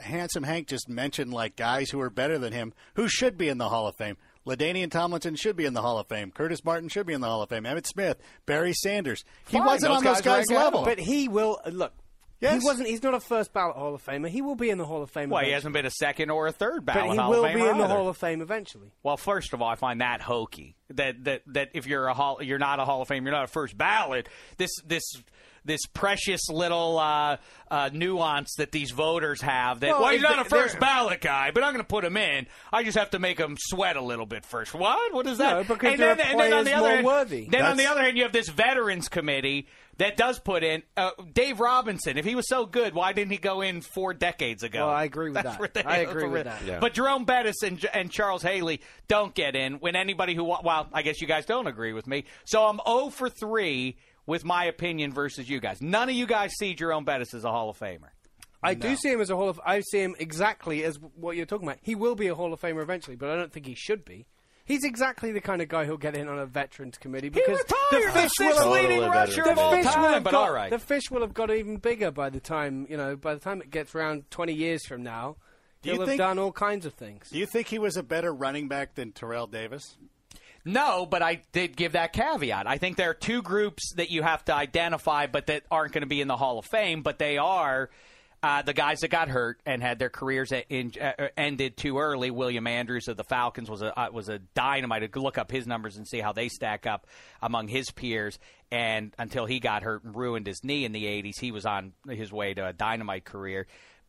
handsome 0.00 0.42
Hank 0.42 0.68
just 0.68 0.88
mentioned 0.88 1.32
like 1.32 1.56
guys 1.56 1.90
who 1.90 2.00
are 2.00 2.10
better 2.10 2.38
than 2.38 2.52
him, 2.52 2.74
who 2.94 3.08
should 3.08 3.38
be 3.38 3.48
in 3.48 3.58
the 3.58 3.68
Hall 3.68 3.86
of 3.88 3.96
Fame. 3.96 4.16
Ladainian 4.46 4.90
Tomlinson 4.90 5.34
should 5.34 5.56
be 5.56 5.64
in 5.64 5.74
the 5.74 5.82
Hall 5.82 5.98
of 5.98 6.06
Fame. 6.06 6.30
Curtis 6.30 6.64
Martin 6.64 6.88
should 6.88 7.06
be 7.06 7.12
in 7.12 7.20
the 7.20 7.26
Hall 7.26 7.42
of 7.42 7.48
Fame. 7.48 7.64
Emmitt 7.64 7.86
Smith, 7.86 8.18
Barry 8.46 8.72
Sanders. 8.72 9.24
He 9.48 9.58
Fine, 9.58 9.66
wasn't 9.66 9.90
those 9.90 9.98
on 9.98 10.04
those 10.04 10.20
guys 10.20 10.46
guys' 10.46 10.50
rank 10.50 10.64
level. 10.64 10.84
But 10.84 10.98
he 10.98 11.28
will 11.28 11.60
uh, 11.64 11.70
look. 11.70 11.92
Yes. 12.38 12.60
He 12.60 12.66
wasn't. 12.66 12.88
He's 12.88 13.02
not 13.02 13.14
a 13.14 13.20
first 13.20 13.52
ballot 13.54 13.76
Hall 13.76 13.94
of 13.94 14.04
Famer. 14.04 14.28
He 14.28 14.42
will 14.42 14.56
be 14.56 14.68
in 14.68 14.76
the 14.76 14.84
Hall 14.84 15.02
of 15.02 15.10
Fame. 15.10 15.30
Well, 15.30 15.42
he 15.42 15.52
hasn't 15.52 15.72
been 15.72 15.86
a 15.86 15.90
second 15.90 16.30
or 16.30 16.46
a 16.46 16.52
third 16.52 16.84
ballot 16.84 17.02
Hall 17.02 17.10
of 17.10 17.16
Famer. 17.16 17.16
But 17.16 17.18
he 17.18 17.22
Hall 17.22 17.30
will 17.30 17.44
of 17.46 17.54
be 17.54 17.60
Famer 17.60 17.72
in 17.72 17.78
the. 17.78 17.88
Hall 17.88 18.08
of 18.08 18.16
Fame 18.18 18.42
eventually. 18.42 18.92
Well, 19.02 19.16
first 19.16 19.54
of 19.54 19.62
all, 19.62 19.68
I 19.68 19.74
find 19.74 20.02
that 20.02 20.20
hokey. 20.20 20.76
That 20.90 21.24
that 21.24 21.42
that 21.46 21.70
if 21.72 21.86
you're 21.86 22.06
a 22.06 22.14
hall, 22.14 22.42
you're 22.42 22.58
not 22.58 22.78
a 22.78 22.84
Hall 22.84 23.00
of 23.00 23.08
Fame, 23.08 23.24
you're 23.24 23.34
not 23.34 23.44
a 23.44 23.48
first 23.48 23.76
ballot. 23.76 24.28
This 24.58 24.70
this 24.84 25.02
this 25.66 25.80
precious 25.92 26.48
little 26.48 26.98
uh, 26.98 27.36
uh, 27.70 27.90
nuance 27.92 28.54
that 28.58 28.72
these 28.72 28.90
voters 28.90 29.40
have. 29.42 29.80
That 29.80 29.90
Well, 29.90 30.02
well, 30.02 30.12
he's 30.12 30.22
if 30.22 30.28
not 30.30 30.46
a 30.46 30.48
first 30.48 30.78
ballot 30.78 31.20
guy, 31.20 31.50
but 31.50 31.62
I'm 31.62 31.72
going 31.72 31.84
to 31.84 31.88
put 31.88 32.04
him 32.04 32.16
in. 32.16 32.46
I 32.72 32.84
just 32.84 32.96
have 32.96 33.10
to 33.10 33.18
make 33.18 33.38
him 33.38 33.56
sweat 33.58 33.96
a 33.96 34.02
little 34.02 34.26
bit 34.26 34.44
first. 34.44 34.74
What? 34.74 35.12
What 35.12 35.26
is 35.26 35.38
that? 35.38 35.54
No, 35.68 35.74
because 35.74 35.92
and 35.92 36.00
then, 36.00 36.20
and 36.20 36.40
then 36.40 36.52
on 36.52 36.64
players 36.64 36.64
the 36.64 36.72
other 36.72 36.80
more 36.80 36.94
hand, 36.94 37.06
worthy. 37.06 37.48
Then 37.50 37.64
on 37.64 37.76
the 37.76 37.86
other 37.86 38.02
hand, 38.02 38.16
you 38.16 38.22
have 38.22 38.32
this 38.32 38.48
veterans 38.48 39.08
committee 39.08 39.66
that 39.98 40.16
does 40.16 40.38
put 40.38 40.62
in 40.62 40.82
uh, 40.96 41.10
Dave 41.32 41.58
Robinson. 41.58 42.18
If 42.18 42.24
he 42.24 42.34
was 42.34 42.48
so 42.48 42.66
good, 42.66 42.94
why 42.94 43.12
didn't 43.12 43.32
he 43.32 43.38
go 43.38 43.62
in 43.62 43.80
four 43.80 44.12
decades 44.12 44.62
ago? 44.62 44.86
Well, 44.86 44.94
I 44.94 45.04
agree 45.04 45.30
with 45.30 45.42
That's 45.42 45.56
that. 45.56 45.60
ridiculous. 45.60 45.96
I 45.96 46.00
agree 46.00 46.28
with 46.28 46.44
that. 46.44 46.64
Yeah. 46.64 46.78
But 46.80 46.94
Jerome 46.94 47.24
Bettis 47.24 47.62
and, 47.62 47.84
and 47.94 48.10
Charles 48.10 48.42
Haley 48.42 48.80
don't 49.08 49.34
get 49.34 49.56
in 49.56 49.74
when 49.74 49.96
anybody 49.96 50.34
who 50.34 50.44
well, 50.44 50.88
I 50.92 51.02
guess 51.02 51.20
you 51.20 51.26
guys 51.26 51.46
don't 51.46 51.66
agree 51.66 51.92
with 51.92 52.06
me. 52.06 52.24
So 52.44 52.64
I'm 52.64 52.80
0 52.86 53.10
for 53.10 53.28
3 53.28 53.96
with 54.26 54.44
my 54.44 54.64
opinion 54.64 55.12
versus 55.12 55.48
you 55.48 55.60
guys. 55.60 55.80
None 55.80 56.08
of 56.08 56.14
you 56.14 56.26
guys 56.26 56.52
see 56.58 56.74
Jerome 56.74 57.04
Bettis 57.04 57.32
as 57.34 57.44
a 57.44 57.50
Hall 57.50 57.70
of 57.70 57.78
Famer. 57.78 58.08
I 58.62 58.74
do 58.74 58.96
see 58.96 59.12
him 59.12 59.20
as 59.20 59.30
a 59.30 59.36
Hall 59.36 59.48
of. 59.48 59.60
I 59.64 59.80
see 59.80 60.00
him 60.00 60.16
exactly 60.18 60.82
as 60.82 60.98
what 61.14 61.36
you're 61.36 61.46
talking 61.46 61.68
about. 61.68 61.78
He 61.82 61.94
will 61.94 62.16
be 62.16 62.26
a 62.26 62.34
Hall 62.34 62.52
of 62.52 62.60
Famer 62.60 62.82
eventually, 62.82 63.14
but 63.16 63.30
I 63.30 63.36
don't 63.36 63.52
think 63.52 63.66
he 63.66 63.74
should 63.74 64.04
be. 64.04 64.26
He's 64.64 64.82
exactly 64.82 65.30
the 65.30 65.40
kind 65.40 65.62
of 65.62 65.68
guy 65.68 65.84
who'll 65.84 65.96
get 65.96 66.16
in 66.16 66.26
on 66.26 66.40
a 66.40 66.46
veterans 66.46 66.98
committee 66.98 67.28
because 67.28 67.58
the 67.68 67.74
fish 67.90 68.02
the 68.12 68.20
will 68.20 68.28
sixth 68.28 68.58
have, 68.58 68.70
leading 68.72 68.88
Totally 68.98 69.08
rusher 69.08 69.44
veteran. 69.44 69.52
of 69.52 69.58
all 69.58 69.70
the 69.70 69.76
fish 69.76 69.86
will 69.96 70.02
have 70.08 70.24
But 70.24 70.30
got, 70.32 70.48
all 70.48 70.52
right. 70.54 70.70
the 70.70 70.78
fish 70.80 71.02
will 71.08 71.20
have 71.20 71.34
got 71.34 71.52
even 71.52 71.76
bigger 71.76 72.10
by 72.10 72.30
the 72.30 72.40
time 72.40 72.84
you 72.90 72.96
know. 72.96 73.14
By 73.14 73.34
the 73.34 73.40
time 73.40 73.60
it 73.62 73.70
gets 73.70 73.94
around 73.94 74.28
20 74.32 74.52
years 74.54 74.84
from 74.84 75.04
now, 75.04 75.36
Do 75.82 75.90
he'll 75.92 76.00
have 76.00 76.08
think- 76.08 76.18
done 76.18 76.40
all 76.40 76.50
kinds 76.50 76.84
of 76.84 76.94
things. 76.94 77.28
Do 77.30 77.38
you 77.38 77.46
think 77.46 77.68
he 77.68 77.78
was 77.78 77.96
a 77.96 78.02
better 78.02 78.34
running 78.34 78.66
back 78.66 78.96
than 78.96 79.12
Terrell 79.12 79.46
Davis? 79.46 79.96
No, 80.66 81.06
but 81.06 81.22
I 81.22 81.42
did 81.52 81.76
give 81.76 81.92
that 81.92 82.12
caveat. 82.12 82.66
I 82.66 82.78
think 82.78 82.96
there 82.96 83.08
are 83.10 83.14
two 83.14 83.40
groups 83.40 83.92
that 83.94 84.10
you 84.10 84.22
have 84.22 84.44
to 84.46 84.54
identify, 84.54 85.28
but 85.28 85.46
that 85.46 85.62
aren't 85.70 85.92
going 85.92 86.02
to 86.02 86.08
be 86.08 86.20
in 86.20 86.26
the 86.26 86.36
Hall 86.36 86.58
of 86.58 86.66
Fame, 86.66 87.02
but 87.02 87.18
they 87.18 87.38
are. 87.38 87.88
Uh, 88.42 88.62
the 88.62 88.74
guys 88.74 89.00
that 89.00 89.08
got 89.08 89.28
hurt 89.28 89.58
and 89.64 89.82
had 89.82 89.98
their 89.98 90.10
careers 90.10 90.52
in, 90.68 90.92
uh, 91.00 91.28
ended 91.36 91.76
too 91.76 91.98
early. 91.98 92.30
William 92.30 92.66
Andrews 92.66 93.08
of 93.08 93.16
the 93.16 93.24
Falcons 93.24 93.70
was 93.70 93.80
a 93.80 93.98
uh, 93.98 94.10
was 94.12 94.28
a 94.28 94.38
dynamite. 94.54 95.16
Look 95.16 95.38
up 95.38 95.50
his 95.50 95.66
numbers 95.66 95.96
and 95.96 96.06
see 96.06 96.20
how 96.20 96.32
they 96.32 96.48
stack 96.48 96.86
up 96.86 97.06
among 97.40 97.66
his 97.68 97.90
peers. 97.90 98.38
And 98.70 99.14
until 99.18 99.46
he 99.46 99.58
got 99.58 99.82
hurt 99.82 100.04
and 100.04 100.14
ruined 100.14 100.46
his 100.46 100.62
knee 100.62 100.84
in 100.84 100.92
the 100.92 101.04
'80s, 101.04 101.40
he 101.40 101.50
was 101.50 101.64
on 101.64 101.92
his 102.08 102.30
way 102.30 102.54
to 102.54 102.66
a 102.66 102.72
dynamite 102.72 103.24
career. 103.24 103.66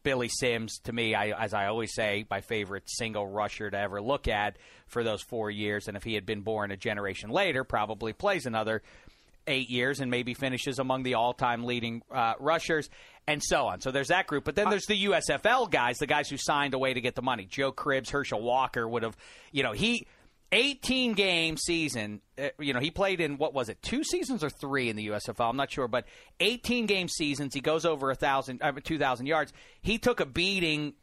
Billy 0.07 0.29
Sims, 0.29 0.79
to 0.85 0.93
me, 0.93 1.15
I, 1.15 1.31
as 1.37 1.53
I 1.53 1.65
always 1.65 1.93
say, 1.93 2.25
my 2.31 2.39
favorite 2.39 2.83
single 2.89 3.27
rusher 3.27 3.69
to 3.69 3.77
ever 3.77 4.01
look 4.01 4.29
at 4.29 4.55
for 4.85 5.03
those 5.03 5.21
four 5.21 5.51
years. 5.51 5.89
And 5.89 5.97
if 5.97 6.03
he 6.05 6.13
had 6.13 6.25
been 6.25 6.43
born 6.43 6.71
a 6.71 6.77
generation 6.77 7.29
later, 7.29 7.65
probably 7.65 8.13
plays 8.13 8.45
another 8.45 8.83
eight 9.47 9.69
years 9.69 9.99
and 9.99 10.09
maybe 10.09 10.33
finishes 10.33 10.79
among 10.79 11.03
the 11.03 11.15
all-time 11.15 11.65
leading 11.65 12.03
uh, 12.09 12.35
rushers 12.39 12.89
and 13.27 13.43
so 13.43 13.67
on. 13.67 13.81
So 13.81 13.91
there's 13.91 14.07
that 14.07 14.27
group. 14.27 14.45
But 14.45 14.55
then 14.55 14.69
there's 14.69 14.85
the 14.85 15.07
USFL 15.07 15.69
guys, 15.69 15.97
the 15.97 16.07
guys 16.07 16.29
who 16.29 16.37
signed 16.37 16.73
away 16.73 16.93
to 16.93 17.01
get 17.01 17.15
the 17.15 17.21
money. 17.21 17.45
Joe 17.45 17.73
Cribbs, 17.73 18.09
Herschel 18.09 18.41
Walker 18.41 18.87
would 18.87 19.03
have, 19.03 19.17
you 19.51 19.61
know, 19.61 19.73
he 19.73 20.07
18 20.51 21.13
game 21.13 21.57
season. 21.57 22.21
Uh, 22.37 22.49
you 22.59 22.73
know, 22.73 22.79
he 22.79 22.91
played 22.91 23.19
in 23.19 23.37
what 23.37 23.53
was 23.53 23.69
it, 23.69 23.81
two 23.81 24.03
seasons 24.03 24.43
or 24.43 24.49
three 24.49 24.89
in 24.89 24.95
the 24.95 25.07
USFL? 25.07 25.49
I'm 25.49 25.57
not 25.57 25.71
sure, 25.71 25.87
but 25.87 26.05
18 26.39 26.85
game 26.85 27.07
seasons. 27.09 27.53
He 27.53 27.61
goes 27.61 27.85
over 27.85 28.11
a 28.11 28.15
thousand, 28.15 28.61
uh, 28.61 28.71
2,000 28.71 29.25
yards. 29.25 29.53
He 29.81 29.97
took 29.97 30.19
a 30.19 30.25
beating 30.25 30.93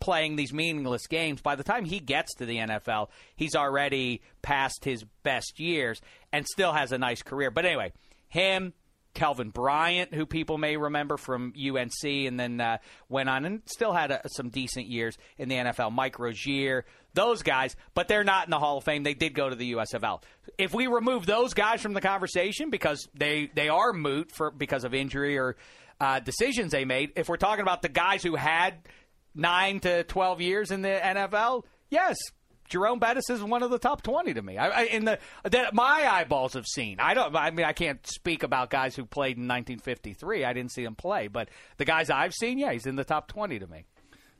playing 0.00 0.36
these 0.36 0.52
meaningless 0.52 1.06
games. 1.06 1.40
By 1.40 1.56
the 1.56 1.64
time 1.64 1.84
he 1.84 2.00
gets 2.00 2.34
to 2.34 2.46
the 2.46 2.58
NFL, 2.58 3.08
he's 3.34 3.54
already 3.54 4.22
past 4.42 4.84
his 4.84 5.04
best 5.22 5.58
years 5.58 6.00
and 6.32 6.46
still 6.46 6.72
has 6.72 6.92
a 6.92 6.98
nice 6.98 7.22
career. 7.22 7.50
But 7.50 7.64
anyway, 7.64 7.92
him. 8.28 8.72
Kelvin 9.16 9.48
Bryant, 9.48 10.14
who 10.14 10.26
people 10.26 10.58
may 10.58 10.76
remember 10.76 11.16
from 11.16 11.54
UNC, 11.56 12.04
and 12.04 12.38
then 12.38 12.60
uh, 12.60 12.76
went 13.08 13.30
on 13.30 13.46
and 13.46 13.62
still 13.64 13.92
had 13.92 14.12
uh 14.12 14.22
some 14.28 14.50
decent 14.50 14.86
years 14.86 15.16
in 15.38 15.48
the 15.48 15.56
NFL. 15.56 15.90
Mike 15.90 16.18
Rozier, 16.18 16.84
those 17.14 17.42
guys, 17.42 17.74
but 17.94 18.08
they're 18.08 18.24
not 18.24 18.46
in 18.46 18.50
the 18.50 18.58
Hall 18.58 18.76
of 18.76 18.84
Fame. 18.84 19.02
They 19.02 19.14
did 19.14 19.34
go 19.34 19.48
to 19.48 19.56
the 19.56 19.72
USFL. 19.72 20.22
If 20.58 20.74
we 20.74 20.86
remove 20.86 21.24
those 21.24 21.54
guys 21.54 21.80
from 21.80 21.94
the 21.94 22.02
conversation 22.02 22.68
because 22.68 23.08
they 23.14 23.50
they 23.54 23.70
are 23.70 23.94
moot 23.94 24.30
for 24.30 24.50
because 24.50 24.84
of 24.84 24.92
injury 24.92 25.38
or 25.38 25.56
uh, 25.98 26.20
decisions 26.20 26.72
they 26.72 26.84
made, 26.84 27.12
if 27.16 27.28
we're 27.30 27.38
talking 27.38 27.62
about 27.62 27.80
the 27.80 27.88
guys 27.88 28.22
who 28.22 28.36
had 28.36 28.74
nine 29.34 29.80
to 29.80 30.04
twelve 30.04 30.42
years 30.42 30.70
in 30.70 30.82
the 30.82 30.88
NFL, 30.88 31.64
yes, 31.88 32.16
Jerome 32.68 32.98
Bettis 32.98 33.28
is 33.30 33.42
one 33.42 33.62
of 33.62 33.70
the 33.70 33.78
top 33.78 34.02
twenty 34.02 34.34
to 34.34 34.42
me. 34.42 34.58
I, 34.58 34.68
I, 34.68 34.82
in 34.84 35.04
the 35.04 35.18
that 35.44 35.74
my 35.74 36.08
eyeballs 36.10 36.54
have 36.54 36.66
seen. 36.66 36.98
I 37.00 37.14
don't. 37.14 37.34
I 37.36 37.50
mean, 37.50 37.66
I 37.66 37.72
can't 37.72 38.04
speak 38.06 38.42
about 38.42 38.70
guys 38.70 38.96
who 38.96 39.04
played 39.04 39.36
in 39.36 39.42
1953. 39.48 40.44
I 40.44 40.52
didn't 40.52 40.72
see 40.72 40.84
him 40.84 40.94
play, 40.94 41.28
but 41.28 41.48
the 41.76 41.84
guys 41.84 42.10
I've 42.10 42.34
seen, 42.34 42.58
yeah, 42.58 42.72
he's 42.72 42.86
in 42.86 42.96
the 42.96 43.04
top 43.04 43.28
twenty 43.28 43.58
to 43.58 43.66
me. 43.66 43.84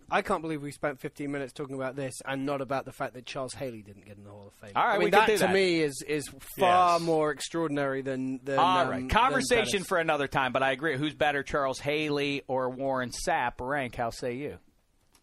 I 0.08 0.22
can't 0.22 0.40
believe 0.40 0.62
we 0.62 0.70
spent 0.70 1.00
15 1.00 1.32
minutes 1.32 1.52
talking 1.52 1.74
about 1.74 1.96
this 1.96 2.14
and 2.24 2.46
not 2.46 2.60
about 2.60 2.84
the 2.84 2.92
fact 2.92 3.14
that 3.14 3.26
Charles 3.26 3.54
Haley 3.54 3.82
didn't 3.82 4.06
get 4.06 4.16
in 4.16 4.22
the 4.22 4.30
Hall 4.30 4.46
of 4.46 4.52
Fame. 4.54 4.70
All 4.76 4.84
right, 4.86 4.94
I 4.94 4.98
mean 4.98 5.06
we 5.06 5.10
can 5.10 5.18
that 5.18 5.26
do 5.26 5.32
to 5.32 5.38
that. 5.40 5.52
me 5.52 5.80
is 5.80 6.00
is 6.06 6.28
far 6.56 6.98
Yes. 6.98 7.02
more 7.02 7.32
extraordinary 7.32 8.02
than. 8.02 8.38
than 8.44 8.56
All 8.56 8.78
um, 8.82 8.88
right, 8.88 8.98
than 9.00 9.08
conversation 9.08 9.82
for 9.82 9.98
another 9.98 10.28
time. 10.28 10.52
But 10.52 10.62
I 10.62 10.70
agree. 10.70 10.96
Who's 10.96 11.14
better, 11.16 11.42
Charles 11.42 11.80
Haley 11.80 12.42
or 12.46 12.70
Warren 12.70 13.10
Sapp? 13.26 13.54
Rank. 13.60 13.96
How 13.96 14.10
say 14.10 14.34
you? 14.34 14.58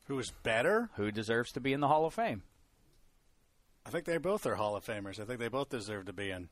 Who 0.08 0.20
is 0.20 0.34
better? 0.44 0.90
Who 0.98 1.12
deserves 1.12 1.54
to 1.54 1.62
be 1.62 1.72
in 1.72 1.80
the 1.80 1.88
Hall 1.88 2.06
of 2.06 2.14
Fame? 2.14 2.44
I 3.86 3.90
think 3.90 4.06
they 4.06 4.18
both 4.18 4.46
are 4.46 4.56
Hall 4.56 4.76
of 4.76 4.86
Famers. 4.86 5.20
I 5.20 5.26
think 5.26 5.40
they 5.40 5.50
both 5.50 5.70
deserve 5.70 6.06
to 6.06 6.14
be 6.14 6.32
in. 6.32 6.50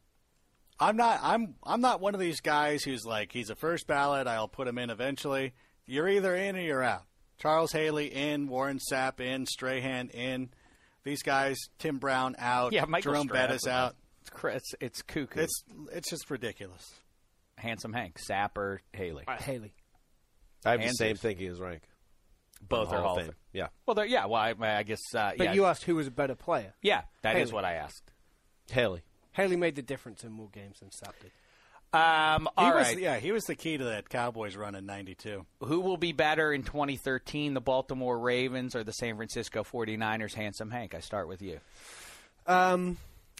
I'm 0.79 0.97
not. 0.97 1.19
I'm. 1.21 1.55
I'm 1.63 1.81
not 1.81 2.01
one 2.01 2.13
of 2.13 2.19
these 2.19 2.41
guys 2.41 2.83
who's 2.83 3.05
like 3.05 3.31
he's 3.31 3.49
a 3.49 3.55
first 3.55 3.87
ballot. 3.87 4.27
I'll 4.27 4.47
put 4.47 4.67
him 4.67 4.77
in 4.77 4.89
eventually. 4.89 5.53
You're 5.85 6.09
either 6.09 6.35
in 6.35 6.55
or 6.55 6.61
you're 6.61 6.83
out. 6.83 7.03
Charles 7.37 7.71
Haley 7.71 8.07
in, 8.07 8.47
Warren 8.47 8.79
Sapp 8.91 9.19
in, 9.19 9.45
Strahan 9.45 10.09
in. 10.09 10.49
These 11.03 11.23
guys, 11.23 11.57
Tim 11.79 11.97
Brown 11.97 12.35
out, 12.37 12.73
Yeah, 12.73 12.85
Michael 12.85 13.13
Jerome 13.13 13.27
Strahan 13.27 13.47
Bettis 13.47 13.65
out. 13.67 13.95
It's 14.21 14.29
cr- 14.29 14.49
it's, 14.49 14.71
it's 14.79 15.01
cuckoo. 15.01 15.39
It's 15.41 15.63
it's 15.91 16.09
just 16.09 16.29
ridiculous. 16.29 16.93
handsome 17.57 17.93
Hank, 17.93 18.19
Sapper, 18.19 18.81
Haley. 18.93 19.23
Uh, 19.27 19.37
Haley. 19.37 19.73
I 20.63 20.71
have 20.71 20.81
the 20.81 20.89
same 20.89 21.13
is- 21.13 21.19
thinking 21.21 21.47
as 21.47 21.59
Rank. 21.59 21.81
Both 22.67 22.91
are 22.91 22.97
of 22.97 23.03
Hall 23.03 23.11
of 23.17 23.17
Fame. 23.19 23.25
Fame. 23.27 23.35
Yeah. 23.53 23.67
Well, 23.85 23.95
they're- 23.95 24.05
yeah. 24.05 24.25
Well, 24.25 24.41
I, 24.41 24.53
I 24.59 24.83
guess. 24.83 25.01
Uh, 25.13 25.31
But 25.37 25.45
yeah, 25.45 25.53
you 25.53 25.65
asked 25.65 25.83
who 25.83 25.95
was 25.95 26.07
a 26.07 26.11
better 26.11 26.35
player. 26.35 26.73
yeah, 26.81 27.01
that 27.21 27.35
is 27.35 27.49
Haley. 27.49 27.53
what 27.53 27.65
I 27.65 27.73
asked. 27.73 28.11
Haley. 28.71 29.01
Haley 29.33 29.55
made 29.57 29.75
the 29.75 29.81
difference 29.81 30.23
in 30.23 30.31
more 30.31 30.49
games 30.53 30.79
than 30.79 30.89
Sapp 30.89 31.13
did. 31.21 31.31
Um, 31.93 32.43
He 32.57 32.63
all 32.65 32.73
was, 32.75 32.87
right. 32.87 32.97
Yeah, 32.99 33.17
he 33.19 33.33
was 33.33 33.43
the 33.43 33.55
key 33.55 33.77
to 33.77 33.83
that 33.83 34.07
Cowboys 34.07 34.55
run 34.55 34.75
in 34.75 34.85
'92. 34.85 35.45
Who 35.61 35.81
will 35.81 35.97
be 35.97 36.13
better 36.13 36.53
in 36.53 36.63
2013, 36.63 37.53
the 37.53 37.59
Baltimore 37.59 38.17
Ravens 38.17 38.75
or 38.77 38.83
the 38.85 38.93
San 38.93 39.17
Francisco 39.17 39.63
49ers? 39.65 40.33
Handsome 40.33 40.71
Hank, 40.71 40.95
I 40.95 40.99
start 41.01 41.27
with 41.27 41.41
you. 41.41 41.59
Um, 42.47 42.97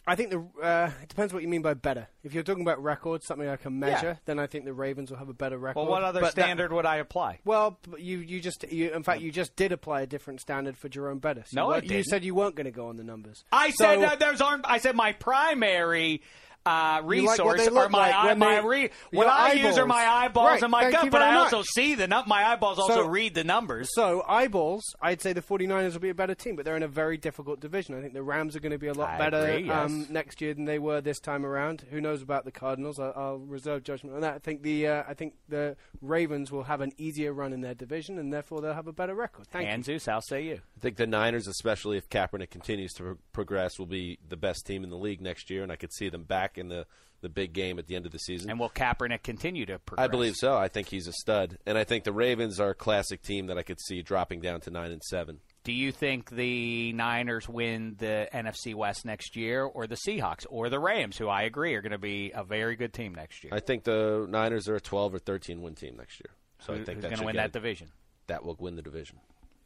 I 0.08 0.16
think 0.16 0.32
the 0.32 0.40
uh, 0.64 0.90
it 1.04 1.10
depends 1.10 1.32
what 1.34 1.44
you 1.44 1.48
mean 1.48 1.62
by 1.62 1.76
better. 1.76 2.08
If 2.24 2.34
you're 2.34 2.42
talking 2.44 2.64
about 2.64 2.82
records, 2.82 3.28
something 3.28 3.48
I 3.48 3.56
can 3.56 3.78
measure, 3.80 4.08
Yeah. 4.08 4.16
then 4.26 4.40
I 4.40 4.48
think 4.48 4.66
the 4.66 4.74
Ravens 4.74 5.12
will 5.12 5.18
have 5.18 5.30
a 5.30 5.34
better 5.34 5.58
record. 5.60 5.80
Well, 5.80 5.90
what 5.90 6.04
other 6.04 6.20
But 6.22 6.34
that- 6.36 6.42
standard 6.44 6.74
would 6.74 6.86
I 6.88 6.98
apply? 6.98 7.40
well, 7.46 7.78
you 7.98 8.18
you 8.18 8.40
just 8.42 8.66
you, 8.72 8.92
in 8.92 9.04
fact 9.04 9.22
you 9.22 9.32
just 9.32 9.56
did 9.56 9.72
apply 9.72 10.02
a 10.02 10.08
different 10.08 10.42
standard 10.42 10.76
for 10.78 10.90
Jerome 10.90 11.20
Bettis. 11.20 11.54
No, 11.54 11.76
you, 11.76 11.98
You 11.98 12.04
said 12.04 12.24
you 12.26 12.34
weren't 12.34 12.56
going 12.56 12.66
to 12.66 12.72
go 12.72 12.88
on 12.88 12.98
the 12.98 13.04
numbers. 13.04 13.44
I 13.52 13.70
So- 13.70 13.84
said 13.86 14.04
uh, 14.04 14.16
there's 14.16 14.42
aren't. 14.42 14.66
I 14.68 14.80
said 14.80 14.96
my 14.96 15.14
primary 15.14 16.22
uh, 16.66 17.02
You 17.10 17.26
like 17.26 17.40
what 17.40 17.56
resource 17.56 17.60
they 17.62 17.68
are 17.76 17.90
my 17.90 17.98
like 18.00 18.16
eye, 18.16 18.34
my 18.36 18.62
they- 18.62 18.68
re, 18.68 18.90
what 19.12 19.24
your 19.24 19.32
I 19.32 19.54
use 19.54 19.78
are 19.78 19.86
my 19.88 20.06
eyeballs 20.06 20.48
Right, 20.50 20.62
and 20.64 20.72
my 20.72 20.82
thank 20.84 20.94
gut, 20.96 21.12
but 21.12 21.20
very 21.20 21.32
I 21.32 21.36
also 21.36 21.64
see 21.64 21.96
the 21.96 22.08
num- 22.08 22.26
my 22.28 22.46
eyeballs 22.46 22.78
also 22.80 22.94
So- 23.04 23.08
read 23.08 23.34
the 23.34 23.44
numbers. 23.44 23.90
So 23.94 24.24
eyeballs, 24.28 24.84
I'd 25.02 25.22
say 25.22 25.34
the 25.34 25.42
49ers 25.42 25.94
will 25.94 26.00
be 26.02 26.10
a 26.10 26.14
better 26.16 26.36
team, 26.36 26.56
but 26.56 26.66
they're 26.66 26.78
in 26.78 26.84
a 26.84 26.88
very 26.88 27.18
difficult 27.18 27.60
division. 27.60 27.96
I 27.98 28.02
think 28.02 28.14
the 28.14 28.22
Rams 28.24 28.56
are 28.56 28.60
going 28.60 28.72
to 28.74 28.78
be 28.78 28.88
a 28.88 28.94
lot 28.94 29.10
I 29.10 29.18
better 29.18 29.38
agree, 29.46 29.68
yes. 29.68 29.86
um, 29.86 30.08
next 30.10 30.40
year 30.42 30.54
than 30.54 30.66
they 30.66 30.78
were 30.80 31.02
this 31.02 31.20
time 31.20 31.46
around. 31.46 31.86
Who 31.90 32.00
knows 32.00 32.22
about 32.22 32.46
the 32.46 32.52
Cardinals? 32.52 33.00
I, 33.00 33.10
I'll 33.10 33.40
reserve 33.40 33.84
judgment 33.84 34.16
on 34.16 34.22
that. 34.22 34.36
I 34.36 34.40
think 34.40 34.62
the 34.62 34.88
uh, 34.88 35.04
I 35.08 35.14
think 35.14 35.34
the 35.50 35.76
Ravens 36.02 36.52
will 36.52 36.64
have 36.64 36.82
an 36.82 36.92
easier 36.98 37.34
run 37.34 37.54
in 37.54 37.62
their 37.62 37.74
division, 37.74 38.20
and 38.20 38.32
therefore 38.32 38.62
they'll 38.62 38.74
have 38.74 38.88
a 38.88 38.94
better 38.94 39.16
record. 39.16 39.48
Thank 39.48 39.66
you. 39.66 39.72
And 39.74 39.84
Zeus, 39.86 40.06
how 40.06 40.20
say 40.20 40.44
you? 40.44 40.60
I 40.78 40.80
think 40.80 40.98
the 40.98 41.08
Niners, 41.08 41.48
especially 41.48 41.98
if 41.98 42.10
Kaepernick 42.10 42.50
continues 42.50 42.94
to 42.94 43.04
pro- 43.04 43.18
progress, 43.34 43.80
will 43.80 43.86
be 43.86 44.20
the 44.28 44.38
best 44.38 44.66
team 44.66 44.84
in 44.84 44.90
the 44.90 44.98
league 44.98 45.22
next 45.22 45.50
year, 45.50 45.64
and 45.64 45.72
I 45.72 45.76
could 45.76 45.94
see 45.94 46.10
them 46.10 46.24
back 46.24 46.51
in 46.58 46.70
the, 46.70 46.86
the 47.22 47.30
big 47.30 47.54
game 47.54 47.78
at 47.80 47.88
the 47.88 47.96
end 47.96 48.06
of 48.06 48.12
the 48.12 48.20
season. 48.20 48.50
And 48.50 48.60
will 48.60 48.70
Kaepernick 48.70 49.24
continue 49.24 49.66
to 49.68 49.80
progress? 49.80 50.04
I 50.06 50.08
believe 50.08 50.36
so. 50.36 50.56
I 50.58 50.68
think 50.68 50.88
he's 50.88 51.08
a 51.08 51.14
stud, 51.14 51.58
and 51.66 51.78
I 51.78 51.84
think 51.84 52.04
the 52.04 52.12
Ravens 52.14 52.60
are 52.60 52.72
a 52.72 52.76
classic 52.76 53.22
team 53.22 53.48
that 53.48 53.58
I 53.58 53.64
could 53.64 53.80
see 53.80 54.02
dropping 54.02 54.42
down 54.42 54.62
to 54.62 54.72
nine 54.72 54.92
and 54.92 55.02
seven. 55.04 55.40
Do 55.64 55.72
you 55.72 55.92
think 55.92 56.32
the 56.32 56.92
Niners 56.94 57.48
win 57.48 57.96
the 58.00 58.28
NFC 58.34 58.74
West 58.74 59.06
next 59.06 59.36
year, 59.36 59.64
or 59.64 59.86
the 59.86 59.96
Seahawks, 60.08 60.46
or 60.50 60.70
the 60.70 60.80
Rams, 60.80 61.18
who 61.18 61.28
I 61.28 61.44
agree 61.44 61.76
are 61.76 61.82
going 61.84 61.92
to 61.92 62.00
be 62.00 62.32
a 62.34 62.44
very 62.44 62.76
good 62.76 62.94
team 62.94 63.14
next 63.14 63.44
year? 63.44 63.54
I 63.54 63.60
think 63.60 63.84
the 63.84 64.26
Niners 64.28 64.68
are 64.68 64.76
a 64.76 64.82
twelve 64.82 65.14
or 65.14 65.20
thirteen 65.20 65.62
win 65.62 65.76
team 65.76 65.98
next 65.98 66.20
year. 66.20 66.32
So 66.62 66.74
Who- 66.74 66.82
I 66.82 66.84
think 66.84 66.98
who's 66.98 67.06
going 67.06 67.18
to 67.20 67.26
win 67.26 67.36
that 67.36 67.48
it. 67.48 67.54
division? 67.54 67.90
That 68.26 68.44
will 68.44 68.56
win 68.60 68.76
the 68.76 68.82
division. 68.82 69.20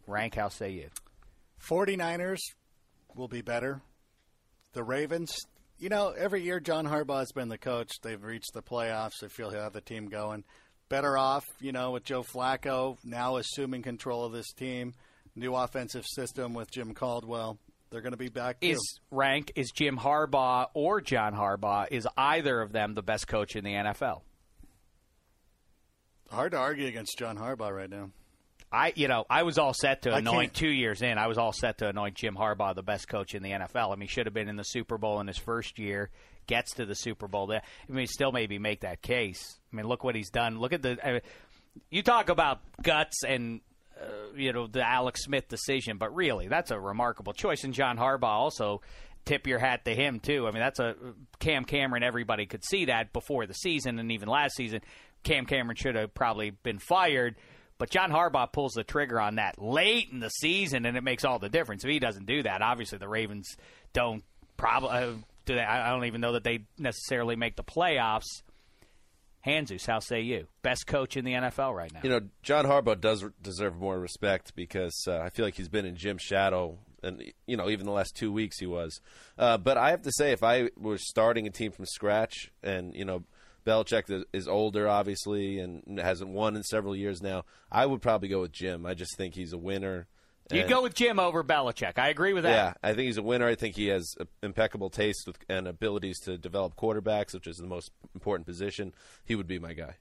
Rank, 0.07 0.35
how 0.35 0.49
say 0.49 0.71
you? 0.71 0.89
49ers 1.61 2.39
will 3.15 3.27
be 3.27 3.41
better. 3.41 3.81
The 4.73 4.83
Ravens, 4.83 5.33
you 5.77 5.89
know, 5.89 6.09
every 6.09 6.41
year 6.41 6.59
John 6.59 6.85
Harbaugh's 6.85 7.31
been 7.31 7.49
the 7.49 7.57
coach. 7.57 7.91
They've 8.01 8.23
reached 8.23 8.53
the 8.53 8.61
playoffs. 8.61 9.19
They 9.21 9.27
feel 9.27 9.49
he'll 9.49 9.61
have 9.61 9.73
the 9.73 9.81
team 9.81 10.07
going. 10.07 10.43
Better 10.89 11.17
off, 11.17 11.43
you 11.59 11.71
know, 11.71 11.91
with 11.91 12.03
Joe 12.03 12.23
Flacco 12.23 12.97
now 13.03 13.37
assuming 13.37 13.81
control 13.81 14.23
of 14.23 14.33
this 14.33 14.51
team. 14.53 14.93
New 15.35 15.55
offensive 15.55 16.05
system 16.05 16.53
with 16.53 16.71
Jim 16.71 16.93
Caldwell. 16.93 17.57
They're 17.89 18.01
going 18.01 18.11
to 18.11 18.17
be 18.17 18.29
back. 18.29 18.61
too. 18.61 18.69
Is 18.69 18.99
rank 19.11 19.51
is 19.55 19.71
Jim 19.71 19.97
Harbaugh 19.97 20.67
or 20.73 21.01
John 21.01 21.33
Harbaugh? 21.33 21.87
Is 21.91 22.07
either 22.17 22.61
of 22.61 22.71
them 22.71 22.93
the 22.93 23.03
best 23.03 23.27
coach 23.27 23.55
in 23.55 23.63
the 23.63 23.73
NFL? 23.73 24.21
hard 26.31 26.51
to 26.51 26.57
argue 26.57 26.87
against 26.87 27.17
John 27.17 27.37
Harbaugh 27.37 27.75
right 27.75 27.89
now. 27.89 28.09
I, 28.71 28.93
you 28.95 29.07
know, 29.07 29.25
I 29.29 29.43
was 29.43 29.57
all 29.57 29.73
set 29.73 30.01
to 30.03 30.13
anoint 30.13 30.53
two 30.53 30.69
years 30.69 31.01
in. 31.01 31.17
I 31.17 31.27
was 31.27 31.37
all 31.37 31.53
set 31.53 31.77
to 31.79 31.87
anoint 31.87 32.15
Jim 32.15 32.35
Harbaugh 32.35 32.75
the 32.75 32.83
best 32.83 33.07
coach 33.07 33.33
in 33.33 33.43
the 33.43 33.51
NFL. 33.51 33.91
I 33.91 33.95
mean, 33.95 34.01
he 34.01 34.07
should 34.07 34.25
have 34.25 34.33
been 34.33 34.49
in 34.49 34.57
the 34.57 34.63
Super 34.63 34.97
Bowl 34.97 35.19
in 35.19 35.27
his 35.27 35.37
first 35.37 35.79
year. 35.79 36.09
Gets 36.47 36.73
to 36.75 36.85
the 36.85 36.95
Super 36.95 37.27
Bowl. 37.27 37.51
I 37.51 37.61
mean, 37.87 38.07
still 38.07 38.31
maybe 38.31 38.59
make 38.59 38.81
that 38.81 39.01
case. 39.01 39.59
I 39.71 39.75
mean, 39.75 39.87
look 39.87 40.03
what 40.03 40.15
he's 40.15 40.29
done. 40.29 40.59
Look 40.59 40.73
at 40.73 40.81
the. 40.81 40.97
I 41.03 41.11
mean, 41.13 41.21
you 41.89 42.03
talk 42.03 42.29
about 42.29 42.61
guts 42.81 43.23
and 43.23 43.61
uh, 43.99 44.05
you 44.35 44.53
know 44.53 44.67
the 44.67 44.87
Alex 44.87 45.23
Smith 45.23 45.47
decision, 45.47 45.97
but 45.97 46.13
really, 46.13 46.47
that's 46.47 46.69
a 46.69 46.79
remarkable 46.79 47.33
choice. 47.33 47.63
And 47.63 47.73
John 47.73 47.97
Harbaugh 47.97 48.23
also 48.23 48.81
tip 49.25 49.47
your 49.47 49.59
hat 49.59 49.85
to 49.85 49.95
him 49.95 50.19
too. 50.19 50.47
I 50.47 50.51
mean, 50.51 50.59
that's 50.59 50.79
a 50.79 50.95
Cam 51.39 51.65
Cameron. 51.65 52.03
Everybody 52.03 52.45
could 52.45 52.63
see 52.63 52.85
that 52.85 53.11
before 53.11 53.45
the 53.47 53.53
season, 53.53 53.99
and 53.99 54.11
even 54.11 54.29
last 54.29 54.55
season, 54.55 54.81
Cam 55.23 55.45
Cameron 55.45 55.75
should 55.75 55.95
have 55.95 56.13
probably 56.13 56.51
been 56.51 56.79
fired. 56.79 57.35
But 57.77 57.89
John 57.89 58.09
Harbaugh 58.09 58.51
pulls 58.51 58.73
the 58.73 58.83
trigger 58.83 59.19
on 59.19 59.35
that 59.35 59.61
late 59.61 60.09
in 60.11 60.19
the 60.19 60.29
season, 60.29 60.85
and 60.85 60.95
it 60.95 61.03
makes 61.03 61.25
all 61.25 61.39
the 61.39 61.49
difference. 61.49 61.83
If 61.83 61.89
he 61.89 61.99
doesn't 61.99 62.25
do 62.25 62.43
that, 62.43 62.61
obviously 62.61 62.97
the 62.97 63.07
Ravens 63.07 63.57
don't 63.91 64.23
probably 64.55 64.89
uh, 64.89 65.11
do 65.45 65.55
that. 65.55 65.67
I 65.69 65.89
don't 65.89 66.05
even 66.05 66.21
know 66.21 66.33
that 66.33 66.43
they 66.43 66.65
necessarily 66.77 67.35
make 67.35 67.55
the 67.55 67.63
playoffs. 67.63 68.43
Hanzus, 69.45 69.85
how 69.85 69.99
say 69.99 70.21
you? 70.21 70.47
Best 70.63 70.87
coach 70.87 71.17
in 71.17 71.25
the 71.25 71.33
NFL 71.33 71.75
right 71.75 71.93
now. 71.93 71.99
You 72.01 72.09
know, 72.09 72.21
John 72.41 72.65
Harbaugh 72.65 72.99
does 72.99 73.23
deserve 73.41 73.75
more 73.75 73.99
respect 73.99 74.55
because 74.55 75.05
uh, 75.07 75.19
I 75.19 75.29
feel 75.29 75.45
like 75.45 75.55
he's 75.55 75.69
been 75.69 75.85
in 75.85 75.95
Jim's 75.95 76.23
shadow, 76.23 76.79
and 77.03 77.31
you 77.45 77.55
know, 77.55 77.69
even 77.69 77.85
the 77.85 77.91
last 77.91 78.15
two 78.15 78.31
weeks 78.31 78.57
he 78.57 78.65
was. 78.65 78.99
Uh, 79.37 79.57
but 79.57 79.77
I 79.77 79.91
have 79.91 80.01
to 80.03 80.11
say, 80.11 80.31
if 80.31 80.41
I 80.41 80.69
was 80.77 81.07
starting 81.07 81.45
a 81.45 81.51
team 81.51 81.71
from 81.71 81.85
scratch, 81.85 82.51
and 82.63 82.95
you 82.95 83.05
know, 83.05 83.23
Belichick 83.65 84.09
is- 84.09 84.25
is 84.33 84.47
older, 84.47 84.87
obviously, 84.87 85.59
and 85.59 85.99
hasn't 85.99 86.29
won 86.29 86.55
in 86.55 86.63
several 86.63 86.95
years 86.95 87.21
now, 87.21 87.45
I 87.71 87.85
would 87.85 88.01
probably 88.01 88.27
go 88.29 88.41
with 88.41 88.51
Jim. 88.51 88.85
I 88.85 88.93
just 88.93 89.17
think 89.17 89.35
he's 89.35 89.53
a 89.53 89.57
winner. 89.57 90.07
You'd 90.51 90.69
go 90.69 90.83
with 90.83 90.93
Jim 90.93 91.19
over 91.19 91.43
Belichick. 91.43 91.97
I 91.97 92.09
agree 92.09 92.33
with 92.33 92.43
that. 92.43 92.51
Yeah, 92.51 92.73
I 92.83 92.93
think 92.93 93.07
he's 93.07 93.17
a 93.17 93.23
winner. 93.23 93.47
I 93.47 93.55
think 93.55 93.75
he 93.75 93.87
has 93.87 94.15
impeccable 94.43 94.91
taste 94.91 95.25
with, 95.25 95.37
and 95.49 95.67
abilities 95.67 96.19
to 96.21 96.37
develop 96.37 96.75
quarterbacks, 96.75 97.33
which 97.33 97.47
is 97.47 97.57
the 97.57 97.65
most 97.65 97.91
important 98.13 98.45
position. 98.45 98.93
He 99.23 99.33
would 99.35 99.47
be 99.47 99.57
my 99.57 99.73
guy. 99.73 99.95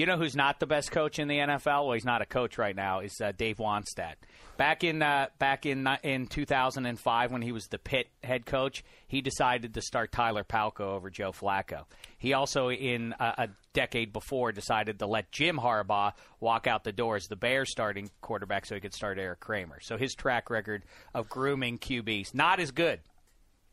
You 0.00 0.06
know 0.06 0.16
who's 0.16 0.34
not 0.34 0.60
the 0.60 0.66
best 0.66 0.92
coach 0.92 1.18
in 1.18 1.28
the 1.28 1.36
NFL? 1.36 1.84
Well, 1.84 1.92
he's 1.92 2.06
not 2.06 2.22
a 2.22 2.24
coach 2.24 2.56
right 2.56 2.74
now. 2.74 3.00
Is 3.00 3.20
uh, 3.22 3.32
Dave 3.36 3.58
Wannstedt. 3.58 4.14
Back 4.56 4.82
in 4.82 5.02
uh, 5.02 5.26
back 5.38 5.66
in 5.66 5.86
uh, 5.86 5.98
in 6.02 6.26
2005, 6.26 7.30
when 7.30 7.42
he 7.42 7.52
was 7.52 7.66
the 7.66 7.76
Pitt 7.76 8.08
head 8.24 8.46
coach, 8.46 8.82
he 9.08 9.20
decided 9.20 9.74
to 9.74 9.82
start 9.82 10.10
Tyler 10.10 10.42
Palko 10.42 10.80
over 10.80 11.10
Joe 11.10 11.32
Flacco. 11.32 11.84
He 12.16 12.32
also, 12.32 12.70
in 12.70 13.12
uh, 13.20 13.34
a 13.36 13.48
decade 13.74 14.10
before, 14.14 14.52
decided 14.52 15.00
to 15.00 15.06
let 15.06 15.32
Jim 15.32 15.58
Harbaugh 15.58 16.14
walk 16.40 16.66
out 16.66 16.82
the 16.82 16.92
door 16.92 17.16
as 17.16 17.26
the 17.26 17.36
Bears 17.36 17.70
starting 17.70 18.08
quarterback, 18.22 18.64
so 18.64 18.74
he 18.74 18.80
could 18.80 18.94
start 18.94 19.18
Erik 19.18 19.40
Kramer. 19.40 19.80
So 19.82 19.98
his 19.98 20.14
track 20.14 20.48
record 20.48 20.82
of 21.12 21.28
grooming 21.28 21.76
QBs 21.76 22.32
not 22.32 22.58
as 22.58 22.70
good. 22.70 23.00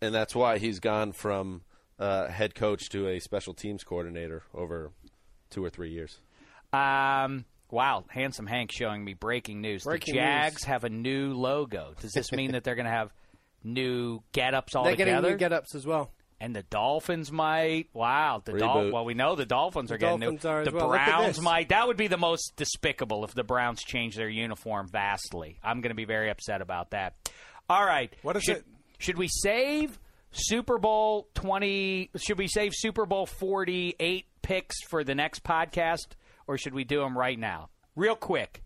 and 0.02 0.14
that's 0.14 0.36
why 0.36 0.58
he's 0.58 0.82
gone 0.82 1.14
from 1.14 1.62
uh, 2.00 2.28
head 2.28 2.54
coach 2.54 2.90
to 2.90 3.08
a 3.08 3.20
special 3.20 3.54
teams 3.54 3.86
coordinator 3.86 4.44
over 4.54 4.92
two 5.50 5.64
or 5.64 5.70
three 5.70 5.92
years. 5.92 6.20
Um, 6.74 7.46
wow, 7.72 8.06
handsome 8.10 8.46
Hank 8.48 8.72
showing 8.72 9.04
me 9.04 9.14
breaking 9.14 9.62
news. 9.62 9.84
Breaking 9.84 10.16
the 10.16 10.20
Jags 10.22 10.56
news. 10.56 10.64
have 10.66 10.84
a 10.84 10.90
new 10.90 11.34
logo. 11.34 11.94
Does 12.02 12.12
this 12.14 12.32
mean 12.32 12.52
that 12.52 12.64
they're 12.64 12.76
going 12.76 12.86
to 12.86 12.92
have 12.92 13.14
new 13.64 14.22
get-ups 14.34 14.74
They're 14.74 14.82
altogether? 14.82 15.12
getting 15.12 15.32
new 15.32 15.38
get-ups 15.38 15.76
as 15.76 15.86
well. 15.86 16.12
and 16.40 16.56
the 16.56 16.64
Dolphins 16.64 17.32
might. 17.32 17.88
Wow, 17.94 18.42
the 18.46 18.54
Dol- 18.54 18.92
well, 18.92 19.06
we 19.06 19.14
know 19.16 19.36
the 19.36 19.46
Dolphins 19.46 19.92
are 19.92 19.96
The 19.96 20.00
getting 20.00 20.20
Dolphins 20.20 20.44
new. 20.44 20.50
are 20.50 20.62
as 20.62 20.68
the 20.68 20.76
well. 20.76 20.90
Browns 20.90 21.42
might. 21.42 21.70
That 21.70 21.88
would 21.88 21.98
be 21.98 22.08
the 22.08 22.18
most 22.18 22.54
despicable 22.58 23.24
if 23.24 23.34
the 23.34 23.44
Browns 23.44 23.82
change 23.84 24.16
their 24.16 24.30
uniform 24.30 24.88
vastly. 24.88 25.58
I'm 25.64 25.82
going 25.82 25.90
to 25.92 25.96
be 25.96 26.06
very 26.06 26.30
upset 26.30 26.62
about 26.62 26.92
that. 26.92 27.16
All 27.70 27.84
right, 27.86 28.14
What 28.22 28.36
is 28.38 28.44
should, 28.44 28.58
it? 28.58 28.66
Should 29.00 29.18
we 29.18 29.28
save 29.30 30.00
Super 30.32 30.78
Bowl 30.78 31.28
20? 31.34 32.12
Should 32.18 32.38
we 32.38 32.48
save 32.48 32.74
Super 32.76 33.06
Bowl 33.06 33.26
48 33.26 34.26
picks 34.48 34.82
for 34.82 35.04
the 35.04 35.14
next 35.14 35.44
podcast, 35.44 36.08
or 36.48 36.58
should 36.58 36.74
we 36.74 36.86
do 36.86 37.02
them 37.02 37.18
right 37.18 37.38
now? 37.38 37.70
Real 37.98 38.16
quick. 38.16 38.64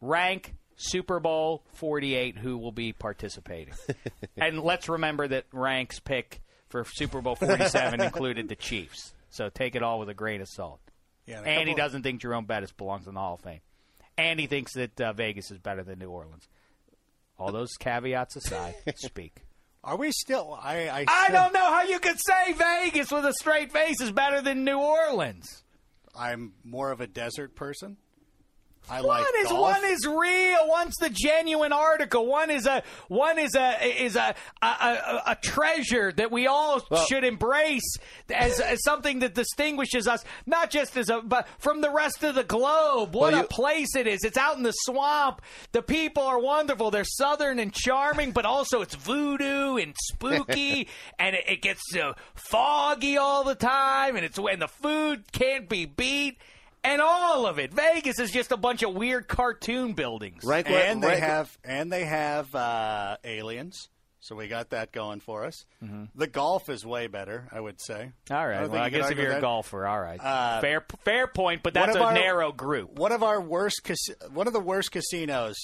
Rank 0.00 0.54
Super 0.76 1.18
Bowl 1.18 1.64
48 1.74 2.38
who 2.38 2.56
will 2.56 2.70
be 2.70 2.92
participating. 2.92 3.74
and 4.36 4.60
let's 4.60 4.88
remember 4.88 5.26
that 5.26 5.46
Rank's 5.52 5.98
pick 5.98 6.42
for 6.68 6.84
Super 6.84 7.20
Bowl 7.20 7.34
47 7.34 8.00
included 8.04 8.48
the 8.48 8.54
Chiefs. 8.54 9.14
So 9.30 9.48
take 9.48 9.74
it 9.74 9.82
all 9.82 9.98
with 9.98 10.08
a 10.08 10.14
grain 10.14 10.40
of 10.40 10.48
salt. 10.48 10.80
Yeah, 11.26 11.40
and 11.40 11.68
he 11.68 11.74
doesn't 11.74 12.02
think 12.02 12.20
Jerome 12.20 12.46
Bettis 12.46 12.70
belongs 12.72 13.08
in 13.08 13.14
the 13.14 13.20
Hall 13.20 13.34
of 13.34 13.40
Fame. 13.40 13.60
And 14.16 14.38
he 14.38 14.46
thinks 14.46 14.74
that 14.74 15.00
uh, 15.00 15.12
Vegas 15.12 15.50
is 15.50 15.58
better 15.58 15.82
than 15.82 15.98
New 15.98 16.10
Orleans. 16.10 16.46
All 17.36 17.50
those 17.50 17.72
caveats 17.80 18.36
aside, 18.36 18.74
speak. 18.96 19.42
Are 19.84 19.96
we 19.96 20.12
still? 20.12 20.58
I 20.60 20.88
I, 20.88 21.04
I 21.08 21.24
still- 21.24 21.34
don't 21.42 21.52
know 21.54 21.70
how 21.72 21.82
you 21.82 21.98
could 21.98 22.18
say 22.20 22.52
Vegas 22.52 23.10
with 23.10 23.24
a 23.24 23.32
straight 23.32 23.72
face 23.72 24.00
is 24.00 24.12
better 24.12 24.40
than 24.40 24.64
New 24.64 24.78
Orleans. 24.78 25.62
I'm 26.16 26.52
more 26.64 26.90
of 26.92 27.00
a 27.00 27.06
desert 27.06 27.54
person. 27.56 27.96
I 28.90 29.00
one 29.00 29.20
like 29.20 29.26
is 29.38 29.48
golf. 29.48 29.60
one 29.60 29.84
is 29.84 30.06
real. 30.06 30.68
One's 30.68 30.96
the 30.96 31.08
genuine 31.08 31.72
article. 31.72 32.26
One 32.26 32.50
is 32.50 32.66
a 32.66 32.82
one 33.08 33.38
is 33.38 33.54
a 33.54 34.02
is 34.04 34.16
a 34.16 34.34
a, 34.60 34.66
a, 34.66 35.22
a 35.28 35.36
treasure 35.40 36.12
that 36.12 36.30
we 36.32 36.46
all 36.46 36.82
Well- 36.90 37.04
should 37.06 37.24
embrace 37.24 37.96
as, 38.34 38.60
as 38.60 38.82
something 38.84 39.20
that 39.20 39.34
distinguishes 39.34 40.08
us, 40.08 40.24
not 40.46 40.70
just 40.70 40.96
as 40.96 41.08
a 41.10 41.20
but 41.22 41.46
from 41.58 41.80
the 41.80 41.90
rest 41.90 42.22
of 42.24 42.34
the 42.34 42.44
globe. 42.44 43.14
What 43.14 43.32
Well, 43.32 43.44
a 43.44 43.46
place 43.46 43.94
it 43.94 44.06
is! 44.06 44.24
It's 44.24 44.36
out 44.36 44.56
in 44.56 44.62
the 44.62 44.72
swamp. 44.72 45.40
The 45.70 45.82
people 45.82 46.24
are 46.24 46.40
wonderful. 46.40 46.90
They're 46.90 47.04
southern 47.04 47.58
and 47.60 47.72
charming, 47.72 48.32
but 48.32 48.44
also 48.44 48.82
it's 48.82 48.94
voodoo 48.96 49.76
and 49.76 49.94
spooky, 49.96 50.88
and 51.18 51.36
it, 51.36 51.44
it 51.48 51.62
gets 51.62 51.82
uh, 51.96 52.14
foggy 52.34 53.16
all 53.16 53.44
the 53.44 53.54
time, 53.54 54.16
and 54.16 54.24
it's 54.24 54.38
when 54.38 54.58
the 54.58 54.68
food 54.68 55.30
can't 55.32 55.68
be 55.68 55.86
beat. 55.86 56.38
And 56.84 57.00
all 57.00 57.46
of 57.46 57.58
it. 57.58 57.72
Vegas 57.72 58.18
is 58.18 58.30
just 58.32 58.50
a 58.50 58.56
bunch 58.56 58.82
of 58.82 58.92
weird 58.94 59.28
cartoon 59.28 59.92
buildings. 59.92 60.42
Right, 60.44 60.66
and 60.66 61.02
they 61.02 61.08
rank- 61.08 61.20
have 61.20 61.58
and 61.64 61.92
they 61.92 62.04
have 62.04 62.52
uh, 62.54 63.16
aliens. 63.24 63.88
So 64.20 64.36
we 64.36 64.46
got 64.46 64.70
that 64.70 64.92
going 64.92 65.18
for 65.18 65.44
us. 65.44 65.64
The 66.14 66.28
golf 66.28 66.68
is 66.68 66.86
way 66.86 67.08
better, 67.08 67.48
I 67.50 67.58
would 67.58 67.80
say. 67.80 68.12
Mm-hmm. 68.28 68.34
All 68.34 68.46
right. 68.46 68.60
don't 68.60 68.70
Well, 68.70 68.80
I 68.80 68.84
think 68.84 68.94
you 68.94 68.98
could 69.00 69.08
guess 69.08 69.10
if 69.10 69.18
you're 69.18 69.32
a 69.38 69.40
golfer, 69.40 69.84
all 69.84 70.00
right. 70.00 70.20
Uh, 70.20 70.60
fair, 70.60 70.86
fair 71.04 71.26
point. 71.26 71.64
But 71.64 71.74
that's 71.74 71.96
a 71.96 72.00
our- 72.02 72.12
narrow 72.14 72.52
group. 72.52 72.92
One 72.92 73.10
of 73.10 73.24
our 73.24 73.40
worst, 73.40 73.80
one 74.32 74.46
of 74.46 74.52
the 74.52 74.60
worst 74.60 74.92
casinos 74.92 75.56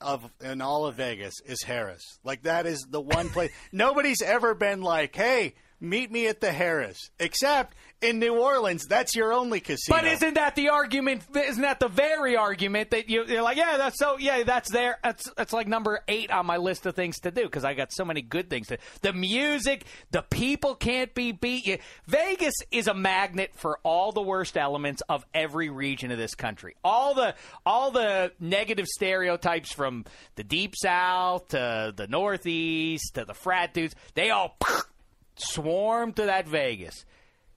of 0.00 0.30
in 0.42 0.62
all 0.62 0.86
of 0.86 0.94
Vegas 0.94 1.34
is 1.44 1.58
Harrah's. 1.66 2.18
Like 2.24 2.42
that 2.44 2.64
is 2.66 2.86
the 2.88 3.00
one 3.00 3.28
place 3.28 3.50
nobody's 3.72 4.22
ever 4.22 4.54
been 4.54 4.80
like, 4.80 5.14
"Hey, 5.14 5.54
meet 5.80 6.10
me 6.10 6.28
at 6.28 6.40
the 6.40 6.48
Harrah's," 6.48 7.10
except 7.20 7.76
in 8.00 8.18
New 8.18 8.36
Orleans. 8.38 8.86
That's 8.86 9.14
your 9.16 9.32
only 9.32 9.60
casino. 9.60 9.98
But 9.98 10.06
isn't 10.06 10.34
that 10.34 10.54
the 10.54 10.68
argument? 10.68 11.22
Isn't 11.34 11.62
that 11.62 11.80
the 11.80 11.88
very 11.88 12.36
argument 12.36 12.90
that 12.90 13.08
you, 13.08 13.24
you're 13.24 13.42
like, 13.42 13.56
yeah, 13.56 13.76
that's 13.76 13.98
so, 13.98 14.18
yeah, 14.18 14.44
that's 14.44 14.70
there. 14.70 14.98
That's 15.02 15.28
that's 15.36 15.52
like 15.52 15.66
number 15.66 16.00
eight 16.06 16.30
on 16.30 16.46
my 16.46 16.58
list 16.58 16.86
of 16.86 16.94
things 16.94 17.18
to 17.20 17.30
do 17.30 17.42
because 17.44 17.64
I 17.64 17.74
got 17.74 17.92
so 17.92 18.04
many 18.04 18.22
good 18.22 18.48
things 18.48 18.68
to. 18.68 18.78
The 19.02 19.12
music, 19.12 19.84
the 20.10 20.22
people 20.22 20.74
can't 20.74 21.12
be 21.14 21.32
beat. 21.32 21.66
You- 21.66 21.78
Vegas 22.06 22.54
is 22.70 22.86
a 22.86 22.94
magnet 22.94 23.50
for 23.54 23.78
all 23.82 24.12
the 24.12 24.22
worst 24.22 24.56
elements 24.56 25.02
of 25.08 25.24
every 25.34 25.68
region 25.70 26.10
of 26.10 26.18
this 26.18 26.34
country. 26.34 26.76
All 26.84 27.14
the 27.14 27.34
all 27.66 27.90
the 27.90 28.32
negative 28.38 28.86
stereotypes 28.86 29.72
from 29.72 30.04
the 30.36 30.44
deep 30.44 30.74
south 30.76 31.48
to 31.48 31.92
the 31.96 32.06
northeast 32.06 33.14
to 33.14 33.24
the 33.24 33.34
frat 33.34 33.74
dudes. 33.74 33.94
They 34.14 34.30
all 34.30 34.56
swarm 35.36 36.12
to 36.14 36.26
that 36.26 36.46
Vegas. 36.48 37.04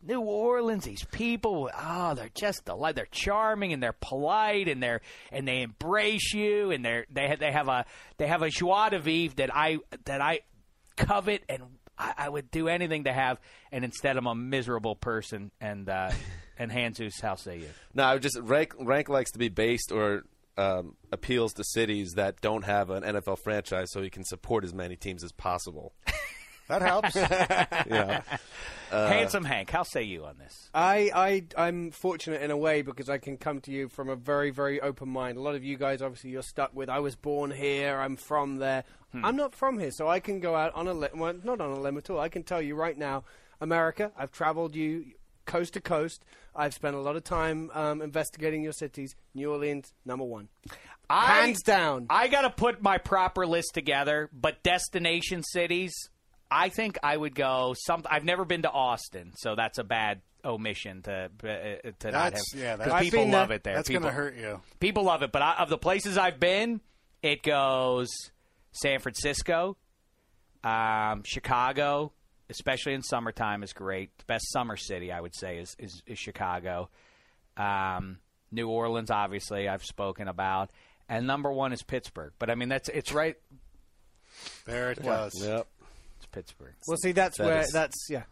New 0.03 0.21
Orleans, 0.21 0.85
these 0.85 1.03
people, 1.05 1.69
oh, 1.77 2.13
they're 2.15 2.29
just 2.33 2.65
delight. 2.65 2.95
They're 2.95 3.07
charming 3.11 3.73
and 3.73 3.81
they're 3.81 3.95
polite 3.99 4.67
and 4.67 4.81
they're 4.81 5.01
and 5.31 5.47
they 5.47 5.61
embrace 5.61 6.33
you 6.33 6.71
and 6.71 6.83
they're 6.83 7.05
they 7.11 7.35
they 7.39 7.51
have 7.51 7.67
a 7.67 7.85
they 8.17 8.27
have 8.27 8.41
a 8.41 8.49
joie 8.49 8.89
de 8.89 8.99
vivre 8.99 9.35
that 9.35 9.55
I 9.55 9.77
that 10.05 10.21
I 10.21 10.41
covet 10.97 11.43
and 11.49 11.63
I, 11.97 12.13
I 12.17 12.29
would 12.29 12.51
do 12.51 12.67
anything 12.67 13.05
to 13.05 13.13
have. 13.13 13.39
And 13.71 13.85
instead, 13.85 14.17
I'm 14.17 14.27
a 14.27 14.35
miserable 14.35 14.95
person. 14.95 15.51
And 15.61 15.87
uh, 15.87 16.11
and 16.57 16.71
Jesus, 16.95 17.19
how 17.21 17.35
say 17.35 17.59
you? 17.59 17.69
No, 17.93 18.03
I 18.03 18.13
would 18.13 18.23
just 18.23 18.39
rank 18.39 18.73
rank 18.79 19.09
likes 19.09 19.31
to 19.31 19.39
be 19.39 19.49
based 19.49 19.91
or 19.91 20.23
um, 20.57 20.95
appeals 21.11 21.53
to 21.53 21.63
cities 21.63 22.13
that 22.15 22.41
don't 22.41 22.63
have 22.63 22.89
an 22.89 23.03
NFL 23.03 23.39
franchise, 23.39 23.91
so 23.91 24.01
he 24.01 24.09
can 24.09 24.23
support 24.23 24.63
as 24.63 24.73
many 24.73 24.95
teams 24.95 25.23
as 25.23 25.31
possible. 25.31 25.93
that 26.71 26.81
helps? 26.81 27.15
Yeah. 27.91 28.21
Handsome 28.91 29.45
Hank, 29.45 29.69
how 29.69 29.83
say 29.83 30.03
you 30.03 30.25
on 30.25 30.37
this? 30.37 30.69
I, 30.73 31.11
I, 31.15 31.43
I'm 31.69 31.91
fortunate 31.91 32.41
in 32.41 32.51
a 32.51 32.57
way 32.57 32.81
because 32.81 33.09
I 33.09 33.19
can 33.19 33.37
come 33.37 33.61
to 33.61 33.71
you 33.71 33.87
from 33.87 34.09
a 34.09 34.17
very, 34.17 34.49
very 34.51 34.81
open 34.81 35.07
mind. 35.07 35.37
A 35.37 35.41
lot 35.41 35.55
of 35.55 35.63
you 35.63 35.77
guys, 35.77 36.01
obviously, 36.01 36.31
you're 36.31 36.41
stuck 36.41 36.75
with, 36.75 36.89
I 36.89 36.99
was 36.99 37.15
born 37.15 37.51
here, 37.51 37.97
I'm 37.97 38.17
from 38.17 38.57
there. 38.57 38.83
I'm 39.13 39.35
not 39.37 39.55
from 39.55 39.77
here, 39.79 39.91
so 39.91 40.07
I 40.09 40.19
can 40.21 40.39
go 40.41 40.55
out 40.55 40.73
on 40.75 40.87
a 40.87 40.93
limb. 40.93 41.11
Well, 41.19 41.33
not 41.43 41.59
on 41.61 41.71
a 41.71 41.79
limb 41.79 41.97
at 41.97 42.09
all. 42.09 42.19
I 42.19 42.27
can 42.29 42.43
tell 42.43 42.61
you 42.61 42.75
right 42.75 42.97
now, 42.97 43.23
America, 43.61 44.11
I've 44.17 44.31
traveled 44.31 44.73
you 44.75 45.05
coast 45.45 45.73
to 45.73 45.81
coast. 45.81 46.23
I've 46.55 46.73
spent 46.73 46.95
a 46.95 46.99
lot 46.99 47.15
of 47.17 47.23
time 47.23 47.69
um, 47.73 48.01
investigating 48.01 48.61
your 48.63 48.71
cities. 48.73 49.15
New 49.33 49.51
Orleans, 49.51 49.93
number 50.05 50.25
one. 50.25 50.47
I- 51.09 51.41
Hands 51.41 51.61
down. 51.63 52.07
I 52.09 52.27
got 52.29 52.41
to 52.41 52.49
put 52.49 52.81
my 52.81 52.97
proper 52.97 53.45
list 53.45 53.71
together, 53.73 54.29
but 54.33 54.63
destination 54.63 55.43
cities, 55.43 55.93
I 56.51 56.69
think 56.69 56.97
I 57.01 57.15
would 57.15 57.33
go 57.33 57.73
some 57.77 58.03
I've 58.09 58.25
never 58.25 58.43
been 58.45 58.63
to 58.63 58.71
Austin, 58.71 59.31
so 59.37 59.55
that's 59.55 59.77
a 59.77 59.83
bad 59.83 60.21
omission 60.43 61.01
to 61.03 61.29
uh, 61.43 61.91
to 61.99 62.11
not 62.11 62.13
have 62.13 62.33
That's 62.33 62.53
yeah. 62.55 62.75
'cause 62.77 62.87
That's, 62.87 63.03
people 63.03 63.27
love 63.27 63.47
there. 63.49 63.57
it 63.57 63.63
there. 63.63 63.75
That's 63.75 63.87
people, 63.87 64.03
gonna 64.03 64.13
hurt 64.13 64.35
you. 64.37 64.59
People 64.79 65.03
love 65.03 65.23
it, 65.23 65.31
but 65.31 65.41
I, 65.41 65.55
of 65.59 65.69
the 65.69 65.77
places 65.77 66.17
I've 66.17 66.39
been, 66.39 66.81
it 67.21 67.41
goes 67.43 68.09
San 68.73 68.99
Francisco, 68.99 69.77
um, 70.63 71.23
Chicago, 71.25 72.11
especially 72.49 72.93
in 72.93 73.01
summertime, 73.03 73.63
is 73.63 73.71
great. 73.73 74.17
The 74.17 74.25
best 74.25 74.51
summer 74.51 74.75
city, 74.77 75.11
I 75.11 75.21
would 75.21 75.35
say, 75.35 75.57
is 75.59 75.75
is, 75.79 76.03
is 76.05 76.19
Chicago. 76.19 76.89
Um, 77.57 78.19
New 78.51 78.67
Orleans, 78.67 79.09
obviously, 79.11 79.69
I've 79.69 79.83
spoken 79.83 80.27
about, 80.27 80.71
and 81.07 81.25
number 81.27 81.51
one 81.51 81.71
is 81.71 81.83
Pittsburgh. 81.83 82.33
But 82.39 82.49
I 82.49 82.55
mean, 82.55 82.67
that's 82.69 82.89
it's 82.89 83.13
right. 83.13 83.37
There 84.65 84.91
it 84.91 85.01
goes. 85.03 85.33
Yep. 85.35 85.67
It's 86.33 86.51
Pittsburgh. 86.53 86.73
well, 86.87 86.97
see, 86.97 87.11
that's 87.11 87.37
That 87.37 87.45
where, 87.47 87.59
is- 87.61 87.71
that's, 87.71 88.07
yeah. 88.09 88.23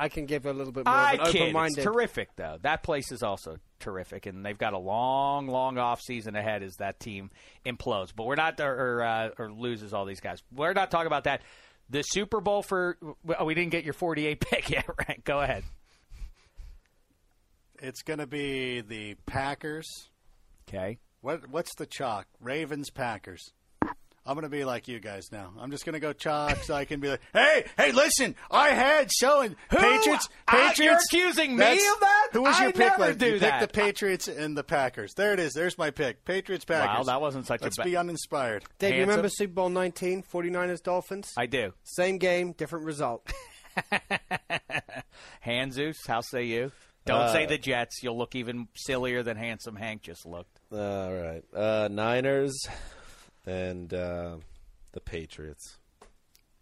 I 0.00 0.08
can 0.08 0.26
give 0.26 0.46
a 0.46 0.52
little 0.52 0.72
bit 0.72 0.86
more 0.86 0.94
I 0.94 1.14
of 1.14 1.20
an 1.26 1.32
kid. 1.32 1.42
open-minded. 1.42 1.78
It's 1.78 1.84
terrific, 1.84 2.28
though. 2.36 2.58
That 2.62 2.84
place 2.84 3.10
is 3.10 3.24
also 3.24 3.56
terrific, 3.80 4.26
and 4.26 4.46
they've 4.46 4.56
got 4.56 4.72
a 4.72 4.78
long, 4.78 5.48
long 5.48 5.76
off 5.76 6.00
season 6.00 6.36
ahead 6.36 6.62
as 6.62 6.76
that 6.76 7.00
team 7.00 7.30
implodes. 7.66 8.12
But 8.14 8.26
we're 8.26 8.36
not 8.36 8.60
or 8.60 8.98
or, 8.98 9.02
uh, 9.02 9.30
or 9.38 9.50
loses 9.50 9.92
all 9.92 10.04
these 10.04 10.20
guys. 10.20 10.38
We're 10.54 10.72
not 10.72 10.92
talking 10.92 11.08
about 11.08 11.24
that. 11.24 11.42
The 11.90 12.02
Super 12.02 12.40
Bowl 12.40 12.62
for 12.62 12.96
oh, 13.40 13.44
we 13.44 13.54
didn't 13.54 13.72
get 13.72 13.82
your 13.82 13.92
forty-eight 13.94 14.38
pick 14.48 14.70
yet, 14.70 14.86
right? 15.08 15.20
Go 15.24 15.40
ahead. 15.40 15.64
It's 17.80 18.02
gonna 18.02 18.26
be 18.28 18.80
the 18.82 19.14
Packers. 19.26 19.86
Okay. 20.68 20.98
What 21.22 21.48
what's 21.48 21.74
the 21.76 21.86
chalk? 21.86 22.26
Ravens 22.40 22.90
Packers. 22.90 23.52
I'm 24.28 24.34
gonna 24.34 24.50
be 24.50 24.64
like 24.66 24.88
you 24.88 25.00
guys 25.00 25.32
now. 25.32 25.54
I'm 25.58 25.70
just 25.70 25.86
gonna 25.86 26.00
go 26.00 26.12
chalk 26.12 26.58
so 26.64 26.74
I 26.74 26.84
can 26.84 27.00
be 27.00 27.08
like, 27.08 27.20
hey, 27.32 27.64
hey, 27.78 27.92
listen, 27.92 28.34
I 28.50 28.68
had 28.70 29.10
so 29.10 29.40
and 29.40 29.56
Patriots, 29.70 30.28
I- 30.46 30.68
Patriots. 30.68 30.80
you're 31.12 31.22
accusing 31.22 31.56
me 31.56 31.64
of 31.64 32.00
that? 32.00 32.28
Who 32.34 32.42
was 32.42 32.58
your 32.60 32.68
I 32.68 32.72
pick? 32.72 32.78
never 32.78 32.98
Like, 33.08 33.18
do 33.18 33.26
you 33.26 33.38
that. 33.38 33.60
Picked 33.60 33.72
the 33.72 33.80
Patriots 33.80 34.28
and 34.28 34.54
the 34.56 34.62
Packers. 34.64 35.14
There 35.14 35.32
it 35.32 35.40
is. 35.40 35.54
There's 35.54 35.78
my 35.78 35.90
pick. 35.90 36.26
Patriots 36.26 36.66
Packers. 36.66 36.98
Wow, 36.98 37.02
that 37.04 37.20
wasn't 37.22 37.46
such 37.46 37.62
Let's 37.62 37.78
a 37.78 37.82
be 37.84 37.96
uninspired. 37.96 38.64
Dave, 38.78 38.94
you 38.96 39.00
remember 39.00 39.30
Super 39.30 39.54
Bowl 39.54 39.70
19, 39.70 40.22
49ers 40.24 40.82
Dolphins? 40.82 41.32
I 41.36 41.46
do. 41.46 41.72
Same 41.84 42.18
game, 42.18 42.52
different 42.52 42.84
result. 42.84 43.26
Hanzus, 45.46 45.96
how 46.06 46.20
say 46.20 46.44
you? 46.44 46.72
Don't 47.06 47.20
Uh, 47.22 47.32
say 47.32 47.46
the 47.46 47.56
Jets. 47.58 48.02
You'll 48.02 48.18
look 48.18 48.34
even 48.34 48.68
sillier 48.76 49.22
than 49.22 49.36
handsome 49.36 49.76
Hank 49.76 50.02
just 50.02 50.26
looked. 50.26 50.60
All 50.70 51.12
right. 51.14 51.42
Uh, 51.54 51.88
Niners 51.90 52.68
and 53.48 53.92
uh, 53.92 54.36
the 54.92 55.00
Patriots. 55.00 55.76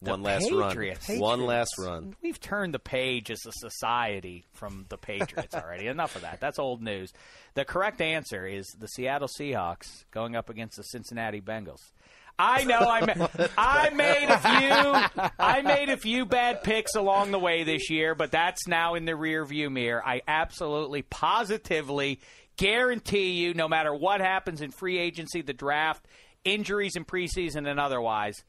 The 0.03 0.11
One 0.11 0.23
last 0.23 0.43
Patriots. 0.51 1.09
run. 1.09 1.19
One 1.21 1.41
last 1.47 1.79
run. 1.79 2.15
We've 2.23 2.39
turned 2.39 2.75
the 2.75 2.79
page 2.79 3.31
as 3.31 3.41
a 3.47 3.53
society 3.53 4.45
from 4.53 4.85
the 4.91 4.99
Patriots 4.99 5.55
already. 5.55 5.87
Enough 5.87 6.17
of 6.17 6.23
that. 6.23 6.39
That's 6.39 6.59
old 6.59 6.83
news. 6.83 7.13
The 7.55 7.65
correct 7.65 8.01
answer 8.03 8.47
is 8.47 8.67
the 8.79 8.89
Seattle 8.89 9.29
Seahawks 9.41 10.05
going 10.11 10.37
up 10.37 10.51
against 10.51 10.77
the 10.77 10.83
Cincinnati 10.83 11.41
Bengals. 11.41 11.81
I 12.39 12.65
know 12.65 12.79
I 12.81 13.15
ma- 13.15 13.29
I 13.57 13.89
made 13.91 14.29
a 14.29 14.39
few 14.39 15.31
I 15.39 15.63
made 15.63 15.89
a 15.89 15.97
few 15.97 16.27
bad 16.27 16.63
picks 16.63 16.95
along 16.95 17.31
the 17.31 17.39
way 17.39 17.65
this 17.65 17.89
year, 17.89 18.15
but 18.15 18.31
that's 18.31 18.69
now 18.69 18.95
in 18.95 19.07
the 19.07 19.17
rear 19.17 19.47
view 19.47 19.71
mirror. 19.71 20.07
I 20.07 20.21
absolutely 20.29 21.01
positively 21.01 22.21
guarantee 22.59 23.31
you 23.43 23.55
no 23.55 23.69
matter 23.69 23.95
what 23.95 24.21
happens 24.21 24.61
in 24.61 24.71
free 24.71 24.99
agency, 24.99 25.41
the 25.41 25.55
draft, 25.55 26.05
injuries 26.47 26.97
in 26.97 27.05
preseason 27.05 27.69
and 27.69 27.79
otherwise, 27.79 28.45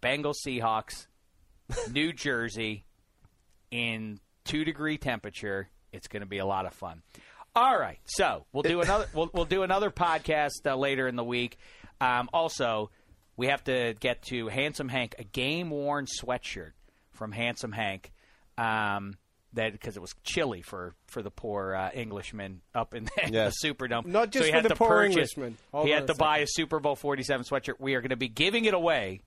Bengals 0.00 0.36
Seahawks 0.46 1.06
New 1.92 2.12
Jersey 2.12 2.86
in 3.70 4.20
two 4.44 4.64
degree 4.64 4.96
temperature. 4.96 5.68
It's 5.92 6.08
going 6.08 6.20
to 6.20 6.26
be 6.26 6.38
a 6.38 6.46
lot 6.46 6.64
of 6.66 6.72
fun. 6.72 7.02
All 7.54 7.78
right, 7.78 7.98
so 8.04 8.44
we'll 8.52 8.62
do 8.62 8.80
another 8.80 9.06
we'll, 9.14 9.30
we'll 9.32 9.44
do 9.44 9.62
another 9.62 9.90
podcast 9.90 10.66
uh, 10.66 10.76
later 10.76 11.08
in 11.08 11.16
the 11.16 11.24
week. 11.24 11.58
Um, 12.00 12.28
also, 12.32 12.90
we 13.36 13.48
have 13.48 13.64
to 13.64 13.94
get 13.98 14.22
to 14.28 14.48
Handsome 14.48 14.88
Hank, 14.88 15.14
a 15.18 15.24
game 15.24 15.70
worn 15.70 16.06
sweatshirt 16.06 16.72
from 17.12 17.32
Handsome 17.32 17.72
Hank. 17.72 18.12
Um, 18.58 19.14
that 19.56 19.72
because 19.72 19.96
it 19.96 20.00
was 20.00 20.14
chilly 20.24 20.62
for 20.62 20.94
for 21.08 21.20
the 21.22 21.30
poor 21.30 21.74
uh, 21.74 21.90
Englishman 21.92 22.62
up 22.74 22.94
in 22.94 23.04
the, 23.04 23.10
Yes. 23.30 23.54
the 23.60 23.68
Superdome. 23.74 24.06
Not 24.06 24.30
just 24.30 24.44
so 24.44 24.46
he 24.46 24.50
for 24.52 24.56
had 24.56 24.64
the 24.64 24.68
to 24.70 24.76
poor 24.76 24.88
purchase- 24.88 25.14
Englishman. 25.16 25.56
Hold 25.72 25.86
he 25.86 25.92
had 25.92 26.04
a 26.04 26.06
to 26.06 26.14
buy 26.14 26.38
a 26.38 26.46
Super 26.48 26.78
Bowl 26.80 26.96
Forty 26.96 27.22
Seven 27.22 27.44
sweatshirt. 27.44 27.74
We 27.80 27.94
are 27.94 28.00
going 28.00 28.10
to 28.10 28.16
be 28.16 28.28
giving 28.28 28.64
it 28.64 28.74
away 28.74 29.20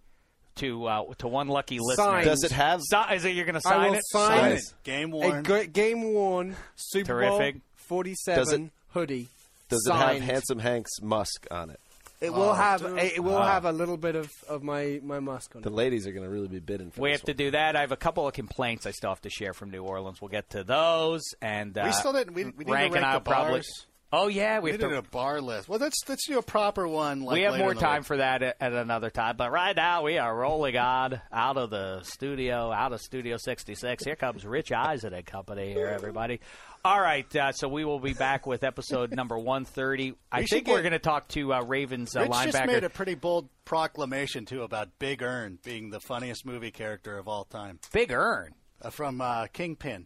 to 0.56 0.86
uh, 0.88 1.14
to 1.20 1.28
one 1.28 1.48
lucky 1.48 1.80
listener. 1.80 2.04
Signed. 2.06 2.26
Does 2.26 2.44
it 2.44 2.52
have? 2.52 2.82
Si- 2.82 3.16
is 3.16 3.26
it 3.26 3.36
you're 3.36 3.46
going 3.46 3.60
to 3.62 3.68
I 3.68 3.72
sign 3.72 3.90
will 3.92 3.98
it? 3.98 4.04
sign 4.08 4.38
Sign 4.40 4.52
it. 4.54 4.56
it. 4.58 4.74
Game 4.84 5.14
A 5.14 5.16
worn. 5.16 5.44
g- 5.44 5.68
game 5.68 6.02
worn 6.14 6.56
Super 6.76 7.08
Terrific. 7.14 7.56
Bowl 7.56 7.62
47 7.76 8.72
hoodie. 8.90 9.28
Does 9.70 9.86
it 9.88 9.94
have. 9.94 10.20
Handsome 10.22 10.60
Hank's 10.60 11.02
musk 11.02 11.46
on 11.52 11.70
it? 11.70 11.80
It 12.22 12.34
will 12.34 12.50
Oh, 12.50 12.54
have 12.54 12.82
dude. 12.82 12.98
it 12.98 13.24
will 13.24 13.38
Ah. 13.38 13.52
have 13.54 13.66
a 13.66 13.72
little 13.72 13.96
bit 13.96 14.16
of, 14.16 14.30
of 14.50 14.62
my, 14.62 15.00
my 15.04 15.20
musk 15.20 15.56
on 15.56 15.62
it. 15.62 15.64
The 15.64 15.70
it. 15.70 15.74
ladies 15.74 16.06
are 16.06 16.12
going 16.12 16.26
to 16.26 16.30
really 16.30 16.50
be 16.50 16.60
bidding 16.60 16.92
for 16.92 17.02
We 17.02 17.12
this 17.12 17.22
have 17.22 17.26
to 17.28 17.34
do 17.34 17.52
that. 17.52 17.76
I 17.78 17.82
have 17.82 17.94
a 17.94 17.98
couple 17.98 18.28
of 18.28 18.34
complaints 18.34 18.86
I 18.86 18.92
still 18.92 19.10
have 19.12 19.22
to 19.22 19.30
share 19.30 19.54
from 19.54 19.72
New 19.72 19.84
Orleans. 19.84 20.22
We'll 20.22 20.28
get 20.30 20.50
to 20.52 20.64
those. 20.66 21.22
And 21.42 21.78
uh, 21.78 21.84
we 21.86 21.92
still 21.94 22.12
didn't. 22.14 22.34
We, 22.34 22.44
we 22.46 22.66
need 22.66 22.70
Rank 22.72 22.92
to 22.94 22.98
and 22.98 23.04
rank 23.04 23.06
I'll 23.06 23.20
the 23.22 23.30
probably. 23.30 23.52
bars. 23.60 23.86
Oh 24.12 24.28
yeah, 24.28 24.58
We 24.58 24.64
we 24.66 24.72
have 24.72 24.80
to 24.80 24.88
to. 24.88 24.94
do 24.94 24.98
a 24.98 25.04
bar 25.04 25.40
list. 25.40 25.70
Well, 25.70 25.78
let's 25.78 25.96
let's 26.10 26.28
do 26.28 26.40
a 26.40 26.42
proper 26.42 26.88
one. 26.88 27.22
Like 27.22 27.34
we 27.36 27.42
have 27.44 27.60
more 27.60 27.76
time 27.76 28.00
week. 28.00 28.08
for 28.08 28.18
that 28.18 28.42
at, 28.42 28.56
at 28.60 28.74
another 28.74 29.12
time. 29.12 29.38
But 29.38 29.52
right 29.52 29.76
now, 29.76 30.02
we 30.02 30.18
are 30.18 30.36
rolling 30.36 30.76
on 30.78 31.22
out 31.32 31.58
of 31.58 31.70
the 31.70 32.02
studio, 32.02 32.72
out 32.72 32.92
of 32.92 33.02
Studio 33.02 33.38
66. 33.38 34.04
Here 34.04 34.16
comes 34.16 34.44
Rich 34.48 34.72
Eisen 34.72 35.14
and 35.14 35.24
company 35.28 35.74
here, 35.74 35.86
everybody. 35.86 36.40
All 36.86 37.00
right, 37.02 37.36
uh, 37.36 37.52
so 37.52 37.68
we 37.68 37.84
will 37.84 38.00
be 38.00 38.14
back 38.14 38.48
with 38.48 38.64
episode 38.64 39.14
number 39.14 39.38
130. 39.38 40.14
I 40.32 40.40
We 40.42 40.46
think 40.48 40.68
we're 40.68 40.82
going 40.82 40.94
to 40.94 41.00
talk 41.00 41.28
to 41.30 41.54
uh, 41.54 41.62
Ravens 41.64 42.16
uh, 42.16 42.22
Rich 42.22 42.32
just 42.46 42.66
made 42.66 42.86
a 42.86 42.90
pretty 42.90 43.16
bold 43.16 43.50
proclamation 43.66 44.46
too 44.46 44.62
about 44.64 44.98
Big 44.98 45.22
Ern 45.22 45.60
being 45.64 45.90
the 45.90 46.00
funniest 46.00 46.46
movie 46.46 46.72
character 46.72 47.18
of 47.18 47.28
all 47.28 47.44
time 47.44 47.80
Big 47.92 48.14
Ern. 48.14 48.54
uh, 48.82 48.90
from 48.92 49.20
uh, 49.20 49.48
Kingpin. 49.48 50.06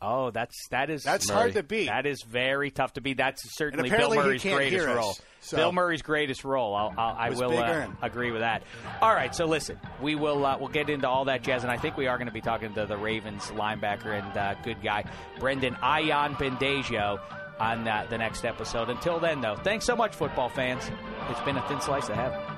Oh, 0.00 0.30
that's 0.30 0.68
that 0.70 0.90
is 0.90 1.02
That's 1.02 1.28
hard 1.28 1.54
to 1.54 1.64
beat. 1.64 1.86
That 1.86 2.06
is 2.06 2.22
very 2.22 2.70
tough 2.70 2.92
to 2.92 3.00
beat. 3.00 3.16
That's 3.16 3.40
certainly 3.56 3.90
Bill 3.90 4.14
Murray's 4.14 4.42
greatest 4.42 4.86
us, 4.86 4.96
role. 4.96 5.16
so- 5.40 5.56
Bill 5.56 5.72
Murray's 5.72 6.02
greatest 6.02 6.44
role. 6.44 6.74
I'll, 6.74 6.94
I'll, 6.96 7.16
I 7.16 7.30
will 7.30 7.58
uh, 7.58 7.88
agree 8.00 8.30
with 8.30 8.42
that. 8.42 8.62
All 9.02 9.12
right, 9.12 9.34
so 9.34 9.46
listen, 9.46 9.78
we 10.00 10.14
will 10.14 10.46
uh, 10.46 10.56
we'll 10.58 10.68
get 10.68 10.88
into 10.88 11.08
all 11.08 11.24
that 11.24 11.42
jazz, 11.42 11.64
and 11.64 11.72
I 11.72 11.78
think 11.78 11.96
we 11.96 12.06
are 12.06 12.16
going 12.16 12.28
to 12.28 12.32
be 12.32 12.40
talking 12.40 12.72
to 12.74 12.86
the 12.86 12.96
Ravens 12.96 13.46
linebacker 13.46 14.22
and 14.22 14.38
uh, 14.38 14.54
good 14.62 14.80
guy 14.82 15.04
Brendan 15.40 15.74
Ayanbadejo 15.74 17.18
on 17.58 17.88
uh, 17.88 18.06
the 18.08 18.18
next 18.18 18.44
episode. 18.44 18.90
Until 18.90 19.18
then, 19.18 19.40
though, 19.40 19.56
thanks 19.56 19.84
so 19.84 19.96
much, 19.96 20.14
football 20.14 20.48
fans. 20.48 20.88
It's 21.28 21.40
been 21.40 21.56
a 21.56 21.68
thin 21.68 21.80
slice 21.80 22.08
of 22.08 22.14
heaven. 22.14 22.57